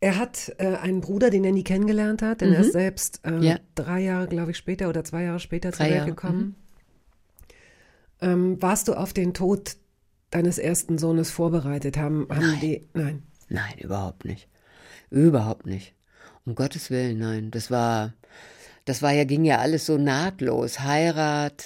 Er 0.00 0.16
hat 0.16 0.54
äh, 0.58 0.76
einen 0.76 1.00
Bruder, 1.00 1.30
den 1.30 1.44
er 1.44 1.50
nie 1.52 1.64
kennengelernt 1.64 2.22
hat, 2.22 2.40
denn 2.40 2.52
er 2.52 2.60
ist 2.60 2.72
selbst 2.72 3.20
äh, 3.24 3.32
Mhm. 3.32 3.42
Ja. 3.42 3.58
drei 3.74 4.00
Jahre, 4.00 4.28
glaube 4.28 4.52
ich, 4.52 4.56
später 4.56 4.88
oder 4.88 5.02
zwei 5.02 5.24
Jahre 5.24 5.40
später 5.40 5.72
zur 5.72 5.78
Drei 5.86 5.90
Welt 5.90 5.96
Jahre, 5.96 6.10
mhm. 6.10 6.14
gekommen. 6.14 6.54
Ähm, 8.20 8.62
warst 8.62 8.88
du 8.88 8.94
auf 8.94 9.12
den 9.12 9.34
Tod 9.34 9.76
deines 10.30 10.58
ersten 10.58 10.98
Sohnes 10.98 11.30
vorbereitet? 11.30 11.96
Haben, 11.96 12.26
haben 12.30 12.46
Nein. 12.46 12.60
die. 12.60 12.88
Nein. 12.94 13.22
Nein, 13.48 13.78
überhaupt 13.78 14.24
nicht. 14.24 14.48
Überhaupt 15.10 15.66
nicht. 15.66 15.94
Um 16.44 16.54
Gottes 16.54 16.90
Willen, 16.90 17.18
nein. 17.18 17.50
Das 17.50 17.70
war, 17.70 18.14
das 18.84 19.02
war 19.02 19.12
ja, 19.12 19.24
ging 19.24 19.44
ja 19.44 19.58
alles 19.58 19.86
so 19.86 19.98
nahtlos. 19.98 20.80
Heirat, 20.80 21.64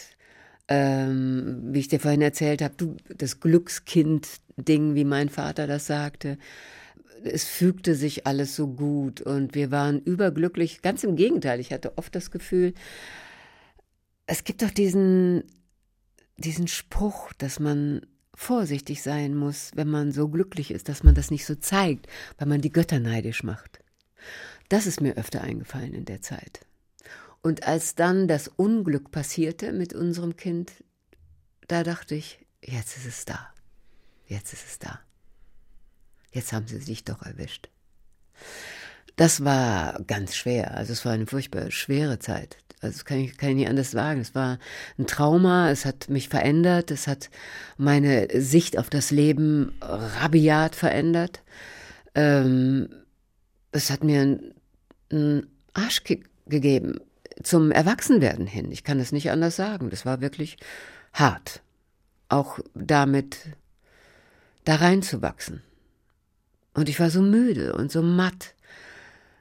ähm, 0.69 1.61
wie 1.71 1.81
ich 1.81 1.89
dir 1.89 2.01
vorhin 2.01 2.23
erzählt 2.23 2.63
habe, 2.63 2.75
du, 2.77 2.97
das 3.17 3.41
Glückskind-Ding, 3.41 4.95
wie 4.95 5.05
mein 5.05 5.29
Vater 5.29 5.67
das 5.67 5.87
sagte. 5.87 6.39
Es 7.25 7.45
fügte 7.45 7.95
sich 7.95 8.27
alles 8.27 8.57
so 8.57 8.69
gut 8.69 9.21
und 9.21 9.55
wir 9.55 9.71
waren 9.71 10.01
überglücklich. 10.01 10.83
Ganz 10.83 11.05
im 11.05 11.17
Gegenteil, 11.17 11.61
ich 11.61 11.73
hatte 11.73 11.97
oft 11.99 12.15
das 12.15 12.31
Gefühl, 12.31 12.75
es 14.27 14.45
gibt 14.45 14.63
doch 14.63 14.71
diesen, 14.71 15.45
diesen 16.37 16.69
Spruch, 16.69 17.33
dass 17.35 17.61
man 17.61 18.07
vorsichtig 18.35 19.03
sein 19.03 19.37
muss, 19.37 19.73
wenn 19.75 19.89
man 19.89 20.13
so 20.13 20.29
glücklich 20.29 20.71
ist, 20.71 20.89
dass 20.89 21.03
man 21.03 21.15
das 21.15 21.31
nicht 21.31 21.45
so 21.45 21.55
zeigt, 21.55 22.07
weil 22.39 22.49
man 22.49 22.61
die 22.61 22.73
Götter 22.73 22.99
neidisch 22.99 23.43
macht. 23.43 23.81
Das 24.69 24.87
ist 24.87 25.01
mir 25.01 25.17
öfter 25.17 25.43
eingefallen 25.43 25.93
in 25.93 26.07
der 26.07 26.23
Zeit. 26.23 26.61
Und 27.43 27.65
als 27.65 27.95
dann 27.95 28.29
das 28.29 28.49
Unglück 28.49 29.11
passierte 29.11 29.73
mit 29.73 29.95
unserem 29.95 30.37
Kind, 30.37 30.73
da 31.69 31.83
dachte 31.83 32.15
ich, 32.15 32.39
jetzt 32.63 32.97
ist 32.97 33.07
es 33.07 33.25
da. 33.25 33.53
Jetzt 34.27 34.53
ist 34.53 34.67
es 34.67 34.79
da. 34.79 35.01
Jetzt 36.33 36.53
haben 36.53 36.67
sie 36.67 36.79
sich 36.79 37.05
doch 37.05 37.23
erwischt. 37.23 37.69
Das 39.17 39.45
war 39.45 40.01
ganz 40.07 40.35
schwer. 40.35 40.75
Also 40.77 40.93
es 40.93 41.05
war 41.05 41.13
eine 41.13 41.27
furchtbar 41.27 41.71
schwere 41.71 42.19
Zeit. 42.19 42.57
Also 42.81 42.95
das 42.97 43.05
kann 43.05 43.19
ich, 43.19 43.37
kann 43.37 43.51
ich 43.51 43.57
nicht 43.57 43.69
anders 43.69 43.93
sagen. 43.93 44.21
Es 44.21 44.35
war 44.35 44.59
ein 44.99 45.07
Trauma, 45.07 45.71
es 45.71 45.85
hat 45.85 46.09
mich 46.09 46.29
verändert, 46.29 46.91
es 46.91 47.07
hat 47.07 47.31
meine 47.77 48.29
Sicht 48.41 48.77
auf 48.79 48.91
das 48.91 49.11
Leben 49.11 49.77
rabiat 49.81 50.75
verändert. 50.75 51.43
Ähm, 52.15 52.89
es 53.71 53.91
hat 53.91 54.03
mir 54.03 54.23
einen, 54.23 54.55
einen 55.11 55.47
Arschkick 55.75 56.29
gegeben 56.47 56.99
zum 57.43 57.71
Erwachsenwerden 57.71 58.47
hin. 58.47 58.73
Ich 58.73 58.83
kann 58.83 58.99
es 58.99 59.13
nicht 59.13 59.31
anders 59.31 59.57
sagen. 59.57 59.91
Das 59.91 60.05
war 60.05 60.21
wirklich 60.21 60.57
hart. 61.13 61.63
Auch 62.29 62.59
damit 62.75 63.37
da 64.65 64.77
reinzuwachsen. 64.77 65.63
Und 66.75 66.89
ich 66.89 66.99
war 67.01 67.11
so 67.11 67.21
müde 67.21 67.75
und 67.75 67.93
so 67.93 68.03
matt. 68.03 68.55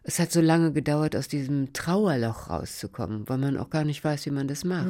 Es 0.04 0.20
hat 0.20 0.32
so 0.32 0.42
lange 0.42 0.72
gedauert, 0.74 1.16
aus 1.16 1.28
diesem 1.28 1.74
Trauerloch 1.74 2.50
rauszukommen, 2.50 3.30
weil 3.30 3.38
man 3.38 3.58
auch 3.58 3.70
gar 3.70 3.84
nicht 3.84 4.04
weiß, 4.04 4.26
wie 4.26 4.32
man 4.32 4.48
das 4.48 4.64
macht. 4.64 4.88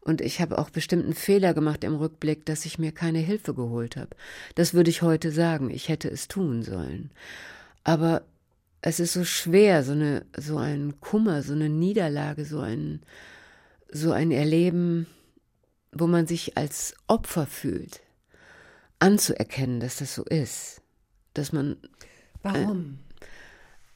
Und 0.00 0.22
ich 0.22 0.40
habe 0.40 0.58
auch 0.58 0.70
bestimmten 0.70 1.12
Fehler 1.12 1.52
gemacht 1.52 1.84
im 1.84 1.94
Rückblick, 1.94 2.46
dass 2.46 2.64
ich 2.64 2.78
mir 2.78 2.92
keine 2.92 3.18
Hilfe 3.18 3.54
geholt 3.54 3.96
habe. 3.96 4.10
Das 4.54 4.72
würde 4.72 4.90
ich 4.90 5.02
heute 5.02 5.30
sagen. 5.30 5.70
Ich 5.70 5.88
hätte 5.88 6.08
es 6.08 6.26
tun 6.26 6.62
sollen. 6.62 7.10
Aber 7.84 8.22
es 8.80 8.98
ist 8.98 9.12
so 9.12 9.24
schwer, 9.24 9.84
so 9.84 9.92
eine, 9.92 10.24
so 10.36 10.56
ein 10.56 11.00
Kummer, 11.00 11.42
so 11.42 11.52
eine 11.52 11.68
Niederlage, 11.68 12.46
so 12.46 12.60
ein, 12.60 13.02
so 13.92 14.12
ein 14.12 14.30
Erleben 14.30 15.06
wo 15.92 16.06
man 16.06 16.26
sich 16.26 16.56
als 16.56 16.94
Opfer 17.06 17.46
fühlt, 17.46 18.00
anzuerkennen, 18.98 19.80
dass 19.80 19.96
das 19.96 20.14
so 20.14 20.24
ist. 20.24 20.79
Dass 21.40 21.54
man. 21.54 21.78
Warum? 22.42 22.98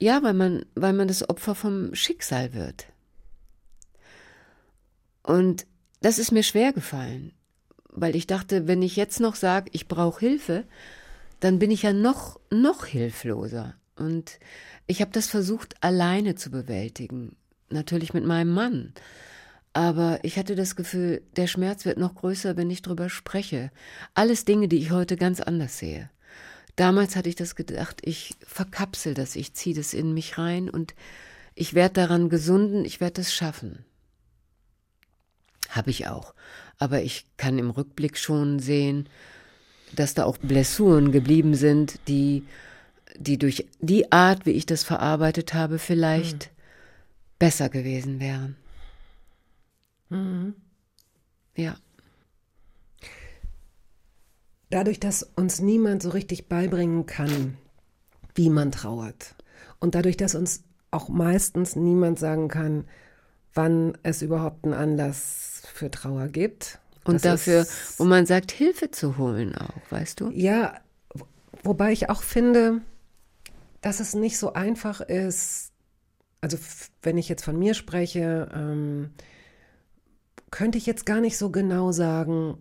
Äh, 0.01 0.05
ja, 0.07 0.23
weil 0.23 0.33
man, 0.33 0.65
weil 0.75 0.95
man 0.95 1.09
das 1.09 1.29
Opfer 1.29 1.55
vom 1.55 1.95
Schicksal 1.95 2.55
wird. 2.55 2.87
Und 5.23 5.67
das 6.01 6.19
ist 6.19 6.33
mir 6.33 6.43
schwer 6.43 6.73
gefallen, 6.73 7.33
weil 7.91 8.17
ich 8.17 8.27
dachte, 8.27 8.67
wenn 8.67 8.81
ich 8.81 8.97
jetzt 8.97 9.21
noch 9.21 9.35
sage, 9.35 9.69
ich 9.75 9.89
brauche 9.89 10.21
Hilfe, 10.21 10.65
dann 11.41 11.59
bin 11.59 11.71
ich 11.71 11.83
ja 11.83 11.93
noch, 11.93 12.41
noch 12.51 12.87
hilfloser. 12.87 13.75
Und 13.97 14.39
ich 14.87 15.03
habe 15.03 15.11
das 15.13 15.27
versucht, 15.27 15.75
alleine 15.83 16.35
zu 16.35 16.51
bewältigen. 16.51 17.37
Natürlich 17.69 18.15
mit 18.15 18.25
meinem 18.25 18.55
Mann. 18.55 18.95
Aber 19.75 20.19
ich 20.23 20.39
hatte 20.39 20.55
das 20.55 20.77
Gefühl, 20.77 21.21
der 21.37 21.47
Schmerz 21.47 21.85
wird 21.85 21.99
noch 21.99 22.15
größer, 22.15 22.57
wenn 22.57 22.71
ich 22.71 22.81
drüber 22.81 23.11
spreche. 23.11 23.71
Alles 24.15 24.47
Dinge, 24.47 24.69
die 24.69 24.79
ich 24.79 24.93
heute 24.93 25.17
ganz 25.17 25.41
anders 25.41 25.79
sehe. 25.79 26.09
Damals 26.77 27.15
hatte 27.15 27.29
ich 27.29 27.37
das 27.37 27.55
gedacht, 27.55 28.01
ich 28.03 28.35
verkapsel 28.45 29.15
das, 29.15 29.37
ich 29.37 29.55
ziehe 29.55 29.77
das 29.77 29.95
in 29.95 30.13
mich 30.13 30.39
rein 30.39 30.69
und 30.69 30.95
ich 31.55 31.75
werde 31.75 31.95
daran 31.95 32.29
gesunden, 32.29 32.85
ich 32.85 33.01
werde 33.01 33.21
es 33.21 33.33
schaffen. 33.33 33.85
Habe 35.69 35.91
ich 35.91 36.09
auch. 36.09 36.35
Aber 36.79 37.03
ich 37.03 37.27
kann 37.37 37.59
im 37.59 37.71
Rückblick 37.71 38.19
schon 38.19 38.59
sehen, 38.59 39.09
dass 39.95 40.15
da 40.15 40.25
auch 40.25 40.39
Blessuren 40.39 41.13
geblieben 41.13 41.55
sind, 41.55 42.01
die, 42.09 42.45
die 43.17 43.39
durch 43.39 43.67
die 43.81 44.11
Art, 44.11 44.45
wie 44.47 44.51
ich 44.51 44.67
das 44.67 44.83
verarbeitet 44.83 45.55
habe, 45.55 45.79
vielleicht 45.79 46.45
hm. 46.45 46.51
besser 47.39 47.69
gewesen 47.69 48.19
wären. 48.19 48.57
Mhm. 50.09 50.55
Ja. 51.57 51.77
Dadurch, 54.75 54.99
dass 54.99 55.23
uns 55.23 55.61
niemand 55.61 56.03
so 56.03 56.11
richtig 56.11 56.49
beibringen 56.49 57.07
kann, 57.07 57.57
wie 58.35 58.51
man 58.51 58.73
trauert. 58.73 59.37
Und 59.79 59.95
dadurch, 59.95 60.17
dass 60.17 60.35
uns 60.35 60.65
auch 60.91 61.09
meistens 61.09 61.77
niemand 61.77 62.19
sagen 62.19 62.49
kann, 62.49 62.85
wann 63.53 63.97
es 64.03 64.21
überhaupt 64.21 64.65
einen 64.65 64.75
Anlass 64.75 65.63
für 65.73 65.93
Trauer 65.93 66.27
gibt. 66.27 66.81
Und 67.05 67.15
das 67.15 67.23
dafür, 67.23 67.61
ist, 67.61 68.01
wo 68.01 68.05
man 68.05 68.27
sagt, 68.27 68.51
Hilfe 68.51 68.91
zu 68.91 69.17
holen 69.17 69.55
auch, 69.55 69.93
weißt 69.93 70.19
du? 70.19 70.31
Ja, 70.31 70.81
wobei 71.63 71.93
ich 71.93 72.11
auch 72.11 72.25
finde, 72.25 72.81
dass 73.81 74.01
es 74.01 74.17
nicht 74.17 74.39
so 74.39 74.55
einfach 74.55 75.01
ist, 75.01 75.71
also 76.41 76.59
wenn 77.01 77.17
ich 77.17 77.29
jetzt 77.29 77.45
von 77.45 77.57
mir 77.57 77.75
spreche, 77.75 78.51
ähm, 78.53 79.11
könnte 80.51 80.79
ich 80.79 80.87
jetzt 80.87 81.07
gar 81.07 81.21
nicht 81.21 81.39
so 81.39 81.51
genau 81.51 81.93
sagen, 81.93 82.59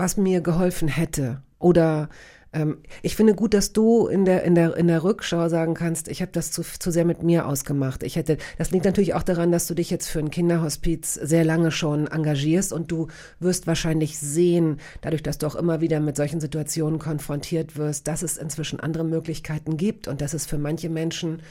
was 0.00 0.16
mir 0.16 0.40
geholfen 0.40 0.88
hätte. 0.88 1.42
Oder 1.58 2.08
ähm, 2.52 2.78
ich 3.02 3.16
finde 3.16 3.34
gut, 3.34 3.54
dass 3.54 3.72
du 3.72 4.06
in 4.06 4.24
der, 4.24 4.42
in 4.42 4.54
der, 4.54 4.76
in 4.76 4.88
der 4.88 5.04
Rückschau 5.04 5.48
sagen 5.48 5.74
kannst, 5.74 6.08
ich 6.08 6.20
habe 6.20 6.32
das 6.32 6.50
zu, 6.50 6.62
zu 6.62 6.90
sehr 6.90 7.04
mit 7.04 7.22
mir 7.22 7.46
ausgemacht. 7.46 8.02
Ich 8.02 8.16
hätte, 8.16 8.38
das 8.58 8.70
liegt 8.70 8.84
natürlich 8.84 9.14
auch 9.14 9.22
daran, 9.22 9.52
dass 9.52 9.66
du 9.66 9.74
dich 9.74 9.90
jetzt 9.90 10.08
für 10.08 10.18
ein 10.18 10.30
Kinderhospiz 10.30 11.14
sehr 11.14 11.44
lange 11.44 11.70
schon 11.70 12.08
engagierst 12.08 12.72
und 12.72 12.90
du 12.90 13.06
wirst 13.38 13.66
wahrscheinlich 13.66 14.18
sehen, 14.18 14.78
dadurch, 15.02 15.22
dass 15.22 15.38
du 15.38 15.46
auch 15.46 15.54
immer 15.54 15.80
wieder 15.80 16.00
mit 16.00 16.16
solchen 16.16 16.40
Situationen 16.40 16.98
konfrontiert 16.98 17.76
wirst, 17.76 18.08
dass 18.08 18.22
es 18.22 18.36
inzwischen 18.36 18.80
andere 18.80 19.04
Möglichkeiten 19.04 19.76
gibt 19.76 20.08
und 20.08 20.20
dass 20.20 20.34
es 20.34 20.46
für 20.46 20.58
manche 20.58 20.88
Menschen 20.88 21.42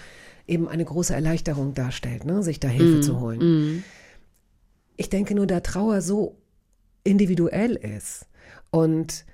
eben 0.48 0.68
eine 0.68 0.84
große 0.84 1.14
Erleichterung 1.14 1.76
darstellt, 1.76 2.26
ne, 2.26 2.42
sich 2.42 2.60
da 2.60 2.68
Hilfe 2.68 2.98
mm, 2.98 3.04
zu 3.04 3.20
holen. 3.20 3.40
Mm. 3.40 3.84
Ich 4.98 5.10
denke 5.10 5.36
nur, 5.36 5.46
da 5.46 5.60
Trauer 5.60 6.02
so 6.02 6.36
individuell 7.04 7.76
ist 7.76 8.29
und 8.72 9.26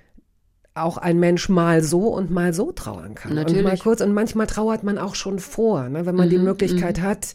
auch 0.74 0.98
ein 0.98 1.18
Mensch 1.18 1.48
mal 1.48 1.82
so 1.82 2.08
und 2.08 2.30
mal 2.30 2.52
so 2.52 2.70
trauern 2.70 3.14
kann. 3.14 3.34
Natürlich. 3.34 3.64
Und 3.64 3.70
mal 3.70 3.78
kurz 3.78 4.00
und 4.00 4.12
manchmal 4.12 4.46
trauert 4.46 4.82
man 4.82 4.98
auch 4.98 5.14
schon 5.14 5.38
vor, 5.38 5.88
ne, 5.88 6.04
wenn 6.06 6.14
man 6.14 6.26
mhm, 6.26 6.32
die 6.32 6.38
Möglichkeit 6.38 6.98
mhm. 6.98 7.02
hat, 7.02 7.34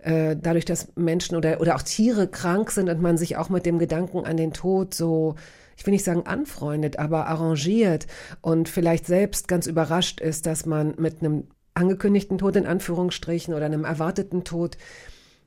äh, 0.00 0.36
dadurch, 0.40 0.64
dass 0.64 0.88
Menschen 0.96 1.36
oder, 1.36 1.60
oder 1.60 1.76
auch 1.76 1.82
Tiere 1.82 2.26
krank 2.26 2.70
sind 2.70 2.88
und 2.88 3.00
man 3.00 3.16
sich 3.16 3.36
auch 3.36 3.48
mit 3.48 3.64
dem 3.66 3.78
Gedanken 3.78 4.24
an 4.24 4.36
den 4.36 4.52
Tod 4.52 4.94
so, 4.94 5.36
ich 5.76 5.86
will 5.86 5.92
nicht 5.92 6.04
sagen 6.04 6.26
anfreundet, 6.26 6.98
aber 6.98 7.26
arrangiert 7.26 8.06
und 8.40 8.68
vielleicht 8.68 9.06
selbst 9.06 9.46
ganz 9.46 9.66
überrascht 9.66 10.20
ist, 10.20 10.46
dass 10.46 10.66
man 10.66 10.94
mit 10.98 11.20
einem 11.20 11.44
angekündigten 11.74 12.38
Tod 12.38 12.56
in 12.56 12.66
Anführungsstrichen 12.66 13.54
oder 13.54 13.66
einem 13.66 13.84
erwarteten 13.84 14.42
Tod 14.42 14.76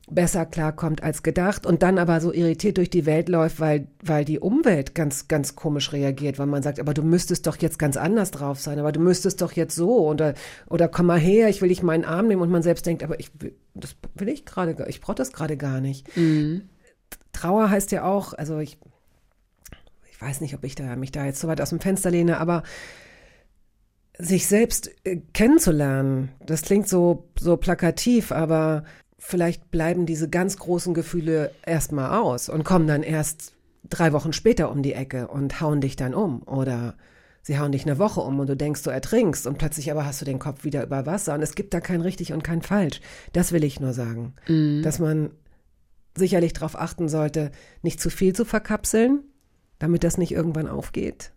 besser 0.10 0.46
klarkommt 0.46 1.02
als 1.02 1.24
gedacht 1.24 1.66
und 1.66 1.82
dann 1.82 1.98
aber 1.98 2.20
so 2.20 2.34
irritiert 2.34 2.78
durch 2.78 2.90
die 2.90 3.06
Welt 3.06 3.30
läuft, 3.30 3.60
weil, 3.60 3.88
weil 4.04 4.26
die 4.26 4.40
Umwelt 4.40 4.96
ganz, 4.96 5.30
ganz 5.30 5.56
komisch 5.56 5.94
reagiert, 5.94 6.40
weil 6.40 6.46
man 6.46 6.62
sagt, 6.62 6.80
aber 6.80 6.94
du 6.94 7.04
müsstest 7.04 7.48
doch 7.48 7.58
jetzt 7.58 7.80
ganz 7.80 7.96
anders 7.96 8.32
drauf 8.32 8.60
sein, 8.60 8.80
aber 8.80 8.92
du 8.92 9.00
müsstest 9.00 9.42
doch 9.42 9.54
jetzt 9.54 9.76
so 9.76 10.06
oder, 10.06 10.34
oder 10.70 10.90
komm 10.90 11.06
mal 11.06 11.20
her, 11.20 11.48
ich 11.48 11.62
will 11.62 11.70
dich 11.70 11.84
meinen 11.84 12.04
Arm 12.04 12.28
nehmen 12.28 12.42
und 12.42 12.52
man 12.52 12.64
selbst 12.64 12.86
denkt, 12.86 13.02
aber 13.02 13.20
ich, 13.20 13.32
das 13.76 13.96
will 14.16 14.28
ich 14.28 14.46
gerade, 14.46 14.86
ich 14.90 15.00
brauche 15.00 15.16
das 15.16 15.32
gerade 15.32 15.56
gar 15.56 15.80
nicht. 15.80 16.16
Mhm. 16.18 16.64
Trauer 17.32 17.70
heißt 17.70 17.92
ja 17.94 18.04
auch, 18.04 18.34
also 18.34 18.60
ich, 18.60 18.78
ich 20.12 20.22
weiß 20.22 20.42
nicht, 20.42 20.54
ob 20.54 20.66
ich 20.66 20.76
da, 20.76 20.98
mich 20.98 21.14
da 21.14 21.26
jetzt 21.26 21.40
so 21.40 21.48
weit 21.48 21.62
aus 21.62 21.70
dem 21.70 21.80
Fenster 21.80 22.12
lehne, 22.12 22.40
aber 22.40 22.64
sich 24.18 24.48
selbst 24.48 24.92
äh, 25.06 25.22
kennenzulernen, 25.34 26.30
das 26.46 26.62
klingt 26.62 26.88
so, 26.88 27.30
so 27.40 27.58
plakativ, 27.58 28.32
aber 28.32 28.84
vielleicht 29.26 29.72
bleiben 29.72 30.06
diese 30.06 30.30
ganz 30.30 30.58
großen 30.58 30.94
Gefühle 30.94 31.52
erstmal 31.66 32.20
aus 32.20 32.50
und 32.50 32.66
kommen 32.66 32.88
dann 32.88 33.04
erst 33.04 33.54
drei 33.90 34.12
Wochen 34.12 34.34
später 34.34 34.70
um 34.70 34.84
die 34.84 34.94
Ecke 34.94 35.30
und 35.30 35.62
hauen 35.62 35.80
dich 35.80 35.96
dann 35.96 36.14
um 36.14 36.44
oder 36.44 36.96
sie 37.42 37.58
hauen 37.58 37.72
dich 37.72 37.86
eine 37.86 38.00
Woche 38.00 38.20
um 38.20 38.40
und 38.42 38.48
du 38.48 38.58
denkst, 38.58 38.84
du 38.84 38.90
ertrinkst 38.90 39.48
und 39.48 39.58
plötzlich 39.58 39.90
aber 39.92 40.06
hast 40.06 40.20
du 40.20 40.26
den 40.26 40.40
Kopf 40.40 40.66
wieder 40.66 40.84
über 40.84 41.06
Wasser 41.06 41.34
und 41.34 41.42
es 41.42 41.56
gibt 41.56 41.74
da 41.74 41.80
kein 41.80 42.02
richtig 42.02 42.34
und 42.34 42.44
kein 42.44 42.62
falsch. 42.62 43.00
Das 43.32 43.54
will 43.54 43.64
ich 43.64 43.80
nur 43.80 43.94
sagen, 43.94 44.34
mhm. 44.48 44.82
dass 44.84 45.00
man 45.00 45.32
sicherlich 46.16 46.52
darauf 46.52 46.78
achten 46.78 47.08
sollte, 47.08 47.52
nicht 47.82 48.02
zu 48.02 48.10
viel 48.10 48.34
zu 48.34 48.44
verkapseln, 48.44 49.22
damit 49.80 50.04
das 50.04 50.18
nicht 50.18 50.34
irgendwann 50.34 50.68
aufgeht. 50.68 51.32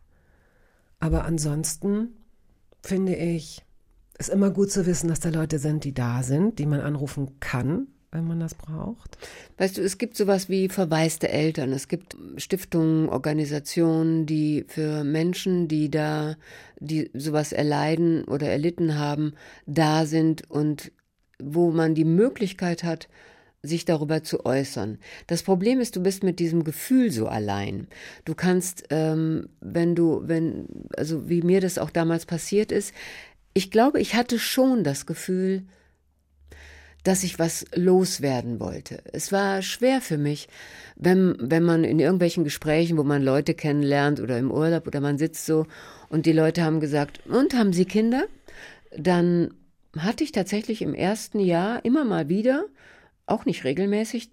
Aber 0.98 1.24
ansonsten 1.24 2.16
finde 2.82 3.14
ich, 3.14 3.64
ist 4.18 4.28
immer 4.30 4.50
gut 4.50 4.70
zu 4.70 4.86
wissen, 4.86 5.08
dass 5.08 5.20
da 5.20 5.28
Leute 5.28 5.58
sind, 5.58 5.84
die 5.84 5.94
da 5.94 6.22
sind, 6.22 6.58
die 6.58 6.66
man 6.66 6.80
anrufen 6.80 7.38
kann, 7.40 7.88
wenn 8.12 8.26
man 8.26 8.40
das 8.40 8.54
braucht. 8.54 9.18
Weißt 9.58 9.76
du, 9.76 9.82
es 9.82 9.98
gibt 9.98 10.16
sowas 10.16 10.48
wie 10.48 10.68
verwaiste 10.68 11.28
Eltern. 11.28 11.72
Es 11.72 11.88
gibt 11.88 12.16
Stiftungen, 12.36 13.08
Organisationen, 13.08 14.26
die 14.26 14.64
für 14.68 15.04
Menschen, 15.04 15.68
die 15.68 15.90
da, 15.90 16.36
die 16.78 17.10
sowas 17.14 17.52
erleiden 17.52 18.24
oder 18.24 18.48
erlitten 18.48 18.98
haben, 18.98 19.34
da 19.66 20.06
sind 20.06 20.50
und 20.50 20.92
wo 21.38 21.70
man 21.70 21.94
die 21.94 22.04
Möglichkeit 22.06 22.84
hat, 22.84 23.08
sich 23.62 23.84
darüber 23.84 24.22
zu 24.22 24.46
äußern. 24.46 24.98
Das 25.26 25.42
Problem 25.42 25.80
ist, 25.80 25.96
du 25.96 26.02
bist 26.02 26.22
mit 26.22 26.38
diesem 26.38 26.64
Gefühl 26.64 27.10
so 27.10 27.26
allein. 27.26 27.88
Du 28.24 28.34
kannst, 28.34 28.84
ähm, 28.90 29.48
wenn 29.60 29.94
du, 29.94 30.22
wenn, 30.24 30.66
also 30.96 31.28
wie 31.28 31.42
mir 31.42 31.60
das 31.60 31.78
auch 31.78 31.90
damals 31.90 32.26
passiert 32.26 32.72
ist, 32.72 32.94
ich 33.56 33.70
glaube, 33.70 34.02
ich 34.02 34.14
hatte 34.14 34.38
schon 34.38 34.84
das 34.84 35.06
Gefühl, 35.06 35.64
dass 37.04 37.22
ich 37.22 37.38
was 37.38 37.64
loswerden 37.74 38.60
wollte. 38.60 39.02
Es 39.14 39.32
war 39.32 39.62
schwer 39.62 40.02
für 40.02 40.18
mich, 40.18 40.48
wenn, 40.94 41.36
wenn 41.40 41.62
man 41.62 41.82
in 41.82 41.98
irgendwelchen 41.98 42.44
Gesprächen, 42.44 42.98
wo 42.98 43.02
man 43.02 43.22
Leute 43.22 43.54
kennenlernt 43.54 44.20
oder 44.20 44.38
im 44.38 44.50
Urlaub 44.50 44.86
oder 44.86 45.00
man 45.00 45.16
sitzt 45.16 45.46
so 45.46 45.66
und 46.10 46.26
die 46.26 46.34
Leute 46.34 46.64
haben 46.64 46.80
gesagt, 46.80 47.24
und 47.26 47.54
haben 47.54 47.72
Sie 47.72 47.86
Kinder? 47.86 48.26
Dann 48.94 49.54
hatte 49.96 50.22
ich 50.22 50.32
tatsächlich 50.32 50.82
im 50.82 50.92
ersten 50.92 51.40
Jahr 51.40 51.82
immer 51.82 52.04
mal 52.04 52.28
wieder, 52.28 52.66
auch 53.24 53.46
nicht 53.46 53.64
regelmäßig, 53.64 54.32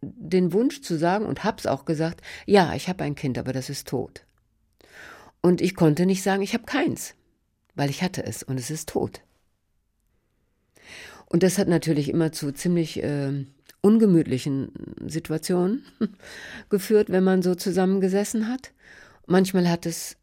den 0.00 0.52
Wunsch 0.52 0.82
zu 0.82 0.98
sagen 0.98 1.24
und 1.24 1.44
hab's 1.44 1.66
auch 1.66 1.84
gesagt, 1.84 2.20
ja, 2.46 2.74
ich 2.74 2.88
habe 2.88 3.04
ein 3.04 3.14
Kind, 3.14 3.38
aber 3.38 3.52
das 3.52 3.70
ist 3.70 3.86
tot. 3.86 4.26
Und 5.40 5.60
ich 5.60 5.76
konnte 5.76 6.04
nicht 6.04 6.24
sagen, 6.24 6.42
ich 6.42 6.52
habe 6.52 6.64
keins 6.64 7.14
weil 7.76 7.90
ich 7.90 8.02
hatte 8.02 8.24
es 8.24 8.42
und 8.42 8.58
es 8.58 8.70
ist 8.70 8.88
tot. 8.88 9.20
Und 11.26 11.42
das 11.42 11.58
hat 11.58 11.68
natürlich 11.68 12.08
immer 12.08 12.32
zu 12.32 12.52
ziemlich 12.52 13.02
äh, 13.02 13.44
ungemütlichen 13.80 14.72
Situationen 15.06 15.84
geführt, 16.70 17.10
wenn 17.10 17.24
man 17.24 17.42
so 17.42 17.54
zusammengesessen 17.54 18.48
hat. 18.48 18.72
Manchmal 19.26 19.68
hat 19.68 19.86
es 19.86 20.16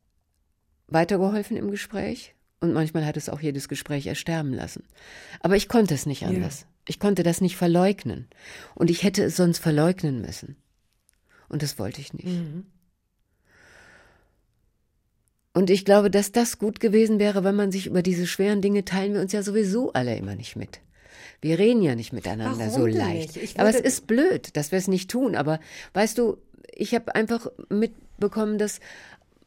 weitergeholfen 0.87 1.57
im 1.57 1.71
Gespräch 1.71 2.35
und 2.59 2.73
manchmal 2.73 3.05
hat 3.05 3.17
es 3.17 3.29
auch 3.29 3.41
jedes 3.41 3.67
Gespräch 3.67 4.07
ersterben 4.07 4.53
lassen. 4.53 4.83
Aber 5.41 5.55
ich 5.55 5.67
konnte 5.67 5.93
es 5.93 6.05
nicht 6.05 6.25
anders. 6.25 6.61
Ja. 6.61 6.67
Ich 6.87 6.99
konnte 6.99 7.23
das 7.23 7.41
nicht 7.41 7.55
verleugnen. 7.55 8.27
Und 8.75 8.89
ich 8.89 9.03
hätte 9.03 9.23
es 9.23 9.35
sonst 9.35 9.59
verleugnen 9.59 10.21
müssen. 10.21 10.57
Und 11.49 11.61
das 11.61 11.79
wollte 11.79 12.01
ich 12.01 12.13
nicht. 12.13 12.27
Mhm. 12.27 12.65
Und 15.53 15.69
ich 15.69 15.85
glaube, 15.85 16.09
dass 16.09 16.31
das 16.31 16.57
gut 16.57 16.79
gewesen 16.79 17.19
wäre, 17.19 17.43
wenn 17.43 17.55
man 17.55 17.71
sich 17.71 17.85
über 17.85 18.01
diese 18.01 18.25
schweren 18.25 18.61
Dinge 18.61 18.85
teilen 18.85 19.13
wir 19.13 19.21
uns 19.21 19.33
ja 19.33 19.43
sowieso 19.43 19.93
alle 19.93 20.15
immer 20.17 20.35
nicht 20.35 20.55
mit. 20.55 20.79
Wir 21.41 21.59
reden 21.59 21.81
ja 21.81 21.95
nicht 21.95 22.13
miteinander 22.13 22.67
Warum 22.67 22.71
so 22.71 22.85
leicht. 22.87 23.37
aber 23.59 23.69
es 23.69 23.79
ist 23.79 24.07
blöd, 24.07 24.55
dass 24.57 24.71
wir 24.71 24.79
es 24.79 24.87
nicht 24.87 25.11
tun. 25.11 25.35
Aber 25.35 25.59
weißt 25.93 26.17
du, 26.17 26.37
ich 26.73 26.95
habe 26.95 27.13
einfach 27.13 27.47
mitbekommen, 27.69 28.57
dass 28.57 28.79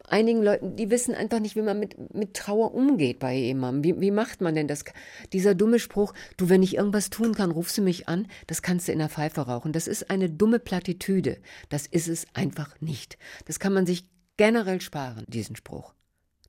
einigen 0.08 0.42
Leuten, 0.42 0.76
die 0.76 0.90
wissen 0.90 1.14
einfach 1.14 1.40
nicht, 1.40 1.56
wie 1.56 1.62
man 1.62 1.80
mit, 1.80 2.14
mit 2.14 2.34
Trauer 2.34 2.74
umgeht 2.74 3.18
bei 3.18 3.34
jemandem. 3.34 3.82
Wie, 3.82 4.00
wie 4.00 4.10
macht 4.10 4.40
man 4.40 4.54
denn 4.54 4.68
das? 4.68 4.84
Dieser 5.32 5.54
dumme 5.54 5.78
Spruch, 5.78 6.14
du, 6.36 6.48
wenn 6.48 6.62
ich 6.62 6.76
irgendwas 6.76 7.10
tun 7.10 7.34
kann, 7.34 7.50
rufst 7.50 7.78
du 7.78 7.82
mich 7.82 8.08
an, 8.08 8.28
das 8.46 8.62
kannst 8.62 8.86
du 8.86 8.92
in 8.92 8.98
der 8.98 9.08
Pfeife 9.08 9.40
rauchen. 9.40 9.72
Das 9.72 9.88
ist 9.88 10.10
eine 10.10 10.30
dumme 10.30 10.60
Plattitüde. 10.60 11.38
Das 11.68 11.86
ist 11.86 12.08
es 12.08 12.26
einfach 12.34 12.80
nicht. 12.80 13.18
Das 13.46 13.58
kann 13.58 13.72
man 13.72 13.86
sich 13.86 14.04
generell 14.36 14.80
sparen, 14.80 15.24
diesen 15.28 15.56
Spruch. 15.56 15.95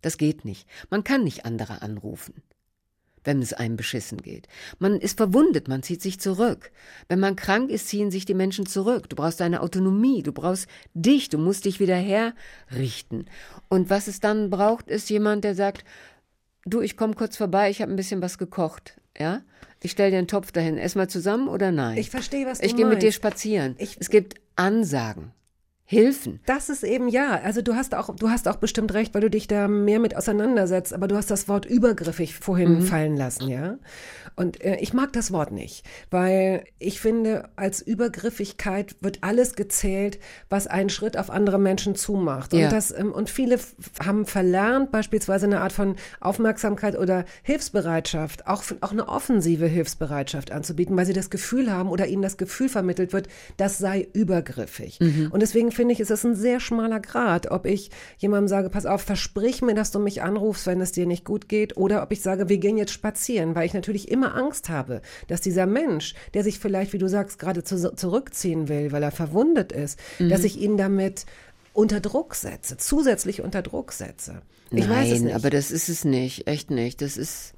Das 0.07 0.17
geht 0.17 0.45
nicht. 0.45 0.65
Man 0.89 1.03
kann 1.03 1.25
nicht 1.25 1.43
andere 1.45 1.81
anrufen 1.81 2.41
wenn 3.23 3.41
es 3.41 3.51
einem 3.51 3.75
beschissen 3.75 4.19
geht. 4.21 4.47
Man 4.79 5.01
ist 5.01 5.17
verwundet, 5.17 5.67
man 5.67 5.83
zieht 5.83 6.01
sich 6.01 6.17
zurück. 6.17 6.71
Wenn 7.09 7.19
man 7.19 7.35
krank 7.35 7.69
ist, 7.69 7.89
ziehen 7.89 8.09
sich 8.09 8.23
die 8.23 8.33
Menschen 8.33 8.65
zurück. 8.65 9.09
Du 9.09 9.17
brauchst 9.17 9.41
deine 9.41 9.59
Autonomie, 9.59 10.23
du 10.23 10.31
brauchst 10.31 10.69
dich, 10.93 11.27
du 11.27 11.37
musst 11.37 11.65
dich 11.65 11.81
wieder 11.81 11.97
herrichten. 11.97 13.25
Und 13.67 13.89
was 13.89 14.07
es 14.07 14.21
dann 14.21 14.49
braucht, 14.49 14.89
ist 14.89 15.09
jemand, 15.09 15.43
der 15.43 15.55
sagt, 15.55 15.83
du, 16.63 16.79
ich 16.79 16.95
komme 16.95 17.15
kurz 17.15 17.35
vorbei, 17.35 17.69
ich 17.69 17.81
habe 17.81 17.91
ein 17.91 17.97
bisschen 17.97 18.21
was 18.21 18.37
gekocht, 18.37 18.95
ja? 19.19 19.41
Ich 19.83 19.91
stell 19.91 20.09
dir 20.09 20.19
einen 20.19 20.29
Topf 20.29 20.53
dahin, 20.53 20.77
ess 20.77 20.95
mal 20.95 21.09
zusammen 21.09 21.49
oder 21.49 21.73
nein? 21.73 21.97
Ich 21.97 22.09
verstehe, 22.09 22.45
was 22.45 22.59
du 22.59 22.65
Ich 22.65 22.77
gehe 22.77 22.85
mit 22.85 23.01
dir 23.01 23.07
meinst. 23.07 23.17
spazieren. 23.17 23.75
Ich- 23.77 23.97
es 23.99 24.09
gibt 24.09 24.35
Ansagen, 24.55 25.33
Hilfen. 25.89 26.41
Das 26.45 26.67
ist 26.67 26.83
eben 26.83 27.07
ja. 27.07 27.39
Also 27.41 27.61
du 27.61 27.73
hast 27.75 27.95
auch, 27.95 28.13
du 28.13 28.29
hast 28.29 28.49
auch 28.49 28.57
bestimmt 28.57 28.93
recht, 28.93 29.13
weil 29.13 29.21
du 29.21 29.29
dich 29.29 29.47
da 29.47 29.69
mehr 29.69 29.99
mit 29.99 30.17
auseinandersetzt. 30.17 30.93
Aber 30.93 31.07
du 31.07 31.15
hast 31.15 31.31
das 31.31 31.47
Wort 31.47 31.65
übergriffig 31.65 32.35
vorhin 32.35 32.81
fallen 32.81 33.15
lassen, 33.15 33.47
ja. 33.47 33.77
Und 34.35 34.61
äh, 34.61 34.75
ich 34.81 34.93
mag 34.93 35.13
das 35.13 35.31
Wort 35.31 35.51
nicht, 35.53 35.85
weil 36.11 36.65
ich 36.77 36.99
finde, 36.99 37.49
als 37.55 37.81
Übergriffigkeit 37.81 38.97
wird 38.99 39.19
alles 39.21 39.55
gezählt, 39.55 40.19
was 40.49 40.67
einen 40.67 40.89
Schritt 40.89 41.17
auf 41.17 41.29
andere 41.29 41.57
Menschen 41.57 41.95
zumacht. 41.95 42.53
Und 42.53 42.59
Ja. 42.59 42.69
das 42.69 42.91
ähm, 42.91 43.13
und 43.13 43.29
viele 43.29 43.57
haben 44.05 44.25
verlernt, 44.25 44.91
beispielsweise 44.91 45.45
eine 45.45 45.61
Art 45.61 45.71
von 45.71 45.95
Aufmerksamkeit 46.19 46.97
oder 46.97 47.23
Hilfsbereitschaft, 47.43 48.45
auch 48.45 48.63
auch 48.81 48.91
eine 48.91 49.07
offensive 49.07 49.65
Hilfsbereitschaft 49.67 50.51
anzubieten, 50.51 50.95
weil 50.97 51.05
sie 51.05 51.13
das 51.13 51.29
Gefühl 51.29 51.71
haben 51.71 51.89
oder 51.89 52.07
ihnen 52.07 52.21
das 52.21 52.37
Gefühl 52.37 52.69
vermittelt 52.69 53.13
wird, 53.13 53.27
das 53.55 53.77
sei 53.77 54.07
übergriffig. 54.13 54.99
Und 55.31 55.41
deswegen 55.41 55.71
finde 55.77 55.93
ich, 55.93 56.01
ist 56.01 56.11
es 56.11 56.25
ein 56.25 56.35
sehr 56.35 56.59
schmaler 56.59 56.99
Grad, 56.99 57.49
ob 57.49 57.65
ich 57.65 57.89
jemandem 58.17 58.49
sage, 58.49 58.69
pass 58.69 58.85
auf, 58.85 59.01
versprich 59.01 59.61
mir, 59.61 59.73
dass 59.73 59.91
du 59.91 59.99
mich 59.99 60.21
anrufst, 60.21 60.67
wenn 60.67 60.81
es 60.81 60.91
dir 60.91 61.05
nicht 61.05 61.23
gut 61.23 61.47
geht, 61.47 61.77
oder 61.77 62.03
ob 62.03 62.11
ich 62.11 62.21
sage, 62.21 62.49
wir 62.49 62.57
gehen 62.57 62.77
jetzt 62.77 62.91
spazieren, 62.91 63.55
weil 63.55 63.65
ich 63.65 63.73
natürlich 63.73 64.11
immer 64.11 64.35
Angst 64.35 64.67
habe, 64.67 65.01
dass 65.29 65.39
dieser 65.39 65.65
Mensch, 65.65 66.13
der 66.33 66.43
sich 66.43 66.59
vielleicht, 66.59 66.91
wie 66.91 66.97
du 66.97 67.07
sagst, 67.07 67.39
gerade 67.39 67.63
zu, 67.63 67.95
zurückziehen 67.95 68.67
will, 68.67 68.91
weil 68.91 69.03
er 69.03 69.11
verwundet 69.11 69.71
ist, 69.71 69.97
dass 70.19 70.43
ich 70.43 70.59
ihn 70.59 70.75
damit 70.75 71.25
unter 71.71 71.99
Druck 71.99 72.35
setze, 72.35 72.75
zusätzlich 72.77 73.41
unter 73.41 73.61
Druck 73.61 73.93
setze. 73.93 74.41
Ich 74.71 74.87
Nein, 74.87 74.89
weiß 74.89 75.11
es 75.11 75.21
nicht. 75.21 75.35
aber 75.35 75.49
das 75.49 75.71
ist 75.71 75.89
es 75.89 76.03
nicht, 76.03 76.47
echt 76.47 76.71
nicht. 76.71 77.01
Das 77.01 77.17
ist, 77.17 77.53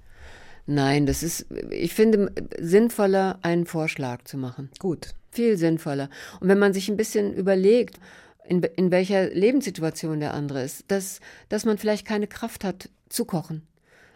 nein, 0.68 1.06
das 1.06 1.24
ist, 1.24 1.48
ich 1.72 1.94
finde, 1.94 2.32
sinnvoller, 2.60 3.40
einen 3.41 3.66
Vorschlag 3.66 4.26
zu 4.26 4.38
machen. 4.38 4.70
gut. 4.78 5.16
Viel 5.31 5.57
sinnvoller. 5.57 6.10
Und 6.39 6.47
wenn 6.47 6.60
man 6.60 6.73
sich 6.73 6.89
ein 6.89 6.97
bisschen 6.97 7.34
überlegt, 7.34 7.99
in, 8.49 8.64
in 8.64 8.91
welcher 8.91 9.30
Lebenssituation 9.30 10.19
der 10.19 10.34
andere 10.34 10.64
ist, 10.64 10.85
dass, 10.88 11.19
dass 11.49 11.65
man 11.65 11.77
vielleicht 11.77 12.06
keine 12.06 12.27
Kraft 12.27 12.64
hat, 12.64 12.89
zu 13.10 13.26
kochen, 13.26 13.68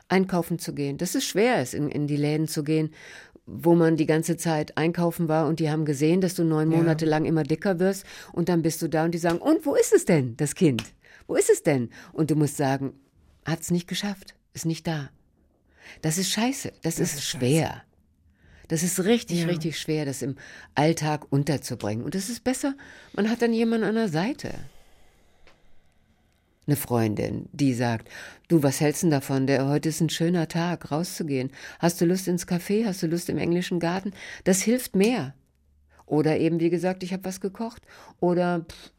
einkaufen 0.08 0.60
zu 0.60 0.74
gehen, 0.74 0.98
dass 0.98 1.16
es 1.16 1.26
schwer 1.26 1.62
ist, 1.62 1.74
in, 1.74 1.90
in 1.90 2.08
die 2.08 2.18
Läden 2.18 2.48
zu 2.48 2.64
gehen, 2.64 2.92
wo 3.46 3.76
man 3.76 3.98
die 3.98 4.06
ganze 4.06 4.38
Zeit 4.38 4.78
einkaufen 4.78 5.28
war 5.28 5.48
und 5.48 5.60
die 5.60 5.70
haben 5.70 5.86
gesehen, 5.86 6.22
dass 6.22 6.36
du 6.36 6.44
neun 6.44 6.70
Monate 6.70 7.06
lang 7.06 7.26
immer 7.26 7.44
dicker 7.44 7.80
wirst 7.80 8.06
und 8.32 8.50
dann 8.50 8.62
bist 8.62 8.82
du 8.82 8.88
da 8.88 9.06
und 9.06 9.12
die 9.12 9.18
sagen, 9.18 9.40
und 9.40 9.66
wo 9.66 9.76
ist 9.76 9.94
es 9.94 10.06
denn, 10.06 10.38
das 10.38 10.56
Kind? 10.56 10.84
Wo 11.28 11.36
ist 11.36 11.50
es 11.50 11.64
denn? 11.64 11.90
Und 12.14 12.32
du 12.32 12.36
musst 12.36 12.58
sagen, 12.58 12.94
hat's 13.46 13.72
nicht 13.72 13.88
geschafft, 13.88 14.36
ist 14.54 14.66
nicht 14.66 14.88
da. 14.88 15.10
Das 16.02 16.18
ist 16.18 16.32
scheiße, 16.32 16.72
das, 16.82 17.00
ist, 17.00 17.16
ist 17.16 17.26
schwer. 17.26 17.84
Das 18.74 18.82
ist 18.82 19.06
richtig, 19.06 19.46
richtig 19.46 19.78
schwer, 19.78 20.04
das 20.04 20.24
im 20.24 20.36
Alltag 20.74 21.32
unterzubringen. 21.32 22.04
Und 22.04 22.16
es 22.16 22.28
ist 22.28 22.44
besser, 22.44 22.74
man 23.16 23.30
hat 23.30 23.44
dann 23.44 23.54
jemanden 23.54 23.86
an 23.86 23.94
der 23.94 24.08
Seite. 24.08 24.52
Eine 26.66 26.76
Freundin, 26.76 27.48
die 27.52 27.76
sagt, 27.76 28.10
du, 28.48 28.64
was 28.64 28.82
hältst 28.82 29.04
du 29.04 29.06
denn 29.06 29.12
davon? 29.12 29.46
Der, 29.46 29.68
heute 29.68 29.90
ist 29.90 30.02
ein 30.02 30.10
schöner 30.10 30.48
Tag, 30.48 30.90
rauszugehen. 30.92 31.52
Hast 31.78 32.02
du 32.02 32.06
Lust 32.06 32.28
ins 32.28 32.48
Café? 32.48 32.84
Hast 32.88 33.04
du 33.04 33.06
Lust 33.06 33.30
im 33.30 33.38
englischen 33.38 33.80
Garten? 33.80 34.12
Das 34.44 34.64
hilft 34.64 34.96
mehr. 34.96 35.36
Oder 36.08 36.40
eben, 36.40 36.60
wie 36.60 36.72
gesagt, 36.72 37.04
ich 37.04 37.14
habe 37.14 37.26
was 37.26 37.42
gekocht. 37.42 37.84
Oder 38.22 38.62
pff, 38.62 38.92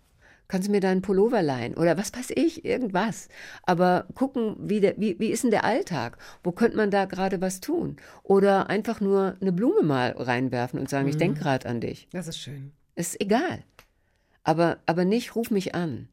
kannst 0.54 0.68
du 0.68 0.70
mir 0.70 0.80
deinen 0.80 1.02
Pullover 1.02 1.42
leihen? 1.42 1.74
Oder 1.74 1.98
was 1.98 2.14
weiß 2.14 2.30
ich, 2.36 2.64
irgendwas. 2.64 3.26
Aber 3.64 4.06
gucken, 4.14 4.54
wie, 4.60 4.78
der, 4.78 4.94
wie, 4.98 5.18
wie 5.18 5.32
ist 5.32 5.42
denn 5.42 5.50
der 5.50 5.64
Alltag? 5.64 6.16
Wo 6.44 6.52
könnte 6.52 6.76
man 6.76 6.92
da 6.92 7.06
gerade 7.06 7.40
was 7.40 7.58
tun? 7.58 7.96
Oder 8.22 8.70
einfach 8.70 9.00
nur 9.00 9.36
eine 9.40 9.50
Blume 9.50 9.82
mal 9.82 10.12
reinwerfen 10.16 10.78
und 10.78 10.88
sagen, 10.88 11.08
ich 11.08 11.16
denke 11.16 11.40
gerade 11.40 11.68
an 11.68 11.80
dich. 11.80 12.06
Das 12.12 12.28
ist 12.28 12.38
schön. 12.38 12.70
Ist 12.94 13.20
egal. 13.20 13.64
Aber, 14.44 14.78
aber 14.86 15.04
nicht, 15.04 15.34
ruf 15.34 15.50
mich 15.50 15.74
an. 15.74 16.06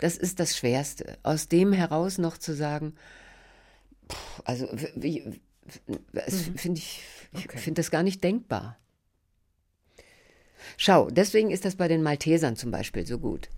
Das 0.00 0.16
ist 0.16 0.40
das 0.40 0.56
Schwerste. 0.56 1.18
Aus 1.22 1.46
dem 1.46 1.72
heraus 1.72 2.18
noch 2.18 2.38
zu 2.38 2.56
sagen, 2.56 2.94
pff, 4.10 4.42
also 4.44 4.66
wie, 4.96 5.40
das 6.12 6.50
finde 6.56 6.80
ich, 6.80 7.04
ich 7.34 7.48
finde 7.60 7.78
das 7.82 7.92
gar 7.92 8.02
nicht 8.02 8.24
denkbar. 8.24 8.80
Schau, 10.76 11.08
deswegen 11.10 11.50
ist 11.50 11.64
das 11.64 11.76
bei 11.76 11.88
den 11.88 12.02
Maltesern 12.02 12.56
zum 12.56 12.70
Beispiel 12.70 13.06
so 13.06 13.18
gut. 13.18 13.48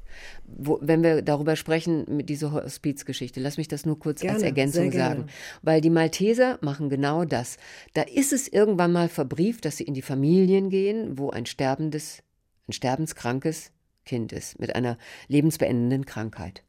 Wo, 0.46 0.78
wenn 0.80 1.02
wir 1.02 1.22
darüber 1.22 1.56
sprechen, 1.56 2.04
mit 2.08 2.28
dieser 2.28 2.52
Hospizgeschichte, 2.52 3.40
lass 3.40 3.56
mich 3.56 3.68
das 3.68 3.86
nur 3.86 3.98
kurz 3.98 4.22
als 4.22 4.32
Gerne, 4.32 4.44
Ergänzung 4.46 4.82
sehr 4.84 4.90
gerne. 4.90 5.14
sagen. 5.16 5.30
Weil 5.62 5.80
die 5.80 5.90
Malteser 5.90 6.58
machen 6.60 6.90
genau 6.90 7.24
das. 7.24 7.56
Da 7.94 8.02
ist 8.02 8.32
es 8.32 8.48
irgendwann 8.48 8.92
mal 8.92 9.08
verbrieft, 9.08 9.64
dass 9.64 9.76
sie 9.76 9.84
in 9.84 9.94
die 9.94 10.02
Familien 10.02 10.70
gehen, 10.70 11.18
wo 11.18 11.30
ein 11.30 11.46
sterbendes, 11.46 12.22
ein 12.68 12.72
sterbenskrankes 12.72 13.70
Kind 14.04 14.32
ist, 14.32 14.58
mit 14.58 14.74
einer 14.74 14.98
lebensbeendenden 15.28 16.04
Krankheit. 16.06 16.64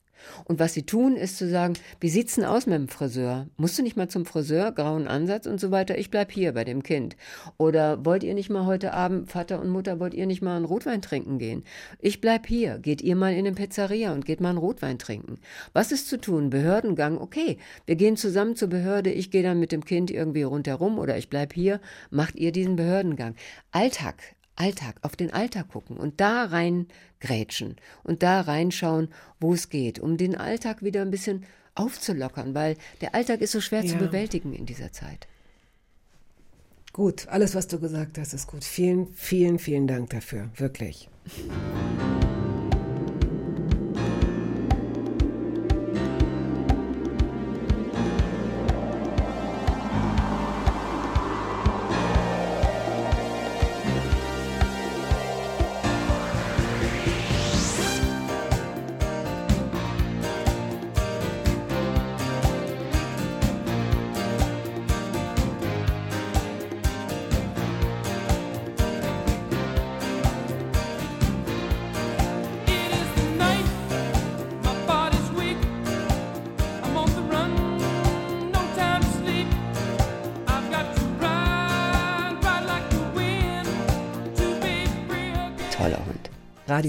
Und 0.46 0.60
was 0.60 0.74
sie 0.74 0.84
tun, 0.84 1.16
ist 1.16 1.38
zu 1.38 1.48
sagen, 1.50 1.74
wie 2.00 2.10
sieht's 2.10 2.36
denn 2.36 2.46
aus 2.46 2.66
mit 2.66 2.76
dem 2.76 2.88
Friseur? 2.88 3.48
Musst 3.58 3.78
du 3.78 3.84
nicht 3.84 3.98
mal 3.98 4.10
zum 4.10 4.26
Friseur, 4.26 4.72
grauen 4.72 5.08
Ansatz 5.08 5.46
und 5.46 5.60
so 5.60 5.72
weiter? 5.72 5.98
Ich 5.98 6.10
bleib 6.10 6.32
hier 6.32 6.54
bei 6.54 6.64
dem 6.64 6.84
Kind. 6.84 7.16
Oder 7.58 8.06
wollt 8.06 8.24
ihr 8.24 8.34
nicht 8.34 8.50
mal 8.50 8.66
heute 8.66 8.94
Abend, 8.94 9.30
Vater 9.30 9.60
und 9.60 9.70
Mutter, 9.70 10.00
wollt 10.00 10.14
ihr 10.14 10.26
nicht 10.26 10.42
mal 10.42 10.56
einen 10.56 10.66
Rotwein 10.66 11.02
trinken 11.02 11.38
gehen? 11.38 11.64
Ich 12.00 12.22
bleib 12.22 12.48
hier. 12.48 12.80
Geht 12.80 13.02
ihr 13.02 13.16
mal 13.16 13.34
in 13.34 13.40
eine 13.40 13.54
Pizzeria 13.54 14.14
und 14.14 14.26
geht 14.26 14.42
mal 14.42 14.50
einen 14.50 14.58
Rotwein 14.58 15.00
trinken. 15.00 15.40
Was 15.74 15.92
ist 15.92 16.08
zu 16.08 16.20
tun? 16.20 16.50
Behördengang, 16.50 17.18
okay. 17.18 17.58
Wir 17.86 17.96
gehen 17.96 18.18
zusammen 18.18 18.56
zur 18.56 18.70
Behörde, 18.70 19.12
ich 19.12 19.32
gehe 19.32 19.44
dann 19.44 19.60
mit 19.60 19.72
dem 19.72 19.86
Kind 19.86 20.12
irgendwie 20.12 20.44
rundherum 20.44 21.00
oder 21.00 21.18
ich 21.18 21.30
bleib 21.30 21.54
hier. 21.54 21.80
Macht 22.10 22.36
ihr 22.36 22.52
diesen 22.52 22.76
Behördengang. 22.76 23.36
Alltag, 23.72 24.16
Alltag, 24.60 24.96
auf 25.02 25.16
den 25.16 25.32
Alltag 25.34 25.70
gucken 25.70 25.98
und 25.98 26.20
da 26.22 26.44
rein 26.46 26.88
grätschen 27.20 27.78
und 28.04 28.22
da 28.24 28.42
reinschauen, 28.42 29.10
wo 29.40 29.54
es 29.54 29.70
geht, 29.70 30.00
um 30.00 30.18
den 30.18 30.36
Alltag 30.36 30.84
wieder 30.84 31.02
ein 31.02 31.12
bisschen 31.12 31.46
aufzulockern, 31.76 32.54
weil 32.54 32.76
der 33.02 33.16
Alltag 33.16 33.42
ist 33.42 33.52
so 33.54 33.62
schwer 33.62 33.82
zu 33.82 33.94
Ja. 33.94 34.00
bewältigen 34.00 34.54
in 34.54 34.66
dieser 34.66 34.92
Zeit. 34.92 35.28
Gut, 36.92 37.28
alles, 37.30 37.56
was 37.56 37.68
du 37.68 37.80
gesagt 37.80 38.18
hast, 38.18 38.34
ist 38.34 38.48
gut. 38.48 38.64
Vielen, 38.64 39.14
vielen, 39.14 39.60
vielen 39.60 39.88
Dank 39.88 40.10
dafür. 40.10 40.50
Wirklich. 40.58 41.08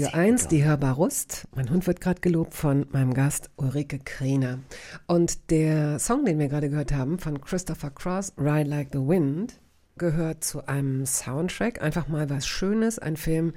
Radio 0.01 0.17
1, 0.17 0.47
die 0.47 0.63
Hörbar 0.63 0.95
Rust. 0.95 1.47
Mein 1.53 1.69
Hund 1.69 1.85
wird 1.85 2.01
gerade 2.01 2.21
gelobt 2.21 2.55
von 2.55 2.87
meinem 2.91 3.13
Gast 3.13 3.51
Ulrike 3.55 3.99
Krehner. 3.99 4.57
Und 5.05 5.51
der 5.51 5.99
Song, 5.99 6.25
den 6.25 6.39
wir 6.39 6.47
gerade 6.47 6.71
gehört 6.71 6.91
haben, 6.91 7.19
von 7.19 7.39
Christopher 7.39 7.91
Cross, 7.91 8.33
Ride 8.35 8.67
Like 8.67 8.87
the 8.93 8.97
Wind, 8.97 9.59
gehört 9.99 10.43
zu 10.43 10.67
einem 10.67 11.05
Soundtrack. 11.05 11.83
Einfach 11.83 12.07
mal 12.07 12.31
was 12.31 12.47
Schönes. 12.47 12.97
Ein 12.97 13.15
Film, 13.15 13.53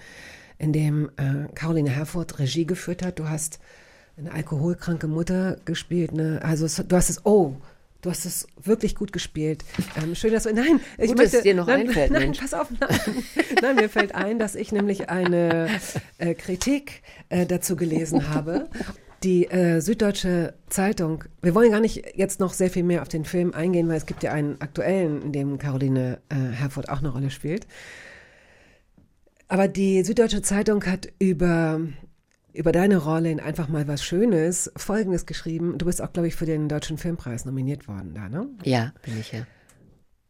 in 0.59 0.75
dem 0.75 1.11
äh, 1.16 1.51
Caroline 1.55 1.89
Herford 1.89 2.39
Regie 2.39 2.66
geführt 2.66 3.03
hat. 3.03 3.19
Du 3.19 3.27
hast 3.27 3.59
eine 4.19 4.31
alkoholkranke 4.31 5.09
Mutter 5.09 5.57
gespielt. 5.65 6.12
Ne? 6.12 6.41
Also 6.43 6.66
du 6.83 6.95
hast 6.95 7.09
es, 7.09 7.25
oh, 7.25 7.57
du 8.05 8.10
hast 8.10 8.26
es 8.26 8.47
wirklich 8.62 8.94
gut 8.94 9.12
gespielt. 9.12 9.64
Ähm, 10.02 10.14
schön, 10.14 10.32
dass 10.32 10.44
du, 10.44 10.52
nein, 10.52 10.81
ich 10.98 11.09
Gut, 11.09 11.18
dass 11.18 11.24
möchte, 11.24 11.36
es 11.39 11.43
dir 11.43 11.55
noch 11.55 11.66
nein, 11.66 11.89
einfällt, 11.89 12.10
nein, 12.10 12.22
Mensch. 12.22 12.39
pass 12.39 12.52
auf, 12.52 12.68
nein, 12.78 13.24
nein, 13.62 13.76
mir 13.76 13.89
fällt 13.89 14.14
ein, 14.14 14.39
dass 14.39 14.55
ich 14.55 14.72
nämlich 14.72 15.09
eine 15.09 15.68
äh, 16.18 16.35
Kritik 16.35 17.02
äh, 17.31 17.47
dazu 17.47 17.76
gelesen 17.76 18.28
habe. 18.28 18.68
Die 19.22 19.47
äh, 19.47 19.81
Süddeutsche 19.81 20.52
Zeitung, 20.68 21.24
wir 21.40 21.55
wollen 21.55 21.70
gar 21.70 21.81
nicht 21.81 22.14
jetzt 22.14 22.40
noch 22.40 22.52
sehr 22.52 22.68
viel 22.68 22.82
mehr 22.82 23.01
auf 23.01 23.09
den 23.09 23.24
Film 23.24 23.55
eingehen, 23.55 23.89
weil 23.89 23.97
es 23.97 24.05
gibt 24.05 24.22
ja 24.22 24.32
einen 24.32 24.60
aktuellen, 24.60 25.22
in 25.22 25.32
dem 25.32 25.59
Caroline 25.59 26.18
äh, 26.28 26.35
Herford 26.35 26.90
auch 26.90 26.98
eine 26.98 27.09
Rolle 27.09 27.31
spielt. 27.31 27.66
Aber 29.48 29.66
die 29.66 30.05
Süddeutsche 30.05 30.43
Zeitung 30.43 30.85
hat 30.85 31.09
über, 31.18 31.81
über 32.55 32.72
deine 32.72 32.98
Rolle 32.98 33.31
in 33.31 33.40
Einfach 33.40 33.68
mal 33.68 33.89
was 33.89 34.02
Schönes 34.02 34.72
Folgendes 34.76 35.26
geschrieben. 35.26 35.76
Du 35.76 35.86
bist 35.86 36.01
auch, 36.01 36.12
glaube 36.12 36.28
ich, 36.28 36.36
für 36.36 36.47
den 36.47 36.68
Deutschen 36.68 36.98
Filmpreis 36.98 37.44
nominiert 37.44 37.89
worden 37.89 38.14
da, 38.14 38.28
ne? 38.28 38.48
Ja, 38.62 38.93
bin 39.02 39.18
ich 39.18 39.32
ja. 39.32 39.47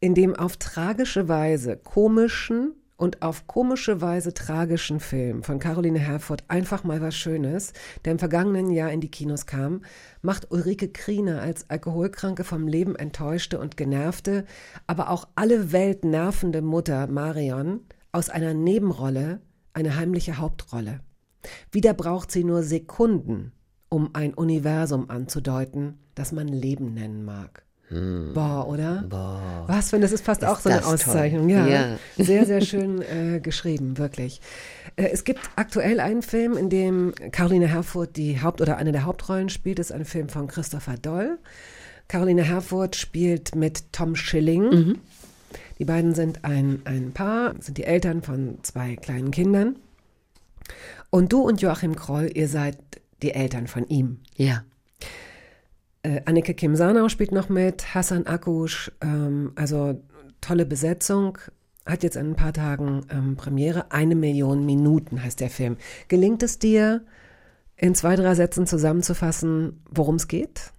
In 0.01 0.15
dem 0.15 0.35
auf 0.35 0.57
tragische 0.57 1.29
Weise 1.29 1.77
komischen 1.77 2.73
und 2.97 3.23
auf 3.23 3.47
komische 3.47 4.01
Weise 4.01 4.33
tragischen 4.33 5.01
Film 5.01 5.43
von 5.43 5.59
Caroline 5.59 5.99
Herford 5.99 6.45
Einfach 6.49 6.85
mal 6.85 7.01
was 7.01 7.17
Schönes, 7.17 7.73
der 8.05 8.13
im 8.13 8.19
vergangenen 8.19 8.71
Jahr 8.71 8.93
in 8.93 9.01
die 9.01 9.11
Kinos 9.11 9.47
kam, 9.47 9.83
macht 10.23 10.51
Ulrike 10.51 10.89
Kriener 10.89 11.41
als 11.41 11.69
alkoholkranke, 11.71 12.45
vom 12.45 12.69
Leben 12.69 12.97
enttäuschte 12.97 13.59
und 13.59 13.77
genervte, 13.77 14.45
aber 14.87 15.11
auch 15.11 15.29
alle 15.35 15.73
Welt 15.73 16.05
nervende 16.05 16.63
Mutter 16.63 17.07
Marion 17.07 17.81
aus 18.13 18.31
einer 18.31 18.55
Nebenrolle 18.55 19.41
eine 19.73 19.97
heimliche 19.97 20.39
Hauptrolle. 20.39 21.01
Wieder 21.73 21.95
braucht 21.95 22.31
sie 22.31 22.45
nur 22.45 22.63
Sekunden, 22.63 23.53
um 23.89 24.11
ein 24.15 24.35
Universum 24.35 25.11
anzudeuten, 25.11 25.99
das 26.15 26.33
man 26.33 26.49
Leben 26.49 26.95
nennen 26.95 27.25
mag. 27.25 27.63
Boah, 27.91 28.67
oder? 28.67 29.05
Boah. 29.09 29.65
Was 29.69 29.91
für, 29.91 30.01
das 30.01 30.11
ist 30.11 30.25
fast 30.25 30.43
Ist 30.43 30.49
auch 30.49 30.59
so 30.59 30.69
eine. 30.71 30.85
Auszeichnung. 30.85 31.49
Ja, 31.49 31.67
Ja. 31.69 31.99
sehr, 32.17 32.45
sehr 32.47 32.61
schön 32.63 33.03
äh, 33.03 33.41
geschrieben, 33.41 33.99
wirklich. 33.99 34.41
Äh, 34.97 35.11
es 35.13 35.23
gibt 35.23 35.39
aktuell 35.55 36.01
einen 36.01 36.23
Film, 36.23 36.57
in 36.57 36.71
dem 36.71 37.13
Caroline 37.31 37.69
Herfurth 37.69 38.17
die 38.17 38.41
Haupt- 38.41 38.61
oder 38.63 38.79
eine 38.79 38.91
der 38.91 39.05
Hauptrollen 39.05 39.49
spielt. 39.49 39.79
Das 39.79 39.91
ist 39.91 39.93
ein 39.97 40.07
Film 40.07 40.29
von 40.29 40.49
Christopher 40.49 40.97
Doll. 40.97 41.39
Caroline 42.09 42.43
Herfurth 42.43 42.97
spielt 42.97 43.55
mit 43.55 43.93
Tom 43.93 44.17
Schilling. 44.17 44.99
Die 45.79 45.85
beiden 45.85 46.15
sind 46.15 46.45
ein, 46.45 46.81
ein 46.87 47.13
Paar, 47.13 47.55
sind 47.61 47.79
die 47.79 47.85
Eltern 47.85 48.23
von 48.23 48.59
zwei 48.63 48.97
kleinen 48.97 49.31
Kindern. 49.31 49.77
Und 51.15 51.33
du 51.33 51.43
und 51.43 51.63
Joachim 51.63 51.95
Kroll, 51.95 52.29
ihr 52.35 52.49
seid 52.49 52.77
die 53.23 53.35
Eltern 53.35 53.69
von 53.69 53.87
ihm. 53.87 54.19
Ja. 54.35 54.65
Äh, 56.03 56.23
Anneke 56.25 56.55
Kim 56.55 56.75
Sanau 56.75 57.09
spielt 57.09 57.31
noch 57.31 57.49
mit, 57.49 57.95
Hassan 57.95 58.27
Akush, 58.27 58.91
ähm, 59.01 59.53
also 59.55 60.03
tolle 60.41 60.67
Besetzung. 60.67 61.39
Hat 61.87 62.03
jetzt 62.03 62.17
in 62.17 62.31
ein 62.31 62.35
paar 62.35 62.53
Tagen 62.53 63.07
ähm, 63.13 63.37
Premiere. 63.37 63.93
Eine 63.93 64.17
Million 64.17 64.67
Minuten 64.67 65.23
heißt 65.23 65.39
der 65.39 65.51
Film. 65.51 65.77
Gelingt 66.09 66.43
es 66.43 66.59
dir, 66.59 67.05
in 67.77 67.95
zwei, 67.95 68.17
drei 68.17 68.35
Sätzen 68.35 68.67
zusammenzufassen, 68.67 69.85
worum 69.89 70.17
es 70.17 70.27
geht? 70.27 70.73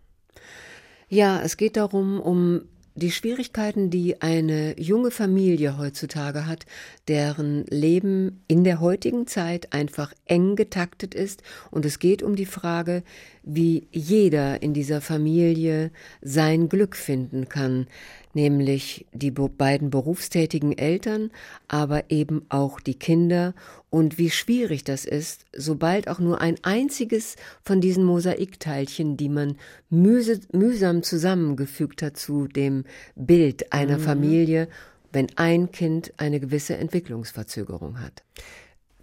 Ja, 1.08 1.40
es 1.44 1.56
geht 1.56 1.78
darum, 1.78 2.20
um 2.20 2.64
die 2.96 3.12
Schwierigkeiten, 3.12 3.90
die 3.90 4.22
eine 4.22 4.80
junge 4.80 5.12
Familie 5.12 5.78
heutzutage 5.78 6.48
hat, 6.48 6.66
deren 7.10 7.66
Leben 7.66 8.44
in 8.48 8.64
der 8.64 8.80
heutigen 8.80 9.28
Zeit 9.28 9.74
einfach 9.74 10.14
eng 10.26 10.56
getaktet 10.56 11.14
ist. 11.14 11.44
Und 11.72 11.86
es 11.86 12.00
geht 12.00 12.24
um 12.24 12.36
die 12.38 12.46
Frage, 12.46 13.04
wie 13.44 13.88
jeder 13.92 14.64
in 14.64 14.74
dieser 14.74 15.02
Familie 15.02 15.92
sein 16.22 16.70
Glück 16.70 16.96
finden 16.96 17.50
kann, 17.50 17.88
nämlich 18.36 19.08
die 19.14 19.32
be- 19.32 19.50
beiden 19.50 19.90
berufstätigen 19.90 20.78
Eltern, 20.78 21.32
aber 21.68 22.12
eben 22.12 22.46
auch 22.50 22.80
die 22.80 22.94
Kinder 22.94 23.56
und 23.90 24.18
wie 24.18 24.30
schwierig 24.30 24.84
das 24.84 25.06
ist, 25.06 25.46
sobald 25.56 26.08
auch 26.08 26.20
nur 26.20 26.42
ein 26.42 26.58
einziges 26.62 27.38
von 27.64 27.82
diesen 27.82 28.04
Mosaikteilchen, 28.04 29.18
die 29.18 29.30
man 29.30 29.58
mühsam 29.90 31.02
zusammengefügt 31.02 32.02
hat 32.02 32.18
zu 32.18 32.48
dem 32.48 32.84
Bild 33.16 33.72
einer 33.72 33.98
Familie, 34.00 34.68
wenn 35.14 35.28
ein 35.38 35.72
Kind 35.72 36.14
eine 36.18 36.42
gewisse 36.42 36.76
Entwicklungsverzögerung 36.76 38.02
hat. 38.02 38.22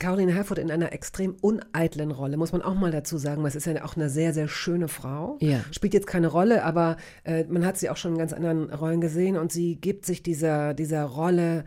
Caroline 0.02 0.32
Herfurth 0.34 0.58
in 0.58 0.70
einer 0.72 0.92
extrem 0.92 1.36
uneitlen 1.40 2.10
Rolle, 2.10 2.36
muss 2.36 2.50
man 2.50 2.60
auch 2.60 2.74
mal 2.74 2.90
dazu 2.90 3.18
sagen, 3.18 3.42
weil 3.42 3.48
es 3.48 3.54
ist 3.54 3.66
ja 3.66 3.84
auch 3.84 3.94
eine 3.94 4.10
sehr, 4.10 4.34
sehr 4.34 4.48
schöne 4.48 4.88
Frau. 4.88 5.36
Ja. 5.40 5.60
Spielt 5.70 5.94
jetzt 5.94 6.08
keine 6.08 6.26
Rolle, 6.26 6.64
aber 6.64 6.96
äh, 7.22 7.44
man 7.44 7.64
hat 7.64 7.78
sie 7.78 7.88
auch 7.88 7.96
schon 7.96 8.12
in 8.12 8.18
ganz 8.18 8.32
anderen 8.32 8.72
Rollen 8.72 9.00
gesehen 9.00 9.36
und 9.36 9.52
sie 9.52 9.76
gibt 9.76 10.04
sich 10.04 10.22
dieser, 10.24 10.74
dieser 10.74 11.04
Rolle 11.04 11.64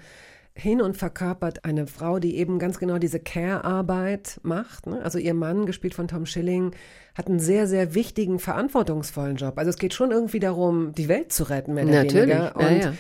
hin 0.54 0.82
und 0.82 0.98
verkörpert 0.98 1.64
eine 1.66 1.88
Frau, 1.88 2.20
die 2.20 2.38
eben 2.38 2.60
ganz 2.60 2.78
genau 2.78 2.98
diese 2.98 3.20
Care-Arbeit 3.20 4.40
macht. 4.44 4.88
Ne? 4.88 5.02
Also 5.02 5.18
ihr 5.18 5.34
Mann, 5.34 5.66
gespielt 5.66 5.94
von 5.94 6.08
Tom 6.08 6.26
Schilling, 6.26 6.72
hat 7.14 7.28
einen 7.28 7.40
sehr, 7.40 7.68
sehr 7.68 7.94
wichtigen, 7.94 8.40
verantwortungsvollen 8.40 9.38
Job. 9.38 9.58
Also 9.58 9.70
es 9.70 9.78
geht 9.78 9.94
schon 9.94 10.12
irgendwie 10.12 10.40
darum, 10.40 10.94
die 10.94 11.08
Welt 11.08 11.32
zu 11.32 11.50
retten, 11.50 11.74
mehr 11.74 11.86
oder 11.86 12.04
Natürlich, 12.04 12.30
weniger. 12.30 12.54
ja, 12.60 12.68
Und 12.68 12.82
ja. 12.82 12.94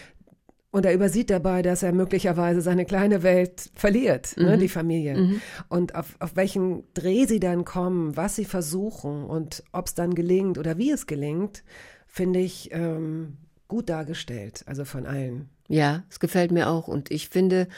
Und 0.75 0.85
er 0.85 0.93
übersieht 0.93 1.29
dabei, 1.29 1.61
dass 1.61 1.83
er 1.83 1.93
möglicherweise 1.93 2.59
seine 2.59 2.83
kleine 2.83 3.23
Welt 3.23 3.69
verliert, 3.75 4.35
ne, 4.35 4.57
die 4.57 4.67
Familie. 4.67 5.39
Und 5.69 5.95
auf, 5.95 6.17
auf 6.19 6.35
welchen 6.35 6.83
Dreh 6.93 7.25
sie 7.27 7.39
dann 7.39 7.63
kommen, 7.63 8.17
was 8.17 8.35
sie 8.35 8.43
versuchen 8.43 9.23
und 9.23 9.63
ob 9.71 9.87
es 9.87 9.93
dann 9.93 10.15
gelingt 10.15 10.57
oder 10.57 10.77
wie 10.77 10.91
es 10.91 11.07
gelingt, 11.07 11.63
finde 12.07 12.41
ich 12.41 12.73
ähm, 12.73 13.37
gut 13.69 13.87
dargestellt, 13.87 14.65
also 14.65 14.83
von 14.83 15.05
allen. 15.05 15.47
Ja, 15.69 16.03
es 16.09 16.19
gefällt 16.19 16.51
mir 16.51 16.67
auch. 16.67 16.89
Und 16.89 17.09
ich 17.09 17.29
finde, 17.29 17.69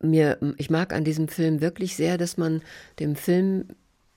mir, 0.00 0.38
ich 0.56 0.70
mag 0.70 0.94
an 0.94 1.04
diesem 1.04 1.28
Film 1.28 1.60
wirklich 1.60 1.94
sehr, 1.94 2.16
dass 2.16 2.38
man 2.38 2.62
dem 3.00 3.16
Film 3.16 3.66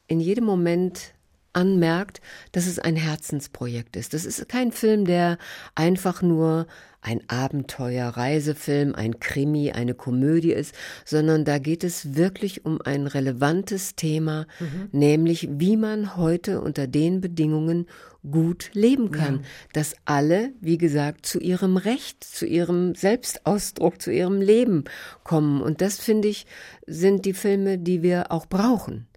in 0.07 0.21
jedem 0.21 0.45
Moment 0.45 1.13
anmerkt, 1.51 2.21
dass 2.53 2.67
es 2.67 2.79
ein 2.79 2.95
Herzensprojekt 2.95 3.97
ist. 3.97 4.13
Das 4.13 4.23
ist 4.23 4.47
kein 4.47 4.71
Film, 4.71 5.03
der 5.03 5.37
einfach 5.75 6.21
nur 6.21 6.67
ein 7.03 7.21
Abenteuer, 7.27 8.07
Reisefilm, 8.09 8.95
ein 8.95 9.19
Krimi, 9.19 9.71
eine 9.71 9.93
Komödie 9.93 10.53
ist, 10.53 10.73
sondern 11.05 11.45
da 11.45 11.59
geht 11.59 11.83
es 11.83 12.15
wirklich 12.15 12.65
um 12.65 12.81
ein 12.81 13.07
relevantes 13.07 13.95
Thema, 13.95 14.47
nämlich 14.91 15.49
wie 15.51 15.77
man 15.77 16.15
heute 16.15 16.61
unter 16.61 16.87
den 16.87 17.21
Bedingungen 17.21 17.87
gut 18.29 18.69
leben 18.73 19.11
kann, 19.11 19.43
dass 19.73 19.95
alle, 20.05 20.51
wie 20.61 20.77
gesagt, 20.77 21.25
zu 21.25 21.39
ihrem 21.39 21.75
Recht, 21.75 22.23
zu 22.23 22.45
ihrem 22.45 22.95
Selbstausdruck, 22.95 24.01
zu 24.01 24.11
ihrem 24.11 24.39
Leben 24.39 24.85
kommen. 25.23 25.61
Und 25.61 25.81
das 25.81 25.99
finde 25.99 26.29
ich, 26.29 26.45
sind 26.87 27.25
die 27.25 27.33
Filme, 27.33 27.77
die 27.77 28.01
wir 28.01 28.31
auch 28.31 28.45
brauchen. 28.45 29.07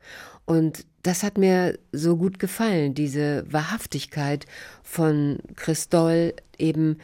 Und 0.44 0.86
das 1.02 1.22
hat 1.22 1.38
mir 1.38 1.78
so 1.92 2.16
gut 2.16 2.40
gefallen, 2.40 2.94
diese 2.94 3.44
Wahrhaftigkeit 3.48 4.46
von 4.82 5.38
Christol 5.54 6.34
eben 6.58 6.98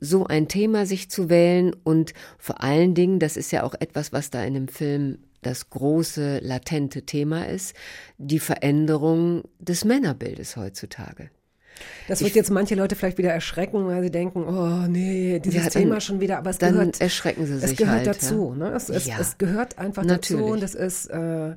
so 0.00 0.26
ein 0.26 0.48
Thema 0.48 0.86
sich 0.86 1.10
zu 1.10 1.28
wählen 1.28 1.74
und 1.84 2.14
vor 2.38 2.62
allen 2.62 2.94
Dingen, 2.94 3.18
das 3.18 3.36
ist 3.36 3.50
ja 3.52 3.62
auch 3.62 3.74
etwas, 3.78 4.12
was 4.12 4.30
da 4.30 4.44
in 4.44 4.54
dem 4.54 4.68
Film 4.68 5.18
das 5.42 5.70
große 5.70 6.40
latente 6.40 7.02
Thema 7.02 7.46
ist, 7.46 7.74
die 8.18 8.40
Veränderung 8.40 9.44
des 9.58 9.84
Männerbildes 9.84 10.56
heutzutage. 10.56 11.30
Das 12.08 12.22
wird 12.22 12.34
jetzt 12.34 12.50
manche 12.50 12.74
Leute 12.74 12.96
vielleicht 12.96 13.18
wieder 13.18 13.32
erschrecken, 13.32 13.86
weil 13.86 14.02
sie 14.02 14.10
denken, 14.10 14.44
oh 14.44 14.86
nee, 14.88 15.38
dieses 15.40 15.64
Ja, 15.64 15.70
dann- 15.70 15.82
Thema 15.82 16.00
schon 16.00 16.20
wieder, 16.20 16.38
aber 16.38 16.50
es 16.50 16.58
dann 16.58 16.72
gehört, 16.74 17.00
erschrecken 17.00 17.46
sie 17.46 17.54
es 17.54 17.62
sich 17.62 17.76
gehört 17.76 17.98
halt, 17.98 18.06
dazu. 18.06 18.54
ja. 18.58 18.68
Ne? 18.68 18.74
Es, 18.74 18.88
es, 18.88 19.06
Ja. 19.06 19.16
es 19.20 19.38
gehört 19.38 19.78
einfach 19.78 20.04
dazu 20.06 20.34
Natürlich. 20.34 20.52
und 20.52 20.62
es 20.62 20.74
ist 20.74 21.06
äh, 21.06 21.54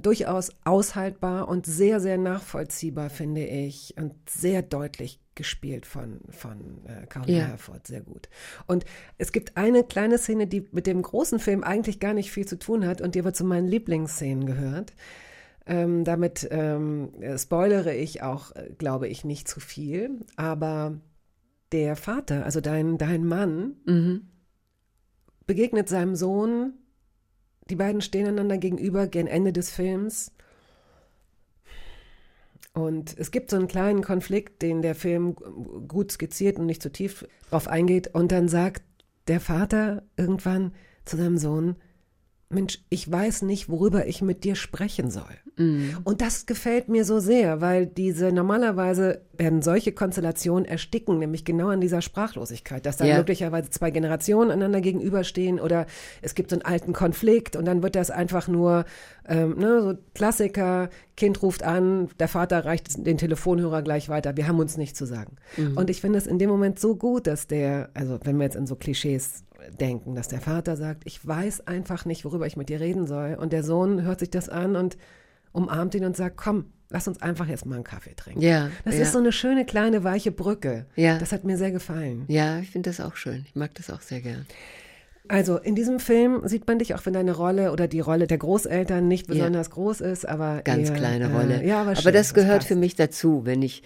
durchaus 0.00 0.50
aushaltbar 0.64 1.48
und 1.48 1.66
sehr, 1.66 2.00
sehr 2.00 2.18
nachvollziehbar, 2.18 3.10
finde 3.10 3.44
ich, 3.44 3.94
und 3.98 4.12
sehr 4.28 4.62
deutlich 4.62 5.18
gespielt 5.34 5.86
von, 5.86 6.20
von 6.30 6.58
äh, 6.86 7.06
Caroline 7.06 7.38
Ja. 7.38 7.46
Herford, 7.46 7.86
sehr 7.86 8.00
gut. 8.00 8.28
Und 8.66 8.84
es 9.16 9.32
gibt 9.32 9.56
eine 9.56 9.84
kleine 9.84 10.18
Szene, 10.18 10.46
die 10.46 10.66
mit 10.72 10.86
dem 10.86 11.00
großen 11.00 11.38
Film 11.38 11.62
eigentlich 11.64 11.98
gar 12.00 12.12
nicht 12.12 12.30
viel 12.30 12.46
zu 12.46 12.58
tun 12.58 12.86
hat 12.86 13.00
und 13.00 13.14
die 13.14 13.20
aber 13.20 13.32
zu 13.32 13.44
meinen 13.44 13.66
Lieblingsszenen 13.66 14.44
gehört. 14.46 14.92
Ähm, 15.66 16.04
damit 16.04 16.48
ähm, 16.50 17.12
äh, 17.20 17.38
spoilere 17.38 17.94
ich 17.94 18.22
auch, 18.22 18.54
äh, 18.56 18.70
glaube 18.76 19.08
ich, 19.08 19.24
nicht 19.24 19.46
zu 19.46 19.60
viel. 19.60 20.20
Aber 20.36 20.98
der 21.72 21.96
Vater, 21.96 22.44
also 22.44 22.60
dein, 22.60 22.98
dein 22.98 23.24
Mann, 23.24 23.76
Mhm. 23.84 24.28
begegnet 25.46 25.88
seinem 25.88 26.16
Sohn. 26.16 26.74
Die 27.68 27.76
beiden 27.76 28.00
stehen 28.00 28.26
einander 28.26 28.58
gegenüber 28.58 29.06
gegen 29.06 29.28
Ende 29.28 29.52
des 29.52 29.70
Films. 29.70 30.32
Und 32.72 33.18
es 33.18 33.30
gibt 33.30 33.50
so 33.50 33.56
einen 33.56 33.68
kleinen 33.68 34.02
Konflikt, 34.02 34.62
den 34.62 34.80
der 34.82 34.94
Film 34.94 35.34
gut 35.34 36.12
skizziert 36.12 36.58
und 36.58 36.66
nicht 36.66 36.82
zu 36.82 36.90
tief 36.90 37.26
drauf 37.50 37.68
eingeht. 37.68 38.14
Und 38.14 38.32
dann 38.32 38.48
sagt 38.48 38.82
der 39.28 39.40
Vater 39.40 40.04
irgendwann 40.16 40.72
zu 41.04 41.16
seinem 41.16 41.36
Sohn, 41.36 41.76
Mensch, 42.52 42.80
ich 42.90 43.10
weiß 43.10 43.42
nicht, 43.42 43.68
worüber 43.68 44.06
ich 44.08 44.22
mit 44.22 44.42
dir 44.42 44.56
sprechen 44.56 45.10
soll. 45.10 45.22
Und 46.04 46.20
das 46.20 46.46
gefällt 46.46 46.88
mir 46.88 47.04
so 47.04 47.20
sehr, 47.20 47.60
weil 47.60 47.86
diese 47.86 48.32
normalerweise 48.32 49.20
werden 49.36 49.60
solche 49.62 49.92
Konstellationen 49.92 50.64
ersticken, 50.64 51.18
nämlich 51.18 51.44
genau 51.44 51.68
an 51.68 51.80
dieser 51.82 52.00
Sprachlosigkeit, 52.02 52.84
dass 52.86 52.96
da 52.96 53.04
Ja. 53.04 53.18
möglicherweise 53.18 53.68
zwei 53.70 53.90
Generationen 53.90 54.50
einander 54.50 54.80
gegenüberstehen 54.80 55.60
oder 55.60 55.86
es 56.22 56.34
gibt 56.34 56.50
so 56.50 56.56
einen 56.56 56.64
alten 56.64 56.92
Konflikt 56.92 57.56
und 57.56 57.66
dann 57.66 57.82
wird 57.82 57.94
das 57.94 58.10
einfach 58.10 58.48
nur 58.48 58.84
ähm, 59.28 59.56
ne, 59.58 59.82
so 59.82 59.94
Klassiker, 60.14 60.88
Kind 61.16 61.42
ruft 61.42 61.62
an, 61.62 62.08
der 62.18 62.28
Vater 62.28 62.64
reicht 62.64 63.06
den 63.06 63.18
Telefonhörer 63.18 63.82
gleich 63.82 64.08
weiter, 64.08 64.36
wir 64.38 64.48
haben 64.48 64.58
uns 64.58 64.76
nichts 64.78 64.98
zu 64.98 65.04
sagen. 65.04 65.36
Und 65.76 65.90
ich 65.90 66.00
finde 66.00 66.18
es 66.18 66.26
in 66.26 66.38
dem 66.38 66.48
Moment 66.50 66.78
so 66.80 66.96
gut, 66.96 67.26
dass 67.26 67.46
der, 67.46 67.90
also 67.94 68.18
wenn 68.24 68.38
wir 68.38 68.44
jetzt 68.44 68.56
in 68.56 68.66
so 68.66 68.76
Klischees 68.76 69.44
denken, 69.80 70.14
dass 70.14 70.28
der 70.28 70.40
Vater 70.40 70.76
sagt, 70.76 71.02
ich 71.06 71.26
weiß 71.26 71.66
einfach 71.66 72.04
nicht, 72.04 72.24
worüber 72.24 72.46
ich 72.46 72.56
mit 72.56 72.68
dir 72.68 72.80
reden 72.80 73.06
soll 73.06 73.36
und 73.40 73.52
der 73.52 73.62
Sohn 73.64 74.02
hört 74.02 74.20
sich 74.20 74.30
das 74.30 74.48
an 74.48 74.76
und 74.76 74.96
umarmt 75.52 75.94
ihn 75.94 76.04
und 76.04 76.16
sagt, 76.16 76.36
komm, 76.36 76.66
lass 76.90 77.08
uns 77.08 77.20
einfach 77.22 77.46
jetzt 77.48 77.66
mal 77.66 77.74
einen 77.76 77.84
Kaffee 77.84 78.14
trinken. 78.14 78.40
Ja, 78.40 78.70
Das 78.84 78.94
ja. 78.96 79.02
ist 79.02 79.12
so 79.12 79.18
eine 79.18 79.32
schöne 79.32 79.64
kleine 79.64 80.04
weiche 80.04 80.30
Brücke. 80.32 80.86
Ja. 80.96 81.18
Das 81.18 81.32
hat 81.32 81.44
mir 81.44 81.56
sehr 81.56 81.70
gefallen. 81.72 82.24
Ja, 82.28 82.58
ich 82.60 82.70
finde 82.70 82.90
das 82.90 83.00
auch 83.00 83.16
schön. 83.16 83.44
Ich 83.46 83.54
mag 83.54 83.74
das 83.74 83.90
auch 83.90 84.00
sehr 84.00 84.20
gern. 84.20 84.46
Also 85.28 85.58
in 85.58 85.76
diesem 85.76 86.00
Film 86.00 86.40
sieht 86.48 86.66
man 86.66 86.80
dich, 86.80 86.94
auch 86.96 87.06
wenn 87.06 87.12
deine 87.12 87.32
Rolle 87.36 87.70
oder 87.70 87.86
die 87.86 88.00
Rolle 88.00 88.26
der 88.26 88.38
Großeltern 88.38 89.06
nicht 89.06 89.28
Ja. 89.28 89.34
besonders 89.34 89.70
groß 89.70 90.00
ist, 90.00 90.26
aber 90.28 90.62
Ganz 90.62 90.88
eher, 90.90 90.96
kleine 90.96 91.24
äh, 91.30 91.32
Rolle. 91.36 91.64
Ja, 91.64 91.82
aber, 91.82 91.90
aber 91.92 92.00
schön, 92.00 92.12
das 92.12 92.34
gehört 92.34 92.64
für 92.64 92.70
passt. 92.74 92.80
mich 92.80 92.96
dazu. 92.96 93.42
Wenn 93.44 93.62
ich, 93.62 93.84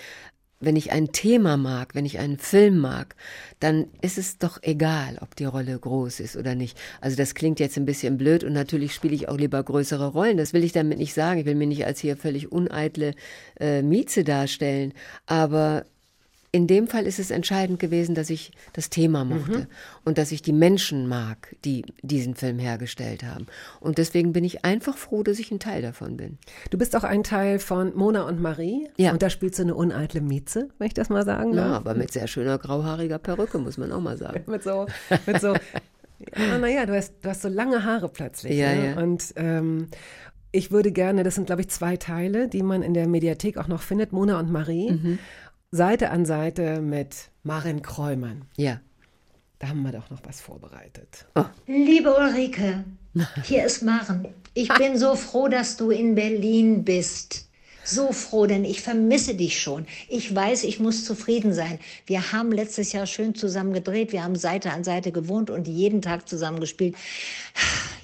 wenn 0.64 0.76
ich 0.76 0.92
ein 0.92 1.12
Thema 1.12 1.56
mag, 1.56 1.94
wenn 1.94 2.04
ich 2.04 2.18
einen 2.18 2.38
Film 2.38 2.78
mag, 2.78 3.16
dann 3.60 3.86
ist 4.02 4.18
es 4.18 4.38
doch 4.38 4.58
egal, 4.62 5.18
ob 5.20 5.36
die 5.36 5.44
Rolle 5.44 5.78
groß 5.78 6.20
ist 6.20 6.36
oder 6.36 6.54
nicht. 6.54 6.78
Also 7.00 7.16
das 7.16 7.34
klingt 7.34 7.60
jetzt 7.60 7.76
ein 7.76 7.86
bisschen 7.86 8.16
blöd 8.16 8.44
und 8.44 8.52
natürlich 8.52 8.94
spiele 8.94 9.14
ich 9.14 9.28
auch 9.28 9.38
lieber 9.38 9.62
größere 9.62 10.08
Rollen. 10.08 10.36
Das 10.36 10.52
will 10.52 10.64
ich 10.64 10.72
damit 10.72 10.98
nicht 10.98 11.14
sagen. 11.14 11.40
Ich 11.40 11.46
will 11.46 11.54
mir 11.54 11.66
nicht 11.66 11.86
als 11.86 12.00
hier 12.00 12.16
völlig 12.16 12.52
uneitle 12.52 13.14
äh, 13.58 13.82
Mieze 13.82 14.24
darstellen. 14.24 14.92
Aber 15.26 15.86
in 16.54 16.68
dem 16.68 16.86
Fall 16.86 17.04
ist 17.04 17.18
es 17.18 17.32
entscheidend 17.32 17.80
gewesen, 17.80 18.14
dass 18.14 18.30
ich 18.30 18.52
das 18.74 18.88
Thema 18.88 19.24
mochte 19.24 19.66
und 20.04 20.18
dass 20.18 20.30
ich 20.30 20.40
die 20.40 20.52
Menschen 20.52 21.08
mag, 21.08 21.56
die 21.64 21.84
diesen 22.02 22.36
Film 22.36 22.60
hergestellt 22.60 23.24
haben. 23.24 23.46
Und 23.80 23.98
deswegen 23.98 24.32
bin 24.32 24.44
ich 24.44 24.64
einfach 24.64 24.96
froh, 24.96 25.24
dass 25.24 25.40
ich 25.40 25.50
ein 25.50 25.58
Teil 25.58 25.82
davon 25.82 26.16
bin. 26.16 26.38
Du 26.70 26.78
bist 26.78 26.94
auch 26.94 27.02
ein 27.02 27.24
Teil 27.24 27.58
von 27.58 27.92
Mona 27.96 28.22
und 28.22 28.40
Marie. 28.40 28.88
Ja. 28.96 29.10
Und 29.10 29.20
da 29.22 29.30
spielst 29.30 29.58
du 29.58 29.64
eine 29.64 29.74
uneitle 29.74 30.20
Mieze, 30.20 30.68
wenn 30.78 30.86
ich 30.86 30.94
das 30.94 31.08
mal 31.08 31.24
sagen 31.24 31.54
Ja, 31.54 31.70
darf. 31.70 31.76
aber 31.78 31.94
mit 31.94 32.12
sehr 32.12 32.28
schöner 32.28 32.56
grauhaariger 32.58 33.18
Perücke, 33.18 33.58
muss 33.58 33.76
man 33.76 33.90
auch 33.90 34.00
mal 34.00 34.16
sagen. 34.16 34.44
mit 34.50 34.62
so, 34.62 34.86
mit 35.26 35.40
so, 35.40 35.54
ja, 36.36 36.58
naja, 36.58 36.86
du 36.86 36.94
hast, 36.94 37.14
du 37.20 37.28
hast 37.30 37.42
so 37.42 37.48
lange 37.48 37.82
Haare 37.84 38.08
plötzlich. 38.08 38.56
Ja, 38.56 38.72
ne? 38.72 38.90
ja. 38.92 39.02
Und 39.02 39.32
ähm, 39.34 39.88
ich 40.52 40.70
würde 40.70 40.92
gerne, 40.92 41.24
das 41.24 41.34
sind 41.34 41.46
glaube 41.46 41.62
ich 41.62 41.68
zwei 41.68 41.96
Teile, 41.96 42.46
die 42.46 42.62
man 42.62 42.82
in 42.84 42.94
der 42.94 43.08
Mediathek 43.08 43.58
auch 43.58 43.66
noch 43.66 43.82
findet, 43.82 44.12
Mona 44.12 44.38
und 44.38 44.52
Marie, 44.52 44.92
Mhm. 44.92 45.18
Seite 45.74 46.10
an 46.10 46.24
Seite 46.24 46.80
mit 46.80 47.30
Marin 47.42 47.82
Kräumann. 47.82 48.42
Ja. 48.56 48.80
Da 49.58 49.68
haben 49.68 49.82
wir 49.82 49.90
doch 49.90 50.08
noch 50.08 50.20
was 50.24 50.40
vorbereitet. 50.40 51.26
Liebe 51.66 52.14
Ulrike, 52.14 52.84
hier 53.42 53.64
ist 53.64 53.82
Maren. 53.82 54.28
Ich 54.52 54.68
bin 54.74 54.96
so 54.96 55.16
froh, 55.16 55.48
dass 55.48 55.76
du 55.76 55.90
in 55.90 56.14
Berlin 56.14 56.84
bist. 56.84 57.48
So 57.82 58.12
froh, 58.12 58.46
denn 58.46 58.64
ich 58.64 58.82
vermisse 58.82 59.34
dich 59.34 59.60
schon. 59.60 59.84
Ich 60.08 60.32
weiß, 60.32 60.62
ich 60.62 60.78
muss 60.78 61.04
zufrieden 61.04 61.52
sein. 61.52 61.80
Wir 62.06 62.30
haben 62.30 62.52
letztes 62.52 62.92
Jahr 62.92 63.06
schön 63.06 63.34
zusammen 63.34 63.72
gedreht. 63.72 64.12
Wir 64.12 64.22
haben 64.22 64.36
Seite 64.36 64.70
an 64.70 64.84
Seite 64.84 65.10
gewohnt 65.10 65.50
und 65.50 65.66
jeden 65.66 66.02
Tag 66.02 66.28
zusammen 66.28 66.60
gespielt. 66.60 66.94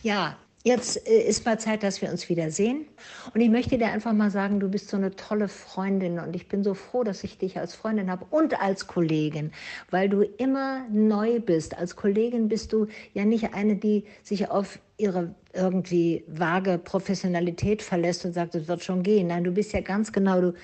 Ja, 0.03 0.37
jetzt 0.65 1.09
äh, 1.09 1.23
ist 1.23 1.45
mal 1.45 1.59
Zeit, 1.59 1.83
dass 1.83 2.03
wir 2.03 2.11
uns 2.11 2.29
wiedersehen. 2.29 2.87
Und 3.35 3.41
ich 3.41 3.51
möchte 3.51 3.79
dir 3.79 3.89
einfach 3.89 4.13
mal 4.13 4.31
sagen, 4.31 4.61
du 4.61 4.69
bist 4.69 4.89
so 4.89 4.97
eine 4.97 5.15
tolle 5.17 5.49
Freundin 5.49 6.19
und 6.19 6.35
ich 6.37 6.49
bin 6.49 6.63
so 6.63 6.75
froh, 6.75 7.05
dass 7.05 7.25
ich 7.25 7.39
dich 7.39 7.59
als 7.59 7.75
Freundin 7.75 8.11
habe 8.11 8.27
und 8.31 8.61
als 8.61 8.87
Kollegin, 8.87 9.53
weil 9.91 10.09
du 10.09 10.23
immer 10.23 10.87
neu 10.91 11.41
bist. 11.41 11.77
Als 11.77 11.97
Kollegin 11.97 12.49
bist 12.49 12.73
du 12.73 12.87
ja 13.15 13.25
nicht 13.25 13.55
eine, 13.55 13.77
die 13.77 14.05
sich 14.23 14.51
auf 14.51 14.79
ihre 14.97 15.35
irgendwie 15.55 16.25
vage 16.29 16.79
Professionalität 16.79 17.83
verlässt 17.83 18.25
und 18.25 18.35
sagt, 18.35 18.55
es 18.55 18.69
wird 18.69 18.85
schon 18.85 19.03
gehen. 19.03 19.29
Nein, 19.29 19.45
du 19.45 19.51
bist 19.51 19.73
ja 19.73 19.81
ganz 19.81 20.13
genau, 20.13 20.41
du, 20.41 20.55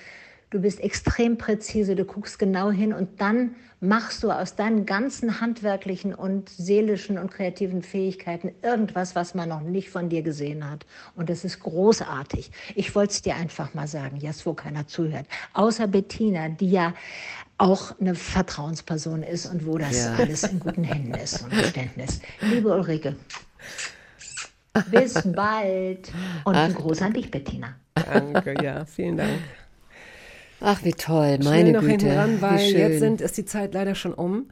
du 0.49 0.59
bist 0.59 0.79
extrem 0.79 1.37
präzise, 1.37 1.95
du 1.95 2.05
guckst 2.05 2.39
genau 2.39 2.71
hin 2.71 2.93
und 2.93 3.19
dann 3.19 3.55
machst 3.79 4.23
du 4.23 4.31
aus 4.31 4.55
deinen 4.55 4.85
ganzen 4.85 5.39
handwerklichen 5.39 6.15
und 6.15 6.49
seelischen 6.49 7.17
und 7.19 7.29
kreativen 7.29 7.83
Fähigkeiten 7.83 8.51
irgendwas, 8.63 9.15
was 9.15 9.35
man 9.35 9.49
noch 9.49 9.61
nicht 9.61 9.89
von 9.89 10.09
dir 10.09 10.23
gesehen 10.23 10.67
hat. 10.67 10.85
Und 11.15 11.29
das 11.29 11.43
ist 11.43 11.59
großartig. 11.59 12.51
Ich 12.75 12.95
wollte 12.95 13.11
es 13.13 13.21
dir 13.21 13.35
einfach 13.35 13.73
mal 13.75 13.87
sagen, 13.87 14.17
jetzt 14.17 14.45
wo 14.45 14.53
keiner 14.53 14.87
zuhört. 14.87 15.27
Außer 15.53 15.85
Bettina, 15.87 16.49
die 16.49 16.71
ja 16.71 16.93
auch 17.59 17.99
eine 17.99 18.15
Vertrauensperson 18.15 19.23
ist 19.23 19.45
und 19.45 19.65
wo 19.65 19.77
das 19.77 20.05
Ja. 20.05 20.15
alles 20.15 20.43
in 20.43 20.59
guten 20.59 20.83
Händen 20.83 21.13
ist 21.13 21.43
und 21.43 21.53
Verständnis. 21.53 22.19
Liebe 22.41 22.69
Ulrike, 22.69 23.15
bis 24.89 25.21
bald. 25.35 26.11
Und 26.45 26.55
ein 26.55 26.73
Gruß 26.73 27.01
an 27.01 27.13
dich, 27.13 27.29
Bettina. 27.29 27.75
Danke, 27.95 28.63
ja, 28.63 28.85
vielen 28.85 29.17
Dank. 29.17 29.41
Ach, 30.61 30.83
wie 30.83 30.93
toll, 30.93 31.37
Schnell 31.41 31.49
meine 31.49 31.71
noch 31.73 31.81
Güte. 31.81 31.91
hinten 32.05 32.11
ran, 32.17 32.41
weil 32.41 32.59
jetzt 32.71 32.99
sind, 32.99 33.21
ist 33.21 33.37
die 33.37 33.45
Zeit 33.45 33.73
leider 33.73 33.95
schon 33.95 34.13
um. 34.13 34.49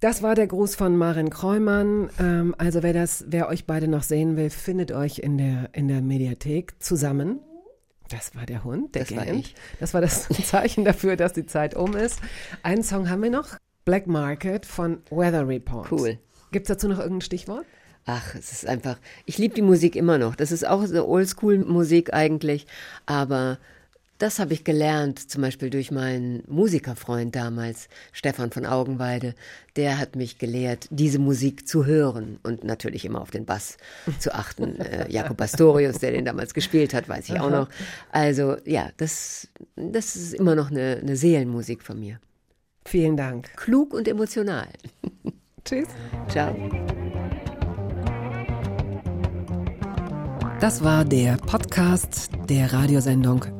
Das 0.00 0.22
war 0.22 0.34
der 0.34 0.46
Gruß 0.46 0.76
von 0.76 0.96
Marin 0.96 1.30
Kräumann. 1.30 2.10
Ähm, 2.18 2.54
also 2.58 2.82
wer 2.82 2.92
das, 2.92 3.24
wer 3.28 3.48
euch 3.48 3.66
beide 3.66 3.86
noch 3.88 4.02
sehen 4.02 4.36
will, 4.36 4.50
findet 4.50 4.92
euch 4.92 5.18
in 5.18 5.36
der, 5.38 5.68
in 5.72 5.88
der 5.88 6.00
Mediathek 6.00 6.74
zusammen. 6.82 7.40
Das 8.08 8.34
war 8.34 8.44
der 8.46 8.64
Hund, 8.64 8.94
der 8.94 9.04
Das 9.04 9.16
war 9.16 9.24
gähnt. 9.24 9.46
ich. 9.46 9.54
Das 9.78 9.94
war 9.94 10.00
das 10.00 10.26
Zeichen 10.44 10.84
dafür, 10.84 11.16
dass 11.16 11.32
die 11.32 11.46
Zeit 11.46 11.76
um 11.76 11.94
ist. 11.94 12.18
Einen 12.62 12.82
Song 12.82 13.08
haben 13.10 13.22
wir 13.22 13.30
noch. 13.30 13.56
Black 13.84 14.06
Market 14.06 14.66
von 14.66 14.98
Weather 15.10 15.46
Report. 15.46 15.90
Cool. 15.92 16.18
Gibt 16.50 16.64
es 16.64 16.68
dazu 16.68 16.88
noch 16.88 16.98
irgendein 16.98 17.20
Stichwort? 17.22 17.64
Ach, 18.06 18.34
es 18.34 18.52
ist 18.52 18.66
einfach, 18.66 18.98
ich 19.26 19.38
liebe 19.38 19.54
die 19.54 19.62
Musik 19.62 19.94
immer 19.96 20.18
noch. 20.18 20.34
Das 20.34 20.50
ist 20.52 20.66
auch 20.66 20.84
so 20.86 21.06
Oldschool-Musik 21.06 22.12
eigentlich, 22.14 22.66
aber 23.06 23.58
das 24.20 24.38
habe 24.38 24.52
ich 24.52 24.64
gelernt, 24.64 25.30
zum 25.30 25.40
Beispiel 25.40 25.70
durch 25.70 25.90
meinen 25.90 26.42
Musikerfreund 26.46 27.34
damals, 27.34 27.88
Stefan 28.12 28.50
von 28.50 28.66
Augenweide. 28.66 29.34
Der 29.76 29.98
hat 29.98 30.14
mich 30.14 30.38
gelehrt, 30.38 30.88
diese 30.90 31.18
Musik 31.18 31.66
zu 31.66 31.86
hören 31.86 32.38
und 32.42 32.62
natürlich 32.62 33.06
immer 33.06 33.22
auf 33.22 33.30
den 33.30 33.46
Bass 33.46 33.78
zu 34.18 34.34
achten. 34.34 34.76
äh, 34.80 35.10
Jakob 35.10 35.38
Pastorius, 35.38 35.98
der 36.00 36.12
den 36.12 36.26
damals 36.26 36.52
gespielt 36.52 36.92
hat, 36.92 37.08
weiß 37.08 37.30
ich 37.30 37.40
auch 37.40 37.50
noch. 37.50 37.68
Also 38.12 38.56
ja, 38.66 38.90
das, 38.98 39.48
das 39.76 40.16
ist 40.16 40.34
immer 40.34 40.54
noch 40.54 40.70
eine, 40.70 40.98
eine 41.00 41.16
Seelenmusik 41.16 41.82
von 41.82 41.98
mir. 41.98 42.20
Vielen 42.84 43.16
Dank. 43.16 43.56
Klug 43.56 43.94
und 43.94 44.06
emotional. 44.06 44.68
Tschüss. 45.64 45.88
Ciao. 46.28 46.54
Das 50.60 50.84
war 50.84 51.06
der 51.06 51.38
Podcast 51.38 52.28
der 52.50 52.70
Radiosendung 52.74 53.59